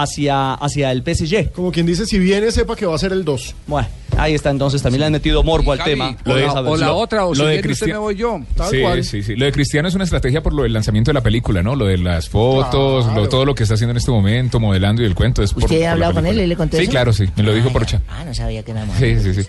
hacia, 0.01 0.53
hacia 0.55 0.91
el 0.91 1.01
PSG. 1.03 1.51
Como 1.51 1.71
quien 1.71 1.85
dice, 1.85 2.05
si 2.05 2.19
viene, 2.19 2.51
sepa 2.51 2.75
que 2.75 2.85
va 2.85 2.95
a 2.95 2.97
ser 2.97 3.11
el 3.13 3.23
2. 3.23 3.55
Bueno, 3.67 3.87
ahí 4.17 4.33
está 4.33 4.49
entonces, 4.49 4.81
también 4.81 4.99
le 5.01 5.05
han 5.07 5.11
metido 5.13 5.41
morbo 5.43 5.71
al 5.71 5.77
Javi, 5.79 5.91
tema. 5.91 6.17
lo 6.25 6.35
de- 6.35 6.45
o 6.45 6.53
la 6.55 6.61
versión. 6.61 6.89
otra, 6.91 7.25
o 7.25 7.33
si 7.33 7.41
Lo 7.41 7.47
de 7.47 7.51
viene 7.53 7.61
usted 7.61 7.69
Cristiano- 7.69 7.93
me 7.93 8.03
voy 8.05 8.15
yo. 8.15 8.39
Sí, 8.69 9.03
sí, 9.03 9.23
sí. 9.23 9.35
Lo 9.35 9.45
de 9.45 9.51
Cristiano 9.51 9.87
es 9.87 9.95
una 9.95 10.03
estrategia 10.03 10.43
por 10.43 10.53
lo 10.53 10.63
del 10.63 10.73
lanzamiento 10.73 11.09
de 11.09 11.13
la 11.13 11.21
película, 11.23 11.63
¿no? 11.63 11.75
Lo 11.75 11.85
de 11.85 11.97
las 11.97 12.29
fotos, 12.29 13.05
lo- 13.13 13.29
todo 13.29 13.45
lo 13.45 13.55
que 13.55 13.63
está 13.63 13.75
haciendo 13.75 13.91
en 13.91 13.97
este 13.97 14.11
momento, 14.11 14.59
modelando 14.59 15.01
y 15.01 15.05
el 15.05 15.15
cuento. 15.15 15.41
Es 15.43 15.53
por- 15.53 15.63
¿Usted 15.63 15.75
por 15.77 15.83
ha 15.83 15.87
la 15.87 15.91
hablado 15.93 16.13
con 16.15 16.25
él 16.25 16.39
y 16.39 16.47
le 16.47 16.55
contó 16.55 16.77
Sí, 16.77 16.83
eso? 16.83 16.91
claro, 16.91 17.13
sí. 17.13 17.25
Me 17.35 17.43
lo 17.43 17.53
dijo 17.53 17.71
por 17.71 17.85
chat. 17.85 18.01
Ah, 18.09 18.23
no 18.25 18.33
sabía 18.33 18.63
que 18.63 18.71
era 18.71 18.85
Sí, 18.99 19.15
sí, 19.21 19.33
sí. 19.33 19.47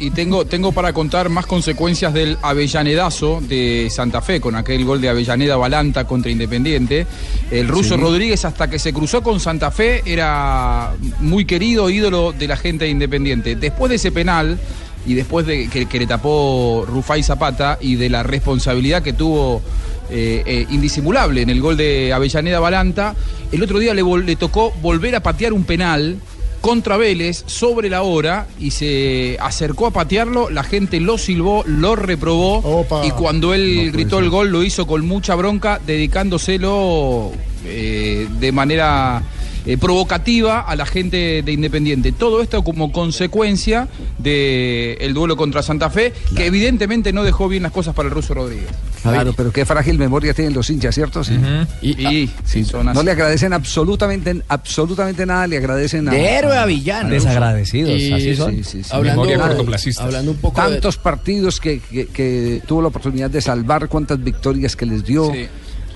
Y 0.00 0.12
tengo, 0.12 0.46
tengo 0.46 0.72
para 0.72 0.94
contar 0.94 1.28
más 1.28 1.44
consecuencias 1.44 2.14
del 2.14 2.38
Avellanedazo 2.40 3.42
de 3.42 3.88
Santa 3.90 4.22
Fe, 4.22 4.40
con 4.40 4.56
aquel 4.56 4.86
gol 4.86 4.98
de 5.02 5.10
Avellaneda 5.10 5.58
Balanta 5.58 6.06
contra 6.06 6.30
Independiente. 6.30 7.06
El 7.50 7.68
ruso 7.68 7.96
Sí. 7.96 8.00
Rodríguez, 8.00 8.46
hasta 8.46 8.70
que 8.70 8.78
se 8.78 8.94
cruzó 8.94 9.22
con 9.22 9.40
Santa 9.40 9.70
Fe, 9.70 10.02
era 10.06 10.94
muy 11.20 11.44
querido, 11.44 11.90
ídolo 11.90 12.32
de 12.32 12.48
la 12.48 12.56
gente 12.56 12.86
de 12.86 12.92
Independiente. 12.92 13.56
Después 13.56 13.90
de 13.90 13.96
ese 13.96 14.10
penal, 14.10 14.58
y 15.04 15.12
después 15.12 15.44
de 15.46 15.68
que, 15.68 15.84
que 15.84 15.98
le 15.98 16.06
tapó 16.06 16.86
Rufai 16.88 17.22
Zapata, 17.22 17.76
y 17.78 17.96
de 17.96 18.08
la 18.08 18.22
responsabilidad 18.22 19.02
que 19.02 19.12
tuvo 19.12 19.60
eh, 20.08 20.42
eh, 20.46 20.66
indisimulable 20.70 21.42
en 21.42 21.50
el 21.50 21.60
gol 21.60 21.76
de 21.76 22.14
Avellaneda 22.14 22.58
Balanta, 22.58 23.14
el 23.52 23.62
otro 23.62 23.78
día 23.78 23.92
le 23.92 24.36
tocó 24.36 24.72
volver 24.80 25.14
a 25.14 25.20
patear 25.20 25.52
un 25.52 25.64
penal 25.64 26.16
contra 26.60 26.96
Vélez 26.96 27.42
sobre 27.46 27.88
la 27.88 28.02
hora 28.02 28.46
y 28.58 28.70
se 28.70 29.36
acercó 29.40 29.86
a 29.86 29.90
patearlo, 29.90 30.50
la 30.50 30.62
gente 30.62 31.00
lo 31.00 31.18
silbó, 31.18 31.64
lo 31.66 31.96
reprobó. 31.96 32.86
Y 33.04 33.10
cuando 33.12 33.54
él 33.54 33.90
gritó 33.92 34.18
el 34.18 34.30
gol 34.30 34.50
lo 34.50 34.62
hizo 34.62 34.86
con 34.86 35.06
mucha 35.06 35.34
bronca, 35.34 35.80
dedicándoselo 35.84 37.32
eh, 37.64 38.28
de 38.38 38.52
manera 38.52 39.22
eh, 39.66 39.76
provocativa 39.78 40.60
a 40.60 40.76
la 40.76 40.86
gente 40.86 41.42
de 41.42 41.52
Independiente. 41.52 42.12
Todo 42.12 42.40
esto 42.42 42.62
como 42.64 42.92
consecuencia 42.92 43.88
del 44.18 45.14
duelo 45.14 45.36
contra 45.36 45.62
Santa 45.62 45.90
Fe, 45.90 46.12
que 46.36 46.46
evidentemente 46.46 47.12
no 47.12 47.22
dejó 47.24 47.48
bien 47.48 47.62
las 47.62 47.72
cosas 47.72 47.94
para 47.94 48.08
el 48.08 48.14
ruso 48.14 48.34
Rodríguez. 48.34 48.68
Claro, 49.02 49.32
pero 49.34 49.50
qué 49.50 49.64
frágil 49.64 49.98
memoria 49.98 50.34
tienen 50.34 50.52
los 50.52 50.68
hinchas, 50.68 50.94
¿cierto? 50.94 51.24
Sí. 51.24 51.38
Y, 51.82 52.28
Sí, 52.44 52.64
son 52.64 52.84
no 52.86 52.92
así. 52.92 53.04
le 53.04 53.10
agradecen 53.12 53.52
absolutamente, 53.54 54.42
absolutamente 54.48 55.24
nada, 55.24 55.46
le 55.46 55.56
agradecen 55.56 56.06
a... 56.08 56.12
De 56.12 56.22
héroe 56.36 56.56
a 56.56 56.66
villano. 56.66 57.08
Desagradecidos, 57.08 57.98
Y- 57.98 58.12
así 58.12 58.36
son. 58.36 58.50
sí, 58.52 58.64
sí, 58.64 58.82
sí. 58.84 58.90
Hablando- 58.92 59.22
Memoria 59.22 59.38
Nada, 59.38 59.48
cortoplacista. 59.50 60.02
hablando 60.04 60.32
un 60.32 60.36
poco 60.36 60.60
de- 60.60 60.68
Tantos 60.72 60.96
partidos 60.98 61.60
que, 61.60 61.80
que- 61.80 62.06
que 62.08 62.62
tuvo 62.66 62.82
la 62.82 62.88
oportunidad 62.88 63.30
de 63.30 63.40
salvar, 63.40 63.88
cuántas 63.88 64.22
victorias 64.22 64.76
que 64.76 64.84
les 64.86 65.02
dio. 65.04 65.32
Sí. 65.32 65.46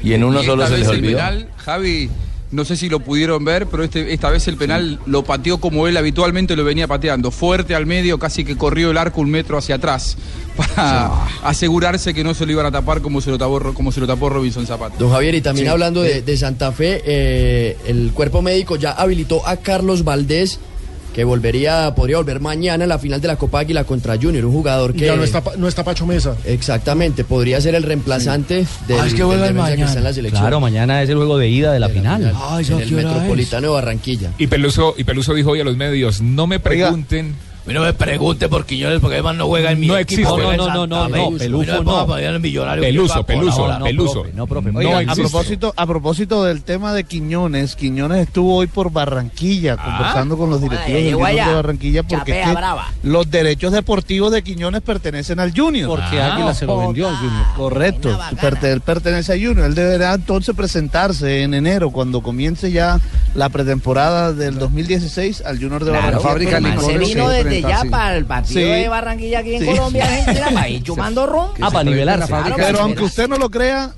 Y 0.02 0.12
en 0.14 0.24
uno 0.24 0.42
Y 0.42 0.46
solo 0.46 0.66
se 0.66 0.78
les 0.78 0.88
el 0.88 0.96
olvidó. 0.96 1.18
penal, 1.18 1.48
Javi, 1.58 2.08
no 2.55 2.64
sé 2.64 2.76
si 2.76 2.88
lo 2.88 3.00
pudieron 3.00 3.44
ver, 3.44 3.66
pero 3.66 3.82
este, 3.84 4.12
esta 4.14 4.30
vez 4.30 4.46
el 4.48 4.57
penal 4.57 5.00
lo 5.07 5.24
pateó 5.24 5.59
como 5.59 5.86
él 5.88 5.96
habitualmente 5.96 6.57
lo 6.57 6.64
venía 6.64 6.86
pateando, 6.86 7.30
fuerte 7.30 7.74
al 7.74 7.84
medio, 7.86 8.18
casi 8.18 8.44
que 8.44 8.57
corrió 8.57 8.90
el 8.92 8.96
arco 8.98 9.20
un 9.20 9.30
metro 9.30 9.59
hacia 9.59 9.74
atrás 9.74 10.16
para 10.57 11.11
asegurarse 11.42 12.14
que 12.14 12.22
no 12.24 12.32
se 12.34 12.46
lo 12.46 12.52
iban 12.52 12.66
a 12.66 12.70
tapar 12.70 13.00
como 13.02 13.20
se 13.20 13.30
lo 13.30 13.38
tapó, 13.38 13.61
como 13.74 13.90
se 13.92 14.00
lo 14.00 14.07
tapó 14.07 14.28
Robinson 14.28 14.66
Zapata. 14.66 14.94
Don 14.98 15.11
Javier, 15.11 15.34
y 15.34 15.40
también 15.40 15.66
Sí. 15.66 15.70
hablando 15.70 16.02
de, 16.02 16.22
de 16.22 16.36
Santa 16.36 16.72
Fe, 16.72 17.02
eh, 17.05 17.76
el 17.86 18.12
cuerpo 18.12 18.40
médico 18.42 18.76
ya 18.76 18.92
habilitó 18.92 19.46
a 19.46 19.57
Carlos 19.57 20.05
Valdés, 20.05 20.59
que 21.14 21.22
volvería, 21.22 21.94
podría 21.94 22.16
volver 22.16 22.40
mañana 22.40 22.84
en 22.84 22.88
la 22.88 22.98
final 22.98 23.20
de 23.20 23.28
la 23.28 23.36
Copa 23.36 23.60
Águila 23.60 23.84
contra 23.84 24.16
Junior, 24.20 24.44
un 24.44 24.52
jugador 24.52 24.92
que... 24.92 25.06
Ya 25.06 25.14
no 25.14 25.22
está, 25.22 25.42
no 25.56 25.68
está 25.68 25.84
Pacho 25.84 26.06
Mesa. 26.06 26.36
Exactamente, 26.44 27.22
podría 27.22 27.60
ser 27.60 27.76
el 27.76 27.84
reemplazante 27.84 28.66
del, 28.88 28.98
Ah, 28.98 29.06
es 29.06 29.14
que 29.14 29.22
del 29.22 29.30
defensa 29.30 29.46
que 29.46 29.54
mañana. 29.54 29.84
está 29.86 29.98
en 29.98 30.04
la 30.04 30.12
selección. 30.12 30.42
Claro, 30.42 30.60
mañana 30.60 31.02
es 31.02 31.08
el 31.08 31.16
juego 31.16 31.38
de 31.38 31.48
ida 31.48 31.72
de 31.72 31.78
la, 31.78 31.88
final. 31.88 32.34
en 32.58 32.80
el 32.80 32.90
Metropolitano 32.90 33.68
de 33.68 33.72
Barranquilla. 33.72 34.32
Y 34.38 34.48
Peluso, 34.48 34.94
y 34.98 35.04
Peluso 35.04 35.34
dijo 35.34 35.52
hoy 35.52 35.60
a 35.60 35.64
los 35.64 35.76
medios, 35.76 36.20
no 36.20 36.48
me 36.48 36.58
pregunten... 36.58 37.34
No 37.66 37.80
me 37.82 37.92
pregunte 37.94 38.48
por 38.48 38.66
Quiñones 38.66 39.00
porque 39.00 39.14
además 39.16 39.36
no 39.36 39.46
juega 39.46 39.72
en 39.72 39.80
mi 39.80 39.86
No 39.86 39.96
equipo. 39.96 40.36
No, 40.38 40.52
no, 40.52 40.68
no, 40.68 40.86
no, 40.86 41.08
no, 41.08 41.08
me 41.08 41.18
no. 41.18 41.38
Peluso, 41.38 43.24
Peluso. 43.24 43.78
Peluso. 43.82 44.26
No, 44.34 44.46
profe, 44.46 44.70
Oiga, 44.74 45.02
No 45.02 45.12
a, 45.12 45.14
propósito, 45.14 45.72
a 45.76 45.86
propósito 45.86 46.44
del 46.44 46.62
tema 46.62 46.92
de 46.92 47.04
Quiñones, 47.04 47.74
Quiñones 47.76 48.26
estuvo 48.26 48.56
hoy 48.56 48.66
por 48.66 48.92
Barranquilla 48.92 49.76
conversando 49.76 50.36
con 50.36 50.50
los 50.50 50.60
directivos 50.60 51.28
de 51.28 51.54
Barranquilla 51.54 52.02
porque 52.02 52.44
los 53.02 53.30
derechos 53.30 53.72
deportivos 53.72 54.32
de 54.32 54.42
Quiñones 54.42 54.82
pertenecen 54.82 55.40
al 55.40 55.52
Junior. 55.56 55.88
Porque 55.88 56.20
Águila 56.20 56.54
se 56.54 56.66
lo 56.66 56.78
vendió 56.78 57.08
al 57.08 57.16
Junior. 57.16 57.44
Correcto, 57.56 58.18
él 58.62 58.80
pertenece 58.80 59.32
a 59.32 59.36
Junior. 59.36 59.66
Él 59.66 59.74
deberá 59.74 60.14
entonces 60.14 60.54
presentarse 60.54 61.42
en 61.42 61.54
enero 61.54 61.90
cuando 61.90 62.22
comience 62.22 62.70
ya 62.70 63.00
la 63.34 63.48
pretemporada 63.48 64.32
del 64.32 64.58
2016 64.58 65.42
al 65.46 65.58
Junior 65.58 65.84
de 65.84 65.90
Claro, 65.92 66.20
Barranquilla. 66.22 66.98
vino 66.98 67.28
desde 67.62 67.68
ya 67.68 67.84
para 67.90 68.16
el 68.16 68.24
partido 68.26 68.61
Sí. 68.61 68.66
de 68.66 68.88
Barranquilla 68.88 69.38
aquí 69.40 69.55
en 69.55 69.61
Sí. 69.62 69.66
Colombia, 69.66 70.05
Argentina, 70.05 70.46
para 70.52 70.68
ir 70.68 70.82
chumando 70.82 71.26
ron. 71.26 71.50
Ah, 71.61 71.70
para 71.70 71.84
nivelarse. 71.84 72.32
Pero 72.57 72.80
aunque 72.80 73.02
usted 73.05 73.28
no 73.28 73.36
lo 73.36 73.50
crea, 73.50 73.94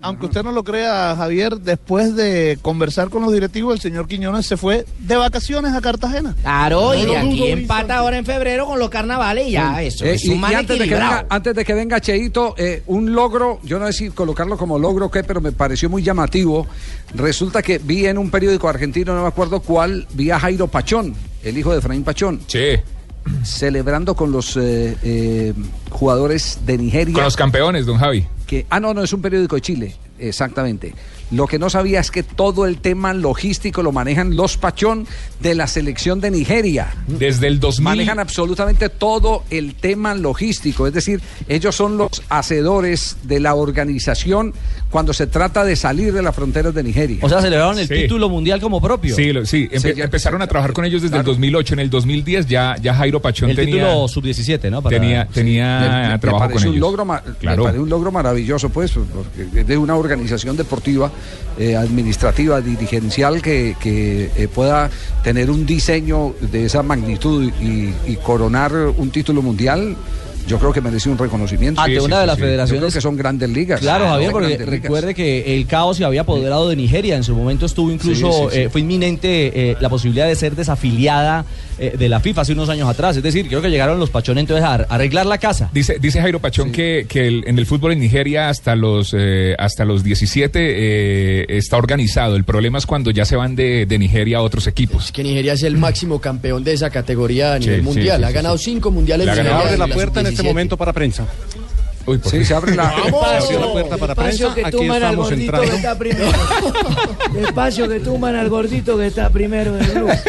aunque 0.00 0.26
usted 0.26 0.44
no 0.44 0.52
lo 0.52 0.62
crea, 0.62 1.16
Javier, 1.16 1.56
después 1.58 2.14
de 2.14 2.56
conversar 2.62 3.08
con 3.10 3.20
los 3.22 3.32
directivos, 3.32 3.74
el 3.74 3.80
señor 3.80 4.06
Quiñones 4.06 4.46
se 4.46 4.56
fue 4.56 4.86
de 5.00 5.16
vacaciones 5.16 5.74
a 5.74 5.80
Cartagena. 5.80 6.36
Claro, 6.40 6.94
y 6.94 7.04
de 7.04 7.16
aquí 7.16 7.36
dudo, 7.38 7.48
empata 7.48 7.96
ahora 7.98 8.16
en 8.16 8.24
febrero 8.24 8.64
con 8.66 8.78
los 8.78 8.90
carnavales 8.90 9.48
y 9.48 9.52
ya, 9.52 9.82
eso 9.82 10.04
Eh, 10.04 10.14
es 10.14 10.24
y, 10.24 10.28
un 10.30 10.40
y 10.40 10.54
antes, 10.54 10.78
de 10.78 10.84
que 10.86 10.94
venga, 10.94 11.26
antes 11.28 11.52
de 11.52 11.64
que 11.64 11.74
venga 11.74 12.00
Cheito, 12.00 12.54
eh, 12.58 12.84
un 12.86 13.12
logro, 13.12 13.58
yo 13.64 13.80
no 13.80 13.86
sé 13.88 13.92
si 13.92 14.10
colocarlo 14.10 14.56
como 14.56 14.78
logro 14.78 15.06
o 15.06 15.10
qué, 15.10 15.24
pero 15.24 15.40
me 15.40 15.50
pareció 15.50 15.90
muy 15.90 16.04
llamativo. 16.04 16.68
Resulta 17.14 17.60
que 17.60 17.78
vi 17.78 18.06
en 18.06 18.18
un 18.18 18.30
periódico 18.30 18.68
argentino, 18.68 19.16
no 19.16 19.22
me 19.22 19.28
acuerdo 19.28 19.58
cuál, 19.58 20.06
vi 20.12 20.30
a 20.30 20.38
Jairo 20.38 20.68
Pachón, 20.68 21.12
el 21.42 21.58
hijo 21.58 21.72
de 21.72 21.78
Efraín 21.78 22.04
Pachón. 22.04 22.40
Sí. 22.46 22.76
Celebrando 23.44 24.14
con 24.14 24.32
los 24.32 24.56
eh, 24.56 24.96
eh, 25.02 25.52
jugadores 25.90 26.60
de 26.64 26.78
Nigeria. 26.78 27.14
Con 27.14 27.24
los 27.24 27.36
campeones, 27.36 27.84
don 27.84 27.98
Javi. 27.98 28.26
que 28.46 28.66
ah 28.70 28.80
no 28.80 28.94
no 28.94 29.02
es 29.02 29.12
un 29.12 29.20
periódico 29.20 29.56
de 29.56 29.62
Chile 29.62 29.96
exactamente 30.18 30.94
lo 31.30 31.46
que 31.46 31.58
no 31.58 31.68
sabía 31.70 32.00
es 32.00 32.10
que 32.10 32.22
todo 32.22 32.66
el 32.66 32.78
tema 32.78 33.12
logístico 33.14 33.82
lo 33.82 33.92
manejan 33.92 34.34
los 34.36 34.56
Pachón 34.56 35.06
de 35.40 35.54
la 35.54 35.66
selección 35.66 36.20
de 36.20 36.30
Nigeria 36.30 36.94
Desde 37.06 37.46
el 37.48 37.60
2000. 37.60 37.84
manejan 37.84 38.18
absolutamente 38.18 38.88
todo 38.88 39.44
el 39.50 39.74
tema 39.74 40.14
logístico 40.14 40.86
es 40.86 40.92
decir 40.94 41.20
ellos 41.48 41.74
son 41.76 41.98
los 41.98 42.22
hacedores 42.30 43.16
de 43.24 43.40
la 43.40 43.54
organización 43.54 44.54
cuando 44.90 45.12
se 45.12 45.26
trata 45.26 45.64
de 45.64 45.76
salir 45.76 46.12
de 46.14 46.22
las 46.22 46.34
fronteras 46.34 46.74
de 46.74 46.82
Nigeria 46.82 47.18
O 47.22 47.28
sea, 47.28 47.42
celebraron 47.42 47.78
el 47.78 47.86
Sí. 47.88 47.94
título 47.94 48.28
mundial 48.30 48.58
como 48.60 48.80
propio. 48.80 49.14
Sí, 49.14 49.32
lo- 49.32 49.44
sí, 49.44 49.68
empe- 49.70 49.94
ya- 49.94 50.04
empezaron 50.04 50.40
a 50.40 50.46
trabajar 50.46 50.72
con 50.72 50.84
ellos 50.86 51.02
desde 51.02 51.16
el 51.18 51.24
2008. 51.24 51.74
En 51.74 51.80
el 51.80 51.90
2010 51.90 52.46
ya, 52.46 52.74
ya 52.80 52.94
Jairo 52.94 53.20
Pachón 53.20 53.50
El 53.50 53.56
tenía, 53.56 53.84
título 53.86 54.08
sub-17, 54.08 54.70
¿no? 54.70 54.80
Para- 54.82 54.98
tenía, 54.98 55.26
tenía 55.26 56.18
trabajo 56.20 56.52
con 56.52 56.62
un 56.62 56.68
ellos. 56.68 56.76
logro 56.76 57.04
ma- 57.04 57.20
Claro. 57.38 57.58
me 57.58 57.62
parece 57.64 57.82
un 57.82 57.88
logro 57.90 58.10
maravilloso 58.10 58.70
pues 58.70 58.92
porque 58.92 59.60
es 59.60 59.66
de 59.66 59.76
una 59.76 59.94
organización 59.96 60.56
deportiva 60.56 61.10
eh, 61.58 61.76
administrativa 61.76 62.60
dirigencial 62.60 63.42
que, 63.42 63.76
que, 63.80 64.30
eh, 64.36 64.48
pueda 64.48 64.90
tener 65.24 65.50
un 65.50 65.66
diseño 65.66 66.34
de 66.40 66.66
esa 66.66 66.82
magnitud 66.82 67.50
y, 67.60 67.94
y 68.06 68.16
coronar 68.16 68.72
un 68.74 69.10
título 69.10 69.42
mundial 69.42 69.96
yo 70.48 70.58
creo 70.58 70.72
que 70.72 70.80
merece 70.80 71.08
un 71.08 71.18
reconocimiento 71.18 71.80
Ante 71.80 72.00
una 72.00 72.20
de 72.20 72.26
las 72.26 72.36
Yo 72.36 72.40
creo 72.40 72.48
federaciones- 72.50 72.94
que 72.94 73.00
son 73.00 73.16
grandes 73.16 73.48
ligas 73.50 73.80
Claro, 73.80 74.06
Javier, 74.08 74.32
porque 74.32 74.56
recuerde 74.58 75.14
que 75.14 75.54
el 75.56 75.66
caos 75.66 75.98
se 75.98 76.04
había 76.04 76.22
apoderado 76.22 76.68
de 76.68 76.74
Nigeria. 76.76 77.16
En 77.16 77.22
su 77.24 77.34
momento 77.36 77.66
estuvo 77.66 77.90
incluso, 77.92 78.32
Sí, 78.32 78.38
sí, 78.48 78.54
sí. 78.54 78.60
eh, 78.62 78.68
fue 78.70 78.80
inminente 78.80 79.70
eh, 79.70 79.76
la 79.80 79.88
posibilidad 79.88 80.26
de 80.26 80.34
ser 80.34 80.56
desafiliada 80.56 81.44
eh, 81.80 81.94
de 81.96 82.08
la 82.08 82.18
FIFA 82.18 82.40
hace 82.40 82.52
unos 82.54 82.68
años 82.68 82.88
atrás. 82.88 83.16
Es 83.16 83.22
decir, 83.22 83.46
creo 83.46 83.62
que 83.62 83.70
llegaron 83.70 84.00
los 84.00 84.10
pachones 84.10 84.42
entonces 84.42 84.64
a 84.64 84.74
arreglar 84.74 85.26
la 85.26 85.38
casa. 85.38 85.70
Dice, 85.72 85.98
dice 86.00 86.20
Jairo 86.20 86.40
Pachón 86.40 86.72
que, 86.72 87.06
que 87.08 87.28
el- 87.28 87.44
en 87.46 87.56
el 87.58 87.66
fútbol 87.66 87.92
en 87.92 88.00
Nigeria 88.00 88.48
hasta 88.48 88.74
los 88.74 89.14
eh, 89.16 89.54
hasta 89.58 89.84
los 89.84 90.02
17 90.02 90.58
eh, 90.60 91.46
está 91.48 91.76
organizado. 91.76 92.34
El 92.36 92.44
problema 92.44 92.78
es 92.78 92.86
cuando 92.86 93.10
ya 93.10 93.24
se 93.24 93.36
van 93.36 93.54
de, 93.54 93.86
de 93.86 93.98
Nigeria 93.98 94.38
a 94.38 94.42
otros 94.42 94.66
equipos. 94.66 95.12
Que 95.12 95.22
Nigeria 95.22 95.52
es 95.52 95.62
el 95.62 95.76
máximo 95.76 96.20
campeón 96.20 96.64
de 96.64 96.72
esa 96.72 96.90
categoría 96.90 97.54
a 97.54 97.58
nivel 97.58 97.76
sí, 97.80 97.82
mundial. 97.82 98.18
sí, 98.18 98.24
ha 98.24 98.30
ganado 98.30 98.58
sí. 98.58 98.64
cinco 98.64 98.90
mundiales. 98.90 99.26
Nigeria 99.26 99.58
Abre 99.58 99.76
la 99.78 99.84
en 99.84 99.90
puerta 99.92 100.20
en 100.20 100.26
este 100.38 100.42
17. 100.42 100.48
momento 100.48 100.76
para 100.76 100.92
prensa. 100.92 101.26
Uy, 102.06 102.18
¿por 102.18 102.32
Sí, 102.32 102.42
se 102.44 102.54
abre 102.54 102.74
la 102.74 102.90
puerta 103.72 103.98
para 103.98 104.14
prensa. 104.14 104.54
Que 104.54 104.64
Aquí 104.64 104.76
tuman 104.78 105.02
al 105.02 105.10
estamos 105.10 105.28
gordito 105.28 105.44
entrando. 105.44 105.70
que 105.70 105.76
está 105.76 105.98
primero. 105.98 106.32
Despacio 107.34 107.88
que 107.88 108.00
tuman 108.00 108.34
al 108.34 108.48
gordito 108.48 108.96
que 108.96 109.06
está 109.08 109.28
primero 109.30 109.74
del 109.74 109.86
grupo. 109.90 110.12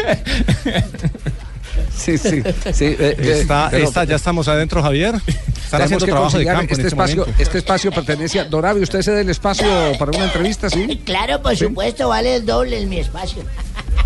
sí 1.96 2.18
sí, 2.18 2.42
sí 2.72 2.84
eh, 2.84 3.16
eh, 3.18 3.38
Está, 3.40 3.68
pero- 3.70 3.84
está- 3.84 4.04
ya 4.04 4.16
estamos 4.16 4.48
adentro, 4.48 4.82
Javier. 4.82 5.14
Están 5.64 5.82
haciendo 5.82 6.04
que 6.04 6.10
trabajo 6.10 6.36
de 6.36 6.44
campo 6.44 6.62
este 6.62 6.74
en 6.74 6.80
este 6.80 6.88
espacio 6.88 7.16
momento. 7.20 7.42
este 7.42 7.58
espacio 7.58 7.92
pertenece 7.92 8.40
a 8.40 8.44
Doravi 8.44 8.82
usted 8.82 9.02
cede 9.02 9.20
el 9.20 9.30
espacio 9.30 9.66
para 10.00 10.10
una 10.10 10.24
entrevista 10.24 10.68
sí 10.68 11.00
Claro, 11.04 11.40
por 11.42 11.52
Sí. 11.56 11.64
supuesto, 11.66 12.08
vale 12.08 12.34
el 12.36 12.44
doble 12.44 12.80
en 12.82 12.88
mi 12.88 12.98
espacio. 12.98 13.44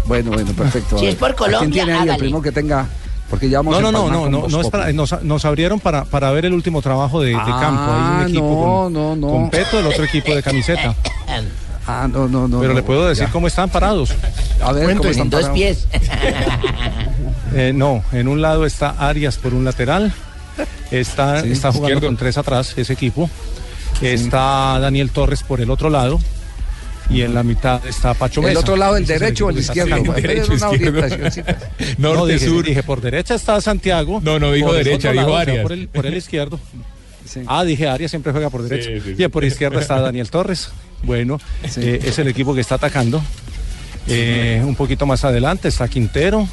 Bueno, 0.05 0.31
bueno, 0.33 0.53
perfecto. 0.53 0.99
Si 0.99 1.07
es 1.07 1.15
por 1.15 1.31
¿a 1.31 1.35
quién 1.35 1.53
Colombia, 1.53 1.85
tiene 1.85 1.99
ahí 1.99 2.09
el 2.11 2.17
primo 2.19 2.43
que 2.43 2.53
tenga? 2.53 2.87
Porque 3.31 3.49
ya 3.49 3.59
vamos 3.59 3.81
No, 3.81 3.89
a 3.89 3.93
no, 3.93 4.09
no, 4.11 4.29
no, 4.29 4.49
no, 4.49 4.61
es 4.61 4.69
para, 4.69 4.93
nos, 4.93 5.23
nos 5.23 5.45
abrieron 5.45 5.81
para, 5.81 6.05
para 6.05 6.31
ver 6.31 6.45
el 6.45 6.53
último 6.53 6.83
trabajo 6.83 7.21
de, 7.21 7.31
de 7.31 7.37
Ah, 7.37 7.59
campo. 7.61 7.83
Hay 7.93 8.25
un 8.25 8.31
equipo 8.31 8.45
no, 8.45 8.83
con, 8.85 8.93
no, 8.93 9.17
no. 9.17 9.29
con 9.33 9.51
Peto, 9.51 9.79
el 9.81 9.87
otro 9.87 10.05
equipo 10.05 10.35
de 10.35 10.43
camiseta. 10.43 10.95
Ah, 11.87 12.09
no, 12.11 12.27
no, 12.27 12.49
no. 12.49 12.61
Pero 12.61 12.73
no, 12.73 12.79
le 12.79 12.83
puedo 12.83 13.07
decir 13.07 13.27
ya. 13.27 13.31
cómo 13.31 13.47
están 13.47 13.69
parados. 13.69 14.11
A 14.63 14.73
ver, 14.73 14.97
¿cómo 14.97 15.11
están 15.11 15.25
En 15.25 15.31
dos 15.31 15.43
parados? 15.43 15.59
pies. 15.59 15.87
Eh, 17.57 17.73
no, 17.75 18.03
en 18.13 18.27
un 18.27 18.41
lado 18.43 18.65
está 18.67 18.91
Arias 18.99 19.37
por 19.37 19.53
un 19.55 19.65
lateral. 19.67 20.13
Está, 20.91 21.43
Sí, 21.43 21.53
está 21.53 21.69
jugando 21.71 21.89
izquierdo. 21.91 22.07
con 22.07 22.17
tres 22.17 22.37
atrás 22.39 22.73
ese 22.77 22.93
equipo. 22.95 23.29
Está 24.01 24.79
Daniel 24.81 25.11
Torres 25.11 25.43
por 25.43 25.61
el 25.61 25.71
otro 25.71 25.89
lado. 25.91 26.19
Y 27.11 27.21
en 27.23 27.35
la 27.35 27.43
mitad 27.43 27.87
está 27.87 28.15
Pacho 28.15 28.41
¿El 28.41 28.47
Mesa. 28.49 28.61
otro 28.61 28.77
lado, 28.77 28.97
el 28.97 29.05
derecho 29.07 29.47
o 29.47 29.51
el 29.51 29.59
izquierdo? 29.59 29.97
Pero 30.03 30.13
Derecho, 30.15 30.53
una 30.53 30.73
izquierdo. 30.75 31.55
No, 31.99 32.15
Norte, 32.15 32.33
dije, 32.35 32.47
sur. 32.47 32.65
dije, 32.65 32.83
por 32.83 33.01
derecha 33.01 33.35
está 33.35 33.61
Santiago. 33.61 34.21
No, 34.25 34.39
no 34.39 34.53
dijo 34.53 34.75
el 34.75 34.85
derecha, 34.85 35.13
dijo 35.13 35.23
lado, 35.29 35.33
o 35.35 35.35
sea, 35.45 35.53
Arias. 35.53 35.63
por, 35.63 35.73
el, 35.73 35.89
por 35.89 36.07
el 36.07 36.17
izquierdo. 36.17 36.59
Sí. 37.27 37.41
Ah, 37.47 37.65
dije 37.65 37.87
Arias 37.89 38.11
siempre 38.11 38.33
juega 38.33 38.49
por 38.51 38.63
derecha. 38.63 38.89
Sí, 38.91 39.01
sí, 39.01 39.09
sí. 39.09 39.15
Bien, 39.15 39.31
por 39.31 39.45
izquierda 39.45 39.81
está 39.81 40.01
Daniel 40.01 40.31
Torres. 40.31 40.71
Bueno, 41.03 41.39
Sí. 41.69 41.81
eh, 41.83 42.01
es 42.05 42.19
el 42.19 42.29
equipo 42.29 42.55
que 42.55 42.61
está 42.63 42.77
atacando. 42.77 43.23
Eh, 44.07 44.63
un 44.65 44.75
poquito 44.75 45.07
más 45.07 45.25
adelante 45.25 45.69
está 45.69 45.89
Quintero. 45.89 46.47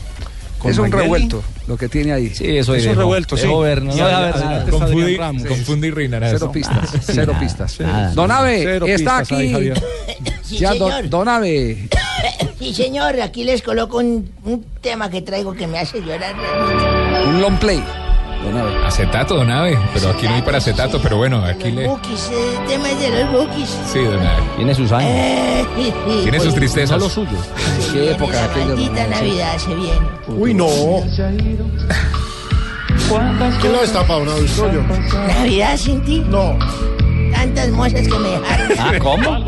Es 0.69 0.77
un 0.77 0.83
Magnelli. 0.83 1.03
revuelto 1.03 1.43
lo 1.67 1.77
que 1.77 1.89
tiene 1.89 2.13
ahí. 2.13 2.29
Sí, 2.29 2.57
eso 2.57 2.75
Es 2.75 2.85
un 2.85 2.95
revuelto, 2.95 3.35
sí. 3.35 3.43
Dejó 3.43 3.59
ver, 3.61 3.81
no 3.81 3.93
Reinarazo. 5.91 6.37
Cero 6.37 6.51
pistas, 6.51 6.89
cero 7.01 7.33
pistas. 7.39 7.79
Nada. 7.79 8.13
Don 8.13 8.31
Ave, 8.31 8.61
Cero 8.63 8.85
está 8.87 9.19
pistas 9.19 9.37
aquí. 9.37 9.51
Javier. 9.51 9.83
Sí, 10.43 10.57
Ya, 10.57 10.73
señor. 10.73 10.91
don, 11.03 11.09
don 11.09 11.27
Ave. 11.29 11.87
Sí, 12.59 12.73
señor. 12.75 13.19
Aquí 13.21 13.43
les 13.43 13.61
coloco 13.63 13.97
un, 13.97 14.29
un 14.43 14.63
tema 14.81 15.09
que 15.09 15.21
traigo 15.23 15.53
que 15.53 15.65
me 15.65 15.79
hace 15.79 15.99
llorar. 16.01 16.35
Un 17.27 17.41
long 17.41 17.57
play. 17.57 17.83
Don 18.43 18.57
Ave. 18.57 18.85
Acetato, 18.85 19.35
don 19.35 19.49
Ave. 19.51 19.77
Pero 19.93 20.09
aquí 20.09 20.27
no 20.27 20.33
hay 20.35 20.41
para 20.41 20.57
acetato, 20.57 20.99
pero 21.01 21.17
bueno, 21.17 21.43
aquí 21.45 21.65
Los 21.71 21.75
le. 21.75 21.87
bookies, 21.87 22.29
eh, 22.31 22.57
el 22.59 22.65
tema 22.67 22.89
es 22.89 22.99
de 22.99 23.23
los 23.23 23.31
bookies. 23.31 23.77
Sí, 23.91 23.99
don 23.99 24.19
Ave. 24.19 24.41
Tiene 24.57 24.75
sus 24.75 24.91
años. 24.91 25.11
Eh. 25.13 25.65
Tiene 26.23 26.39
sus 26.39 26.53
tristezas. 26.55 26.97
No 26.97 27.03
los 27.05 27.13
suyos. 27.13 27.39
Se 27.79 27.93
Qué 27.93 28.11
época 28.11 28.33
esa 28.33 28.45
aquella, 28.45 28.65
maldita 28.67 28.91
¿no? 28.91 29.03
Sí. 29.03 29.09
Navidad 29.11 29.57
se 29.57 29.75
viene. 29.75 29.99
Uy, 30.27 30.53
no. 30.53 30.67
¿Quién 33.59 33.73
lo 33.73 33.81
destapa, 33.81 34.13
audio 34.13 34.45
yo? 34.45 34.83
¿Navidad 35.27 35.77
sin 35.77 36.01
ti? 36.03 36.23
No. 36.27 36.57
Tantas 37.31 37.69
mozas 37.69 38.07
que 38.07 38.19
me 38.19 38.29
dejaron. 38.29 38.71
Ah, 38.79 38.93
¿cómo? 38.99 39.45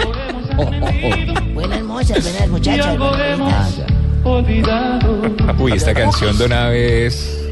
Buenas 1.54 1.84
mozas, 1.84 2.22
buenas 2.24 2.50
muchachas. 2.50 2.98
Ah, 3.00 3.68
ya. 3.78 3.86
Uy, 5.60 5.72
esta 5.74 5.94
canción, 5.94 6.38
don 6.38 6.54
Ave, 6.54 7.08
es. 7.08 7.43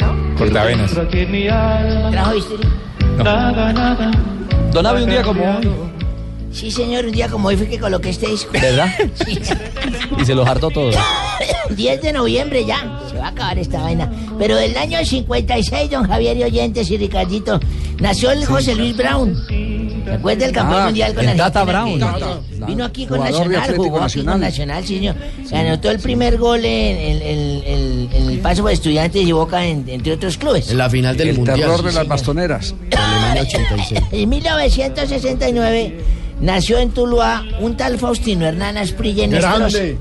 ¿No? 0.00 0.36
Cortavenas. 0.36 0.92
¿Trajo 0.92 2.34
historia? 2.34 2.68
Don 4.72 4.86
Ave, 4.86 5.04
un 5.04 5.10
día 5.10 5.22
como 5.22 5.42
hoy, 5.42 5.68
Sí, 6.52 6.70
señor, 6.70 7.04
un 7.04 7.12
día 7.12 7.28
como 7.28 7.48
hoy 7.48 7.56
fue 7.56 7.68
que 7.68 7.78
coloqué 7.78 8.10
este 8.10 8.28
disco. 8.28 8.52
¿verdad? 8.52 8.88
Sí. 9.14 9.38
Y 10.18 10.24
se 10.24 10.34
los 10.34 10.48
hartó 10.48 10.70
todo. 10.70 10.90
10 11.70 12.02
de 12.02 12.12
noviembre 12.12 12.64
ya, 12.64 13.00
se 13.10 13.16
va 13.16 13.26
a 13.26 13.28
acabar 13.28 13.58
esta 13.58 13.82
vaina. 13.82 14.10
Pero 14.38 14.56
del 14.56 14.76
año 14.76 14.98
56, 15.04 15.90
don 15.90 16.06
Javier 16.08 16.36
y 16.36 16.44
Oyentes 16.44 16.90
y 16.90 16.96
Ricardito, 16.96 17.60
nació 18.00 18.30
el 18.30 18.44
José 18.46 18.74
Luis 18.74 18.96
Brown. 18.96 19.36
¿Se 20.06 20.12
acuerda 20.12 20.46
el 20.46 20.52
campeón 20.52 20.80
Ah, 20.80 20.84
mundial 20.86 21.14
con 21.14 21.28
el 21.28 21.36
la 21.36 21.50
Tata? 21.50 21.64
Brown. 21.64 22.00
Vino 22.66 22.84
aquí 22.84 23.06
con 23.06 23.18
Nacional, 23.20 23.74
jugó 23.76 23.96
aquí 23.96 24.02
Nacional. 24.04 24.32
con 24.34 24.40
Nacional, 24.40 24.84
sí, 24.86 24.96
señor. 24.96 25.16
Se 25.48 25.56
anotó 25.56 25.90
el 25.90 25.98
primer 25.98 26.38
gol 26.38 26.64
en, 26.64 26.96
en- 26.96 27.22
en- 27.62 28.08
en 28.12 28.30
el 28.30 28.38
paso 28.38 28.62
por 28.62 28.70
estudiantes 28.70 29.20
y 29.22 29.32
Boca, 29.32 29.64
en- 29.66 29.84
entre 29.88 30.12
otros 30.12 30.36
clubes. 30.38 30.70
En 30.70 30.78
la 30.78 30.88
final 30.88 31.16
del 31.16 31.28
El 31.30 31.36
mundial. 31.36 31.58
terror 31.58 31.76
sí, 31.78 31.82
de 31.82 31.86
las 31.86 31.94
señor. 31.94 32.08
bastoneras. 32.08 32.74
Alemania 32.96 33.42
86. 33.42 34.00
En 34.12 34.28
1969 34.28 36.00
nació 36.40 36.78
en 36.78 36.90
Tuluá 36.90 37.44
un 37.60 37.76
tal 37.76 37.98
Faustino 37.98 38.46
Hernán 38.46 38.76
Asprilla 38.78 39.26
Grande. 39.26 39.98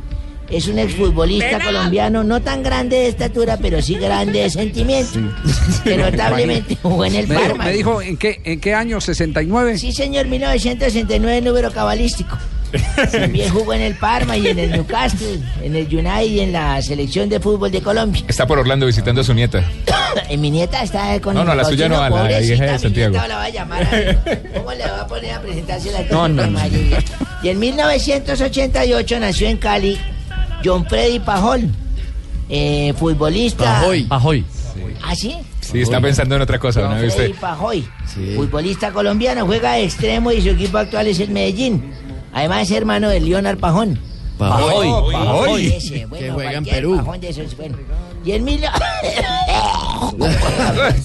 Es 0.50 0.68
un 0.68 0.78
exfutbolista 0.78 1.60
colombiano, 1.60 2.24
no 2.24 2.41
tan 2.41 2.62
grande 2.62 2.98
de 2.98 3.08
estatura, 3.08 3.58
pero 3.58 3.82
sí 3.82 3.96
grande 3.96 4.41
de 4.41 4.50
sentimiento. 4.50 5.20
Que 5.84 5.98
notablemente 6.12 6.78
jugó 6.82 7.06
en 7.06 7.16
el 7.16 7.28
Me, 7.28 7.36
Parma. 7.36 7.64
me 7.66 7.74
dijo, 7.74 8.02
¿en 8.02 8.18
qué, 8.18 8.41
¿en 8.43 8.60
qué 8.60 8.74
año? 8.74 8.98
¿69? 8.98 9.78
Sí, 9.78 9.91
señor, 9.91 10.28
1969, 10.28 11.41
número 11.41 11.72
cabalístico. 11.72 12.38
También 13.12 13.50
jugó 13.52 13.74
en 13.74 13.82
el 13.82 13.96
Parma 13.96 14.38
y 14.38 14.48
en 14.48 14.60
el 14.60 14.72
Newcastle, 14.72 15.39
en 15.64 15.76
el 15.76 15.86
United 15.86 16.26
y 16.26 16.39
en 16.41 16.52
la 16.52 16.82
selección 16.82 17.30
de 17.30 17.39
fútbol 17.39 17.72
de 17.72 17.82
Colombia. 17.82 18.24
Está 18.28 18.46
por 18.46 18.60
Orlando 18.60 18.86
visitando 18.86 19.22
a 19.22 19.24
su 19.24 19.34
nieta. 19.34 19.64
eh, 20.30 20.38
mi 20.38 20.52
nieta 20.52 20.84
está 20.84 21.20
con 21.22 21.36
No, 21.36 21.43
no, 21.43 21.52
el 21.52 21.58
la 21.58 21.64
suya 21.66 21.88
no, 21.88 22.02
a 22.02 22.10
la 22.10 22.41
hija 22.41 22.66
de 22.66 22.80
Santiago. 22.80 23.16
la 23.16 23.36
va 23.36 23.43
a 23.43 23.50
llamar 23.50 23.84
a 23.84 24.58
¿Cómo 24.58 24.72
le 24.74 24.84
va 24.84 25.02
a 25.02 25.08
poner 25.08 25.32
a 25.32 25.41
presentarse 25.41 25.91
la 25.91 26.04
No, 26.04 26.28
no, 26.28 26.46
no. 26.48 26.60
Y 27.41 27.50
en 27.50 27.60
1988 27.60 29.20
nació 29.20 29.48
en 29.48 29.58
Cali 29.58 29.98
John 30.66 30.84
Freddy 30.88 31.20
Pajol, 31.20 31.70
eh, 32.49 32.91
futbolista. 32.97 33.82
Pajoy. 34.09 34.43
¿Ah, 35.03 35.16
sí? 35.16 35.38
Sí, 35.61 35.82
está 35.82 36.01
pensando 36.01 36.36
en 36.36 36.41
otra 36.41 36.57
cosa, 36.57 36.82
¿no? 36.82 36.97
Freddy. 36.97 37.34
Pajoy, 37.34 37.88
futbolista 38.36 38.91
colombiano, 38.91 39.45
juega 39.45 39.74
de 39.74 39.84
extremo 39.84 40.32
y 40.32 40.41
su 40.41 40.49
equipo 40.49 40.80
actual 40.80 41.05
es 41.07 41.20
el 41.20 41.30
Medellín. 41.30 41.93
Además 42.34 42.63
es 42.63 42.72
hermano 42.72 43.09
de 43.09 43.20
Leonard 43.20 43.59
Pajón. 43.59 43.99
Pajoy. 44.39 45.13
Pajoy. 45.13 45.68
Ese, 45.68 46.05
bueno, 46.07 46.26
Que 46.26 46.32
juega 46.32 46.53
en 46.53 46.66
Perú. 46.66 46.97
Pajón 46.97 47.22
de 47.22 47.30
esos, 47.30 47.55
bueno. 47.55 47.78
Y 48.26 48.32
en 48.32 48.43
mil... 48.43 48.59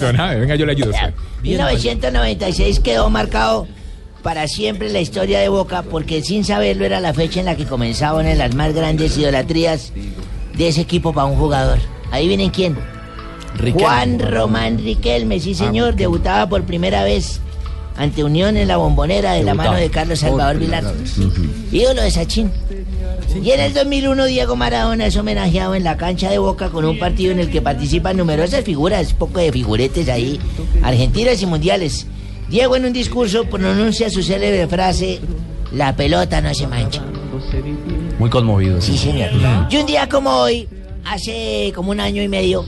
Venga, 0.00 0.54
yo 0.56 0.64
le 0.66 0.72
ayudo. 0.72 0.88
a 0.88 0.90
usted. 0.90 1.14
1996 1.42 2.80
quedó 2.80 3.10
marcado 3.10 3.68
para 4.22 4.46
siempre 4.48 4.90
la 4.90 5.00
historia 5.00 5.40
de 5.40 5.48
Boca 5.48 5.82
porque 5.82 6.22
sin 6.22 6.44
saberlo 6.44 6.84
era 6.84 7.00
la 7.00 7.14
fecha 7.14 7.40
en 7.40 7.46
la 7.46 7.56
que 7.56 7.66
comenzaban 7.66 8.26
en 8.26 8.38
las 8.38 8.54
más 8.54 8.74
grandes 8.74 9.16
idolatrías 9.16 9.92
de 10.56 10.68
ese 10.68 10.82
equipo 10.82 11.12
para 11.12 11.26
un 11.26 11.36
jugador. 11.36 11.78
Ahí 12.10 12.28
vienen 12.28 12.50
quién. 12.50 12.76
Riquelme. 13.56 13.82
Juan 13.82 14.18
Román 14.18 14.78
Riquelme, 14.78 15.40
sí 15.40 15.54
señor, 15.54 15.96
debutaba 15.96 16.48
por 16.48 16.64
primera 16.64 17.04
vez 17.04 17.40
ante 17.96 18.24
Unión 18.24 18.56
en 18.56 18.68
la 18.68 18.76
bombonera 18.76 19.32
de 19.32 19.42
la 19.42 19.54
mano 19.54 19.74
de 19.74 19.90
Carlos 19.90 20.20
Salvador 20.20 20.58
Vilar. 20.58 20.84
Ídolo 21.72 22.02
de 22.02 22.10
Sachín. 22.10 22.50
Y 23.42 23.50
en 23.50 23.60
el 23.60 23.74
2001 23.74 24.24
Diego 24.24 24.56
Maradona 24.56 25.06
es 25.06 25.16
homenajeado 25.16 25.74
en 25.74 25.84
la 25.84 25.96
cancha 25.96 26.30
de 26.30 26.38
Boca 26.38 26.70
con 26.70 26.84
un 26.84 26.98
partido 26.98 27.32
en 27.32 27.40
el 27.40 27.50
que 27.50 27.62
participan 27.62 28.16
numerosas 28.16 28.64
figuras, 28.64 29.12
poco 29.12 29.40
de 29.40 29.52
figuretes 29.52 30.08
ahí, 30.08 30.40
argentinas 30.82 31.40
y 31.42 31.46
mundiales. 31.46 32.06
Diego 32.50 32.74
en 32.74 32.84
un 32.84 32.92
discurso 32.92 33.44
pronuncia 33.44 34.10
su 34.10 34.24
célebre 34.24 34.66
frase, 34.66 35.20
la 35.72 35.94
pelota 35.94 36.40
no 36.40 36.52
se 36.52 36.66
mancha. 36.66 37.00
Muy 38.18 38.28
conmovido. 38.28 38.80
Sí, 38.80 38.98
señor. 38.98 39.30
Y 39.70 39.76
un 39.76 39.86
día 39.86 40.08
como 40.08 40.30
hoy, 40.30 40.68
hace 41.04 41.72
como 41.74 41.92
un 41.92 42.00
año 42.00 42.20
y 42.20 42.28
medio, 42.28 42.64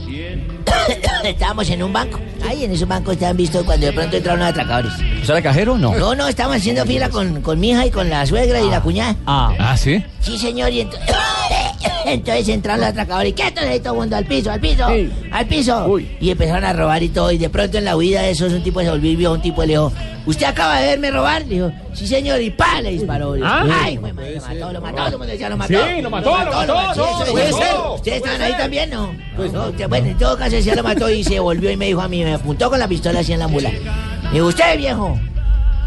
estábamos 1.25 1.69
en 1.69 1.83
un 1.83 1.91
banco. 1.91 2.17
Ahí 2.47 2.63
en 2.63 2.71
esos 2.71 2.87
bancos 2.87 3.17
te 3.17 3.25
han 3.25 3.35
visto 3.35 3.65
cuando 3.65 3.85
de 3.87 3.91
pronto 3.91 4.15
entraron 4.15 4.39
los 4.39 4.49
atracadores. 4.49 4.93
¿Usted 5.23 5.33
era 5.35 5.41
cajero 5.43 5.73
o 5.73 5.77
no? 5.77 5.95
No, 5.95 6.15
no, 6.15 6.27
estábamos 6.27 6.57
haciendo 6.57 6.85
fila 6.85 7.09
con, 7.09 7.41
con 7.41 7.59
mi 7.59 7.69
hija 7.71 7.85
y 7.85 7.91
con 7.91 8.09
la 8.09 8.25
suegra 8.25 8.61
y 8.61 8.69
la 8.69 8.81
cuñada. 8.81 9.15
Ah. 9.25 9.53
Ah, 9.57 9.77
¿sí? 9.77 10.03
Sí, 10.19 10.37
señor, 10.37 10.71
y 10.71 10.81
ento- 10.81 10.97
entonces 12.05 12.49
entraron 12.49 12.81
los 12.81 12.89
atracadores 12.89 13.31
y 13.31 13.33
quietos 13.33 13.63
ahí 13.63 13.79
todo 13.79 13.93
el 13.93 13.99
mundo 14.01 14.15
al 14.17 14.25
piso, 14.25 14.51
al 14.51 14.59
piso, 14.59 14.85
al 15.31 15.45
piso. 15.47 15.97
Y 16.19 16.29
empezaron 16.29 16.63
a 16.65 16.73
robar 16.73 17.01
y 17.03 17.09
todo. 17.09 17.31
Y 17.31 17.37
de 17.37 17.49
pronto 17.49 17.77
en 17.77 17.85
la 17.85 17.95
huida 17.95 18.21
de 18.21 18.31
esos, 18.31 18.51
un 18.53 18.63
tipo 18.63 18.81
se 18.81 18.89
volvió 18.89 19.11
y 19.11 19.15
vio 19.15 19.29
a 19.29 19.33
un 19.33 19.41
tipo 19.41 19.63
y 19.63 19.67
le 19.67 19.73
dijo, 19.73 19.91
¿usted 20.25 20.45
acaba 20.45 20.79
de 20.79 20.87
verme 20.87 21.11
robar? 21.11 21.41
Le 21.43 21.55
dijo, 21.55 21.71
sí, 21.93 22.05
señor, 22.07 22.41
y 22.41 22.49
pa, 22.51 22.81
le 22.81 22.91
disparó. 22.91 23.35
¿Ah? 23.43 23.65
Ay, 23.83 23.95
güey, 23.97 24.11
madre, 24.13 24.35
lo 24.35 24.41
mató, 24.41 24.73
lo 24.73 24.81
mató, 24.81 24.95
todo 24.97 25.07
el 25.07 25.17
mundo 25.17 25.31
decía, 25.31 25.49
lo 25.49 25.57
mató. 25.57 25.73
Sí, 25.73 26.01
lo 26.01 26.09
mató, 26.09 26.29
lo 26.29 26.45
mató, 26.45 26.65
no, 26.65 27.25
lo 27.25 27.33
mató. 27.33 27.93
¿Ustedes 27.95 28.17
estaban 28.17 28.41
ahí 28.41 28.53
también, 28.57 28.89
no? 28.89 29.13
No, 29.37 29.67
usted- 29.69 29.87
bueno, 29.87 30.07
en 30.07 30.17
todo 30.17 30.37
caso 30.37 30.51
decía, 30.57 30.75
lo 30.75 30.83
mató 30.83 31.09
y 31.09 31.23
se 31.23 31.39
volvió 31.39 31.71
y 31.71 31.77
me 31.77 31.85
dijo 31.87 32.01
a 32.01 32.07
mí, 32.09 32.23
me 32.23 32.33
apuntó 32.33 32.69
con 32.69 32.79
la 32.79 32.87
pistola 32.89 33.21
así 33.21 33.31
en 33.33 33.39
la 33.39 33.47
mula. 33.47 33.71
Me 34.23 34.39
dijo, 34.39 34.47
¿usted, 34.47 34.77
viejo? 34.77 35.12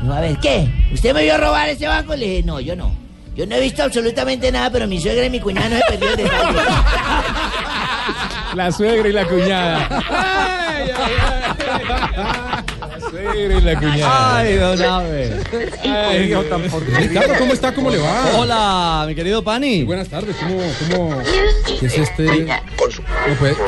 Dijo, 0.03 0.12
a 0.12 0.20
ver, 0.20 0.36
¿qué? 0.38 0.68
¿Usted 0.92 1.14
me 1.14 1.22
vio 1.24 1.36
robar 1.38 1.68
ese 1.68 1.86
banco? 1.86 2.14
Le 2.14 2.26
dije, 2.26 2.42
no, 2.42 2.61
yo 2.61 2.76
no. 2.76 2.94
Yo 3.34 3.47
no 3.47 3.55
he 3.55 3.61
visto 3.61 3.82
absolutamente 3.82 4.51
nada, 4.51 4.70
pero 4.70 4.86
mi 4.86 4.99
suegra 4.99 5.26
y 5.26 5.30
mi 5.30 5.40
cuñada 5.40 5.68
no 5.68 5.76
se 5.76 5.82
perdió 5.90 6.11
el 6.11 6.16
detalle. 6.16 6.59
La 8.55 8.72
suegra 8.72 9.09
y 9.09 9.12
la 9.12 9.26
cuñada. 9.26 9.88
Ay, 10.78 10.90
ay, 10.97 11.12
ay. 11.26 12.64
La 12.88 13.11
suegra 13.11 13.59
y 13.59 13.61
la 13.61 13.78
cuñada. 13.78 14.36
Ay, 14.38 14.55
don 14.57 14.82
Abe. 14.82 15.40
Ay, 15.82 16.30
hijo 16.30 16.42
tan 16.44 16.62
Ricardo, 16.97 17.34
¿cómo 17.38 17.53
está? 17.53 17.74
¿Cómo 17.74 17.90
le 17.90 17.99
va? 17.99 18.24
Hola, 18.36 19.05
mi 19.07 19.14
querido 19.14 19.42
Pani. 19.42 19.84
Buenas 19.84 20.09
tardes, 20.09 20.36
¿cómo, 20.36 20.61
cómo, 20.90 21.22
qué 21.80 21.86
es 21.86 21.99
este? 21.99 22.22
No 22.22 22.30
puede, 22.76 22.97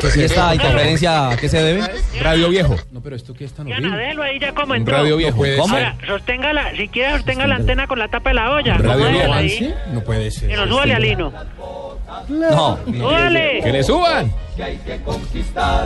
¿qué 0.01 0.07
es 0.07 0.17
¿Y 0.17 0.23
esta 0.23 0.55
interferencia 0.55 1.29
a 1.29 1.37
qué 1.37 1.49
se 1.49 1.61
debe? 1.61 1.81
Radio 2.21 2.49
viejo. 2.49 2.75
No, 2.91 3.01
pero 3.01 3.15
esto 3.15 3.33
qué 3.33 3.45
es 3.45 3.53
tan 3.53 3.67
Ya 3.67 3.75
horrible. 3.75 3.91
Nadelo 3.91 4.23
ahí 4.23 4.39
ya 4.39 4.53
como 4.53 4.75
entró. 4.75 4.97
radio 4.97 5.17
viejo. 5.17 5.43
¿Cómo? 5.57 5.73
Ahora, 5.75 5.95
sosténgala, 6.07 6.71
si 6.75 6.87
quiere 6.87 7.13
sostenga 7.17 7.47
la 7.47 7.55
antena 7.55 7.87
con 7.87 7.99
la 7.99 8.07
tapa 8.07 8.29
de 8.31 8.33
la 8.35 8.51
olla. 8.51 8.77
Radio 8.77 8.93
Súbale 8.99 9.11
viejo. 9.11 9.33
ahí. 9.33 9.75
No 9.93 10.01
puede 10.01 10.31
ser. 10.31 10.49
Que 10.49 10.55
nos 10.55 10.69
súbale 10.69 10.93
al 10.93 11.05
hino. 11.05 11.33
No. 12.27 12.79
¡Súbale! 12.85 13.61
¡Que 13.63 13.71
le 13.71 13.83
suban! 13.83 14.31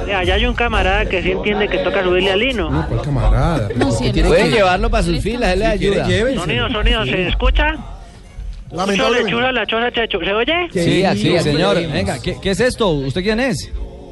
Ya, 0.07 0.19
allá 0.19 0.33
hay 0.35 0.45
un 0.45 0.53
camarada 0.55 1.05
que 1.05 1.21
sí 1.21 1.31
entiende 1.31 1.67
que 1.67 1.79
toca 1.79 2.01
subirle 2.03 2.31
al 2.31 2.41
hino. 2.41 2.69
No, 2.69 2.87
¿cuál 2.87 3.01
camarada? 3.01 3.69
Pueden 3.69 4.51
llevarlo 4.51 4.89
para 4.89 5.03
sus 5.03 5.21
filas, 5.21 5.53
él 5.53 5.59
le 5.59 5.65
ayuda. 5.67 6.05
Sonido, 6.35 6.69
sonido, 6.69 7.05
¿se 7.05 7.27
escucha? 7.27 7.75
Mucho 8.73 9.09
lechuga, 9.13 9.51
la 9.51 9.65
choza, 9.65 9.91
chechu. 9.91 10.19
¿Se 10.19 10.33
oye? 10.33 10.53
Sí, 10.71 11.03
así, 11.03 11.37
señor. 11.39 11.75
Venga, 11.91 12.19
¿qué, 12.21 12.35
qué 12.41 12.51
es 12.51 12.59
esto? 12.59 12.89
¿Usted 12.89 13.21
quién 13.21 13.39
es? 13.39 13.71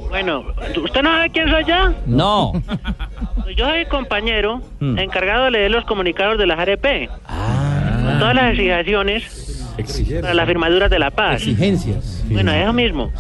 Bueno, 0.10 0.44
¿usted 0.84 1.02
no 1.04 1.10
sabe 1.12 1.30
quién 1.30 1.50
soy 1.50 1.64
yo? 1.66 1.94
No. 2.06 2.52
Yo 3.56 3.66
soy 3.70 3.86
compañero 3.86 4.62
Mm. 4.80 4.98
encargado 5.00 5.46
de 5.46 5.52
leer 5.52 5.72
los 5.72 5.86
comunicados 5.86 6.38
de 6.38 6.46
las 6.48 6.58
ARP. 6.60 6.84
Con 7.10 8.20
todas 8.20 8.36
las 8.36 8.52
exigencias 8.52 10.22
para 10.22 10.34
las 10.34 10.48
firmaduras 10.48 10.90
de 10.90 11.00
la 11.00 11.12
paz. 11.12 11.36
Exigencias. 11.42 12.24
Bueno, 12.30 12.52
eso 12.54 12.74
mismo. 12.74 13.12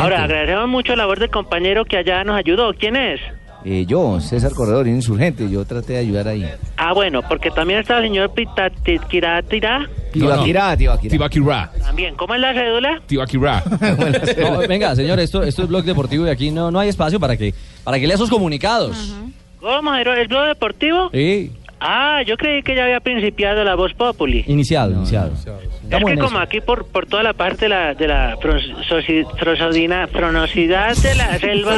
Ahora, 0.00 0.24
agradecemos 0.24 0.68
mucho 0.68 0.92
la 0.92 0.96
labor 1.04 1.18
del 1.18 1.30
compañero 1.30 1.84
que 1.84 1.96
allá 1.98 2.24
nos 2.24 2.36
ayudó. 2.36 2.72
¿Quién 2.74 2.96
es? 2.96 3.20
Eh, 3.64 3.86
yo, 3.86 4.20
César 4.20 4.52
Corredor, 4.52 4.86
insurgente, 4.86 5.48
yo 5.48 5.64
traté 5.64 5.94
de 5.94 5.98
ayudar 6.00 6.28
ahí. 6.28 6.44
Ah, 6.76 6.92
bueno, 6.92 7.22
porque 7.26 7.50
también 7.50 7.80
está 7.80 7.96
el 7.98 8.04
señor 8.04 8.30
Pitatirá. 8.34 9.42
Tibaquirá, 10.12 10.76
Tibaquirá. 10.76 11.10
Tibaquirá. 11.10 11.72
También, 11.82 12.14
¿cómo 12.14 12.34
es 12.34 12.40
la 12.40 12.52
cédula? 12.52 13.00
Tibaquirá. 13.06 13.62
No, 14.38 14.58
venga, 14.68 14.94
señor, 14.94 15.18
esto, 15.18 15.42
esto 15.42 15.62
es 15.62 15.68
blog 15.68 15.84
deportivo 15.84 16.26
y 16.26 16.30
aquí 16.30 16.50
no, 16.50 16.70
no 16.70 16.78
hay 16.78 16.88
espacio 16.90 17.18
para 17.18 17.36
que, 17.36 17.54
para 17.82 17.98
que 17.98 18.06
lea 18.06 18.16
sus 18.18 18.28
comunicados. 18.30 19.14
¿Cómo? 19.60 19.94
¿El 19.94 20.28
blog 20.28 20.46
deportivo? 20.46 21.10
Sí, 21.12 21.52
Ah, 21.86 22.22
yo 22.26 22.36
creí 22.38 22.62
que 22.62 22.74
ya 22.74 22.84
había 22.84 23.00
principiado 23.00 23.62
la 23.62 23.74
voz 23.74 23.92
populi. 23.92 24.42
iniciado, 24.46 24.92
iniciado. 24.92 25.32
Es 25.90 25.98
que 26.04 26.14
como 26.16 26.28
eso. 26.28 26.38
aquí 26.38 26.60
por, 26.60 26.86
por 26.86 27.06
toda 27.06 27.22
la 27.22 27.32
parte 27.34 27.66
de 27.66 27.68
la, 27.68 27.94
de 27.94 28.08
la 28.08 28.36
frosodina- 28.40 30.08
fronosidad 30.08 30.96
de 30.96 31.14
la 31.14 31.38
selva... 31.38 31.76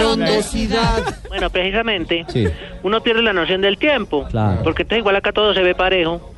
Bueno, 1.29 1.51
precisamente, 1.51 2.25
Sí. 2.29 2.47
uno 2.83 3.01
pierde 3.03 3.23
la 3.23 3.33
noción 3.33 3.61
del 3.61 3.79
tiempo. 3.79 4.27
Claro. 4.31 4.61
Porque 4.63 4.83
entonces 4.83 5.01
igual 5.01 5.17
acá 5.17 5.33
todo 5.33 5.55
se 5.55 5.63
ve 5.63 5.75
parejo. 5.75 6.33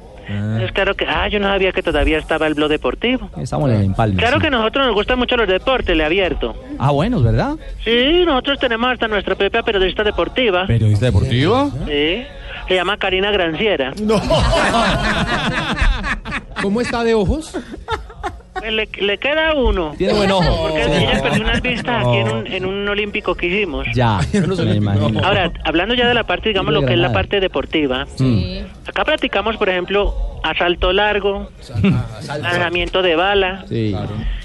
Es 0.61 0.73
claro 0.73 0.95
que, 0.95 1.07
ah, 1.07 1.27
yo 1.29 1.41
no 1.41 1.47
sabía 1.49 1.73
que 1.73 1.83
todavía 1.83 2.19
estaba 2.19 2.47
el 2.47 2.53
blog 2.53 2.69
deportivo. 2.69 3.31
Estamos 3.41 3.71
en 3.71 3.77
el 3.77 3.85
empalme. 3.87 4.17
Claro 4.19 4.37
sí. 4.37 4.43
que 4.43 4.47
a 4.49 4.51
nosotros 4.51 4.85
nos 4.85 4.95
gustan 4.95 5.19
mucho 5.19 5.39
los 5.39 5.49
deportes, 5.49 5.97
le 5.97 6.05
abierto. 6.05 6.55
Ah, 6.79 6.91
bueno, 6.91 7.23
¿verdad? 7.23 7.55
Sí, 7.83 8.25
nosotros 8.27 8.59
tenemos 8.59 8.91
hasta 8.93 9.09
nuestra 9.09 9.35
propia 9.37 9.63
periodista 9.63 10.05
deportiva. 10.05 10.67
¿Periodista 10.67 11.07
deportivo? 11.07 11.71
Sí. 11.87 12.25
Se 12.69 12.75
llama 12.75 12.97
Karina 12.99 13.31
Granciera. 13.31 13.93
¿Cómo 16.63 16.81
está 16.81 17.05
de 17.05 17.15
ojos? 17.15 17.57
Pues 18.55 18.73
Le, 18.73 18.89
le 19.01 19.19
queda 19.19 19.55
uno. 19.55 19.95
Tiene 19.97 20.15
buen 20.15 20.31
ojo. 20.33 20.63
Porque 20.69 20.85
Sí. 20.85 20.91
ella 21.05 21.23
perdió 21.23 21.43
unas 21.45 21.63
vistas 21.63 22.05
aquí 22.05 22.17
en 22.17 22.29
un, 22.29 22.47
en 22.49 22.65
un 22.67 22.89
olímpico 22.89 23.35
que 23.37 23.47
hicimos. 23.47 23.87
Ya, 23.95 24.19
me 24.33 24.75
imagino. 24.75 25.21
Ahora, 25.25 25.53
hablando 25.65 25.95
ya 25.95 26.09
de 26.09 26.15
la 26.15 26.25
parte, 26.25 26.49
digamos, 26.49 26.75
lo 26.75 26.85
que 26.85 26.95
es 26.95 26.99
la 26.99 27.13
parte 27.13 27.39
deportiva. 27.41 28.07
Sí. 28.17 28.65
Acá 28.87 29.05
practicamos, 29.05 29.57
por 29.57 29.69
ejemplo, 29.69 30.15
asalto 30.43 30.93
largo, 30.93 31.49
lanzamiento 32.27 33.03
de 33.03 33.15
bala. 33.17 33.65
Sí. 33.69 33.95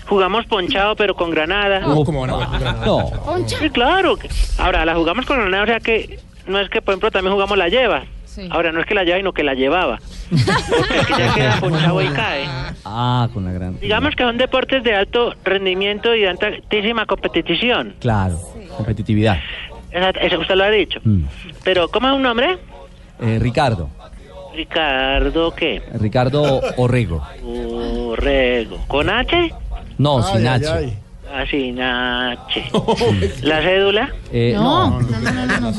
Jugamos 0.06 0.46
ponchado, 0.46 0.96
pero 0.96 1.16
con 1.16 1.32
granada. 1.32 1.80
No, 1.80 2.04
¿cómo 2.04 2.22
van 2.22 2.30
a 2.30 2.34
jugar 2.34 2.50
con 2.50 2.60
granada? 2.60 2.86
No. 2.86 3.48
Sí, 3.48 3.70
claro. 3.72 4.16
Ahora, 4.60 4.86
la 4.86 4.94
jugamos 4.94 5.26
con 5.26 5.40
granada, 5.40 5.64
o 5.64 5.68
sea 5.68 5.80
que 5.80 6.20
no 6.48 6.60
es 6.60 6.70
que, 6.70 6.82
por 6.82 6.94
ejemplo, 6.94 7.12
también 7.12 7.34
jugamos 7.34 7.58
la 7.58 7.70
lleva. 7.70 8.04
Ahora, 8.50 8.72
no 8.72 8.80
es 8.80 8.88
que 8.88 8.96
la 8.96 9.04
lleva, 9.04 9.18
sino 9.18 9.32
que 9.32 9.44
la 9.44 9.54
llevaba. 9.54 10.00
Porque 10.30 11.00
aquí 11.00 11.14
ya 11.18 11.34
queda 11.36 11.60
ponchado 11.60 12.02
y 12.02 12.08
cae. 12.08 12.46
Ah, 12.84 13.30
con 13.34 13.46
la 13.46 13.52
gran. 13.52 13.80
Digamos 13.80 14.16
que 14.16 14.24
son 14.24 14.38
deportes 14.38 14.84
de 14.84 14.96
alto 14.96 15.36
rendimiento 15.44 16.16
y 16.16 16.22
de 16.22 16.30
altísima 16.30 17.06
competición. 17.06 17.94
Claro, 18.00 18.40
competitividad. 18.76 19.38
Eso 19.92 20.40
usted 20.40 20.56
lo 20.56 20.64
ha 20.64 20.72
dicho. 20.72 21.00
Mm. 21.04 21.26
Pero, 21.64 21.90
¿cómo 21.90 22.08
es 22.08 22.16
un 22.16 22.24
nombre? 22.24 22.58
Eh, 23.22 23.38
Ricardo, 23.40 23.90
Ricardo, 24.56 25.54
¿qué? 25.56 25.82
Ricardo 25.94 26.62
Orrego. 26.78 27.26
Urrego. 27.44 28.80
¿Con 28.88 29.10
H? 29.10 29.54
No, 29.98 30.24
sin 30.24 30.48
H. 30.48 30.68
Ah, 30.68 30.80
sin 31.50 31.80
H. 31.82 32.64
¿La 33.42 33.62
cédula? 33.62 34.10
Eh, 34.32 34.54
no. 34.56 35.00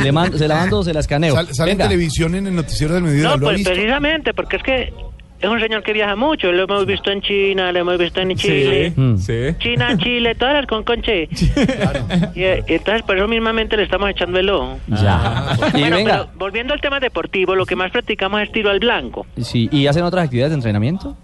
Le 0.03 0.13
mando- 0.13 0.37
se 0.39 0.49
la 0.49 0.55
mando, 0.57 0.83
se 0.83 0.93
la 0.95 1.01
escaneo. 1.01 1.35
Sal- 1.35 1.55
sale 1.55 1.73
en 1.73 1.79
Venga. 1.79 1.89
televisión 1.89 2.35
en 2.35 2.47
el 2.47 2.55
noticiero 2.55 2.95
del 2.95 3.03
mediodía, 3.05 3.25
No, 3.31 3.37
¿lo 3.37 3.47
ha 3.47 3.51
pues 3.51 3.57
visto? 3.59 3.71
precisamente, 3.73 4.35
porque 4.35 4.57
es 4.57 4.63
que 4.63 4.93
es 5.41 5.51
un 5.51 5.61
señor 5.61 5.83
que 5.83 5.93
viaja 5.93 6.17
mucho. 6.17 6.51
Lo 6.53 6.65
hemos 6.65 6.87
visto 6.87 7.11
en 7.11 7.21
China, 7.21 7.71
lo 7.71 7.79
hemos 7.81 7.99
visto 7.99 8.21
en 8.21 8.35
Chile. 8.35 8.93
Sí. 9.19 9.55
China, 9.59 9.97
Chile, 9.99 10.35
todas 10.37 10.55
las 10.55 10.67
con 10.67 10.85
conche. 10.85 11.29
Y, 12.35 12.43
eh, 12.43 12.65
entonces, 12.67 13.03
por 13.03 13.17
eso 13.17 13.29
mismamente 13.29 13.77
le 13.77 13.83
estamos 13.85 14.09
echando 14.11 14.39
el 14.39 14.49
ojo. 14.51 14.79
Ya. 14.89 15.57
Y 15.75 15.81
Bueno, 15.81 15.97
venga, 15.97 16.13
pero 16.13 16.31
volviendo 16.39 16.73
al 16.73 16.81
tema 16.81 16.99
deportivo, 17.01 17.55
lo 17.55 17.67
que 17.67 17.77
más 17.77 17.91
practicamos 17.91 18.41
es 18.43 18.53
tiro 18.53 18.71
al 18.71 18.79
blanco. 18.81 19.27
sí, 19.41 19.69
¿y 19.71 19.87
hacen 19.87 20.05
otras 20.05 20.25
actividades 20.25 20.51
de 20.53 20.57
entrenamiento? 20.57 21.17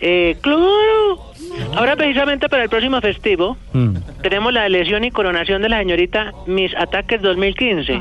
Eh, 0.00 0.36
claro. 0.40 1.31
Ahora 1.76 1.96
precisamente 1.96 2.48
para 2.48 2.64
el 2.64 2.68
próximo 2.68 3.00
festivo 3.00 3.56
Mm. 3.72 3.96
tenemos 4.22 4.52
la 4.52 4.66
elección 4.66 5.04
y 5.04 5.10
coronación 5.10 5.62
de 5.62 5.68
la 5.68 5.78
señorita 5.78 6.32
Mis 6.46 6.74
Ataques 6.76 7.20
2015. 7.22 7.98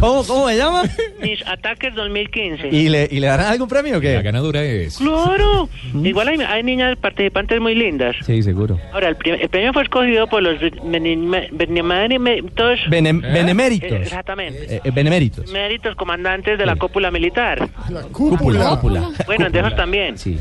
¿Cómo, 0.00 0.24
cómo 0.24 0.48
se 0.48 0.56
llama? 0.56 0.82
Mis 1.22 1.46
Ataques 1.46 1.94
2015. 1.94 2.68
¿Y 2.68 2.88
le, 2.88 3.08
¿Y 3.10 3.20
le 3.20 3.26
darán 3.26 3.46
algún 3.46 3.68
premio 3.68 3.98
o 3.98 4.00
qué? 4.00 4.14
La 4.14 4.22
ganadora 4.22 4.62
es. 4.62 4.96
Claro. 4.98 5.68
Igual 6.02 6.28
hay, 6.28 6.38
hay 6.40 6.62
niñas 6.62 6.96
participantes 6.98 7.60
muy 7.60 7.74
lindas. 7.74 8.16
Sí, 8.24 8.42
seguro. 8.42 8.78
Ahora, 8.92 9.08
el, 9.08 9.16
el 9.40 9.48
premio 9.48 9.72
fue 9.72 9.82
escogido 9.82 10.26
por 10.26 10.42
los 10.42 10.58
benime- 10.60 11.48
benime- 11.50 12.42
todos- 12.54 12.80
Benem- 12.88 13.24
Eh, 13.24 13.32
beneméritos. 13.32 13.92
Exactamente. 13.92 14.76
Eh, 14.76 14.80
eh, 14.84 14.90
beneméritos. 14.90 15.50
Méritos 15.52 15.94
comandantes 15.96 16.58
de 16.58 16.66
la 16.66 16.76
cúpula 16.76 17.10
militar. 17.10 17.68
Cúpula. 18.12 18.70
Cúpula. 18.70 19.10
Bueno, 19.26 19.48
de 19.50 19.58
esos 19.58 19.76
también. 19.76 20.18
Sí. 20.18 20.38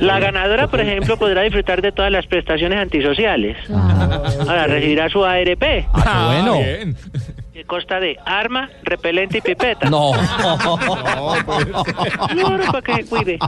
La 0.00 0.18
ganadora, 0.18 0.68
por 0.68 0.80
ejemplo, 0.80 1.16
podrá 1.16 1.42
disfrutar 1.42 1.82
de 1.82 1.92
todas 1.92 2.10
las 2.10 2.26
prestaciones 2.26 2.78
antisociales. 2.78 3.56
Ahora, 3.70 4.66
recibirá 4.66 5.08
su 5.08 5.24
ARP. 5.24 5.86
Ah, 5.92 6.28
qué 6.30 6.36
bueno. 6.36 6.58
Bien. 6.58 6.96
Que 7.52 7.64
consta 7.64 8.00
de 8.00 8.16
arma, 8.24 8.68
repelente 8.82 9.38
y 9.38 9.40
pipeta. 9.40 9.88
No. 9.88 10.12
Claro, 12.34 12.72
para 12.72 12.82
que 12.82 13.04
cuide. 13.04 13.38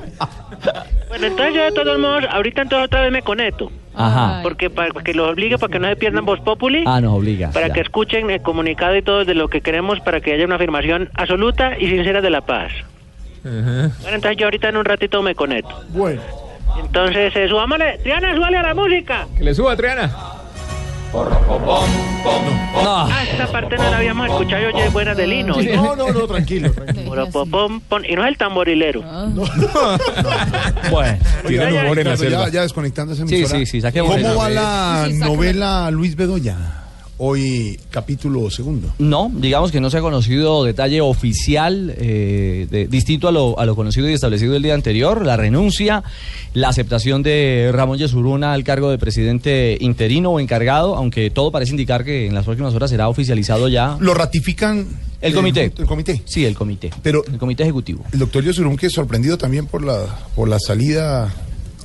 Bueno, 1.09 1.27
entonces 1.27 1.55
yo 1.55 1.65
de 1.65 1.73
todos 1.73 1.99
modos, 1.99 2.25
ahorita 2.31 2.63
entonces 2.63 2.87
otra 2.87 3.01
vez 3.03 3.13
me 3.13 3.23
conecto. 3.23 3.71
Ajá. 3.95 4.41
Porque 4.43 4.71
para 4.71 4.91
que 5.03 5.15
los 5.15 5.31
obligue, 5.31 5.59
para 5.59 5.73
que 5.73 5.79
no 5.79 5.89
se 5.89 5.97
pierdan 5.97 6.25
Voz 6.25 6.41
Populi. 6.41 6.85
Ah, 6.87 7.01
nos 7.01 7.15
obliga. 7.15 7.51
Para 7.51 7.69
ya. 7.69 7.75
que 7.75 7.81
escuchen 7.81 8.31
el 8.31 8.43
comunicado 8.43 8.97
y 8.97 9.03
todo 9.03 9.25
de 9.25 9.35
lo 9.35 9.49
que 9.49 9.61
queremos 9.61 10.01
para 10.01 10.21
que 10.21 10.33
haya 10.33 10.45
una 10.45 10.57
afirmación 10.57 11.11
absoluta 11.15 11.79
y 11.79 11.89
sincera 11.89 12.21
de 12.21 12.31
la 12.31 12.43
paz. 12.43 12.73
Bueno, 13.51 13.93
entonces 14.17 14.37
yo 14.39 14.47
ahorita 14.47 14.69
en 14.69 14.77
un 14.77 14.85
ratito 14.85 15.23
me 15.23 15.35
conecto. 15.35 15.81
Bueno. 15.91 16.21
Entonces, 16.79 17.35
eh, 17.37 17.49
subámosle. 17.49 17.99
Triana, 18.03 18.35
súbale 18.35 18.59
a 18.59 18.63
la 18.63 18.75
música. 18.75 19.27
Que 19.39 19.45
le 19.45 19.55
suba, 19.55 19.77
Triana. 19.77 20.13
Ah, 22.79 23.25
esta 23.31 23.47
parte 23.51 23.77
no 23.77 23.91
la 23.91 23.97
habíamos 23.99 24.27
escuchado 24.29 24.63
yo 24.71 24.77
ya 24.77 24.87
es 24.87 24.93
buena 24.93 25.15
de 25.15 25.27
Lino. 25.27 25.57
No, 25.57 25.97
no, 25.97 26.13
no, 26.13 26.27
tranquilo. 26.27 26.71
tranquilo. 26.75 27.27
Y 28.09 28.15
no 28.15 28.23
es 28.23 28.29
el 28.29 28.37
tamborilero. 28.37 29.03
Bueno. 30.91 31.19
Ya, 31.49 31.69
en 31.69 31.75
la 31.75 31.93
Claro, 32.03 32.17
selva. 32.17 32.45
ya, 32.47 32.51
ya 32.53 32.63
desconectando 32.63 33.15
esa 33.15 33.27
Sí, 33.27 33.37
emisora. 33.37 33.59
sí, 33.65 33.81
sí, 33.81 34.01
¿Cómo 34.01 34.37
va 34.37 34.49
la 34.51 35.09
novela 35.13 35.91
Luis 35.91 36.17
Bedoya? 36.17 36.57
Hoy 37.19 37.79
capítulo 37.91 38.51
segundo. 38.51 38.93
No, 38.99 39.31
digamos 39.35 39.73
que 39.73 39.81
no 39.81 39.89
se 39.89 39.97
ha 39.97 40.01
conocido 40.03 40.65
detalle 40.65 41.01
oficial 41.01 41.95
eh, 41.97 42.67
de- 42.71 42.89
distinto 42.89 43.27
a 43.29 43.33
lo, 43.33 43.59
a 43.59 43.65
lo 43.65 43.75
conocido 43.75 44.07
y 44.11 44.13
establecido 44.13 44.55
el 44.55 44.63
día 44.63 44.75
anterior, 44.75 45.25
la 45.25 45.39
renuncia, 45.39 46.03
la 46.53 46.69
aceptación 46.69 47.23
de 47.23 47.71
Ramón 47.73 47.97
Yesuruna 47.97 48.53
al 48.53 48.65
cargo 48.65 48.91
de 48.91 48.99
presidente 48.99 49.79
interino 49.81 50.31
o 50.33 50.41
encargado, 50.41 50.95
aunque 50.95 51.31
todo 51.31 51.51
parece 51.51 51.71
indicar 51.71 52.05
que 52.05 52.27
en 52.27 52.35
las 52.35 52.45
próximas 52.45 52.75
horas 52.75 52.91
será 52.91 53.09
oficializado 53.09 53.69
ya 53.69 53.97
Lo 53.99 54.13
ratifican 54.13 54.87
el 55.23 55.33
comité. 55.33 55.73
El, 55.75 55.87
comité. 55.87 56.21
Sí, 56.27 56.45
el 56.45 56.55
comité. 56.55 56.91
Pero 57.03 57.25
el 57.27 57.39
comité 57.39 57.63
ejecutivo. 57.63 58.05
el 58.13 58.19
doctor 58.19 58.45
Yosurum 58.45 58.77
que 58.77 58.91
sorprendido 58.91 59.39
también 59.39 59.65
por 59.67 59.83
la 59.83 60.05
por 60.35 60.49
la 60.51 60.59
salida 60.59 61.33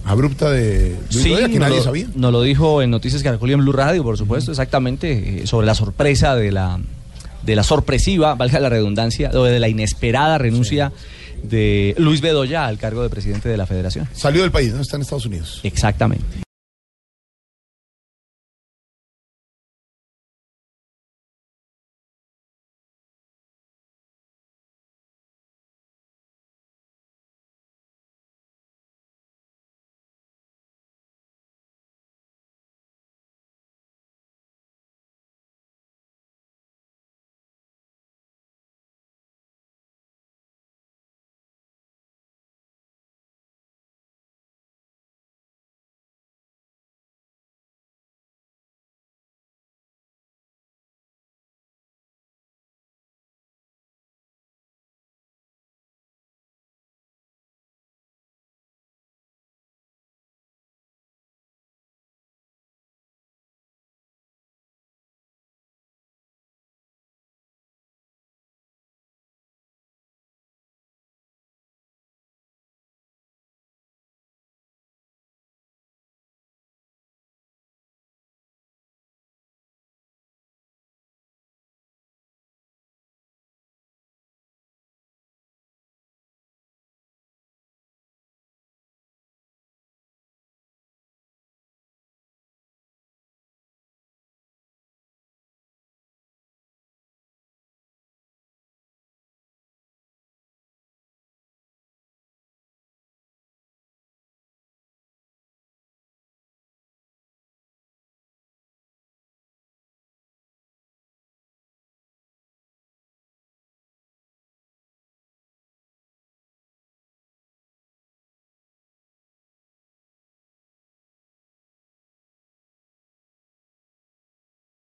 abrupta 0.05 0.49
de 0.49 0.97
Luis 1.11 1.23
Bedoya, 1.23 1.49
que 1.49 1.59
nadie 1.59 1.77
lo, 1.77 1.83
sabía. 1.83 2.07
Nos 2.15 2.31
lo 2.31 2.41
dijo 2.41 2.81
en 2.81 2.91
Noticias 2.91 3.23
Caracol 3.23 3.49
y 3.49 3.53
en 3.53 3.59
Blue 3.59 3.71
Radio, 3.71 4.03
por 4.03 4.17
supuesto, 4.17 4.51
exactamente, 4.51 5.43
eh, 5.43 5.47
sobre 5.47 5.67
la 5.67 5.75
sorpresa 5.75 6.35
de 6.35 6.51
la, 6.51 6.79
de 7.43 7.55
la 7.55 7.63
sorpresiva, 7.63 8.35
valga 8.35 8.59
la 8.59 8.69
redundancia, 8.69 9.31
o 9.33 9.43
de 9.43 9.59
la 9.59 9.67
inesperada 9.67 10.37
renuncia 10.37 10.91
de 11.43 11.95
Luis 11.97 12.21
Bedoya 12.21 12.65
al 12.65 12.77
cargo 12.77 13.03
de 13.03 13.09
presidente 13.09 13.49
de 13.49 13.57
la 13.57 13.65
federación. 13.65 14.07
Salió 14.13 14.41
del 14.41 14.51
país, 14.51 14.73
¿no? 14.73 14.81
Está 14.81 14.97
en 14.97 15.01
Estados 15.03 15.25
Unidos. 15.25 15.59
Exactamente. 15.63 16.43